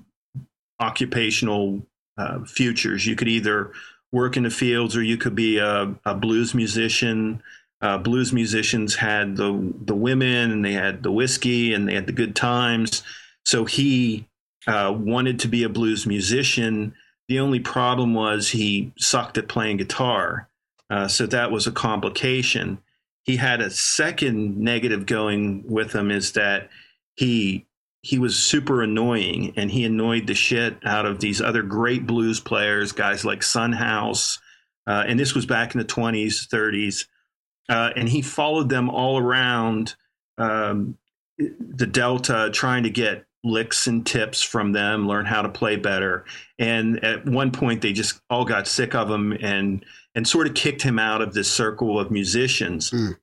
occupational 0.79 1.81
uh, 2.17 2.43
futures. 2.43 3.05
You 3.05 3.15
could 3.15 3.27
either 3.27 3.71
work 4.11 4.37
in 4.37 4.43
the 4.43 4.49
fields 4.49 4.95
or 4.95 5.03
you 5.03 5.17
could 5.17 5.35
be 5.35 5.57
a, 5.57 5.93
a 6.05 6.15
blues 6.15 6.53
musician. 6.53 7.41
Uh, 7.81 7.97
blues 7.97 8.31
musicians 8.31 8.95
had 8.95 9.35
the 9.37 9.73
the 9.85 9.95
women 9.95 10.51
and 10.51 10.63
they 10.63 10.73
had 10.73 11.01
the 11.01 11.11
whiskey 11.11 11.73
and 11.73 11.87
they 11.87 11.95
had 11.95 12.05
the 12.05 12.11
good 12.11 12.35
times. 12.35 13.03
So 13.45 13.65
he 13.65 14.27
uh, 14.67 14.93
wanted 14.95 15.39
to 15.39 15.47
be 15.47 15.63
a 15.63 15.69
blues 15.69 16.05
musician. 16.05 16.93
The 17.27 17.39
only 17.39 17.59
problem 17.59 18.13
was 18.13 18.49
he 18.49 18.91
sucked 18.97 19.37
at 19.37 19.47
playing 19.47 19.77
guitar. 19.77 20.47
Uh, 20.89 21.07
so 21.07 21.25
that 21.25 21.51
was 21.51 21.65
a 21.65 21.71
complication. 21.71 22.77
He 23.23 23.37
had 23.37 23.61
a 23.61 23.69
second 23.69 24.57
negative 24.57 25.05
going 25.05 25.63
with 25.65 25.93
him 25.93 26.11
is 26.11 26.33
that 26.33 26.69
he 27.15 27.65
he 28.01 28.17
was 28.17 28.35
super 28.35 28.81
annoying 28.81 29.53
and 29.55 29.69
he 29.71 29.85
annoyed 29.85 30.27
the 30.27 30.33
shit 30.33 30.77
out 30.83 31.05
of 31.05 31.19
these 31.19 31.41
other 31.41 31.61
great 31.61 32.07
blues 32.07 32.39
players, 32.39 32.91
guys 32.91 33.23
like 33.23 33.43
Son 33.43 33.71
House. 33.71 34.39
Uh, 34.87 35.03
and 35.07 35.19
this 35.19 35.35
was 35.35 35.45
back 35.45 35.75
in 35.75 35.79
the 35.79 35.85
20s, 35.85 36.47
30s. 36.47 37.05
Uh, 37.69 37.91
and 37.95 38.09
he 38.09 38.21
followed 38.21 38.69
them 38.69 38.89
all 38.89 39.19
around 39.19 39.95
um, 40.39 40.97
the 41.37 41.85
Delta, 41.85 42.49
trying 42.51 42.83
to 42.83 42.89
get 42.89 43.25
licks 43.43 43.87
and 43.87 44.05
tips 44.05 44.41
from 44.41 44.71
them, 44.71 45.07
learn 45.07 45.25
how 45.25 45.41
to 45.41 45.49
play 45.49 45.75
better. 45.75 46.25
And 46.59 47.03
at 47.03 47.25
one 47.25 47.51
point, 47.51 47.81
they 47.81 47.93
just 47.93 48.19
all 48.29 48.45
got 48.45 48.67
sick 48.67 48.95
of 48.95 49.09
him 49.09 49.31
and 49.33 49.85
and 50.13 50.27
sort 50.27 50.47
of 50.47 50.53
kicked 50.55 50.81
him 50.81 50.99
out 50.99 51.21
of 51.21 51.33
this 51.33 51.49
circle 51.49 51.97
of 51.97 52.11
musicians. 52.11 52.91
Mm. 52.91 53.17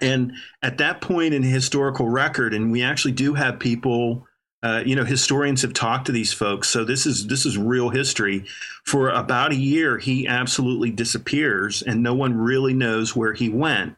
And 0.00 0.34
at 0.62 0.78
that 0.78 1.00
point 1.00 1.34
in 1.34 1.42
historical 1.42 2.08
record, 2.08 2.52
and 2.54 2.70
we 2.70 2.82
actually 2.82 3.12
do 3.12 3.34
have 3.34 3.58
people, 3.58 4.26
uh, 4.62 4.82
you 4.84 4.94
know, 4.94 5.04
historians 5.04 5.62
have 5.62 5.72
talked 5.72 6.06
to 6.06 6.12
these 6.12 6.32
folks. 6.32 6.68
So 6.68 6.84
this 6.84 7.06
is 7.06 7.26
this 7.26 7.46
is 7.46 7.56
real 7.56 7.90
history. 7.90 8.44
For 8.84 9.08
about 9.10 9.52
a 9.52 9.56
year, 9.56 9.98
he 9.98 10.26
absolutely 10.26 10.90
disappears, 10.90 11.82
and 11.82 12.02
no 12.02 12.14
one 12.14 12.36
really 12.36 12.74
knows 12.74 13.16
where 13.16 13.32
he 13.32 13.48
went. 13.48 13.96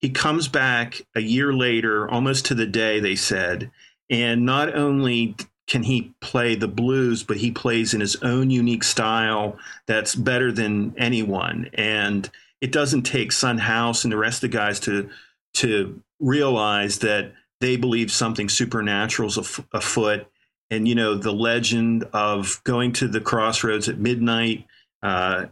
He 0.00 0.10
comes 0.10 0.48
back 0.48 1.00
a 1.14 1.20
year 1.20 1.52
later, 1.52 2.08
almost 2.08 2.46
to 2.46 2.54
the 2.54 2.66
day, 2.66 3.00
they 3.00 3.16
said, 3.16 3.70
and 4.10 4.44
not 4.44 4.74
only 4.74 5.34
can 5.66 5.82
he 5.82 6.14
play 6.20 6.54
the 6.54 6.68
blues, 6.68 7.22
but 7.22 7.38
he 7.38 7.50
plays 7.50 7.94
in 7.94 8.00
his 8.00 8.16
own 8.22 8.50
unique 8.50 8.84
style 8.84 9.56
that's 9.86 10.14
better 10.14 10.52
than 10.52 10.94
anyone. 10.98 11.70
And 11.72 12.28
it 12.60 12.70
doesn't 12.72 13.02
take 13.02 13.32
Son 13.32 13.58
House 13.58 14.04
and 14.04 14.12
the 14.12 14.18
rest 14.18 14.44
of 14.44 14.50
the 14.50 14.56
guys 14.56 14.80
to 14.80 15.08
to 15.54 16.00
realize 16.20 16.98
that 17.00 17.32
they 17.60 17.76
believe 17.76 18.10
something 18.10 18.48
supernatural 18.48 19.28
is 19.28 19.38
af- 19.38 19.66
afoot. 19.72 20.26
And 20.70 20.88
you 20.88 20.94
know 20.94 21.14
the 21.14 21.32
legend 21.32 22.04
of 22.12 22.60
going 22.64 22.92
to 22.94 23.08
the 23.08 23.20
crossroads 23.20 23.88
at 23.88 23.98
midnight 23.98 24.66
uh, 25.02 25.46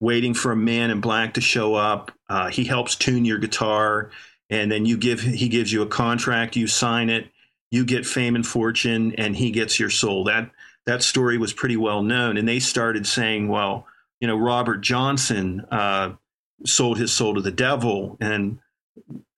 waiting 0.00 0.34
for 0.34 0.52
a 0.52 0.56
man 0.56 0.90
in 0.90 1.00
black 1.00 1.34
to 1.34 1.40
show 1.40 1.74
up. 1.74 2.10
Uh, 2.28 2.48
he 2.48 2.64
helps 2.64 2.96
tune 2.96 3.24
your 3.24 3.38
guitar, 3.38 4.10
and 4.50 4.70
then 4.70 4.84
you 4.84 4.96
give 4.96 5.20
he 5.20 5.48
gives 5.48 5.72
you 5.72 5.82
a 5.82 5.86
contract. 5.86 6.56
You 6.56 6.66
sign 6.66 7.08
it. 7.08 7.28
You 7.70 7.84
get 7.84 8.06
fame 8.06 8.34
and 8.34 8.46
fortune, 8.46 9.14
and 9.16 9.36
he 9.36 9.50
gets 9.50 9.78
your 9.78 9.90
soul. 9.90 10.24
That 10.24 10.50
that 10.86 11.02
story 11.02 11.38
was 11.38 11.52
pretty 11.52 11.76
well 11.76 12.02
known, 12.02 12.36
and 12.36 12.46
they 12.46 12.58
started 12.58 13.06
saying, 13.06 13.48
well, 13.48 13.86
you 14.20 14.28
know, 14.28 14.36
Robert 14.36 14.78
Johnson 14.78 15.64
uh, 15.70 16.12
sold 16.64 16.98
his 16.98 17.12
soul 17.12 17.34
to 17.34 17.40
the 17.40 17.50
devil, 17.50 18.16
and 18.20 18.58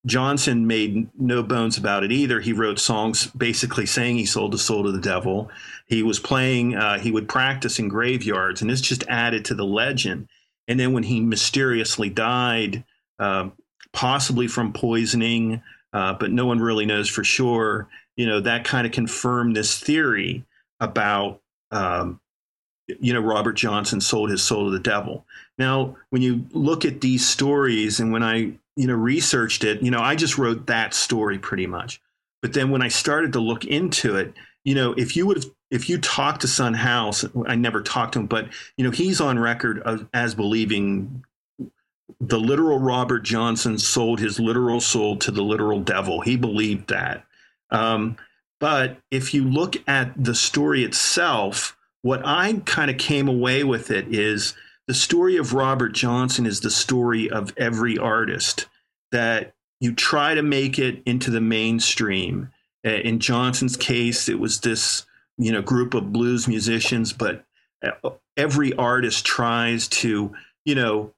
Johnson 0.09 0.67
made 0.67 1.09
no 1.19 1.43
bones 1.43 1.77
about 1.77 2.03
it 2.03 2.11
either. 2.11 2.41
He 2.41 2.53
wrote 2.53 2.79
songs 2.79 3.27
basically 3.29 3.87
saying 3.87 4.17
he 4.17 4.27
sold 4.27 4.53
his 4.53 4.65
soul 4.65 4.85
to 4.85 4.93
the 4.93 5.01
devil. 5.01 5.51
He 5.87 6.03
was 6.03 6.19
playing, 6.19 6.75
uh, 6.75 6.99
he 6.99 7.11
would 7.11 7.29
practice 7.29 7.79
in 7.79 7.89
graveyards, 7.89 8.61
and 8.61 8.71
this 8.71 8.81
just 8.81 9.05
added 9.09 9.45
to 9.47 9.55
the 9.55 9.65
legend. 9.65 10.29
And 10.67 10.81
then 10.81 10.93
when 10.93 11.03
he 11.03 11.21
mysteriously 11.21 12.09
died, 12.09 12.85
uh, 13.19 13.51
possibly 13.93 14.49
from 14.49 14.73
poisoning, 14.73 15.63
uh, 15.93 16.15
but 16.15 16.31
no 16.31 16.47
one 16.47 16.61
really 16.61 16.87
knows 16.87 17.09
for 17.09 17.25
sure, 17.25 17.89
you 18.17 18.27
know, 18.27 18.41
that 18.41 18.65
kind 18.65 18.87
of 18.87 18.93
confirmed 18.93 19.57
this 19.57 19.79
theory 19.79 20.45
about, 20.81 21.41
um, 21.71 22.21
you 22.87 23.13
know, 23.13 23.21
Robert 23.21 23.55
Johnson 23.55 24.01
sold 24.01 24.31
his 24.31 24.43
soul 24.43 24.67
to 24.67 24.71
the 24.71 24.79
devil. 24.79 25.27
Now, 25.59 25.97
when 26.11 26.23
you 26.23 26.47
look 26.53 26.85
at 26.85 27.01
these 27.01 27.27
stories, 27.27 28.01
and 28.01 28.13
when 28.13 28.23
I 28.23 28.55
you 28.79 28.87
know 28.87 28.95
researched 28.95 29.65
it 29.65 29.83
you 29.83 29.91
know 29.91 30.01
i 30.01 30.15
just 30.15 30.39
wrote 30.39 30.67
that 30.69 30.95
story 30.95 31.39
pretty 31.39 31.67
much. 31.67 32.01
But 32.41 32.53
then 32.53 32.71
when 32.71 32.81
i 32.81 32.89
started 32.89 33.33
to 33.33 33.41
look 33.41 33.65
into 33.65 34.17
it 34.17 34.33
you 34.63 34.75
know 34.75 34.95
if 34.97 35.17
you 35.17 35.27
would 35.27 35.39
have 35.39 35.47
if 35.71 35.89
you 35.89 35.99
talked 35.99 36.43
to 36.43 36.49
son 36.49 36.75
house 36.75 37.25
i 37.49 37.57
never 37.57 37.83
talked 37.83 38.13
to 38.13 38.21
him 38.21 38.27
but 38.27 38.47
you 38.77 38.85
know 38.85 38.93
he's 38.93 39.21
on 39.21 39.39
record 39.39 39.81
of, 39.81 40.07
as 40.15 40.37
believing 40.37 41.25
the 42.21 42.39
literal 42.39 42.79
robert 42.79 43.25
johnson 43.25 43.77
sold 43.79 44.21
his 44.21 44.39
literal 44.39 44.81
soul 44.81 45.17
to 45.17 45.31
the 45.31 45.43
literal 45.43 45.81
devil. 45.81 46.21
He 46.21 46.37
believed 46.37 46.89
that. 46.89 47.25
Um, 47.71 48.17
but 48.61 48.99
if 49.11 49.35
you 49.35 49.45
look 49.45 49.77
at 49.89 50.13
the 50.17 50.35
story 50.35 50.85
itself 50.85 51.77
what 52.03 52.23
i 52.25 52.53
kind 52.65 52.93
of 52.93 52.99
came 52.99 53.27
away 53.27 53.65
with 53.65 53.91
it 53.91 54.15
is 54.15 54.55
the 54.89 54.95
story 54.95 55.37
of 55.37 55.53
Robert 55.53 55.93
Johnson 55.93 56.47
is 56.47 56.61
the 56.61 56.71
story 56.71 57.31
of 57.31 57.53
every 57.59 57.99
artist 57.99 58.67
that 59.13 59.53
you 59.81 59.95
try 59.95 60.35
to 60.35 60.43
make 60.43 60.79
it 60.79 61.03
into 61.05 61.31
the 61.31 61.43
mainstream. 61.43 62.51
Uh, 62.85 62.93
in 62.93 63.21
Johnson's 63.21 63.77
case, 63.77 64.29
it 64.31 64.41
was 64.41 64.61
this 64.61 65.05
you 65.37 65.53
know 65.53 65.61
group 65.61 65.93
of 65.93 66.11
blues 66.11 66.49
musicians, 66.49 67.13
but 67.13 67.45
uh, 67.85 68.11
every 68.37 68.73
artist 68.75 69.27
tries 69.27 69.89
to 69.89 70.35
you 70.65 70.75
know 70.75 71.13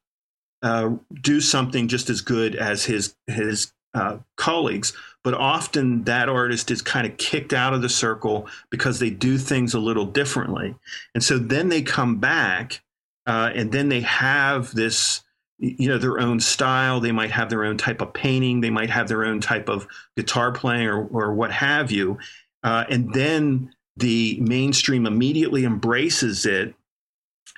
uh, 0.62 0.90
do 1.22 1.40
something 1.40 1.86
just 1.86 2.10
as 2.10 2.20
good 2.20 2.56
as 2.56 2.84
his 2.84 3.14
his 3.28 3.72
uh, 3.94 4.18
colleagues. 4.36 4.92
But 5.22 5.34
often 5.34 6.04
that 6.04 6.28
artist 6.28 6.72
is 6.72 6.82
kind 6.82 7.06
of 7.06 7.16
kicked 7.18 7.52
out 7.52 7.72
of 7.72 7.82
the 7.82 7.88
circle 7.88 8.48
because 8.70 8.98
they 8.98 9.10
do 9.10 9.38
things 9.38 9.74
a 9.74 9.78
little 9.78 10.06
differently, 10.06 10.74
and 11.14 11.22
so 11.22 11.38
then 11.38 11.68
they 11.68 11.82
come 11.82 12.16
back 12.16 12.80
uh, 13.26 13.50
and 13.54 13.72
then 13.72 13.88
they 13.88 14.00
have 14.00 14.74
this 14.74 15.22
you 15.60 15.88
know 15.88 15.98
their 15.98 16.18
own 16.18 16.40
style. 16.40 17.00
They 17.00 17.12
might 17.12 17.30
have 17.30 17.50
their 17.50 17.64
own 17.64 17.76
type 17.76 18.00
of 18.00 18.14
painting. 18.14 18.60
They 18.60 18.70
might 18.70 18.90
have 18.90 19.08
their 19.08 19.24
own 19.24 19.40
type 19.40 19.68
of 19.68 19.86
guitar 20.16 20.52
playing 20.52 20.88
or, 20.88 21.06
or 21.06 21.34
what 21.34 21.52
have 21.52 21.90
you. 21.90 22.18
Uh, 22.62 22.84
and 22.88 23.12
then 23.12 23.70
the 23.96 24.38
mainstream 24.40 25.06
immediately 25.06 25.64
embraces 25.64 26.46
it. 26.46 26.74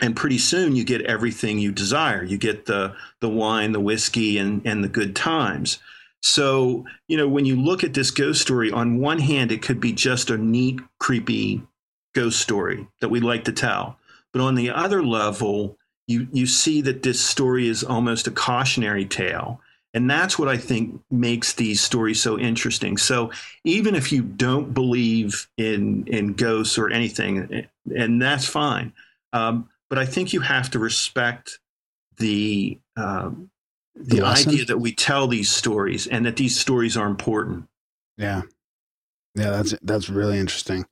And 0.01 0.17
pretty 0.17 0.39
soon 0.39 0.75
you 0.75 0.85
get 0.85 1.03
everything 1.03 1.59
you 1.59 1.71
desire. 1.71 2.25
You 2.25 2.39
get 2.39 2.67
the 2.67 2.97
the 3.21 3.29
wine 3.29 3.73
the 3.73 3.81
whiskey 3.81 4.39
and 4.39 4.63
and 4.67 4.83
the 4.83 4.89
good 4.89 5.15
times. 5.15 5.79
So 6.23 6.85
you 7.07 7.17
know 7.17 7.29
when 7.29 7.45
you 7.45 7.55
look 7.55 7.85
at 7.85 7.95
this 7.95 8.11
ghost 8.11 8.43
story 8.43 8.73
on 8.73 8.99
one 8.99 9.21
hand 9.21 9.53
it 9.53 9.63
could 9.63 9.81
be 9.81 9.93
just 9.93 10.29
a 10.31 10.39
neat 10.39 10.81
creepy 10.99 11.63
ghost 12.15 12.41
story 12.41 12.89
that 13.01 13.11
we 13.11 13.21
like 13.21 13.45
to 13.45 13.53
tell 13.53 13.99
but 14.33 14.43
on 14.43 14.55
the 14.55 14.71
other 14.71 15.03
level, 15.03 15.79
you 16.07 16.29
you 16.33 16.47
see 16.47 16.81
that 16.83 17.03
this 17.03 17.21
story 17.21 17.69
is 17.69 17.85
almost 17.85 18.27
a 18.27 18.31
cautionary 18.31 19.05
tale. 19.05 19.61
And 19.95 20.09
that's 20.09 20.39
what 20.39 20.49
I 20.49 20.57
think 20.57 21.03
makes 21.11 21.53
these 21.53 21.81
stories 21.83 22.21
so 22.21 22.39
interesting. 22.39 22.97
So 22.97 23.31
even 23.65 23.95
if 23.95 24.11
you 24.11 24.23
don't 24.23 24.73
believe 24.73 25.49
in 25.59 26.07
in 26.07 26.33
ghosts 26.33 26.79
or 26.79 26.91
anything, 26.91 27.67
and 27.95 28.21
that's 28.21 28.47
fine, 28.47 28.93
um, 29.35 29.69
but 29.91 29.99
I 29.99 30.07
think 30.07 30.33
you 30.33 30.41
have 30.41 30.71
to 30.71 30.79
respect 30.79 31.59
the 32.17 32.79
um, 32.97 33.51
the, 33.95 34.17
the 34.17 34.25
idea 34.25 34.65
that 34.65 34.79
we 34.79 34.93
tell 34.93 35.29
these 35.29 35.51
stories 35.51 36.07
and 36.07 36.25
that 36.25 36.37
these 36.37 36.59
stories 36.59 36.97
are 36.97 37.07
important. 37.07 37.67
Yeah, 38.17 38.43
yeah, 39.35 39.51
that's 39.51 39.75
that's 39.83 40.09
really 40.09 40.39
interesting. 40.39 40.87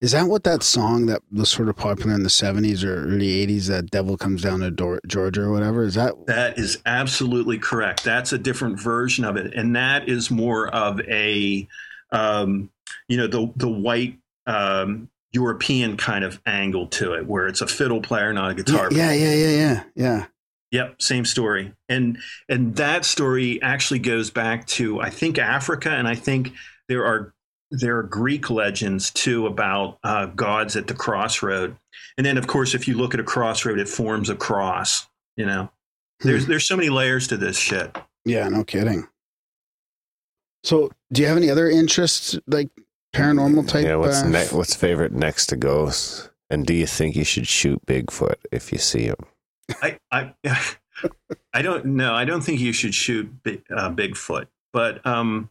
Is 0.00 0.12
that 0.12 0.28
what 0.28 0.44
that 0.44 0.62
song 0.62 1.06
that 1.06 1.22
was 1.32 1.48
sort 1.48 1.68
of 1.68 1.76
popular 1.76 2.14
in 2.14 2.22
the 2.22 2.28
70s 2.28 2.84
or 2.84 3.04
early 3.04 3.44
80s, 3.46 3.66
that 3.66 3.90
Devil 3.90 4.16
Comes 4.16 4.42
Down 4.42 4.60
to 4.60 5.00
Georgia 5.06 5.42
or 5.42 5.50
whatever? 5.50 5.82
Is 5.82 5.94
that? 5.94 6.14
That 6.26 6.56
is 6.56 6.78
absolutely 6.86 7.58
correct. 7.58 8.04
That's 8.04 8.32
a 8.32 8.38
different 8.38 8.78
version 8.78 9.24
of 9.24 9.36
it. 9.36 9.54
And 9.54 9.74
that 9.74 10.08
is 10.08 10.30
more 10.30 10.68
of 10.68 11.00
a, 11.00 11.66
um, 12.12 12.70
you 13.08 13.16
know, 13.16 13.26
the, 13.26 13.52
the 13.56 13.68
white 13.68 14.18
um, 14.46 15.08
European 15.32 15.96
kind 15.96 16.24
of 16.24 16.40
angle 16.46 16.86
to 16.86 17.14
it, 17.14 17.26
where 17.26 17.48
it's 17.48 17.60
a 17.60 17.66
fiddle 17.66 18.00
player, 18.00 18.32
not 18.32 18.52
a 18.52 18.54
guitar 18.54 18.88
yeah, 18.92 19.08
player. 19.08 19.12
Yeah, 19.12 19.12
yeah, 19.12 19.34
yeah, 19.34 19.56
yeah, 19.56 19.82
yeah. 19.96 20.26
Yep, 20.70 21.02
same 21.02 21.24
story. 21.24 21.72
And 21.88 22.18
and 22.48 22.76
that 22.76 23.04
story 23.04 23.60
actually 23.62 24.00
goes 24.00 24.30
back 24.30 24.66
to 24.68 25.00
I 25.00 25.10
think 25.10 25.38
Africa, 25.38 25.90
and 25.90 26.06
I 26.06 26.14
think 26.14 26.52
there 26.88 27.06
are 27.06 27.32
there 27.70 27.98
are 27.98 28.02
Greek 28.02 28.50
legends 28.50 29.10
too 29.10 29.46
about 29.46 29.98
uh, 30.04 30.26
gods 30.26 30.76
at 30.76 30.86
the 30.86 30.94
crossroad, 30.94 31.76
and 32.16 32.26
then 32.26 32.38
of 32.38 32.46
course, 32.46 32.74
if 32.74 32.88
you 32.88 32.96
look 32.96 33.14
at 33.14 33.20
a 33.20 33.24
crossroad, 33.24 33.78
it 33.78 33.88
forms 33.88 34.30
a 34.30 34.34
cross. 34.34 35.06
You 35.36 35.46
know, 35.46 35.70
there's 36.20 36.44
hmm. 36.44 36.50
there's 36.50 36.66
so 36.66 36.76
many 36.76 36.88
layers 36.88 37.28
to 37.28 37.36
this 37.36 37.58
shit. 37.58 37.96
Yeah, 38.24 38.48
no 38.48 38.64
kidding. 38.64 39.06
So, 40.64 40.90
do 41.12 41.22
you 41.22 41.28
have 41.28 41.36
any 41.36 41.50
other 41.50 41.70
interests, 41.70 42.38
like 42.46 42.70
paranormal 43.14 43.68
type? 43.68 43.84
Yeah, 43.84 43.96
what's 43.96 44.22
uh, 44.22 44.28
ne- 44.28 44.48
what's 44.48 44.74
favorite 44.74 45.12
next 45.12 45.46
to 45.46 45.56
ghosts? 45.56 46.30
And 46.50 46.66
do 46.66 46.74
you 46.74 46.86
think 46.86 47.14
you 47.14 47.24
should 47.24 47.46
shoot 47.46 47.84
Bigfoot 47.86 48.36
if 48.50 48.72
you 48.72 48.78
see 48.78 49.04
him? 49.04 49.16
I 49.82 49.98
I 50.10 50.32
I 51.52 51.62
don't 51.62 51.84
know. 51.84 52.14
I 52.14 52.24
don't 52.24 52.40
think 52.40 52.60
you 52.60 52.72
should 52.72 52.94
shoot 52.94 53.30
uh, 53.46 53.90
Bigfoot, 53.90 54.46
but 54.72 55.04
um, 55.06 55.50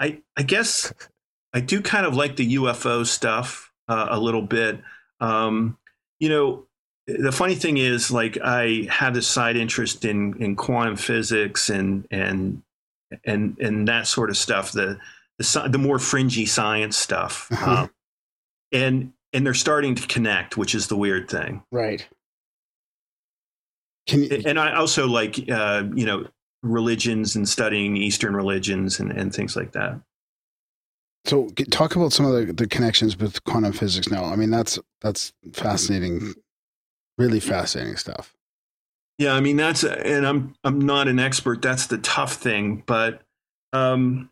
I 0.00 0.20
I 0.36 0.42
guess 0.42 0.92
I 1.52 1.60
do 1.60 1.80
kind 1.80 2.06
of 2.06 2.14
like 2.14 2.36
the 2.36 2.56
UFO 2.56 3.06
stuff 3.06 3.72
uh, 3.88 4.06
a 4.10 4.20
little 4.20 4.42
bit. 4.42 4.80
Um, 5.20 5.78
you 6.20 6.28
know, 6.28 6.66
the 7.06 7.32
funny 7.32 7.54
thing 7.54 7.78
is, 7.78 8.10
like, 8.10 8.38
I 8.42 8.86
have 8.90 9.14
this 9.14 9.26
side 9.26 9.56
interest 9.56 10.04
in 10.04 10.40
in 10.42 10.56
quantum 10.56 10.96
physics 10.96 11.70
and 11.70 12.06
and 12.10 12.62
and 13.24 13.58
and 13.58 13.88
that 13.88 14.06
sort 14.06 14.30
of 14.30 14.36
stuff. 14.36 14.72
The 14.72 14.98
the, 15.38 15.68
the 15.70 15.78
more 15.78 15.98
fringy 15.98 16.46
science 16.46 16.96
stuff, 16.96 17.48
uh-huh. 17.50 17.70
um, 17.70 17.90
and 18.72 19.12
and 19.32 19.46
they're 19.46 19.54
starting 19.54 19.94
to 19.94 20.06
connect, 20.06 20.56
which 20.56 20.74
is 20.74 20.88
the 20.88 20.96
weird 20.96 21.30
thing, 21.30 21.62
right? 21.72 22.06
You, 24.08 24.42
and 24.46 24.58
I 24.58 24.74
also 24.74 25.06
like, 25.06 25.38
uh, 25.50 25.84
you 25.94 26.06
know, 26.06 26.26
religions 26.62 27.36
and 27.36 27.48
studying 27.48 27.96
Eastern 27.96 28.34
religions 28.34 29.00
and, 29.00 29.12
and 29.12 29.34
things 29.34 29.54
like 29.54 29.72
that. 29.72 30.00
So 31.28 31.48
talk 31.70 31.94
about 31.94 32.12
some 32.14 32.24
of 32.24 32.46
the, 32.46 32.52
the 32.54 32.66
connections 32.66 33.18
with 33.18 33.44
quantum 33.44 33.72
physics 33.72 34.08
now. 34.10 34.24
I 34.24 34.34
mean, 34.34 34.50
that's 34.50 34.78
that's 35.02 35.34
fascinating, 35.52 36.32
really 37.18 37.38
fascinating 37.38 37.96
stuff. 37.96 38.34
Yeah, 39.18 39.34
I 39.34 39.40
mean 39.40 39.56
that's 39.56 39.84
and 39.84 40.26
I'm 40.26 40.54
I'm 40.64 40.78
not 40.78 41.06
an 41.06 41.18
expert. 41.18 41.60
That's 41.60 41.88
the 41.88 41.98
tough 41.98 42.34
thing, 42.34 42.82
but 42.86 43.20
um, 43.74 44.30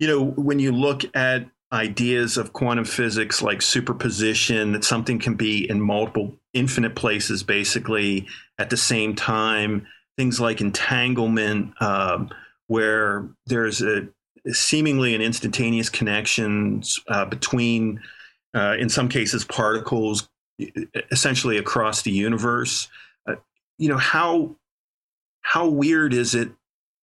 you 0.00 0.08
know 0.08 0.24
when 0.24 0.58
you 0.58 0.72
look 0.72 1.02
at 1.14 1.46
ideas 1.72 2.38
of 2.38 2.52
quantum 2.54 2.84
physics 2.84 3.40
like 3.40 3.62
superposition, 3.62 4.72
that 4.72 4.82
something 4.82 5.20
can 5.20 5.34
be 5.36 5.68
in 5.70 5.80
multiple 5.80 6.34
infinite 6.54 6.96
places 6.96 7.44
basically 7.44 8.26
at 8.58 8.70
the 8.70 8.76
same 8.76 9.14
time. 9.14 9.86
Things 10.16 10.40
like 10.40 10.60
entanglement, 10.60 11.80
um, 11.80 12.30
where 12.66 13.28
there's 13.46 13.80
a 13.82 14.08
seemingly 14.52 15.14
an 15.14 15.22
instantaneous 15.22 15.88
connections 15.88 16.98
uh, 17.08 17.24
between, 17.24 18.00
uh, 18.54 18.76
in 18.78 18.88
some 18.88 19.08
cases, 19.08 19.44
particles 19.44 20.28
essentially 21.10 21.58
across 21.58 22.02
the 22.02 22.10
universe. 22.10 22.88
Uh, 23.26 23.36
you 23.78 23.88
know 23.88 23.98
how 23.98 24.56
how 25.42 25.68
weird 25.68 26.12
is 26.12 26.34
it 26.34 26.50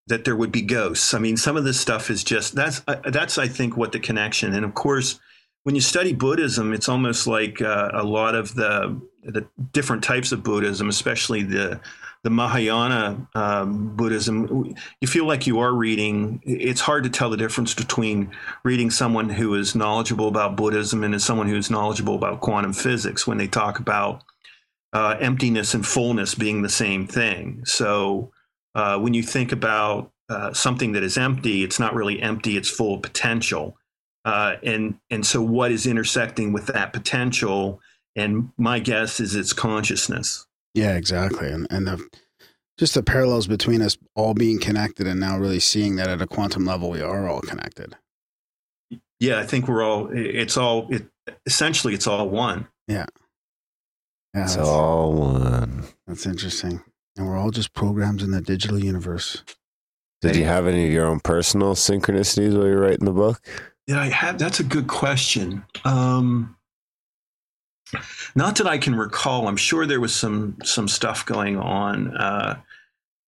that 0.08 0.26
there 0.26 0.36
would 0.36 0.52
be 0.52 0.62
ghosts? 0.62 1.14
I 1.14 1.20
mean, 1.20 1.38
some 1.38 1.58
of 1.58 1.64
this 1.64 1.80
stuff 1.80 2.10
is 2.10 2.24
just 2.24 2.56
that's 2.56 2.82
uh, 2.88 2.98
that's 3.12 3.38
I 3.38 3.48
think 3.48 3.78
what 3.78 3.92
the 3.92 4.00
connection. 4.00 4.54
And 4.54 4.66
of 4.66 4.74
course, 4.74 5.20
when 5.64 5.76
you 5.76 5.82
study 5.82 6.14
Buddhism, 6.14 6.74
it's 6.74 6.90
almost 6.90 7.28
like 7.28 7.62
uh, 7.62 7.90
a 7.94 8.04
lot 8.04 8.36
of 8.36 8.56
the 8.56 9.00
the 9.24 9.48
different 9.74 10.04
types 10.04 10.32
of 10.32 10.44
Buddhism, 10.44 10.90
especially 10.90 11.44
the 11.44 11.80
the 12.26 12.32
Mahayana 12.32 13.28
um, 13.36 13.96
Buddhism, 13.96 14.76
you 15.00 15.08
feel 15.08 15.28
like 15.28 15.46
you 15.46 15.60
are 15.60 15.72
reading. 15.72 16.42
It's 16.44 16.82
hard 16.82 17.04
to 17.04 17.10
tell 17.12 17.30
the 17.30 17.38
difference 17.38 17.76
between 17.76 18.32
reading 18.64 18.90
someone 18.90 19.30
who 19.30 19.54
is 19.54 19.76
knowledgeable 19.76 20.28
about 20.28 20.56
Buddhism 20.56 21.04
and 21.04 21.22
someone 21.22 21.48
who's 21.48 21.70
knowledgeable 21.70 22.16
about 22.16 22.42
quantum 22.42 22.74
physics 22.74 23.28
when 23.28 23.38
they 23.38 23.48
talk 23.48 23.78
about 23.78 24.24
uh, 24.92 25.18
emptiness 25.20 25.76
and 25.76 25.86
fullness 25.86 26.34
being 26.34 26.64
the 26.64 26.68
same 26.68 27.06
thing. 27.06 27.64
So 27.64 28.32
uh, 28.74 28.98
when 28.98 29.14
you 29.14 29.22
think 29.22 29.52
about 29.52 30.12
uh, 30.28 30.52
something 30.52 30.94
that 30.94 31.04
is 31.04 31.20
empty, 31.20 31.64
it's 31.64 31.80
not 31.80 31.94
really 31.94 32.20
empty; 32.24 32.58
it's 32.58 32.72
full 32.72 32.96
of 32.96 33.04
potential. 33.04 33.78
Uh, 34.26 34.56
and 34.64 34.98
and 35.12 35.24
so, 35.24 35.44
what 35.44 35.72
is 35.72 35.86
intersecting 35.86 36.54
with 36.54 36.66
that 36.66 36.92
potential? 36.92 37.82
And 38.16 38.50
my 38.58 38.80
guess 38.80 39.20
is 39.20 39.36
it's 39.36 39.54
consciousness. 39.54 40.48
Yeah, 40.76 40.96
exactly. 40.96 41.50
And 41.50 41.66
and 41.72 41.88
the 41.88 42.08
just 42.78 42.94
the 42.94 43.02
parallels 43.04 43.48
between 43.48 43.82
us 43.82 43.98
all 44.16 44.34
being 44.34 44.60
connected 44.60 45.08
and 45.08 45.20
now 45.20 45.38
really 45.38 45.60
seeing 45.62 45.96
that 45.96 46.10
at 46.10 46.22
a 46.22 46.28
quantum 46.28 46.66
level 46.66 46.90
we 46.92 47.02
are 47.02 47.28
all 47.28 47.42
connected. 47.42 47.96
Yeah, 49.20 49.40
I 49.40 49.46
think 49.46 49.68
we're 49.68 49.82
all. 49.84 50.10
It's 50.12 50.58
all. 50.58 50.88
It 50.94 51.08
essentially 51.46 51.94
it's 51.94 52.06
all 52.06 52.30
one. 52.30 52.68
Yeah. 52.88 53.06
Yeah, 54.36 54.44
It's 54.44 54.58
all 54.58 55.14
one. 55.14 55.86
that's 56.06 56.26
interesting. 56.26 56.82
And 57.16 57.26
we're 57.26 57.38
all 57.38 57.52
just 57.52 57.72
programs 57.74 58.22
in 58.22 58.32
the 58.32 58.42
digital 58.42 58.78
universe. 58.78 59.42
Did 60.22 60.36
you 60.36 60.44
have 60.44 60.68
any 60.68 60.86
of 60.88 60.92
your 60.92 61.06
own 61.06 61.22
personal 61.22 61.76
synchronicities 61.76 62.54
while 62.58 62.68
you 62.68 62.74
were 62.76 62.82
writing 62.82 63.06
the 63.06 63.14
book? 63.14 63.40
Did 63.88 63.96
I 63.98 64.10
have? 64.10 64.38
That's 64.38 64.60
a 64.60 64.64
good 64.66 64.88
question. 64.88 65.64
Um, 65.86 66.58
not 68.36 68.58
that 68.58 68.68
I 68.68 68.78
can 68.78 68.96
recall. 68.96 69.48
I'm 69.48 69.58
sure 69.58 69.86
there 69.86 70.02
was 70.02 70.16
some 70.16 70.58
some 70.64 70.88
stuff 70.88 71.26
going 71.26 71.58
on. 71.58 72.16
Uh, 72.16 72.60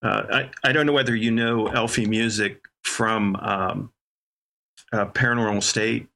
uh, 0.01 0.23
I 0.31 0.49
I 0.63 0.71
don't 0.71 0.85
know 0.85 0.93
whether 0.93 1.15
you 1.15 1.31
know 1.31 1.65
Eilfie 1.65 2.07
Music 2.07 2.61
from 2.83 3.35
um, 3.37 3.91
uh, 4.91 5.05
Paranormal 5.07 5.63
State. 5.63 6.07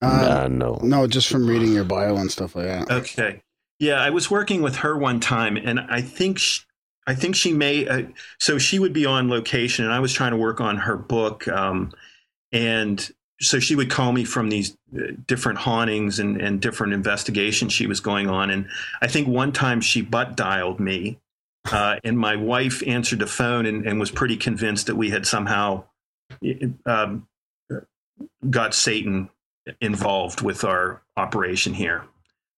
Uh, 0.00 0.48
no. 0.50 0.80
no, 0.82 1.06
just 1.06 1.28
from 1.28 1.46
reading 1.46 1.72
your 1.72 1.84
bio 1.84 2.16
and 2.16 2.30
stuff 2.30 2.56
like 2.56 2.66
that. 2.66 2.90
Okay. 2.90 3.40
Yeah, 3.78 4.02
I 4.02 4.10
was 4.10 4.30
working 4.30 4.60
with 4.60 4.76
her 4.76 4.96
one 4.98 5.20
time, 5.20 5.56
and 5.56 5.78
I 5.78 6.00
think 6.02 6.38
she, 6.38 6.62
I 7.06 7.14
think 7.14 7.36
she 7.36 7.52
may. 7.52 7.86
Uh, 7.86 8.02
so 8.38 8.58
she 8.58 8.78
would 8.78 8.92
be 8.92 9.06
on 9.06 9.28
location, 9.28 9.84
and 9.84 9.94
I 9.94 10.00
was 10.00 10.12
trying 10.12 10.32
to 10.32 10.36
work 10.36 10.60
on 10.60 10.76
her 10.78 10.96
book, 10.96 11.46
um, 11.46 11.92
and 12.50 13.10
so 13.42 13.58
she 13.58 13.74
would 13.74 13.90
call 13.90 14.12
me 14.12 14.24
from 14.24 14.48
these 14.48 14.76
uh, 14.96 15.12
different 15.26 15.58
hauntings 15.58 16.18
and, 16.18 16.40
and 16.40 16.60
different 16.60 16.92
investigations 16.92 17.72
she 17.72 17.86
was 17.86 18.00
going 18.00 18.28
on, 18.28 18.50
and 18.50 18.68
I 19.00 19.08
think 19.08 19.28
one 19.28 19.52
time 19.52 19.80
she 19.80 20.00
butt 20.00 20.36
dialed 20.36 20.80
me, 20.80 21.18
uh, 21.70 21.96
and 22.04 22.18
my 22.18 22.36
wife 22.36 22.82
answered 22.86 23.18
the 23.18 23.26
phone 23.26 23.66
and, 23.66 23.86
and 23.86 24.00
was 24.00 24.10
pretty 24.10 24.36
convinced 24.36 24.86
that 24.86 24.96
we 24.96 25.10
had 25.10 25.26
somehow 25.26 25.84
um, 26.86 27.26
got 28.48 28.74
Satan 28.74 29.28
involved 29.80 30.40
with 30.40 30.64
our 30.64 31.02
operation 31.16 31.74
here. 31.74 32.04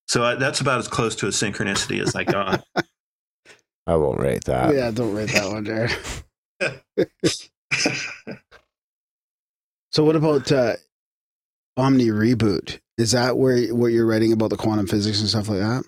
So 0.07 0.23
uh, 0.23 0.35
that's 0.37 0.61
about 0.61 0.79
as 0.79 0.89
close 0.89 1.17
to 1.17 1.27
a 1.27 1.31
synchronicity 1.31 2.03
as 2.03 2.15
I 2.15 2.25
got. 2.25 2.65
I 3.87 3.97
won't 3.97 4.19
rate 4.21 4.45
that. 4.45 4.75
yeah, 4.75 4.91
don't 4.91 5.15
rate 5.15 5.31
that 5.33 5.51
one, 5.51 5.65
Jared. 5.65 5.93
so 9.95 10.03
what 10.05 10.17
about 10.17 10.51
uh, 10.51 10.75
Omni 11.77 12.09
Reboot? 12.09 12.81
Is 12.99 13.13
that 13.13 13.37
where 13.37 13.73
what 13.75 13.89
you're 13.89 14.07
writing 14.07 14.33
about 14.33 14.51
the 14.51 14.57
quantum 14.57 14.87
physics 14.89 15.21
and 15.21 15.29
stuff 15.29 15.49
like 15.49 15.61
that? 15.61 15.85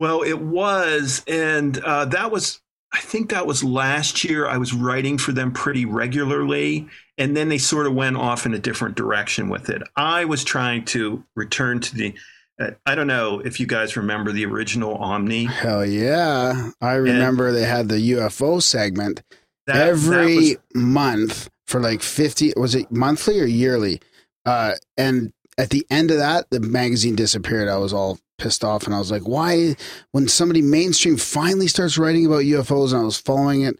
well, 0.00 0.22
it 0.22 0.40
was, 0.40 1.24
and 1.26 1.76
uh, 1.78 2.04
that 2.06 2.30
was. 2.30 2.60
I 2.90 3.00
think 3.00 3.30
that 3.30 3.46
was 3.46 3.62
last 3.62 4.24
year. 4.24 4.46
I 4.46 4.56
was 4.56 4.72
writing 4.72 5.18
for 5.18 5.32
them 5.32 5.52
pretty 5.52 5.84
regularly, 5.84 6.88
and 7.18 7.36
then 7.36 7.48
they 7.50 7.58
sort 7.58 7.86
of 7.86 7.94
went 7.94 8.16
off 8.16 8.46
in 8.46 8.54
a 8.54 8.58
different 8.58 8.96
direction 8.96 9.48
with 9.50 9.68
it. 9.68 9.82
I 9.96 10.24
was 10.24 10.42
trying 10.44 10.84
to 10.86 11.24
return 11.36 11.80
to 11.80 11.94
the. 11.96 12.14
Uh, 12.60 12.70
I 12.86 12.94
don't 12.94 13.06
know 13.08 13.40
if 13.40 13.60
you 13.60 13.66
guys 13.66 13.96
remember 13.96 14.32
the 14.32 14.46
original 14.46 14.94
Omni. 14.96 15.44
Hell 15.46 15.84
yeah. 15.84 16.70
I 16.80 16.94
remember 16.94 17.52
they 17.52 17.64
had 17.64 17.88
the 17.88 18.12
UFO 18.12 18.62
segment 18.62 19.22
That, 19.66 19.74
that 19.74 19.88
every 19.88 20.36
was- 20.36 20.56
month 20.74 21.50
for 21.68 21.80
like 21.80 22.02
50 22.02 22.54
was 22.56 22.74
it 22.74 22.90
monthly 22.90 23.40
or 23.40 23.44
yearly? 23.46 24.00
Uh 24.44 24.74
and 24.96 25.32
at 25.56 25.70
the 25.70 25.86
end 25.90 26.10
of 26.10 26.16
that 26.18 26.50
the 26.50 26.60
magazine 26.60 27.14
disappeared. 27.14 27.68
I 27.68 27.76
was 27.76 27.92
all 27.92 28.18
pissed 28.38 28.62
off 28.62 28.84
and 28.86 28.94
i 28.94 28.98
was 28.98 29.10
like 29.10 29.26
why? 29.26 29.74
When 30.12 30.28
somebody 30.28 30.62
mainstream 30.62 31.16
finally 31.16 31.66
starts 31.66 31.98
writing 31.98 32.24
about 32.24 32.42
ufos 32.44 32.92
and 32.92 33.00
i 33.00 33.04
was 33.04 33.18
following 33.18 33.62
it 33.62 33.76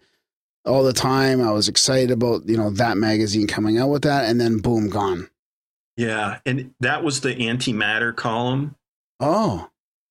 all 0.67 0.83
the 0.83 0.93
time 0.93 1.41
i 1.41 1.53
was 1.53 1.69
excited 1.69 2.11
about 2.11 2.47
you 2.49 2.57
know 2.57 2.69
that 2.71 2.97
magazine 2.97 3.47
coming 3.47 3.79
out 3.79 3.89
with 3.89 4.03
that 4.03 4.25
and 4.29 4.41
then 4.41 4.59
boom 4.59 4.89
gone. 4.91 5.29
Yeah, 5.97 6.39
and 6.47 6.75
that 6.81 7.03
was 7.03 7.21
the 7.23 7.35
antimatter 7.35 8.15
column. 8.15 8.77
oh. 9.21 9.69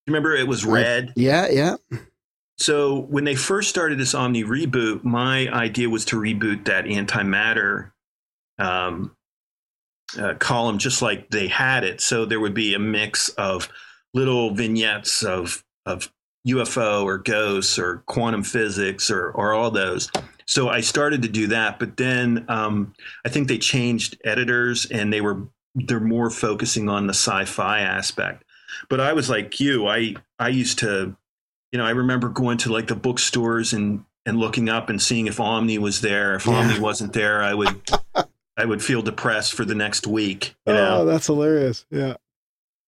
Remember, 0.08 0.34
it 0.34 0.48
was 0.48 0.64
red. 0.66 1.12
yeah 1.18 1.48
yeah 1.52 1.76
So 2.58 3.02
when 3.02 3.24
they 3.24 3.36
first 3.36 3.70
started 3.70 4.00
this 4.00 4.16
Omni 4.16 4.44
reboot, 4.44 5.04
my 5.04 5.48
idea 5.50 5.90
was 5.90 6.06
to 6.06 6.16
reboot 6.16 6.66
that 6.66 6.86
antimatter 6.86 7.92
um, 8.58 9.16
uh, 10.18 10.34
column 10.36 10.78
just 10.78 11.02
like 11.02 11.30
they 11.30 11.48
had 11.48 11.84
it. 11.84 12.02
So 12.02 12.26
there 12.26 12.40
would 12.40 12.54
be 12.54 12.74
a 12.74 12.80
mix 12.80 13.30
of 13.30 13.70
little 14.14 14.54
vignettes 14.54 15.24
of 15.24 15.64
of 15.86 16.12
UFO 16.48 17.04
or 17.04 17.18
ghosts 17.18 17.78
or 17.78 18.04
quantum 18.08 18.44
physics 18.44 19.12
or 19.12 19.30
or 19.32 19.54
all 19.54 19.70
those. 19.70 20.10
So 20.48 20.70
I 20.70 20.82
started 20.82 21.22
to 21.24 21.28
do 21.28 21.48
that, 21.48 21.78
but 21.78 21.98
then 21.98 22.46
um, 22.48 22.94
I 23.26 23.30
think 23.30 23.48
they 23.48 23.58
changed 23.58 24.18
editors 24.24 24.86
and 24.86 25.12
they 25.12 25.22
were 25.22 25.48
they're 25.76 26.00
more 26.00 26.30
focusing 26.30 26.90
on 26.90 27.06
the 27.06 27.14
sci-fi 27.14 27.82
aspect. 27.82 28.44
But 28.90 29.00
I 29.00 29.14
was 29.14 29.30
like 29.30 29.60
you, 29.60 29.88
I 29.88 30.16
I 30.40 30.50
used 30.50 30.80
to 30.80 31.16
you 31.72 31.77
know, 31.80 31.85
I 31.85 31.91
remember 31.91 32.30
going 32.30 32.57
to 32.60 32.72
like 32.72 32.88
the 32.88 32.95
bookstores 32.95 33.73
and 33.73 34.03
and 34.26 34.38
looking 34.38 34.68
up 34.69 34.89
and 34.89 35.02
seeing 35.02 35.27
if 35.27 35.39
Omni 35.39 35.77
was 35.77 36.02
there. 36.02 36.35
If 36.35 36.45
Yeah. 36.48 36.56
Omni 36.60 36.80
wasn't 36.80 37.14
there, 37.14 37.41
I 37.44 37.53
would 37.53 37.81
I 38.57 38.65
would 38.65 38.84
feel 38.84 39.02
depressed 39.02 39.53
for 39.53 39.64
the 39.65 39.76
next 39.76 40.07
week. 40.07 40.56
You 40.65 40.73
oh 40.73 40.76
know, 40.76 41.06
that's 41.06 41.27
hilarious 41.27 41.85
yeah 41.91 42.15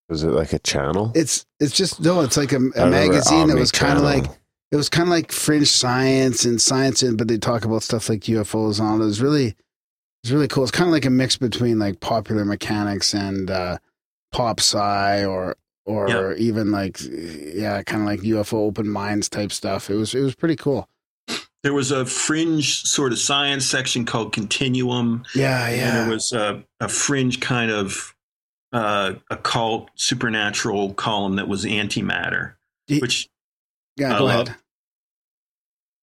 Was 0.10 0.24
it 0.24 0.30
like 0.32 0.54
a 0.54 0.60
channel? 0.60 1.12
it's 1.16 1.46
it's 1.60 1.76
just 1.76 2.02
no 2.02 2.22
it's 2.22 2.38
like 2.38 2.52
a, 2.52 2.60
remember 2.60 2.90
magazine 2.90 3.48
that 3.48 3.58
was 3.58 3.72
kind 3.72 3.98
of 3.98 4.04
like 4.04 4.26
it 4.72 4.76
was 4.76 4.90
kind 4.90 5.08
of 5.08 5.10
like 5.12 5.32
fringe 5.32 5.68
science 5.68 6.46
and 6.46 6.62
science, 6.62 7.02
and 7.02 7.18
but 7.18 7.28
they 7.28 7.40
talk 7.40 7.66
about 7.66 7.82
stuff 7.82 8.08
like 8.08 8.22
UFOs 8.22 8.80
and 8.80 8.88
all. 8.88 9.02
It 9.02 9.06
was 9.06 9.20
really, 9.20 9.56
it's 10.24 10.32
really 10.32 10.48
cool. 10.48 10.62
It's 10.62 10.72
kind 10.72 10.88
of 10.88 10.92
like 10.92 11.06
a 11.06 11.10
mix 11.10 11.38
between 11.38 11.80
like 11.80 12.02
popular 12.02 12.46
mechanics 12.46 13.16
and 13.16 13.50
uh, 13.50 13.80
pop 14.32 14.60
sci, 14.60 15.26
or 15.26 15.56
or 15.86 16.10
Yeah. 16.10 16.34
even 16.38 16.72
like 16.72 17.00
yeah, 17.02 17.82
kind 17.84 18.04
of 18.04 18.08
like 18.08 18.22
UFO 18.22 18.54
open 18.56 18.90
minds 18.90 19.30
type 19.30 19.52
stuff. 19.52 19.90
It 19.90 19.96
was 19.96 20.14
it 20.16 20.22
was 20.22 20.36
pretty 20.36 20.56
cool. 20.56 20.88
there 21.64 21.74
was 21.74 21.92
a 21.92 22.06
fringe 22.06 22.84
sort 22.84 23.12
of 23.12 23.20
science 23.20 23.66
section 23.66 24.06
called 24.06 24.32
Continuum, 24.34 25.24
Yeah, 25.36 25.68
and 25.68 25.78
yeah, 25.78 26.02
there 26.02 26.10
was 26.10 26.32
a, 26.32 26.64
a 26.80 26.88
fringe 26.88 27.40
kind 27.42 27.70
of 27.72 28.16
uh, 28.72 29.14
occult 29.30 29.90
supernatural 29.96 30.94
column 30.94 31.36
that 31.38 31.48
was 31.48 31.66
antimatter, 31.66 32.54
Y- 32.90 33.00
which 33.00 33.28
yeah. 33.98 34.16
I 34.16 34.20
Go 34.20 34.26
love- 34.26 34.48
ahead. 34.48 34.56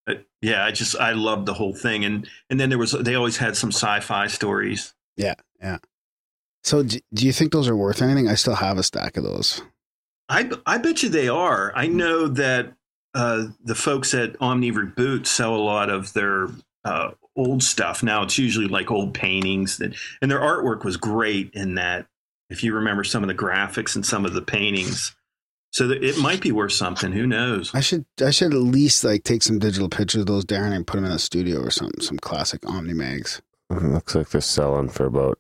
uh, 0.09 0.15
yeah, 0.43 0.65
I 0.65 0.73
just 0.73 0.97
I 0.97 1.13
loved 1.13 1.47
the 1.47 1.55
whole 1.55 1.75
thing, 1.75 2.05
and 2.05 2.29
and 2.51 2.59
then 2.61 2.69
there 2.69 2.79
was 2.79 2.93
they 2.93 3.15
always 3.15 3.37
had 3.39 3.57
some 3.57 3.71
sci-fi 3.71 4.27
stories. 4.27 4.95
So 6.67 6.83
do, 6.83 6.99
do 7.15 7.25
you 7.25 7.33
think 7.33 7.53
those 7.53 7.69
are 7.69 7.77
worth 7.77 8.03
anything? 8.03 8.27
I 8.27 8.35
still 8.35 8.57
have 8.57 8.77
a 8.77 8.83
stack 8.83 9.17
of 9.17 9.23
those. 9.23 9.63
I 10.29 10.51
I 10.67 10.79
bet 10.79 11.05
you 11.05 11.09
they 11.09 11.29
are. 11.29 11.73
I 11.77 11.87
know 11.87 12.27
that 12.27 12.75
uh, 13.15 13.47
the 13.63 13.77
folks 13.77 14.13
at 14.15 14.35
Omni 14.41 14.73
Reboot 14.73 15.27
sell 15.27 15.55
a 15.55 15.63
lot 15.63 15.91
of 15.91 16.13
their 16.13 16.49
uh, 16.85 17.13
old 17.37 17.63
stuff. 17.63 18.03
Now 18.03 18.25
it's 18.25 18.37
usually 18.37 18.67
like 18.67 18.91
old 18.91 19.15
paintings, 19.15 19.79
that, 19.79 19.95
and 20.21 20.29
their 20.29 20.41
artwork 20.41 20.85
was 20.85 20.97
great 20.97 21.51
in 21.55 21.77
that. 21.77 22.07
If 22.51 22.65
you 22.65 22.75
remember 22.75 23.05
some 23.05 23.23
of 23.23 23.29
the 23.29 23.35
graphics 23.35 23.95
and 23.95 24.05
some 24.05 24.25
of 24.25 24.35
the 24.35 24.43
paintings, 24.43 25.15
so 25.71 25.87
that 25.87 26.03
it 26.03 26.19
might 26.19 26.41
be 26.41 26.51
worth 26.51 26.73
something. 26.73 27.13
Who 27.13 27.29
knows? 27.29 27.73
I 27.77 27.81
should 27.81 28.07
I 28.21 28.31
should 28.31 28.53
at 28.53 28.59
least 28.59 29.05
like 29.05 29.23
take 29.23 29.45
some 29.45 29.61
digital 29.61 29.89
pictures 29.89 30.23
of 30.23 30.27
those, 30.27 30.45
Darren, 30.45 30.75
and 30.75 30.85
put 30.85 30.97
them 30.97 31.05
in 31.05 31.13
a 31.13 31.19
studio 31.21 31.61
or 31.61 31.71
something. 31.71 32.01
Some 32.01 32.19
classic 32.19 32.69
Omni 32.69 32.93
mags. 32.93 33.41
Looks 33.71 34.17
like 34.17 34.31
they're 34.31 34.41
selling 34.41 34.89
for 34.89 35.07
about 35.07 35.39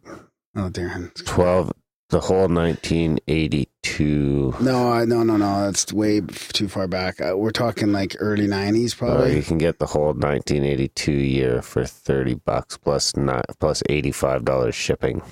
Oh, 0.56 0.70
Darren. 0.70 1.12
12, 1.26 1.72
the 2.10 2.20
whole 2.20 2.48
1982. 2.48 4.54
No, 4.60 4.92
I, 4.92 5.04
no, 5.04 5.22
no, 5.22 5.36
no. 5.36 5.66
That's 5.66 5.92
way 5.92 6.20
too 6.20 6.68
far 6.68 6.86
back. 6.88 7.20
Uh, 7.20 7.36
we're 7.36 7.50
talking 7.50 7.92
like 7.92 8.16
early 8.20 8.46
'90s, 8.46 8.94
Uh, 8.94 8.98
probably. 8.98 9.36
you 9.36 9.42
can 9.42 9.58
get 9.58 9.78
the 9.78 9.86
whole 9.86 10.14
1982 10.14 11.12
year 11.12 11.62
for 11.62 11.84
30 11.84 12.34
bucks 12.34 12.76
plus 12.78 13.16
not, 13.16 13.44
plus 13.60 13.82
$85 13.88 14.72
shipping. 14.74 15.22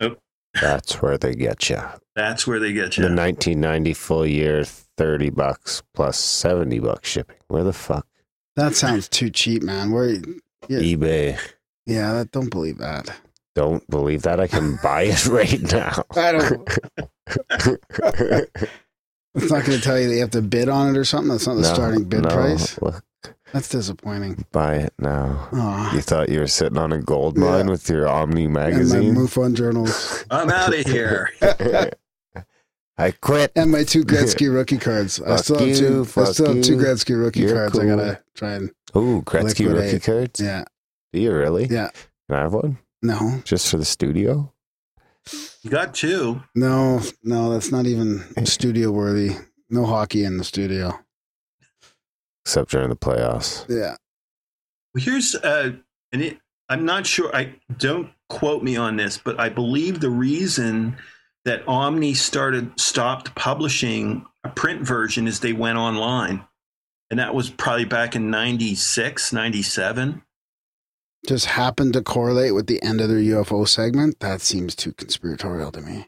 Oh. 0.00 0.16
That's 0.60 1.00
where 1.02 1.18
they 1.18 1.34
get 1.34 1.68
you. 1.70 1.80
That's 2.16 2.46
where 2.46 2.58
they 2.58 2.72
get 2.72 2.96
you. 2.96 3.02
The 3.04 3.14
1990 3.14 3.92
full 3.94 4.26
year, 4.26 4.64
thirty 4.64 5.30
bucks 5.30 5.82
plus 5.94 6.18
seventy 6.18 6.80
bucks 6.80 7.08
shipping. 7.08 7.36
Where 7.46 7.62
the 7.62 7.72
fuck? 7.72 8.06
That 8.56 8.74
sounds 8.74 9.08
too 9.08 9.30
cheap, 9.30 9.62
man. 9.62 9.92
Where? 9.92 10.16
Yeah. 10.68 10.80
eBay. 10.80 11.38
Yeah, 11.86 12.12
that, 12.14 12.32
don't 12.32 12.50
believe 12.50 12.78
that. 12.78 13.08
Don't 13.58 13.84
believe 13.90 14.22
that 14.22 14.38
I 14.38 14.46
can 14.46 14.76
buy 14.84 15.02
it 15.10 15.26
right 15.26 15.60
now. 15.72 16.04
I 16.14 16.32
don't. 16.32 16.78
It's 19.34 19.50
not 19.52 19.64
going 19.64 19.78
to 19.78 19.80
tell 19.80 19.98
you 20.00 20.08
that 20.08 20.14
you 20.14 20.20
have 20.20 20.30
to 20.30 20.42
bid 20.42 20.68
on 20.68 20.94
it 20.94 20.98
or 20.98 21.04
something. 21.04 21.30
That's 21.30 21.46
not 21.46 21.54
the 21.54 21.62
No, 21.62 21.74
starting 21.74 22.04
bid 22.04 22.22
no, 22.22 22.28
price. 22.30 22.80
Look, 22.80 23.04
That's 23.52 23.68
disappointing. 23.68 24.44
buy 24.52 24.76
it 24.76 24.94
now. 24.98 25.48
Oh, 25.52 25.90
You 25.94 26.00
thought 26.00 26.28
you 26.28 26.40
were 26.40 26.46
sitting 26.48 26.78
on 26.78 26.92
a 26.92 26.98
gold 27.00 27.36
Yeah. 27.36 27.44
mine 27.44 27.68
with 27.68 27.88
your 27.88 28.08
Omni 28.08 28.44
and 28.46 28.54
my 28.54 28.60
magazine? 28.70 29.14
MUFON 29.14 29.54
journals 29.54 30.24
I'm 30.30 30.50
out 30.50 30.74
of 30.74 30.86
here. 30.86 31.30
I 32.96 33.10
quit. 33.12 33.52
and 33.54 33.70
my 33.70 33.84
two 33.84 34.02
Gretzky 34.04 34.52
rookie 34.52 34.78
cards. 34.78 35.20
I 35.20 35.36
still 35.36 35.58
have 35.58 35.76
two. 35.76 35.84
you, 35.84 36.00
I 36.16 36.24
still 36.24 36.54
have 36.54 36.64
two. 36.64 36.76
Gretzky 36.76 37.20
rookie 37.20 37.40
You're 37.40 37.54
cards. 37.54 37.78
I 37.78 37.82
cool. 37.84 37.96
gotta 37.96 38.22
try 38.34 38.52
and 38.54 38.70
Ooh, 38.96 39.22
Gretzky 39.22 39.72
rookie 39.72 40.00
cards. 40.00 40.40
yeah. 40.40 40.64
Do 41.12 41.20
you 41.20 41.32
really? 41.32 41.66
Yeah. 41.66 41.90
Can 42.28 42.38
I 42.38 42.40
have 42.40 42.54
one 42.54 42.78
No, 43.02 43.40
just 43.44 43.70
for 43.70 43.76
the 43.76 43.84
studio? 43.84 44.52
You 45.62 45.70
got 45.70 45.94
two. 45.94 46.42
no, 46.54 47.00
no. 47.22 47.50
That's 47.50 47.70
not 47.70 47.86
even 47.86 48.24
studio 48.46 48.90
worthy. 48.90 49.36
No 49.70 49.84
hockey 49.84 50.24
in 50.24 50.38
the 50.38 50.44
studio. 50.44 50.98
Except 52.44 52.70
during 52.70 52.88
the 52.88 52.96
playoffs. 52.96 53.66
Yeah. 53.68 53.96
Well, 54.94 55.04
here's 55.04 55.34
uh, 55.34 55.72
and 56.12 56.22
it, 56.22 56.38
I'm 56.68 56.84
not 56.84 57.06
sure. 57.06 57.34
I 57.34 57.54
don't 57.76 58.10
quote 58.28 58.62
me 58.62 58.76
on 58.76 58.96
this, 58.96 59.18
but 59.18 59.38
I 59.38 59.48
believe 59.48 60.00
the 60.00 60.10
reason 60.10 60.96
that 61.44 61.66
Omni 61.66 62.14
started 62.14 62.78
stopped 62.78 63.34
publishing 63.34 64.24
a 64.44 64.48
print 64.48 64.82
version 64.82 65.26
is 65.26 65.40
they 65.40 65.52
went 65.52 65.78
online, 65.78 66.44
and 67.10 67.18
that 67.20 67.34
was 67.34 67.50
probably 67.50 67.84
back 67.84 68.16
in 68.16 68.30
96, 68.30 69.32
97. 69.32 70.22
Just 71.26 71.46
happened 71.46 71.92
to 71.94 72.02
correlate 72.02 72.54
with 72.54 72.66
the 72.68 72.82
end 72.82 73.00
of 73.00 73.08
their 73.08 73.18
UFO 73.18 73.66
segment. 73.66 74.20
That 74.20 74.40
seems 74.40 74.74
too 74.74 74.92
conspiratorial 74.92 75.72
to 75.72 75.80
me. 75.80 76.06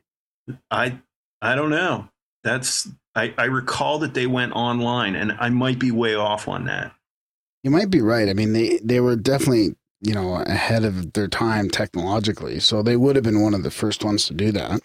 I 0.71 1.01
I 1.43 1.55
don't 1.55 1.71
know. 1.71 2.09
That's 2.45 2.89
I, 3.15 3.35
I 3.37 3.45
recall 3.47 3.99
that 4.01 4.15
they 4.15 4.27
went 4.27 4.53
online, 4.53 5.17
and 5.17 5.33
I 5.33 5.49
might 5.51 5.79
be 5.79 5.91
way 5.91 6.15
off 6.15 6.47
on 6.49 6.65
that. 6.67 6.93
You 7.65 7.71
might 7.71 7.91
be 7.91 8.01
right. 8.01 8.29
I 8.29 8.35
mean, 8.35 8.53
they 8.53 8.79
they 8.83 9.01
were 9.01 9.17
definitely 9.17 9.75
you 10.01 10.15
know 10.15 10.37
ahead 10.37 10.85
of 10.85 11.13
their 11.13 11.29
time 11.29 11.69
technologically, 11.69 12.61
so 12.61 12.83
they 12.83 12.97
would 12.97 13.17
have 13.17 13.25
been 13.25 13.43
one 13.43 13.53
of 13.55 13.63
the 13.65 13.71
first 13.71 14.05
ones 14.05 14.27
to 14.27 14.35
do 14.35 14.53
that. 14.53 14.81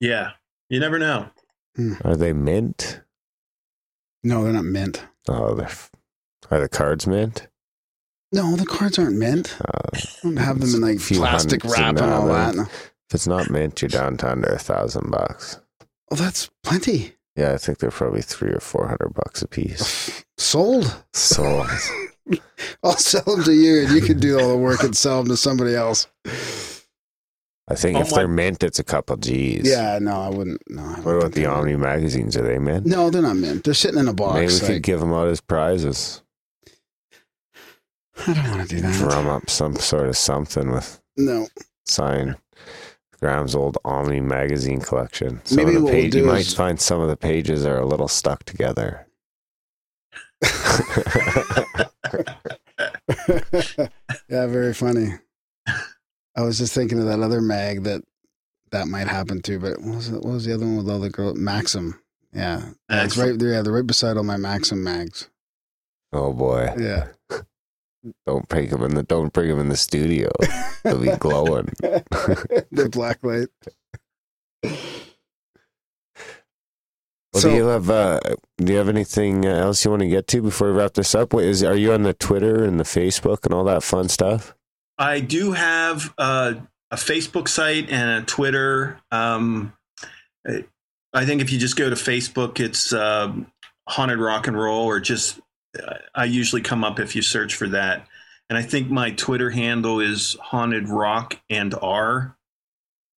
Yeah, 0.00 0.30
you 0.68 0.80
never 0.80 0.98
know. 0.98 1.28
Hmm. 1.76 1.94
Are 2.04 2.16
they 2.16 2.32
mint? 2.32 3.00
No, 4.22 4.42
they're 4.42 4.52
not 4.52 4.64
mint. 4.64 5.04
Oh, 5.28 5.54
they're. 5.54 5.66
f- 5.66 5.90
Are 6.50 6.60
the 6.60 6.68
cards 6.68 7.06
mint? 7.06 7.46
No, 8.34 8.56
the 8.56 8.66
cards 8.66 8.98
aren't 8.98 9.16
mint. 9.16 9.56
Uh, 9.60 9.98
Don't 10.22 10.36
have 10.36 10.60
them 10.60 10.74
in 10.74 10.80
like 10.80 10.98
plastic 11.00 11.62
hundreds 11.62 11.78
wrap 11.80 11.88
and 11.90 12.00
and 12.00 12.12
all 12.12 12.26
that. 12.28 12.54
they're- 12.54 12.62
if 12.64 13.14
it's 13.14 13.26
not 13.26 13.48
mint, 13.50 13.80
you're 13.80 13.88
down 13.88 14.16
to 14.18 14.30
under 14.30 14.48
a 14.48 14.58
thousand 14.58 15.10
bucks. 15.10 15.60
Oh, 16.10 16.16
that's 16.16 16.50
plenty. 16.62 17.12
Yeah, 17.36 17.52
I 17.52 17.58
think 17.58 17.78
they're 17.78 17.90
probably 17.90 18.22
three 18.22 18.50
or 18.52 18.60
four 18.60 18.88
hundred 18.88 19.14
bucks 19.14 19.42
a 19.42 19.48
piece. 19.48 20.24
Sold. 20.38 21.02
Sold. 21.12 21.66
I'll 22.82 22.96
sell 22.96 23.22
them 23.36 23.44
to 23.44 23.52
you, 23.52 23.82
and 23.84 23.90
you 23.94 24.00
can 24.00 24.18
do 24.18 24.38
all 24.40 24.48
the 24.48 24.56
work 24.56 24.82
and 24.82 24.96
sell 24.96 25.18
them 25.18 25.28
to 25.28 25.36
somebody 25.36 25.74
else. 25.74 26.06
I 27.68 27.74
think 27.76 27.96
Oh 27.96 28.00
if 28.02 28.10
my- 28.10 28.18
they're 28.18 28.28
mint, 28.28 28.62
it's 28.62 28.78
a 28.78 28.84
couple 28.84 29.16
G's. 29.16 29.68
Yeah, 29.68 29.98
no, 30.00 30.20
I 30.20 30.28
wouldn't. 30.28 30.60
No. 30.68 30.82
I 30.82 30.86
What 30.86 31.04
don't 31.04 31.16
about 31.18 31.32
the 31.32 31.42
they're 31.42 31.50
Omni 31.50 31.76
magazines? 31.76 32.36
Are 32.36 32.42
they 32.42 32.58
mint? 32.58 32.84
mint. 32.84 32.86
No, 32.86 33.10
they're 33.10 33.22
not 33.22 33.36
mint. 33.36 33.64
They're 33.64 33.74
sitting 33.74 33.98
in 34.00 34.08
a 34.08 34.12
box. 34.12 34.34
Maybe 34.34 34.46
we 34.52 34.58
like- 34.58 34.66
could 34.66 34.82
give 34.82 35.00
them 35.00 35.12
out 35.12 35.28
as 35.28 35.40
prizes. 35.40 36.22
I 38.26 38.32
don't 38.32 38.50
want 38.50 38.68
to 38.68 38.76
do 38.76 38.80
that. 38.82 38.94
Drum 38.94 39.26
up 39.26 39.50
some 39.50 39.76
sort 39.76 40.08
of 40.08 40.16
something 40.16 40.70
with 40.70 41.00
No. 41.16 41.48
sign 41.84 42.36
Graham's 43.20 43.54
old 43.54 43.78
Omni 43.84 44.20
magazine 44.20 44.80
collection. 44.80 45.40
Some 45.44 45.56
Maybe 45.56 45.70
of 45.70 45.74
the 45.76 45.84
what 45.84 45.94
we'll 45.94 46.10
do 46.10 46.18
you 46.18 46.26
might 46.26 46.46
find 46.46 46.78
some 46.80 47.00
of 47.00 47.08
the 47.08 47.16
pages 47.16 47.64
are 47.64 47.78
a 47.78 47.86
little 47.86 48.08
stuck 48.08 48.44
together. 48.44 49.06
yeah, 54.28 54.46
very 54.46 54.74
funny. 54.74 55.14
I 56.36 56.42
was 56.42 56.58
just 56.58 56.74
thinking 56.74 56.98
of 56.98 57.06
that 57.06 57.20
other 57.20 57.40
mag 57.40 57.84
that 57.84 58.02
that 58.72 58.88
might 58.88 59.06
happen 59.06 59.40
to, 59.42 59.58
but 59.58 59.80
what 59.80 59.96
was 59.96 60.08
it, 60.08 60.14
what 60.14 60.24
was 60.24 60.44
the 60.44 60.52
other 60.54 60.66
one 60.66 60.76
with 60.76 60.90
all 60.90 60.98
the 60.98 61.10
girl 61.10 61.32
Maxim? 61.34 62.00
Yeah, 62.32 62.70
yeah 62.90 63.04
it's 63.04 63.16
right 63.16 63.38
there. 63.38 63.52
Yeah, 63.52 63.62
they're 63.62 63.72
right 63.72 63.86
beside 63.86 64.16
all 64.16 64.24
my 64.24 64.36
Maxim 64.36 64.82
mags. 64.82 65.30
oh 66.12 66.32
boy! 66.32 66.74
Yeah, 66.76 67.06
Don't 68.26 68.46
bring 68.48 68.68
them 68.68 68.82
in 68.82 68.94
the 68.94 69.02
don't 69.02 69.32
bring 69.32 69.48
them 69.48 69.60
in 69.60 69.68
the 69.68 69.76
studio. 69.76 70.30
They'll 70.82 71.00
be 71.00 71.16
glowing. 71.16 71.66
the 71.80 72.88
black 72.92 73.18
light. 73.22 73.48
Well, 74.62 74.74
So- 77.42 77.50
do 77.50 77.56
you 77.56 77.66
have 77.66 77.90
uh, 77.90 78.20
do 78.58 78.72
you 78.72 78.78
have 78.78 78.88
anything 78.88 79.44
else 79.44 79.84
you 79.84 79.90
want 79.90 80.02
to 80.02 80.08
get 80.08 80.26
to 80.28 80.42
before 80.42 80.70
we 80.72 80.78
wrap 80.78 80.94
this 80.94 81.14
up? 81.14 81.32
Wait, 81.32 81.48
is 81.48 81.62
are 81.64 81.76
you 81.76 81.92
on 81.92 82.02
the 82.02 82.14
Twitter 82.14 82.64
and 82.64 82.78
the 82.78 82.84
Facebook 82.84 83.44
and 83.44 83.52
all 83.54 83.64
that 83.64 83.82
fun 83.82 84.08
stuff? 84.08 84.54
I 84.98 85.20
do 85.20 85.52
have 85.52 86.14
uh, 86.18 86.54
a 86.90 86.96
Facebook 86.96 87.48
site 87.48 87.90
and 87.90 88.22
a 88.22 88.26
Twitter. 88.26 89.00
Um, 89.10 89.72
I- 90.46 90.64
I 91.16 91.24
think 91.24 91.40
if 91.40 91.52
you 91.52 91.60
just 91.60 91.76
go 91.76 91.88
to 91.88 91.94
Facebook, 91.94 92.58
it's 92.58 92.92
um, 92.92 93.46
Haunted 93.88 94.18
Rock 94.18 94.48
and 94.48 94.58
Roll, 94.58 94.84
or 94.84 94.98
just 94.98 95.38
uh, 95.38 95.42
I 96.14 96.24
usually 96.24 96.62
come 96.62 96.84
up 96.84 97.00
if 97.00 97.16
you 97.16 97.22
search 97.22 97.54
for 97.54 97.68
that. 97.68 98.06
And 98.48 98.58
I 98.58 98.62
think 98.62 98.90
my 98.90 99.10
Twitter 99.10 99.50
handle 99.50 100.00
is 100.00 100.36
Haunted 100.40 100.88
Rock 100.88 101.40
and 101.48 101.74
R 101.80 102.36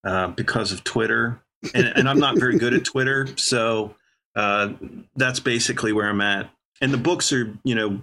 uh, 0.05 0.29
because 0.29 0.73
of 0.73 0.85
Twitter. 0.85 1.43
And, 1.75 1.87
and 1.97 2.09
I'm 2.09 2.21
not 2.21 2.39
very 2.39 2.59
good 2.59 2.75
at 2.75 2.85
Twitter, 2.85 3.29
so 3.37 3.97
uh, 4.37 4.75
that's 5.17 5.41
basically 5.41 5.93
where 5.93 6.09
I'm 6.09 6.21
at. 6.21 6.49
And 6.81 6.93
the 6.93 6.99
books 6.99 7.33
are, 7.33 7.59
you 7.65 7.75
know, 7.75 8.03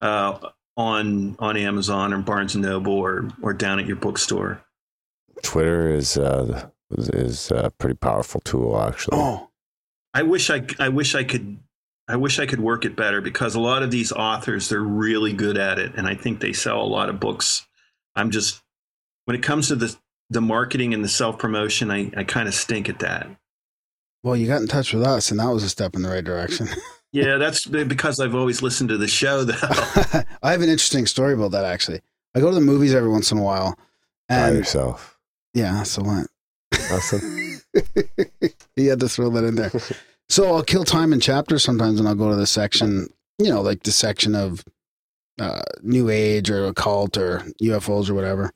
uh, 0.00 0.38
on 0.76 1.34
on 1.40 1.56
Amazon 1.56 2.12
or 2.12 2.18
Barnes 2.18 2.54
and 2.54 2.62
Noble 2.62 2.92
or 2.92 3.28
or 3.42 3.52
down 3.52 3.80
at 3.80 3.86
your 3.86 3.96
bookstore. 3.96 4.62
Twitter 5.42 5.90
is 5.90 6.16
uh, 6.16 6.68
is 6.90 7.50
a 7.50 7.72
pretty 7.78 7.96
powerful 7.96 8.40
tool, 8.40 8.80
actually. 8.80 9.18
Oh, 9.18 9.50
I 10.14 10.22
wish 10.22 10.50
I 10.50 10.64
I 10.78 10.88
wish 10.88 11.14
I 11.16 11.24
could 11.24 11.58
I 12.08 12.16
wish 12.16 12.38
I 12.38 12.46
could 12.46 12.60
work 12.60 12.84
it 12.86 12.96
better 12.96 13.20
because 13.20 13.54
a 13.54 13.60
lot 13.60 13.82
of 13.82 13.90
these 13.90 14.10
authors 14.12 14.68
they're 14.68 14.80
really 14.80 15.32
good 15.32 15.58
at 15.58 15.78
it 15.78 15.94
and 15.94 16.06
I 16.06 16.14
think 16.14 16.40
they 16.40 16.52
sell 16.54 16.80
a 16.82 16.84
lot 16.88 17.08
of 17.10 17.20
books. 17.20 17.66
I'm 18.16 18.30
just 18.30 18.62
when 19.26 19.36
it 19.36 19.42
comes 19.42 19.68
to 19.68 19.76
the 19.76 19.94
the 20.30 20.40
marketing 20.40 20.92
and 20.94 21.04
the 21.04 21.08
self 21.08 21.38
promotion, 21.38 21.90
I, 21.90 22.10
I 22.16 22.24
kind 22.24 22.48
of 22.48 22.54
stink 22.54 22.88
at 22.88 22.98
that. 23.00 23.28
well, 24.22 24.36
you 24.36 24.46
got 24.46 24.60
in 24.60 24.68
touch 24.68 24.92
with 24.92 25.02
us, 25.04 25.30
and 25.30 25.38
that 25.40 25.46
was 25.48 25.64
a 25.64 25.68
step 25.70 25.94
in 25.94 26.02
the 26.02 26.08
right 26.08 26.24
direction. 26.24 26.68
Yeah, 27.10 27.38
that's 27.38 27.64
because 27.64 28.20
I've 28.20 28.34
always 28.34 28.60
listened 28.60 28.90
to 28.90 28.98
the 28.98 29.08
show 29.08 29.42
though. 29.42 29.54
I 30.42 30.52
have 30.52 30.60
an 30.60 30.68
interesting 30.68 31.06
story 31.06 31.32
about 31.32 31.52
that. 31.52 31.64
Actually, 31.64 32.02
I 32.34 32.40
go 32.40 32.50
to 32.50 32.54
the 32.54 32.60
movies 32.60 32.94
every 32.94 33.08
once 33.08 33.32
in 33.32 33.38
a 33.38 33.42
while, 33.42 33.78
By 34.28 34.34
and 34.48 34.56
yourself. 34.58 35.18
yeah, 35.54 35.84
so 35.84 36.02
what? 36.02 36.26
Awesome. 36.92 37.62
he 38.76 38.86
had 38.88 39.00
to 39.00 39.08
throw 39.08 39.30
that 39.30 39.44
in 39.44 39.54
there. 39.54 39.72
So 40.28 40.54
I'll 40.54 40.62
kill 40.62 40.84
time 40.84 41.12
in 41.12 41.20
chapters 41.20 41.64
sometimes, 41.64 41.98
and 41.98 42.08
I'll 42.08 42.14
go 42.14 42.28
to 42.30 42.36
the 42.36 42.46
section, 42.46 43.08
you 43.38 43.48
know, 43.48 43.62
like 43.62 43.82
the 43.82 43.92
section 43.92 44.34
of 44.34 44.64
uh, 45.40 45.62
New 45.82 46.10
Age 46.10 46.50
or 46.50 46.66
occult 46.66 47.16
or 47.16 47.40
UFOs 47.62 48.10
or 48.10 48.14
whatever. 48.14 48.52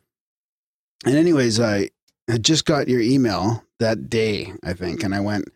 And 1.04 1.16
anyways, 1.16 1.58
I 1.60 1.90
had 2.28 2.44
just 2.44 2.64
got 2.64 2.88
your 2.88 3.00
email 3.00 3.64
that 3.78 4.10
day, 4.10 4.52
I 4.62 4.74
think, 4.74 5.02
and 5.02 5.14
I 5.14 5.20
went 5.20 5.48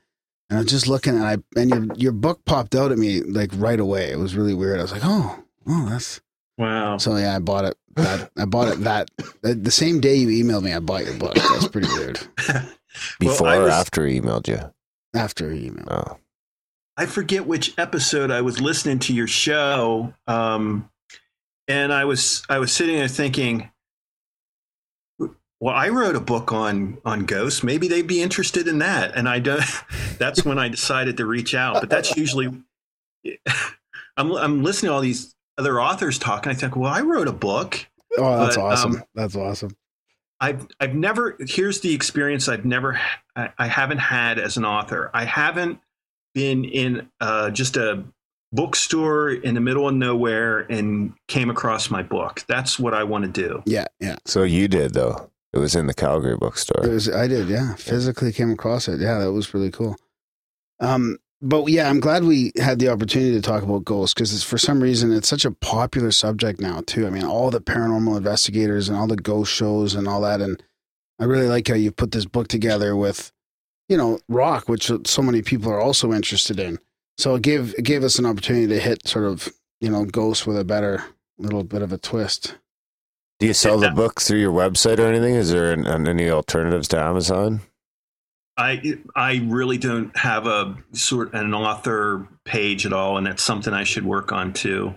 and 0.49 0.59
I 0.59 0.63
was 0.63 0.71
just 0.71 0.87
looking, 0.89 1.15
and 1.15 1.25
I 1.25 1.39
and 1.61 1.71
your 1.71 1.87
your 1.97 2.13
book 2.13 2.45
popped 2.45 2.75
out 2.75 2.93
at 2.93 2.99
me 2.99 3.21
like 3.21 3.51
right 3.55 3.79
away. 3.81 4.11
It 4.11 4.19
was 4.19 4.37
really 4.37 4.55
weird. 4.55 4.79
I 4.79 4.83
was 4.83 4.93
like, 4.93 5.05
oh, 5.05 5.43
oh, 5.67 5.89
that's 5.89 6.21
wow. 6.57 6.99
so 6.99 7.17
yeah. 7.17 7.35
I 7.37 7.39
bought 7.41 7.65
it. 7.65 7.77
That 7.97 8.31
I 8.37 8.45
bought 8.45 8.69
it 8.69 8.81
that 8.81 9.11
the 9.43 9.71
same 9.71 10.01
day 10.01 10.17
you 10.17 10.29
emailed 10.45 10.63
me. 10.63 10.73
I 10.73 10.81
bought 10.81 11.05
your 11.05 11.17
book. 11.19 11.35
That's 11.35 11.69
pretty 11.69 11.89
weird. 11.89 12.21
Before 13.19 13.49
I 13.49 13.57
or 13.57 13.63
was- 13.65 13.73
after 13.73 14.07
he 14.07 14.21
emailed 14.21 14.49
you? 14.49 14.61
After 15.17 15.53
you 15.55 15.73
emailed. 15.73 15.89
Oh. 15.91 16.19
I 16.97 17.07
forget 17.07 17.47
which 17.47 17.79
episode 17.79 18.31
I 18.31 18.41
was 18.41 18.61
listening 18.61 18.99
to 19.01 19.15
your 19.15 19.27
show, 19.27 20.15
um, 20.27 20.89
and 21.69 21.93
I 21.93 22.05
was 22.07 22.43
I 22.49 22.59
was 22.59 22.73
sitting 22.73 22.97
there 22.97 23.09
thinking, 23.09 23.71
well, 25.19 25.75
I 25.75 25.89
wrote 25.89 26.17
a 26.17 26.21
book 26.21 26.53
on 26.53 26.99
on 27.05 27.25
ghosts. 27.27 27.63
Maybe 27.63 27.89
they'd 27.89 28.07
be 28.07 28.23
interested 28.23 28.67
in 28.69 28.79
that, 28.79 29.15
and 29.15 29.29
I 29.29 29.41
don't. 29.41 29.63
That's 30.19 30.45
when 30.45 30.59
I 30.59 30.69
decided 30.69 31.17
to 31.19 31.27
reach 31.27 31.55
out. 31.55 31.81
But 31.81 31.91
that's 31.91 32.17
usually 32.17 32.47
I'm 34.17 34.33
I'm 34.33 34.63
listening 34.63 34.89
to 34.91 34.95
all 34.95 35.01
these 35.03 35.35
other 35.59 35.81
authors 35.81 36.19
talk, 36.19 36.47
and 36.47 36.55
I 36.55 36.59
think, 36.59 36.77
well, 36.77 36.91
I 36.93 37.01
wrote 37.03 37.29
a 37.29 37.33
book. 37.33 37.87
Oh, 38.19 38.39
that's 38.45 38.57
But, 38.57 38.63
awesome. 38.65 38.97
um, 38.97 39.05
that's 39.15 39.37
awesome. 39.37 39.77
I've 40.41 40.67
I've 40.81 40.95
never 40.95 41.37
here's 41.41 41.81
the 41.81 41.95
experience 41.95 42.49
I've 42.49 42.65
never 42.65 43.01
I, 43.35 43.51
I 43.59 43.67
haven't 43.67 43.99
had 43.99 44.39
as 44.39 44.57
an 44.57 44.65
author. 44.65 45.11
I 45.15 45.25
haven't 45.25 45.81
been 46.35 46.65
in 46.65 47.09
uh, 47.21 47.51
just 47.51 47.77
a 47.77 48.05
bookstore 48.53 49.31
in 49.31 49.55
the 49.55 49.61
middle 49.61 49.89
of 49.89 49.95
nowhere 49.95 50.61
and 50.71 51.13
came 51.29 51.51
across 51.51 51.91
my 51.91 52.03
book. 52.03 52.45
That's 52.47 52.79
what 52.79 52.95
I 52.95 53.05
want 53.05 53.25
to 53.25 53.31
do. 53.31 53.63
Yeah, 53.67 53.87
yeah. 54.01 54.17
So 54.27 54.43
you 54.43 54.69
did 54.69 54.95
though. 54.95 55.31
It 55.53 55.59
was 55.59 55.75
in 55.75 55.87
the 55.87 55.95
Calgary 55.95 56.37
bookstore. 56.37 56.85
It 56.85 56.89
bookstore. 56.89 57.15
was, 57.15 57.23
I 57.23 57.27
did, 57.29 57.49
yeah. 57.49 57.75
Physically 57.77 58.33
came 58.33 58.51
across 58.51 58.89
it. 58.89 59.01
Yeah, 59.01 59.19
that 59.19 59.33
was 59.33 59.55
really 59.55 59.71
cool. 59.71 59.97
Um, 60.81 61.17
but 61.43 61.69
yeah, 61.69 61.89
I'm 61.89 62.01
glad 62.01 62.25
we 62.25 62.53
had 62.57 62.79
the 62.79 62.89
opportunity 62.89 63.33
to 63.33 63.43
talk 63.43 63.63
about 63.63 63.85
ghosts 63.85 64.15
because 64.15 64.43
for 64.43 64.59
some 64.59 64.83
reason 64.83 65.13
it's 65.13 65.29
such 65.29 65.45
a 65.45 65.51
popular 65.51 66.11
subject 66.11 66.61
now 66.61 66.83
too. 66.87 67.07
I 67.07 67.11
mean, 67.11 67.25
all 67.25 67.51
the 67.51 67.61
paranormal 67.61 68.17
investigators 68.17 68.89
and 68.89 68.97
all 68.97 69.07
the 69.07 69.17
ghost 69.17 69.53
shows 69.53 69.95
and 69.95 70.09
all 70.09 70.23
that, 70.23 70.41
and 70.41 70.63
I 71.19 71.25
really 71.25 71.49
like 71.49 71.69
how 71.69 71.75
you 71.75 71.93
put 71.93 72.13
this 72.13 72.25
book 72.25 72.49
together 72.49 72.97
with, 72.97 73.33
you 73.89 73.97
know, 73.97 74.21
rock, 74.29 74.69
which 74.69 74.91
so 75.07 75.23
many 75.23 75.43
people 75.43 75.71
are 75.71 75.81
also 75.81 76.13
interested 76.13 76.59
in. 76.59 76.79
So 77.19 77.35
it 77.35 77.43
gave 77.43 77.75
it 77.79 77.83
gave 77.83 78.05
us 78.05 78.19
an 78.19 78.27
opportunity 78.27 78.67
to 78.69 78.81
hit 78.81 79.07
sort 79.07 79.25
of 79.25 79.49
you 79.81 79.91
know 79.91 80.05
ghosts 80.05 80.47
with 80.47 80.59
a 80.59 80.65
better 80.65 81.05
little 81.39 81.65
bit 81.65 81.83
of 81.83 81.93
a 81.93 81.99
twist. 81.99 82.57
Do 83.39 83.47
you 83.47 83.53
sell 83.53 83.79
the 83.79 83.91
book 83.91 84.21
through 84.21 84.39
your 84.39 84.53
website 84.53 84.99
or 84.99 85.07
anything? 85.07 85.35
Is 85.35 85.51
there 85.51 85.71
an, 85.71 85.87
an, 85.87 86.09
any 86.09 86.31
alternatives 86.31 86.89
to 86.89 86.99
Amazon? 86.99 87.61
I 88.59 88.99
I 89.15 89.43
really 89.47 89.79
don't 89.79 90.17
have 90.17 90.47
a 90.47 90.77
sort 90.93 91.35
an 91.35 91.53
author 91.55 92.27
page 92.45 92.87
at 92.87 92.93
all, 92.93 93.19
and 93.19 93.27
that's 93.27 93.43
something 93.43 93.73
I 93.75 93.85
should 93.85 94.05
work 94.07 94.33
on 94.33 94.53
too. 94.53 94.95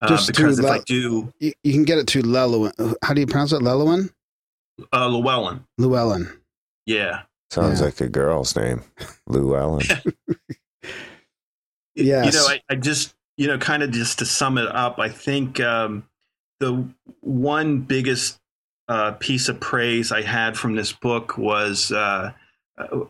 Uh, 0.00 0.08
Just 0.08 0.26
do 0.28 0.32
because 0.32 0.58
if 0.58 0.64
I 0.64 0.78
do, 0.80 1.32
You, 1.38 1.52
you 1.62 1.72
can 1.72 1.84
get 1.84 1.98
it 1.98 2.06
to 2.08 2.22
Llewellyn. 2.22 2.72
How 3.02 3.14
do 3.14 3.20
you 3.20 3.26
pronounce 3.26 3.52
it? 3.52 3.62
Llewellyn. 3.62 4.10
uh, 4.92 5.06
Llewellyn, 5.06 5.64
Llewellyn. 5.78 6.24
Sounds 6.24 6.36
yeah, 6.86 7.22
Yeah. 7.52 7.80
like 7.80 8.00
a 8.00 8.08
girl's 8.08 8.56
name, 8.56 8.82
Lou 9.28 9.54
Allen. 9.54 9.86
you 11.94 12.12
know, 12.12 12.46
I, 12.46 12.60
I 12.70 12.74
just 12.76 13.14
you 13.36 13.48
know, 13.48 13.58
kind 13.58 13.82
of 13.82 13.90
just 13.90 14.18
to 14.18 14.26
sum 14.26 14.58
it 14.58 14.68
up, 14.68 14.98
I 14.98 15.08
think 15.08 15.58
um, 15.60 16.04
the 16.60 16.86
one 17.20 17.80
biggest 17.80 18.38
uh, 18.88 19.12
piece 19.12 19.48
of 19.48 19.58
praise 19.60 20.12
I 20.12 20.22
had 20.22 20.56
from 20.56 20.74
this 20.76 20.92
book 20.92 21.38
was 21.38 21.90
uh, 21.92 22.32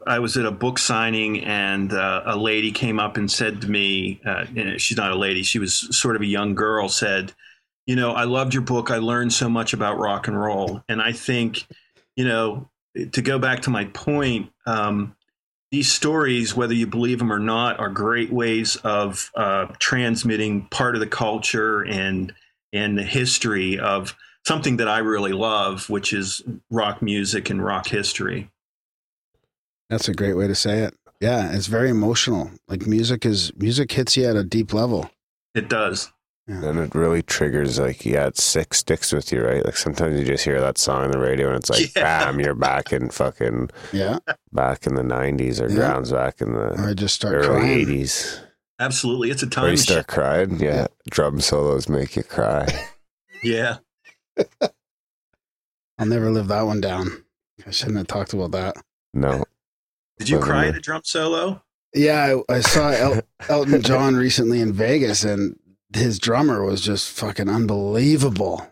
I 0.06 0.18
was 0.18 0.36
at 0.36 0.44
a 0.44 0.50
book 0.50 0.78
signing 0.78 1.44
and 1.44 1.92
uh, 1.92 2.22
a 2.26 2.36
lady 2.36 2.72
came 2.72 2.98
up 2.98 3.16
and 3.16 3.30
said 3.30 3.60
to 3.62 3.70
me, 3.70 4.20
uh, 4.26 4.44
she's 4.76 4.96
not 4.96 5.12
a 5.12 5.16
lady, 5.16 5.42
she 5.42 5.58
was 5.58 5.96
sort 5.96 6.16
of 6.16 6.22
a 6.22 6.26
young 6.26 6.54
girl, 6.54 6.88
said, 6.88 7.32
you 7.86 7.96
know, 7.96 8.12
I 8.12 8.24
loved 8.24 8.54
your 8.54 8.62
book. 8.62 8.90
I 8.90 8.98
learned 8.98 9.32
so 9.32 9.48
much 9.48 9.72
about 9.72 9.98
rock 9.98 10.28
and 10.28 10.38
roll. 10.38 10.82
And 10.88 11.00
I 11.00 11.12
think, 11.12 11.66
you 12.16 12.24
know, 12.24 12.70
to 13.12 13.22
go 13.22 13.38
back 13.38 13.62
to 13.62 13.70
my 13.70 13.86
point, 13.86 14.52
um, 14.66 15.16
these 15.70 15.90
stories, 15.90 16.54
whether 16.54 16.74
you 16.74 16.86
believe 16.86 17.18
them 17.18 17.32
or 17.32 17.38
not, 17.38 17.80
are 17.80 17.88
great 17.88 18.30
ways 18.30 18.76
of 18.76 19.30
uh, 19.34 19.66
transmitting 19.78 20.66
part 20.66 20.94
of 20.94 21.00
the 21.00 21.06
culture 21.06 21.82
and 21.82 22.32
and 22.74 22.96
the 22.96 23.02
history 23.02 23.78
of 23.78 24.14
something 24.46 24.78
that 24.78 24.88
I 24.88 24.98
really 24.98 25.32
love, 25.32 25.88
which 25.90 26.12
is 26.12 26.42
rock 26.70 27.02
music 27.02 27.50
and 27.50 27.62
rock 27.62 27.86
history. 27.86 28.50
That's 29.92 30.08
a 30.08 30.14
great 30.14 30.34
way 30.34 30.46
to 30.48 30.54
say 30.54 30.78
it. 30.80 30.94
Yeah, 31.20 31.52
it's 31.52 31.66
very 31.66 31.90
emotional. 31.90 32.50
Like 32.66 32.86
music 32.86 33.26
is 33.26 33.52
music 33.56 33.92
hits 33.92 34.16
you 34.16 34.24
at 34.26 34.36
a 34.36 34.42
deep 34.42 34.72
level. 34.72 35.10
It 35.54 35.68
does. 35.68 36.10
Yeah. 36.48 36.64
and 36.64 36.78
it 36.80 36.94
really 36.94 37.22
triggers 37.22 37.78
like 37.78 38.04
yeah, 38.04 38.26
it 38.26 38.36
sick 38.38 38.74
sticks 38.74 39.12
with 39.12 39.30
you, 39.30 39.44
right? 39.44 39.64
Like 39.64 39.76
sometimes 39.76 40.18
you 40.18 40.24
just 40.26 40.44
hear 40.44 40.60
that 40.60 40.76
song 40.78 41.04
on 41.04 41.10
the 41.12 41.18
radio 41.20 41.48
and 41.48 41.56
it's 41.58 41.70
like 41.70 41.94
Yeah. 41.96 42.24
bam, 42.24 42.40
you're 42.40 42.54
back 42.54 42.92
in 42.92 43.10
fucking 43.10 43.70
Yeah. 43.92 44.18
back 44.50 44.86
in 44.86 44.94
the 44.96 45.04
nineties 45.04 45.60
or 45.60 45.68
Yeah. 45.68 45.76
grounds 45.76 46.10
back 46.10 46.40
in 46.40 46.48
Or 46.54 46.74
the 46.74 46.88
I 46.88 46.94
just 46.94 47.14
start 47.14 47.34
early 47.34 47.46
crying. 47.46 47.70
eighties. 47.70 48.40
Absolutely. 48.80 49.30
It's 49.30 49.42
a 49.44 49.46
Or 49.46 49.50
time 49.50 49.64
you 49.66 49.70
machine. 49.72 49.84
start 49.84 50.06
crying. 50.08 50.58
Yeah. 50.58 50.86
Drum 51.10 51.40
solos 51.40 51.88
make 51.88 52.16
you 52.16 52.22
cry. 52.24 52.66
Yeah. 53.44 53.78
I'll 55.98 56.06
never 56.06 56.30
live 56.30 56.48
that 56.48 56.62
one 56.62 56.80
down. 56.80 57.24
I 57.66 57.70
shouldn't 57.70 57.98
have 57.98 58.06
talked 58.06 58.32
about 58.32 58.52
that. 58.52 58.76
No. 59.14 59.44
Did 60.18 60.28
you 60.28 60.38
cry 60.38 60.62
then- 60.66 60.70
at 60.74 60.76
a 60.78 60.80
drum 60.80 61.02
solo? 61.04 61.62
Yeah, 61.94 62.38
I, 62.48 62.54
I 62.54 62.60
saw 62.60 62.88
El- 62.90 63.20
Elton 63.50 63.82
John 63.82 64.16
recently 64.16 64.60
in 64.62 64.72
Vegas, 64.72 65.24
and 65.24 65.56
his 65.94 66.18
drummer 66.18 66.64
was 66.64 66.80
just 66.80 67.10
fucking 67.10 67.50
unbelievable. 67.50 68.66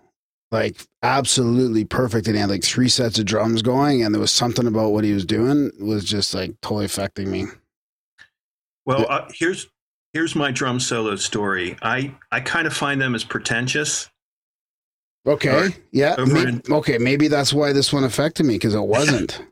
Like 0.51 0.81
absolutely 1.03 1.85
perfect, 1.85 2.27
and 2.27 2.35
he 2.37 2.41
had 2.41 2.49
like 2.51 2.65
three 2.65 2.89
sets 2.89 3.19
of 3.19 3.27
drums 3.27 3.61
going, 3.63 4.03
and 4.03 4.15
there 4.15 4.21
was 4.21 4.33
something 4.33 4.67
about 4.67 4.91
what 4.93 5.05
he 5.05 5.13
was 5.13 5.25
doing 5.27 5.71
was 5.79 6.05
just 6.05 6.35
like 6.35 6.59
totally 6.63 6.87
affecting 6.87 7.31
me. 7.31 7.45
Well, 8.87 9.07
uh, 9.09 9.29
here's 9.35 9.69
here's 10.15 10.35
my 10.35 10.51
drum 10.51 10.81
solo 10.81 11.15
story. 11.17 11.77
I 11.83 12.15
I 12.33 12.41
kind 12.41 12.67
of 12.67 12.73
find 12.75 13.01
them 13.01 13.15
as 13.15 13.23
pretentious. 13.23 14.09
Okay, 15.27 15.67
Or- 15.67 15.71
yeah, 15.93 16.15
over 16.19 16.33
may- 16.33 16.49
in- 16.49 16.63
okay, 16.71 16.97
maybe 16.99 17.29
that's 17.29 17.53
why 17.53 17.73
this 17.75 17.93
one 17.93 18.05
affected 18.05 18.45
me 18.47 18.55
because 18.55 18.75
it 18.75 18.81
wasn't. 18.81 19.43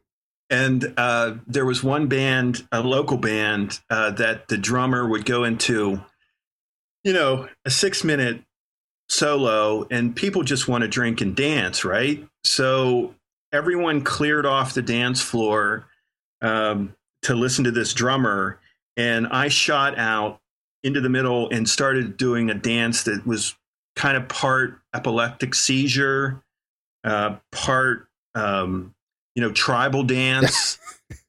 And 0.50 0.94
uh, 0.96 1.34
there 1.46 1.66
was 1.66 1.84
one 1.84 2.06
band, 2.06 2.66
a 2.72 2.80
local 2.80 3.18
band, 3.18 3.80
uh, 3.90 4.12
that 4.12 4.48
the 4.48 4.56
drummer 4.56 5.06
would 5.06 5.26
go 5.26 5.44
into, 5.44 6.00
you 7.04 7.12
know, 7.12 7.48
a 7.64 7.70
six 7.70 8.02
minute 8.02 8.42
solo, 9.08 9.86
and 9.90 10.14
people 10.16 10.42
just 10.42 10.68
want 10.68 10.82
to 10.82 10.88
drink 10.88 11.20
and 11.20 11.36
dance, 11.36 11.84
right? 11.84 12.26
So 12.44 13.14
everyone 13.52 14.02
cleared 14.02 14.46
off 14.46 14.74
the 14.74 14.82
dance 14.82 15.20
floor 15.20 15.86
um, 16.40 16.94
to 17.22 17.34
listen 17.34 17.64
to 17.64 17.70
this 17.70 17.92
drummer, 17.92 18.60
and 18.96 19.26
I 19.26 19.48
shot 19.48 19.98
out 19.98 20.40
into 20.82 21.00
the 21.00 21.08
middle 21.08 21.48
and 21.50 21.68
started 21.68 22.16
doing 22.16 22.50
a 22.50 22.54
dance 22.54 23.02
that 23.04 23.26
was 23.26 23.54
kind 23.96 24.16
of 24.16 24.28
part 24.28 24.80
epileptic 24.94 25.54
seizure, 25.54 26.42
uh, 27.04 27.36
part 27.50 28.08
um, 28.34 28.94
you 29.38 29.44
know 29.44 29.52
tribal 29.52 30.02
dance, 30.02 30.80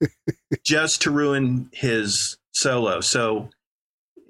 just 0.64 1.03
to 1.03 1.11
ruin 1.11 1.69
his 1.72 2.38
solo. 2.53 3.02
So 3.02 3.52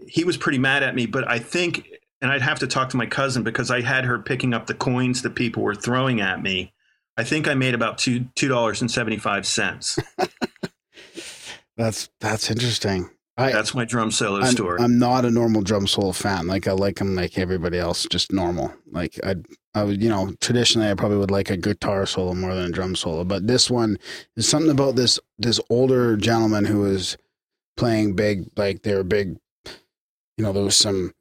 he 0.06 0.26
was 0.26 0.35
pretty 0.35 0.57
mad 0.57 0.84
at 0.84 0.93
me, 0.95 1.06
but 1.06 1.26
I 1.30 1.39
think, 1.39 1.88
and 2.22 2.30
I'd 2.30 2.41
have 2.41 2.60
to 2.60 2.68
talk 2.68 2.89
to 2.89 2.97
my 2.97 3.06
cousin 3.06 3.41
because 3.41 3.72
I 3.72 3.80
had 3.80 4.03
her 4.03 4.19
picking 4.19 4.53
up 4.53 4.68
the 4.68 4.73
coins 4.73 5.22
that 5.22 5.34
people 5.34 5.64
were 5.64 5.76
throwing 5.76 6.19
at 6.19 6.43
me. 6.43 6.73
I 7.15 7.23
think 7.23 7.47
I 7.47 7.53
made 7.53 7.73
about 7.73 7.97
two 7.97 8.26
two 8.35 8.49
dollars 8.49 8.81
and 8.81 8.91
seventy 8.91 9.18
five 9.18 9.47
cents. 9.47 9.97
That's 11.77 12.10
that's 12.19 12.51
interesting. 12.51 13.10
I, 13.40 13.52
That's 13.52 13.74
my 13.74 13.86
drum 13.86 14.11
solo 14.11 14.41
I'm, 14.41 14.52
story. 14.52 14.80
I'm 14.82 14.99
not 14.99 15.24
a 15.26 15.32
normal 15.32 15.61
drum 15.61 15.88
solo 15.88 16.11
fan. 16.11 16.45
Like 16.48 16.68
I 16.68 16.74
like 16.74 16.98
them 16.98 17.16
like 17.16 17.38
everybody 17.38 17.78
else, 17.78 18.06
just 18.10 18.32
normal. 18.34 18.74
Like 18.91 19.20
I, 19.24 19.36
I 19.74 19.84
would, 19.86 20.03
you 20.03 20.10
know, 20.10 20.34
traditionally 20.41 20.90
I 20.90 20.94
probably 20.94 21.18
would 21.18 21.32
like 21.32 21.49
a 21.49 21.57
guitar 21.57 22.06
solo 22.06 22.34
more 22.34 22.53
than 22.53 22.66
a 22.66 22.72
drum 22.72 22.95
solo. 22.95 23.24
But 23.24 23.48
this 23.48 23.70
one 23.70 23.98
is 24.36 24.48
something 24.48 24.72
about 24.72 24.95
this 24.95 25.20
this 25.38 25.60
older 25.70 26.18
gentleman 26.18 26.66
who 26.66 26.80
was 26.80 27.18
playing 27.78 28.14
big, 28.16 28.49
like 28.57 28.84
they 28.84 28.94
were 28.94 29.03
big. 29.06 29.38
You 30.38 30.44
know, 30.45 30.52
there 30.53 30.64
was 30.64 30.76
some 30.78 31.14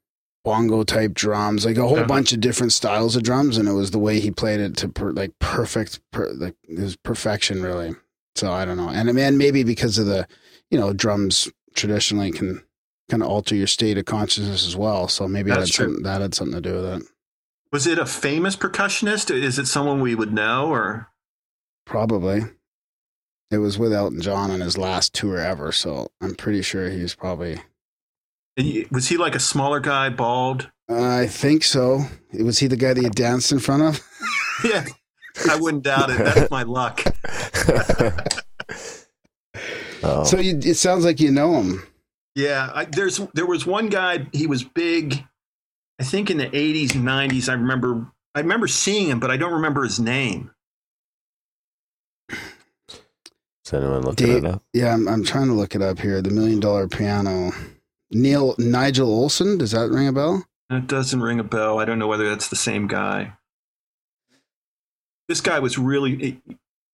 bongo 0.44 0.82
type 0.84 1.12
drums, 1.14 1.64
like 1.66 1.76
a 1.76 1.82
whole 1.86 1.98
Uh-huh. 1.98 2.06
bunch 2.06 2.32
of 2.32 2.40
different 2.40 2.72
styles 2.72 3.16
of 3.16 3.22
drums, 3.22 3.58
and 3.58 3.68
it 3.68 3.72
was 3.72 3.90
the 3.90 3.98
way 3.98 4.18
he 4.20 4.30
played 4.30 4.60
it 4.60 4.76
to 4.78 4.88
per, 4.88 5.12
like 5.12 5.32
perfect, 5.40 6.00
per, 6.12 6.30
like 6.32 6.54
it 6.68 6.78
was 6.80 6.96
perfection, 6.96 7.62
really. 7.62 7.94
So 8.34 8.52
I 8.52 8.64
don't 8.64 8.76
know, 8.76 8.88
and 8.88 9.08
and 9.18 9.38
maybe 9.38 9.62
because 9.64 9.98
of 9.98 10.06
the, 10.06 10.26
you 10.70 10.78
know, 10.78 10.92
drums 10.92 11.48
traditionally 11.78 12.30
can 12.30 12.62
kind 13.08 13.22
of 13.22 13.28
alter 13.28 13.54
your 13.54 13.66
state 13.66 13.96
of 13.96 14.04
consciousness 14.04 14.66
as 14.66 14.76
well. 14.76 15.08
So 15.08 15.26
maybe 15.26 15.50
that 15.50 15.60
had, 15.60 15.68
something, 15.68 16.02
that 16.02 16.20
had 16.20 16.34
something 16.34 16.60
to 16.62 16.68
do 16.68 16.74
with 16.74 16.84
it. 16.84 17.02
was 17.72 17.86
it 17.86 17.98
a 17.98 18.06
famous 18.06 18.56
percussionist? 18.56 19.34
Is 19.34 19.58
it 19.58 19.66
someone 19.66 20.00
we 20.00 20.14
would 20.14 20.32
know, 20.32 20.68
or 20.68 21.08
Probably. 21.86 22.42
It 23.50 23.58
was 23.58 23.78
with 23.78 23.94
Elton 23.94 24.20
John 24.20 24.50
on 24.50 24.60
his 24.60 24.76
last 24.76 25.14
tour 25.14 25.38
ever, 25.38 25.72
so 25.72 26.08
I'm 26.20 26.34
pretty 26.34 26.60
sure 26.60 26.90
he's 26.90 27.14
probably. 27.14 27.62
was 28.90 29.08
he 29.08 29.16
like 29.16 29.34
a 29.34 29.40
smaller 29.40 29.80
guy, 29.80 30.10
bald? 30.10 30.70
I 30.90 31.26
think 31.26 31.64
so. 31.64 32.04
Was 32.34 32.58
he 32.58 32.66
the 32.66 32.76
guy 32.76 32.92
that 32.92 33.02
you 33.02 33.08
danced 33.08 33.52
in 33.52 33.58
front 33.58 33.82
of? 33.82 34.06
Yeah, 34.64 34.84
I 35.48 35.54
wouldn't 35.54 35.84
doubt 35.84 36.10
it. 36.10 36.18
That's 36.18 36.50
my 36.50 36.64
luck. 36.64 37.00
So 40.24 40.38
you, 40.38 40.58
it 40.62 40.74
sounds 40.74 41.04
like 41.04 41.20
you 41.20 41.30
know 41.30 41.54
him. 41.60 41.82
Yeah, 42.34 42.70
I, 42.72 42.84
there's 42.84 43.20
there 43.34 43.46
was 43.46 43.66
one 43.66 43.88
guy. 43.88 44.26
He 44.32 44.46
was 44.46 44.62
big. 44.62 45.24
I 46.00 46.04
think 46.04 46.30
in 46.30 46.38
the 46.38 46.46
80s 46.46 46.94
and 46.94 47.04
90s. 47.04 47.48
I 47.48 47.54
remember 47.54 48.12
I 48.34 48.40
remember 48.40 48.68
seeing 48.68 49.08
him, 49.08 49.18
but 49.18 49.30
I 49.30 49.36
don't 49.36 49.54
remember 49.54 49.82
his 49.82 49.98
name. 49.98 50.52
is 52.30 53.72
anyone 53.72 54.02
looking 54.02 54.26
Dave- 54.26 54.44
it 54.44 54.46
up? 54.46 54.62
Yeah, 54.72 54.94
I'm, 54.94 55.08
I'm 55.08 55.24
trying 55.24 55.48
to 55.48 55.54
look 55.54 55.74
it 55.74 55.82
up 55.82 55.98
here. 55.98 56.22
The 56.22 56.30
Million 56.30 56.60
Dollar 56.60 56.86
Piano. 56.86 57.50
Neil 58.10 58.54
Nigel 58.58 59.08
Olsson. 59.08 59.58
Does 59.58 59.72
that 59.72 59.90
ring 59.90 60.08
a 60.08 60.12
bell? 60.12 60.44
That 60.70 60.86
doesn't 60.86 61.20
ring 61.20 61.40
a 61.40 61.44
bell. 61.44 61.78
I 61.78 61.84
don't 61.84 61.98
know 61.98 62.06
whether 62.06 62.28
that's 62.28 62.48
the 62.48 62.56
same 62.56 62.86
guy. 62.86 63.32
This 65.26 65.40
guy 65.40 65.58
was 65.58 65.76
really. 65.76 66.40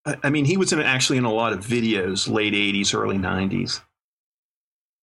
I 0.06 0.30
mean, 0.30 0.44
he 0.44 0.56
was 0.56 0.72
in 0.72 0.80
actually 0.80 1.18
in 1.18 1.24
a 1.24 1.32
lot 1.32 1.52
of 1.52 1.64
videos, 1.64 2.28
late 2.28 2.52
80s, 2.52 2.94
early 2.94 3.16
90s. 3.16 3.80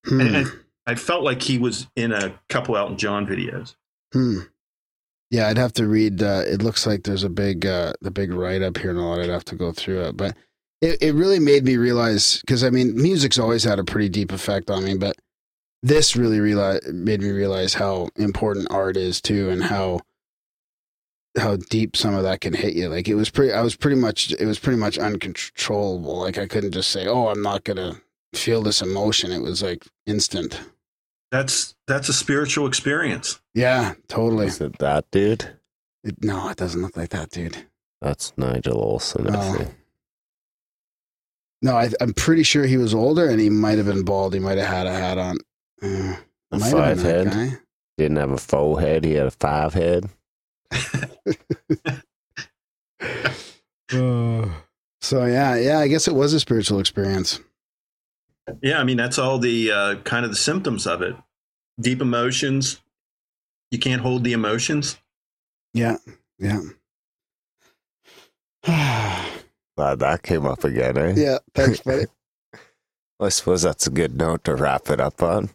Hmm. 0.06 0.22
And, 0.22 0.36
and 0.36 0.52
I 0.86 0.95
felt 0.95 1.23
like 1.23 1.41
he 1.41 1.57
was 1.57 1.88
in 1.95 2.11
a 2.11 2.40
couple 2.49 2.78
Elton 2.78 2.98
John 2.98 3.26
videos. 3.26 3.76
Hmm. 4.14 4.41
Yeah, 5.32 5.48
I'd 5.48 5.57
have 5.57 5.73
to 5.73 5.88
read. 5.88 6.22
Uh, 6.22 6.44
it 6.45 6.61
looks 6.61 6.86
like 6.86 7.03
there's 7.03 7.23
a 7.23 7.30
big, 7.30 7.65
uh, 7.65 7.94
the 8.02 8.11
big 8.11 8.34
write 8.34 8.61
up 8.61 8.78
here 8.78 8.91
and 8.91 8.99
all. 8.99 9.19
I'd 9.19 9.30
have 9.30 9.45
to 9.45 9.56
go 9.56 9.72
through 9.72 10.02
it, 10.02 10.18
but 10.18 10.36
it, 10.82 11.02
it 11.02 11.15
really 11.15 11.40
made 11.40 11.64
me 11.64 11.78
realize 11.78 12.41
because 12.41 12.64
I 12.64 12.69
mean, 12.69 12.99
music's 12.99 13.40
always 13.40 13.64
had 13.64 13.80
a 13.80 13.84
pretty 13.84 14.10
deep 14.10 14.32
effect 14.32 14.69
on 14.69 14.84
me, 14.84 14.98
but 14.98 15.15
this 15.84 16.15
really 16.15 16.40
realize 16.40 16.82
made 16.91 17.22
me 17.22 17.30
realize 17.30 17.76
how 17.76 18.10
important 18.18 18.68
art 18.69 18.98
is 18.98 19.22
too, 19.22 19.49
and 19.49 19.64
how 19.64 20.02
how 21.38 21.56
deep 21.56 21.95
some 21.95 22.14
of 22.14 22.24
that 22.24 22.41
can 22.41 22.53
hit 22.53 22.74
you. 22.74 22.90
Like 22.90 23.08
it 23.08 23.16
was 23.16 23.30
pretty. 23.30 23.53
I 23.53 23.62
was 23.62 23.76
pretty 23.76 23.95
much. 23.99 24.32
It 24.34 24.45
was 24.45 24.60
pretty 24.60 24.80
much 24.80 24.98
uncontrollable. 24.98 26.20
Like 26.20 26.38
I 26.38 26.45
couldn't 26.48 26.72
just 26.72 26.90
say, 26.91 27.08
"Oh, 27.08 27.28
I'm 27.30 27.41
not 27.41 27.64
gonna 27.64 28.02
feel 28.34 28.62
this 28.62 28.82
emotion." 28.82 29.32
It 29.32 29.41
was 29.41 29.62
like 29.64 29.86
instant. 30.06 30.60
That's 31.32 31.76
that's 31.88 32.10
a 32.10 32.14
spiritual 32.14 32.68
experience. 32.68 33.40
Yeah, 33.53 33.94
totally. 34.10 34.48
Is 34.48 34.60
it 34.62 34.78
that 34.80 35.10
dude? 35.12 35.58
It, 36.03 36.24
no, 36.24 36.49
it 36.49 36.58
doesn't 36.58 36.82
look 36.82 36.98
like 36.98 37.10
that, 37.10 37.30
dude. 37.30 37.66
That's 38.02 38.34
Nigel 38.36 38.82
Olsson. 38.84 39.30
I 39.34 39.38
Oh. 39.49 39.53
think. 39.53 39.76
No, 41.62 41.76
I, 41.78 41.90
I'm 42.02 42.14
pretty 42.14 42.41
sure 42.44 42.66
he 42.66 42.78
was 42.78 42.94
older 42.95 43.30
and 43.30 43.40
he 43.40 43.49
might 43.52 43.78
have 43.78 43.86
been 43.86 44.03
bald. 44.03 44.34
He 44.34 44.40
might 44.40 44.58
have 44.58 44.68
had 44.68 44.88
a 44.88 44.94
hat 44.94 45.18
on. 45.20 45.38
Uh, 45.82 46.16
A 46.52 46.60
five 46.60 47.02
head. 47.03 47.30
guy. 47.32 47.52
Didn't 47.99 48.18
have 48.18 48.32
a 48.32 48.38
full 48.38 48.78
head. 48.78 49.06
He 49.06 49.14
had 49.14 49.28
a 49.28 49.32
five 49.32 49.76
head. 49.76 50.10
So 55.11 55.26
yeah, 55.26 55.57
yeah, 55.57 55.80
I 55.80 55.89
guess 55.89 56.07
it 56.07 56.15
was 56.15 56.34
a 56.34 56.39
spiritual 56.39 56.80
experience. 56.80 57.41
Yeah, 58.61 58.80
I 58.80 58.85
mean 58.85 58.95
that's 58.95 59.19
all 59.19 59.39
the 59.39 59.69
uh, 59.69 59.95
kind 60.03 60.23
of 60.23 60.31
the 60.31 60.38
symptoms 60.38 60.88
of 60.88 61.02
it. 61.02 61.15
Deep 61.81 62.02
emotions. 62.02 62.80
You 63.72 63.80
can't 63.80 64.02
hold 64.02 64.23
the 64.23 64.31
emotions. 64.31 64.98
Yeah, 65.73 65.98
yeah. 66.39 66.61
yeah, 68.65 69.26
Glad 69.77 69.99
that 69.99 70.23
came 70.23 70.45
up 70.45 70.64
again, 70.64 70.98
eh? 70.98 71.14
Yeah, 71.18 71.39
thanks, 71.53 71.81
buddy. 71.81 72.06
I 73.19 73.30
suppose 73.30 73.64
that's 73.64 73.88
a 73.88 73.91
good 73.91 74.15
note 74.15 74.45
to 74.45 74.56
wrap 74.56 74.89
it 74.89 75.02
up 75.02 75.22
on. 75.22 75.49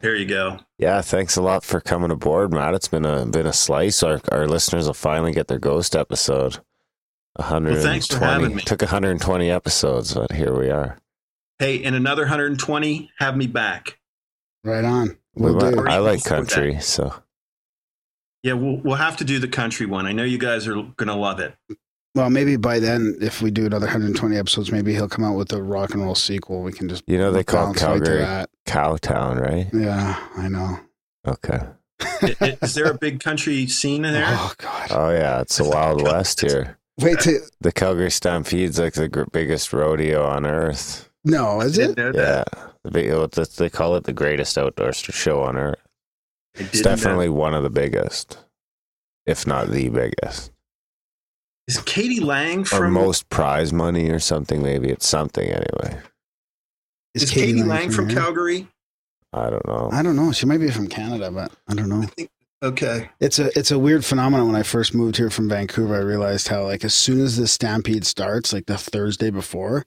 There 0.00 0.14
you 0.14 0.26
go. 0.26 0.60
Yeah, 0.78 1.00
thanks 1.00 1.36
a 1.36 1.42
lot 1.42 1.64
for 1.64 1.80
coming 1.80 2.10
aboard, 2.10 2.52
Matt. 2.52 2.74
It's 2.74 2.88
been 2.88 3.04
a 3.04 3.26
been 3.26 3.46
a 3.46 3.52
slice. 3.52 4.02
Our 4.02 4.20
our 4.30 4.46
listeners 4.46 4.86
will 4.86 4.94
finally 4.94 5.32
get 5.32 5.48
their 5.48 5.58
ghost 5.58 5.96
episode. 5.96 6.58
120. 7.34 7.82
thanks 7.82 8.06
for 8.06 8.18
having 8.18 8.54
me. 8.56 8.62
Took 8.62 8.82
120 8.82 9.50
episodes, 9.50 10.14
but 10.14 10.32
here 10.32 10.56
we 10.58 10.70
are. 10.70 10.98
Hey, 11.60 11.76
in 11.76 11.94
another 11.94 12.22
120, 12.22 13.10
have 13.18 13.36
me 13.36 13.46
back. 13.46 13.98
Right 14.64 14.84
on. 14.84 15.16
We 15.34 15.52
We'll 15.52 15.70
do. 15.70 15.86
I 15.86 15.98
like 15.98 16.24
country, 16.24 16.80
so 16.80 17.14
Yeah, 18.42 18.54
we'll 18.54 18.76
we'll 18.78 18.96
have 18.96 19.16
to 19.18 19.24
do 19.24 19.38
the 19.38 19.48
country 19.48 19.86
one. 19.86 20.06
I 20.06 20.12
know 20.12 20.24
you 20.24 20.38
guys 20.38 20.66
are 20.68 20.82
gonna 20.96 21.16
love 21.16 21.40
it. 21.40 21.54
Well, 22.18 22.30
maybe 22.30 22.56
by 22.56 22.80
then, 22.80 23.16
if 23.20 23.40
we 23.40 23.52
do 23.52 23.64
another 23.66 23.86
120 23.86 24.36
episodes, 24.36 24.72
maybe 24.72 24.92
he'll 24.92 25.08
come 25.08 25.24
out 25.24 25.36
with 25.36 25.52
a 25.52 25.62
rock 25.62 25.94
and 25.94 26.02
roll 26.02 26.16
sequel. 26.16 26.62
We 26.62 26.72
can 26.72 26.88
just 26.88 27.04
you 27.06 27.16
know 27.16 27.30
they 27.30 27.44
call 27.44 27.66
bounce 27.66 27.80
right 27.80 28.02
Calgary. 28.02 28.46
Cowtown, 28.66 29.40
right? 29.40 29.68
Yeah, 29.72 30.20
I 30.36 30.48
know. 30.48 30.80
Okay. 31.28 31.60
I- 32.00 32.34
I- 32.40 32.58
Is 32.60 32.74
there 32.74 32.90
a 32.90 32.98
big 32.98 33.20
country 33.20 33.68
scene 33.68 34.04
in 34.04 34.14
there? 34.14 34.24
Oh 34.26 34.52
God! 34.58 34.88
Oh 34.90 35.10
yeah, 35.10 35.40
it's 35.42 35.58
the 35.58 35.64
Wild 35.68 36.02
West 36.02 36.40
here. 36.40 36.76
Wait 37.00 37.20
till 37.20 37.38
The 37.60 37.70
Calgary 37.70 38.10
Stampede's 38.10 38.80
like 38.80 38.94
the 38.94 39.08
gr- 39.08 39.22
biggest 39.30 39.72
rodeo 39.72 40.24
on 40.26 40.44
earth. 40.44 41.08
no, 41.24 41.60
is 41.60 41.78
it? 41.78 41.96
Yeah, 41.96 42.42
the 42.82 42.90
big, 42.90 43.12
what 43.14 43.30
the- 43.30 43.48
they 43.56 43.70
call 43.70 43.94
it 43.94 44.02
the 44.04 44.12
greatest 44.12 44.58
outdoor 44.58 44.92
show 44.92 45.42
on 45.44 45.56
earth. 45.56 45.78
It's 46.54 46.72
didn't 46.72 46.84
know. 46.84 46.90
definitely 46.96 47.28
one 47.28 47.54
of 47.54 47.62
the 47.62 47.70
biggest, 47.70 48.38
if 49.24 49.46
not 49.46 49.68
the 49.70 49.88
biggest, 49.88 50.50
Is 51.68 51.78
k.d. 51.82 52.20
lang 52.20 52.60
or 52.62 52.64
from 52.64 52.92
most 52.94 53.28
prize 53.28 53.72
money 53.72 54.08
or 54.10 54.18
something. 54.18 54.62
Maybe 54.62 54.88
it's 54.88 55.06
something 55.06 55.46
anyway. 55.48 56.00
Is 57.14 57.30
k.d. 57.30 57.62
lang 57.62 57.90
from 57.90 58.08
here? 58.08 58.18
Calgary? 58.18 58.68
I 59.34 59.50
don't 59.50 59.66
know. 59.66 59.90
I 59.92 60.02
don't 60.02 60.16
know. 60.16 60.32
She 60.32 60.46
might 60.46 60.58
be 60.58 60.70
from 60.70 60.88
Canada, 60.88 61.30
but 61.30 61.52
I 61.68 61.74
don't 61.74 61.88
know. 61.90 62.04
Okay. 62.62 63.10
It's 63.20 63.38
a 63.38 63.56
it's 63.58 63.70
a 63.70 63.78
weird 63.78 64.04
phenomenon. 64.04 64.46
When 64.46 64.56
I 64.56 64.62
first 64.62 64.94
moved 64.94 65.16
here 65.18 65.30
from 65.30 65.48
Vancouver, 65.48 65.94
I 65.94 65.98
realized 66.00 66.48
how 66.48 66.64
like 66.64 66.84
as 66.84 66.94
soon 66.94 67.20
as 67.20 67.36
the 67.36 67.46
stampede 67.46 68.06
starts, 68.06 68.52
like 68.52 68.66
the 68.66 68.78
Thursday 68.78 69.30
before, 69.30 69.84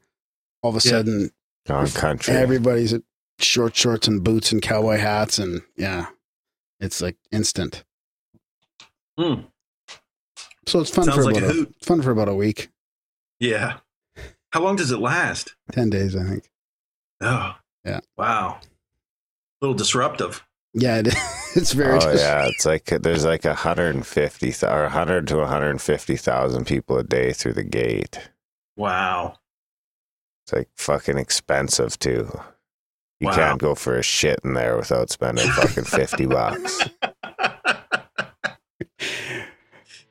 all 0.62 0.70
of 0.70 0.76
a 0.76 0.88
Yeah. 0.88 0.91
sudden 0.91 1.32
Gone 1.68 1.88
country. 1.90 2.34
everybody's 2.36 2.94
at 2.94 3.02
short 3.40 3.76
shorts 3.76 4.08
and 4.08 4.24
boots 4.24 4.52
and 4.52 4.62
cowboy 4.62 4.98
hats, 4.98 5.40
and 5.40 5.64
yeah, 5.76 6.06
it's 6.80 7.02
like 7.02 7.18
instant. 7.32 7.84
Hmm. 9.18 9.41
So 10.68 10.80
it's 10.82 10.90
fun 10.92 11.06
Sounds 11.06 11.18
for 11.18 11.24
like 11.26 11.38
about 11.38 11.56
a 11.56 11.62
a, 11.64 11.86
fun 11.86 12.02
for 12.02 12.12
about 12.12 12.30
a 12.30 12.36
week, 12.36 12.70
Yeah. 13.40 13.78
How 14.54 14.62
long 14.62 14.76
does 14.76 14.92
it 14.92 15.00
last? 15.00 15.56
ten 15.72 15.90
days, 15.90 16.16
I 16.16 16.24
think. 16.24 16.50
Oh. 17.22 17.56
Yeah. 17.86 18.02
Wow. 18.18 18.60
A 18.62 19.66
little 19.66 19.76
disruptive. 19.76 20.46
Yeah, 20.74 20.98
it, 21.00 21.08
it's 21.56 21.74
very. 21.74 22.00
oh 22.02 22.14
yeah, 22.14 22.46
it's 22.48 22.66
like 22.66 22.86
there's 22.86 23.26
like 23.26 23.44
a 23.46 23.54
hundred 23.56 23.96
and 23.96 24.06
fifty 24.06 24.54
or 24.66 24.88
hundred 24.90 25.28
to 25.28 25.38
one 25.38 25.48
hundred 25.48 25.72
and 25.72 25.82
fifty 25.82 26.16
thousand 26.16 26.66
people 26.68 26.98
a 26.98 27.04
day 27.04 27.34
through 27.34 27.54
the 27.54 27.64
gate. 27.64 28.20
Wow. 28.78 29.36
It's 30.46 30.54
like 30.54 30.70
fucking 30.78 31.18
expensive 31.18 31.98
too. 32.00 32.30
You 33.20 33.28
Wow. 33.28 33.36
can't 33.36 33.60
go 33.62 33.76
for 33.76 33.98
a 33.98 34.04
shit 34.04 34.40
in 34.44 34.54
there 34.54 34.76
without 34.78 35.10
spending 35.12 35.48
fucking 35.50 35.84
fifty 35.86 36.26
bucks. 36.28 36.82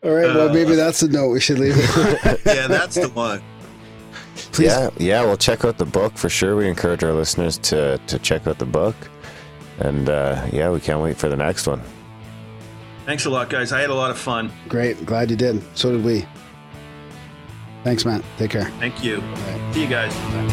All 0.03 0.11
right, 0.13 0.27
well, 0.35 0.49
Uh, 0.49 0.53
maybe 0.53 0.75
that's 0.75 1.01
the 1.01 1.09
note 1.09 1.29
we 1.29 1.41
should 1.41 1.59
leave 1.59 1.77
yeah, 2.47 2.67
that's 2.67 2.95
the 2.95 3.09
one. 3.15 3.43
Please, 4.53 4.69
Yeah, 4.69 4.91
yeah. 4.99 5.23
Well, 5.23 5.37
check 5.37 5.65
out 5.65 5.77
the 5.79 5.85
book 5.85 6.17
for 6.17 6.29
sure. 6.31 6.57
We 6.57 6.67
encourage 6.69 7.05
our 7.05 7.13
listeners 7.13 7.59
to 7.59 7.99
to 8.07 8.19
check 8.19 8.47
out 8.47 8.59
the 8.59 8.65
book, 8.67 8.97
and 9.79 10.09
uh, 10.09 10.47
yeah, 10.53 10.71
we 10.71 10.81
can't 10.81 11.01
wait 11.03 11.17
for 11.19 11.29
the 11.29 11.37
next 11.37 11.67
one. 11.67 11.83
Thanks 13.07 13.27
a 13.27 13.31
lot, 13.31 13.51
guys. 13.51 13.73
I 13.73 13.81
had 13.81 13.91
a 13.91 13.95
lot 13.95 14.11
of 14.11 14.19
fun. 14.19 14.51
great. 14.69 15.05
Glad 15.05 15.31
you 15.31 15.37
did. 15.37 15.63
So 15.77 15.93
did 15.93 16.05
we. 16.05 16.25
Thanks, 17.85 18.05
Matt. 18.05 18.23
Take 18.39 18.51
care. 18.53 18.71
Thank 18.79 19.03
you. 19.05 19.21
right. 19.21 19.75
See 19.75 19.83
you 19.83 19.89
guys. 19.89 20.15
And 20.17 20.51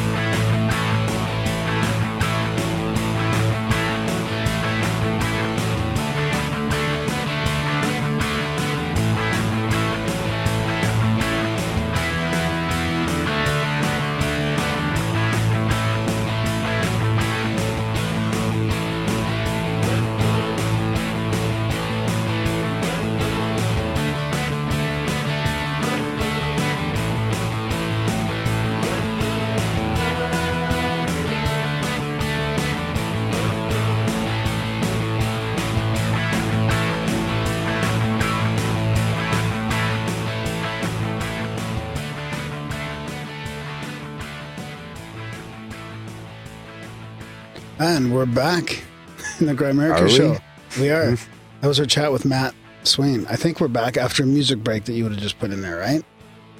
in 49.39 49.45
the 49.47 49.53
Grimerica 49.53 50.01
Are 50.01 50.09
show. 50.09 50.37
We 50.79 50.89
are. 50.89 51.15
That 51.61 51.67
was 51.67 51.79
our 51.79 51.85
chat 51.85 52.11
with 52.11 52.25
Matt 52.25 52.53
Swayne. 52.83 53.25
I 53.27 53.35
think 53.35 53.59
we're 53.59 53.67
back 53.67 53.97
after 53.97 54.23
a 54.23 54.25
music 54.25 54.59
break 54.59 54.85
that 54.85 54.93
you 54.93 55.03
would 55.03 55.13
have 55.13 55.21
just 55.21 55.39
put 55.39 55.51
in 55.51 55.61
there, 55.61 55.77
right? 55.77 56.03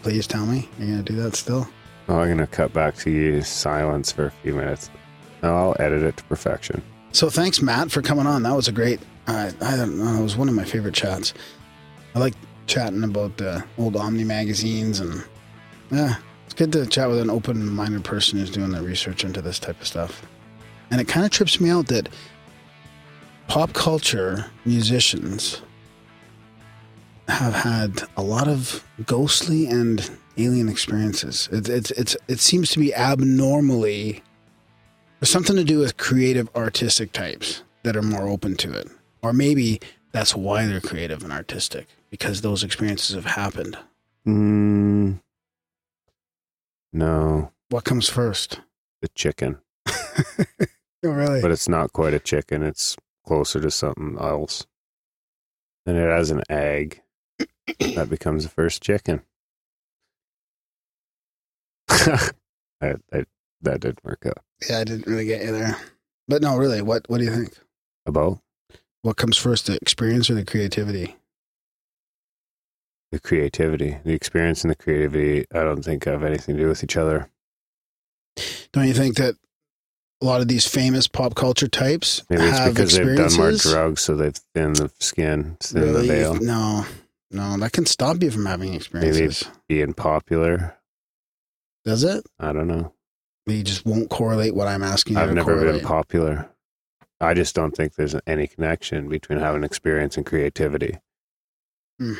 Please 0.01 0.27
tell 0.27 0.45
me. 0.45 0.69
You're 0.77 0.87
going 0.87 1.03
to 1.05 1.13
do 1.13 1.21
that 1.21 1.35
still? 1.35 1.67
Oh, 2.09 2.19
I'm 2.19 2.29
gonna 2.29 2.47
cut 2.47 2.71
back 2.71 2.95
to 2.97 3.11
you 3.11 3.41
silence 3.41 4.13
for 4.13 4.27
a 4.27 4.31
few 4.31 4.53
minutes. 4.53 4.89
I'll 5.43 5.75
edit 5.79 6.03
it 6.03 6.17
to 6.17 6.23
perfection. 6.23 6.81
So 7.11 7.29
thanks, 7.29 7.61
Matt, 7.61 7.91
for 7.91 8.01
coming 8.01 8.25
on. 8.25 8.43
That 8.43 8.55
was 8.55 8.67
a 8.67 8.71
great, 8.71 8.99
uh, 9.27 9.51
I 9.61 9.75
don't 9.75 9.97
know, 9.97 10.19
it 10.19 10.23
was 10.23 10.37
one 10.37 10.47
of 10.47 10.55
my 10.55 10.63
favorite 10.63 10.93
chats. 10.93 11.33
I 12.15 12.19
like 12.19 12.33
chatting 12.65 13.03
about 13.03 13.41
uh, 13.41 13.61
old 13.77 13.95
Omni 13.95 14.23
magazines 14.23 14.99
and, 14.99 15.23
yeah, 15.91 16.15
it's 16.45 16.53
good 16.53 16.71
to 16.73 16.85
chat 16.85 17.09
with 17.09 17.19
an 17.19 17.29
open-minded 17.29 18.03
person 18.03 18.39
who's 18.39 18.51
doing 18.51 18.71
the 18.71 18.81
research 18.81 19.23
into 19.23 19.41
this 19.41 19.59
type 19.59 19.79
of 19.79 19.87
stuff. 19.87 20.25
And 20.91 21.01
it 21.01 21.07
kind 21.07 21.25
of 21.25 21.31
trips 21.31 21.59
me 21.59 21.69
out 21.69 21.87
that 21.87 22.09
pop 23.47 23.73
culture 23.73 24.45
musicians 24.65 25.61
have 27.27 27.53
had 27.53 28.03
a 28.15 28.21
lot 28.23 28.47
of 28.47 28.83
ghostly 29.05 29.67
and 29.67 30.09
alien 30.37 30.69
experiences. 30.69 31.49
It, 31.51 31.67
it's 31.69 31.91
it's 31.91 32.17
it 32.27 32.39
seems 32.39 32.69
to 32.71 32.79
be 32.79 32.93
abnormally 32.93 34.23
There's 35.19 35.29
something 35.29 35.55
to 35.55 35.63
do 35.63 35.79
with 35.79 35.97
creative 35.97 36.49
artistic 36.55 37.11
types 37.11 37.63
that 37.83 37.95
are 37.95 38.01
more 38.03 38.27
open 38.27 38.55
to 38.57 38.71
it. 38.71 38.87
Or 39.23 39.33
maybe 39.33 39.79
that's 40.11 40.35
why 40.35 40.65
they're 40.67 40.79
creative 40.81 41.23
and 41.23 41.33
artistic 41.33 41.87
because 42.09 42.41
those 42.41 42.63
experiences 42.63 43.15
have 43.15 43.25
happened. 43.25 43.77
Mm, 44.27 45.19
no, 46.93 47.51
What 47.69 47.83
comes 47.83 48.09
first? 48.09 48.61
the 49.01 49.07
chicken. 49.09 49.57
Oh, 51.05 51.09
really? 51.11 51.41
But 51.41 51.51
it's 51.51 51.69
not 51.69 51.93
quite 51.93 52.15
a 52.15 52.19
chicken. 52.19 52.63
It's 52.63 52.97
closer 53.27 53.59
to 53.59 53.69
something 53.69 54.17
else. 54.19 54.65
And 55.85 55.97
it 55.97 56.09
has 56.09 56.31
an 56.31 56.41
egg. 56.49 57.01
that 57.79 58.09
becomes 58.09 58.43
the 58.43 58.49
first 58.49 58.81
chicken. 58.81 59.21
I, 61.89 62.23
I, 62.81 63.25
that 63.61 63.79
didn't 63.81 64.03
work 64.03 64.23
out. 64.25 64.39
yeah, 64.69 64.79
I 64.79 64.83
didn't 64.83 65.07
really 65.07 65.25
get 65.25 65.43
you 65.43 65.51
there. 65.51 65.77
But 66.27 66.41
no, 66.41 66.57
really, 66.57 66.81
what 66.81 67.09
what 67.09 67.19
do 67.19 67.23
you 67.25 67.31
think? 67.33 67.57
About 68.05 68.39
What 69.01 69.17
comes 69.17 69.37
first, 69.37 69.65
the 69.67 69.77
experience 69.81 70.29
or 70.29 70.33
the 70.35 70.45
creativity? 70.45 71.15
the 73.13 73.19
creativity, 73.21 73.97
the 74.03 74.11
experience 74.13 74.63
and 74.63 74.71
the 74.71 74.75
creativity, 74.75 75.45
I 75.53 75.63
don't 75.63 75.81
think 75.81 76.03
have 76.03 76.23
anything 76.23 76.57
to 76.57 76.61
do 76.63 76.67
with 76.67 76.83
each 76.83 76.97
other. 76.97 77.29
Don't 78.73 78.85
you 78.85 78.93
think 78.93 79.15
that 79.15 79.35
a 80.21 80.25
lot 80.25 80.41
of 80.41 80.47
these 80.47 80.65
famous 80.67 81.07
pop 81.07 81.35
culture 81.35 81.67
types 81.67 82.23
Maybe 82.29 82.43
it's 82.43 82.57
have 82.57 82.73
because 82.73 82.95
they've 82.95 83.15
done 83.15 83.33
more 83.35 83.51
drugs, 83.51 84.01
so 84.01 84.15
they've 84.15 84.35
thinned 84.55 84.77
the 84.77 84.91
skin, 84.99 85.57
thinned 85.59 85.83
Really? 85.85 86.07
the 86.07 86.13
veil. 86.13 86.33
No, 86.35 86.85
no, 87.31 87.57
that 87.57 87.71
can 87.73 87.85
stop 87.85 88.21
you 88.23 88.31
from 88.31 88.45
having 88.45 88.73
experiences. 88.73 89.43
Being 89.67 89.93
popular, 89.93 90.75
Does 91.85 92.03
it? 92.03 92.25
I 92.39 92.51
don't 92.53 92.67
know. 92.67 92.93
You 93.45 93.63
just 93.63 93.85
won't 93.85 94.09
correlate 94.09 94.55
what 94.55 94.67
I'm 94.67 94.83
asking 94.83 95.15
you 95.15 95.21
I've 95.21 95.33
never 95.33 95.55
correlate. 95.55 95.81
been 95.81 95.87
popular. 95.87 96.49
I 97.21 97.33
just 97.33 97.55
don't 97.55 97.75
think 97.75 97.95
there's 97.95 98.15
any 98.27 98.45
connection 98.47 99.07
between 99.09 99.39
having 99.39 99.63
experience 99.63 100.17
and 100.17 100.25
creativity. 100.25 100.99
Hmm. 101.99 102.13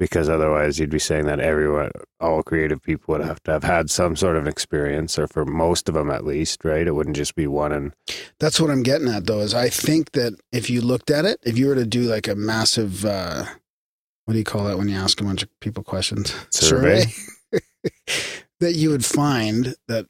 Because 0.00 0.30
otherwise, 0.30 0.78
you'd 0.78 0.88
be 0.88 0.98
saying 0.98 1.26
that 1.26 1.40
everyone, 1.40 1.90
all 2.20 2.42
creative 2.42 2.82
people 2.82 3.12
would 3.12 3.20
have 3.20 3.42
to 3.42 3.50
have 3.52 3.64
had 3.64 3.90
some 3.90 4.16
sort 4.16 4.34
of 4.34 4.46
experience, 4.46 5.18
or 5.18 5.28
for 5.28 5.44
most 5.44 5.90
of 5.90 5.94
them 5.94 6.10
at 6.10 6.24
least, 6.24 6.64
right? 6.64 6.86
It 6.86 6.92
wouldn't 6.92 7.16
just 7.16 7.34
be 7.34 7.46
one 7.46 7.70
and 7.70 7.92
That's 8.38 8.58
what 8.58 8.70
I'm 8.70 8.82
getting 8.82 9.08
at, 9.08 9.26
though. 9.26 9.40
Is 9.40 9.52
I 9.52 9.68
think 9.68 10.12
that 10.12 10.40
if 10.52 10.70
you 10.70 10.80
looked 10.80 11.10
at 11.10 11.26
it, 11.26 11.38
if 11.42 11.58
you 11.58 11.66
were 11.66 11.74
to 11.74 11.84
do 11.84 12.04
like 12.04 12.28
a 12.28 12.34
massive, 12.34 13.04
uh, 13.04 13.44
what 14.24 14.32
do 14.32 14.38
you 14.38 14.44
call 14.44 14.68
it 14.68 14.78
when 14.78 14.88
you 14.88 14.96
ask 14.96 15.20
a 15.20 15.24
bunch 15.24 15.42
of 15.42 15.60
people 15.60 15.84
questions? 15.84 16.34
Survey? 16.48 17.04
that 18.60 18.72
you 18.72 18.88
would 18.88 19.04
find 19.04 19.74
that 19.86 20.06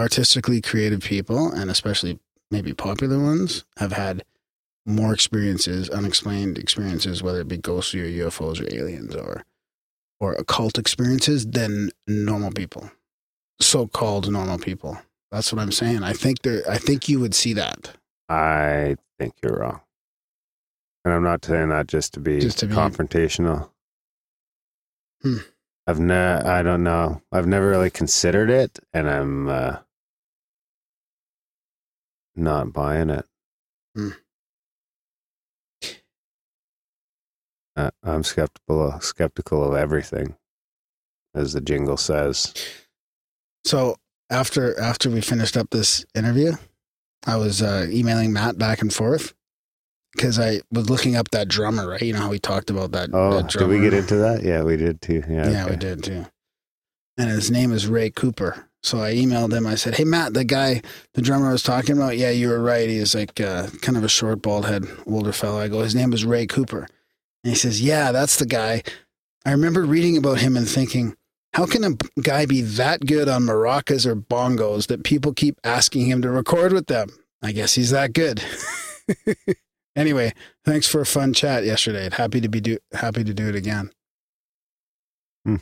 artistically 0.00 0.62
creative 0.62 1.02
people, 1.02 1.52
and 1.52 1.70
especially 1.70 2.18
maybe 2.50 2.72
popular 2.72 3.20
ones, 3.22 3.66
have 3.76 3.92
had 3.92 4.24
more 4.86 5.12
experiences, 5.14 5.88
unexplained 5.90 6.58
experiences, 6.58 7.22
whether 7.22 7.40
it 7.40 7.48
be 7.48 7.56
ghosts 7.56 7.94
or 7.94 7.98
UFOs 7.98 8.60
or 8.60 8.74
aliens 8.74 9.14
or 9.14 9.44
or 10.20 10.34
occult 10.34 10.78
experiences 10.78 11.44
than 11.46 11.90
normal 12.06 12.52
people, 12.52 12.90
so-called 13.60 14.30
normal 14.30 14.58
people. 14.58 14.96
That's 15.32 15.52
what 15.52 15.60
I'm 15.60 15.72
saying. 15.72 16.02
I 16.04 16.12
think 16.12 16.42
there. 16.42 16.62
I 16.70 16.78
think 16.78 17.08
you 17.08 17.18
would 17.20 17.34
see 17.34 17.52
that. 17.54 17.90
I 18.28 18.96
think 19.18 19.34
you're 19.42 19.56
wrong. 19.58 19.80
And 21.04 21.12
I'm 21.12 21.24
not 21.24 21.44
saying 21.44 21.70
that 21.70 21.88
just 21.88 22.14
to 22.14 22.20
be, 22.20 22.38
Just 22.40 22.58
to 22.60 22.66
be- 22.66 22.74
confrontational. 22.74 23.70
Hmm. 25.22 25.38
I've 25.88 25.98
ne- 25.98 26.14
I 26.14 26.62
don't 26.62 26.84
know. 26.84 27.22
I've 27.32 27.46
never 27.48 27.68
really 27.68 27.90
considered 27.90 28.50
it, 28.50 28.78
and 28.92 29.10
I'm 29.10 29.48
uh, 29.48 29.76
not 32.36 32.72
buying 32.72 33.10
it. 33.10 33.26
Hmm. 33.96 34.10
Uh, 37.76 37.90
I'm 38.02 38.22
skeptical 38.22 38.92
of, 38.92 39.02
skeptical 39.04 39.64
of 39.64 39.74
everything, 39.74 40.36
as 41.34 41.52
the 41.52 41.60
jingle 41.60 41.96
says. 41.96 42.52
So 43.64 43.96
after 44.30 44.78
after 44.78 45.08
we 45.10 45.20
finished 45.20 45.56
up 45.56 45.70
this 45.70 46.04
interview, 46.14 46.52
I 47.26 47.36
was 47.36 47.62
uh, 47.62 47.86
emailing 47.90 48.32
Matt 48.32 48.58
back 48.58 48.82
and 48.82 48.92
forth 48.92 49.32
because 50.14 50.38
I 50.38 50.60
was 50.70 50.90
looking 50.90 51.16
up 51.16 51.30
that 51.30 51.48
drummer. 51.48 51.88
Right, 51.88 52.02
you 52.02 52.12
know 52.12 52.20
how 52.20 52.30
we 52.30 52.38
talked 52.38 52.70
about 52.70 52.92
that. 52.92 53.10
Oh, 53.12 53.40
that 53.40 53.50
did 53.50 53.68
we 53.68 53.80
get 53.80 53.94
into 53.94 54.16
that? 54.16 54.42
Yeah, 54.42 54.62
we 54.62 54.76
did 54.76 55.00
too. 55.00 55.22
Yeah, 55.28 55.50
Yeah, 55.50 55.62
okay. 55.64 55.70
we 55.70 55.76
did 55.76 56.02
too. 56.04 56.26
And 57.18 57.30
his 57.30 57.50
name 57.50 57.72
is 57.72 57.86
Ray 57.86 58.10
Cooper. 58.10 58.66
So 58.82 59.00
I 59.00 59.14
emailed 59.14 59.52
him. 59.52 59.66
I 59.66 59.76
said, 59.76 59.94
"Hey 59.94 60.04
Matt, 60.04 60.34
the 60.34 60.44
guy, 60.44 60.82
the 61.14 61.22
drummer 61.22 61.48
I 61.48 61.52
was 61.52 61.62
talking 61.62 61.96
about. 61.96 62.18
Yeah, 62.18 62.30
you 62.30 62.48
were 62.48 62.60
right. 62.60 62.88
He's 62.88 63.14
like 63.14 63.40
uh, 63.40 63.68
kind 63.80 63.96
of 63.96 64.02
a 64.02 64.08
short, 64.08 64.42
bald 64.42 64.66
head, 64.66 64.84
older 65.06 65.32
fellow." 65.32 65.60
I 65.60 65.68
go, 65.68 65.80
"His 65.80 65.94
name 65.94 66.12
is 66.12 66.24
Ray 66.24 66.46
Cooper," 66.46 66.88
and 67.44 67.52
he 67.52 67.56
says, 67.56 67.80
"Yeah, 67.80 68.12
that's 68.12 68.36
the 68.36 68.46
guy." 68.46 68.82
I 69.44 69.50
remember 69.52 69.84
reading 69.84 70.16
about 70.16 70.40
him 70.40 70.56
and 70.56 70.68
thinking, 70.68 71.16
"How 71.54 71.66
can 71.66 71.84
a 71.84 71.90
guy 72.20 72.46
be 72.46 72.60
that 72.62 73.06
good 73.06 73.28
on 73.28 73.42
maracas 73.42 74.06
or 74.06 74.14
bongos 74.16 74.86
that 74.86 75.04
people 75.04 75.32
keep 75.32 75.58
asking 75.64 76.06
him 76.06 76.22
to 76.22 76.30
record 76.30 76.72
with 76.72 76.86
them?" 76.86 77.10
I 77.42 77.50
guess 77.52 77.74
he's 77.74 77.90
that 77.90 78.12
good. 78.12 78.40
anyway, 79.96 80.32
thanks 80.64 80.86
for 80.86 81.00
a 81.00 81.06
fun 81.06 81.32
chat 81.34 81.64
yesterday. 81.64 82.08
Happy 82.12 82.40
to 82.40 82.48
be 82.48 82.60
do 82.60 82.78
happy 82.92 83.24
to 83.24 83.34
do 83.34 83.48
it 83.48 83.56
again. 83.56 83.90
Hmm. 85.44 85.56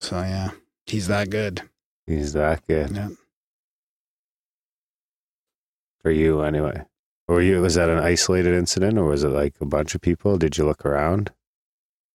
So 0.00 0.16
yeah, 0.20 0.52
he's 0.86 1.08
that 1.08 1.28
good. 1.28 1.62
He's 2.06 2.32
that 2.32 2.66
good 2.66 2.90
Yeah. 2.96 3.08
for 6.00 6.10
you, 6.10 6.40
anyway. 6.42 6.82
Were 7.28 7.40
you? 7.40 7.60
Was 7.60 7.76
that 7.76 7.88
an 7.88 7.98
isolated 7.98 8.54
incident, 8.54 8.98
or 8.98 9.06
was 9.06 9.24
it 9.24 9.28
like 9.28 9.54
a 9.60 9.66
bunch 9.66 9.94
of 9.94 10.00
people? 10.00 10.36
Did 10.38 10.58
you 10.58 10.64
look 10.64 10.84
around? 10.84 11.30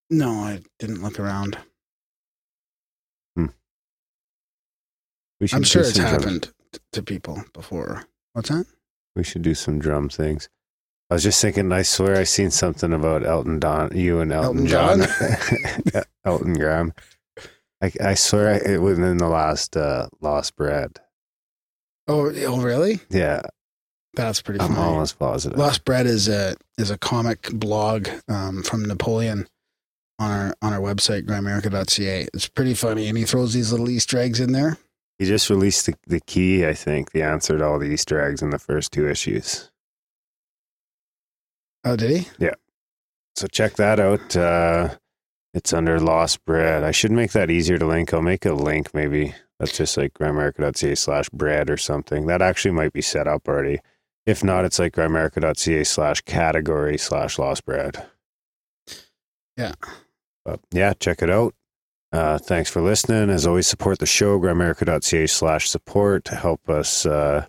No, 0.10 0.30
I 0.30 0.62
didn't 0.80 1.02
look 1.02 1.20
around. 1.20 1.58
We 5.40 5.48
should 5.48 5.58
I'm 5.58 5.64
sure 5.64 5.82
it's 5.82 5.94
drum- 5.94 6.08
happened 6.08 6.52
to 6.94 7.04
people 7.04 7.44
before. 7.54 8.06
What's 8.34 8.50
that? 8.50 8.66
We 9.16 9.24
should 9.24 9.42
do 9.42 9.54
some 9.54 9.80
drum 9.80 10.10
things. 10.10 10.50
I 11.10 11.16
was 11.16 11.24
just 11.24 11.42
thinking. 11.42 11.72
I 11.72 11.84
swear 11.84 12.18
I 12.18 12.24
seen 12.24 12.52
something 12.52 12.92
about 12.92 13.26
Elton 13.26 13.60
Don. 13.60 13.96
You 13.96 14.20
and 14.20 14.32
Elton, 14.32 14.68
Elton 14.72 15.06
John. 15.06 16.04
Elton 16.26 16.54
Graham. 16.54 16.94
I, 17.82 17.92
I 18.02 18.14
swear 18.16 18.56
I, 18.56 18.74
it 18.74 18.82
was 18.82 18.98
in 18.98 19.18
the 19.18 19.28
last 19.28 19.78
uh, 19.78 20.08
Lost 20.22 20.56
Bread. 20.56 21.00
Oh, 22.08 22.32
oh, 22.46 22.62
really? 22.62 23.00
Yeah, 23.10 23.42
That's 24.18 24.42
pretty 24.42 24.60
I'm 24.60 24.74
funny. 24.74 24.82
almost 24.82 25.20
positive. 25.20 25.58
Lost 25.58 25.86
Bread 25.86 26.06
is 26.08 26.28
a 26.28 26.56
is 26.78 26.90
a 26.92 26.98
comic 26.98 27.50
blog 27.54 28.10
um, 28.28 28.64
from 28.64 28.84
Napoleon 28.84 29.48
on 30.20 30.32
our 30.32 30.56
on 30.62 30.74
our 30.74 30.80
website 30.80 31.26
grimerica.ca. 31.26 32.28
It's 32.34 32.48
pretty 32.48 32.74
funny, 32.74 33.08
and 33.08 33.18
he 33.18 33.24
throws 33.26 33.54
these 33.54 33.72
little 33.72 33.90
Easter 33.90 34.18
eggs 34.18 34.40
in 34.40 34.52
there. 34.52 34.78
He 35.20 35.26
just 35.26 35.50
released 35.50 35.86
the, 35.86 35.96
the 36.06 36.20
key. 36.20 36.66
I 36.66 36.74
think 36.74 37.12
the 37.12 37.22
answer 37.24 37.58
to 37.58 37.66
all 37.66 37.80
the 37.80 37.86
Easter 37.86 38.20
eggs 38.22 38.42
in 38.42 38.50
the 38.50 38.60
first 38.60 38.92
two 38.92 39.08
issues. 39.10 39.72
Oh, 41.84 41.96
did 41.96 42.10
he? 42.12 42.28
Yeah. 42.38 42.56
So 43.36 43.48
check 43.48 43.76
that 43.76 44.00
out. 44.00 44.36
Uh, 44.36 44.96
it's 45.54 45.74
under 45.74 46.00
Lost 46.00 46.44
Bread. 46.46 46.84
I 46.84 46.92
should 46.92 47.12
make 47.12 47.32
that 47.32 47.50
easier 47.50 47.78
to 47.78 47.86
link. 47.86 48.14
I'll 48.14 48.22
make 48.22 48.46
a 48.46 48.54
link 48.54 48.94
maybe. 48.94 49.34
That's 49.60 49.76
just 49.76 49.98
like 49.98 50.14
grimerica.ca 50.14 50.96
slash 50.96 51.30
bread 51.30 51.70
or 51.70 51.78
something. 51.78 52.28
That 52.28 52.42
actually 52.42 52.72
might 52.72 52.94
be 52.94 53.02
set 53.02 53.28
up 53.28 53.48
already. 53.48 53.80
If 54.28 54.44
not, 54.44 54.66
it's 54.66 54.78
like 54.78 54.94
grimerica.ca 54.94 55.86
slash 55.86 56.22
category 56.22 56.98
slash 56.98 57.40
lost 57.40 57.66
bread. 57.66 58.06
Yeah. 59.56 59.74
But 60.44 60.60
yeah, 60.72 60.94
check 60.94 61.22
it 61.22 61.30
out. 61.30 61.56
Uh, 62.12 62.38
thanks 62.38 62.70
for 62.70 62.82
listening. 62.82 63.30
As 63.30 63.48
always, 63.48 63.68
support 63.68 64.00
the 64.00 64.06
show, 64.06 64.38
grimerica.ca 64.38 65.28
slash 65.28 65.70
support 65.70 66.26
to 66.26 66.36
help 66.36 66.70
us 66.70 67.06
uh, 67.06 67.46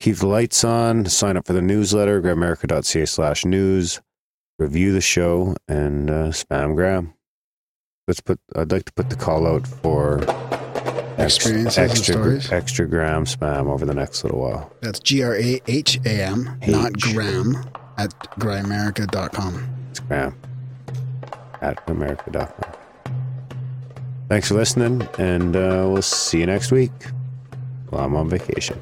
keep 0.00 0.16
the 0.16 0.26
lights 0.26 0.64
on. 0.64 1.04
Sign 1.04 1.36
up 1.36 1.46
for 1.46 1.52
the 1.52 1.62
newsletter, 1.62 2.20
grimerica.ca 2.22 3.04
slash 3.04 3.44
news 3.44 4.00
review 4.58 4.92
the 4.92 5.02
show 5.02 5.54
and 5.68 6.10
uh, 6.10 6.28
spam 6.28 6.74
gram. 6.74 7.12
Let's 8.08 8.20
put. 8.20 8.40
I'd 8.54 8.72
like 8.72 8.86
to 8.86 8.92
put 8.92 9.10
the 9.10 9.16
call 9.16 9.46
out 9.46 9.66
for 9.66 10.20
ex- 11.18 11.36
Experiences 11.36 11.78
and 11.78 11.90
extra 11.90 12.14
stories? 12.14 12.52
extra 12.52 12.86
gram 12.86 13.24
spam 13.24 13.66
over 13.70 13.84
the 13.86 13.94
next 13.94 14.22
little 14.24 14.40
while. 14.40 14.72
That's 14.80 15.00
G 15.00 15.22
R 15.22 15.34
A 15.36 15.60
H 15.66 15.98
A 16.04 16.22
M, 16.24 16.58
not 16.66 16.92
H. 16.96 17.14
Graham, 17.14 17.64
at 17.98 18.10
grimerica.com. 18.38 19.68
It's 19.90 20.00
gram 20.00 20.34
at 21.62 21.82
america.com. 21.90 22.72
Thanks 24.28 24.48
for 24.48 24.54
listening, 24.54 25.08
and 25.18 25.54
uh, 25.56 25.86
we'll 25.88 26.02
see 26.02 26.40
you 26.40 26.46
next 26.46 26.72
week 26.72 26.90
while 27.90 28.04
I'm 28.04 28.16
on 28.16 28.28
vacation. 28.28 28.80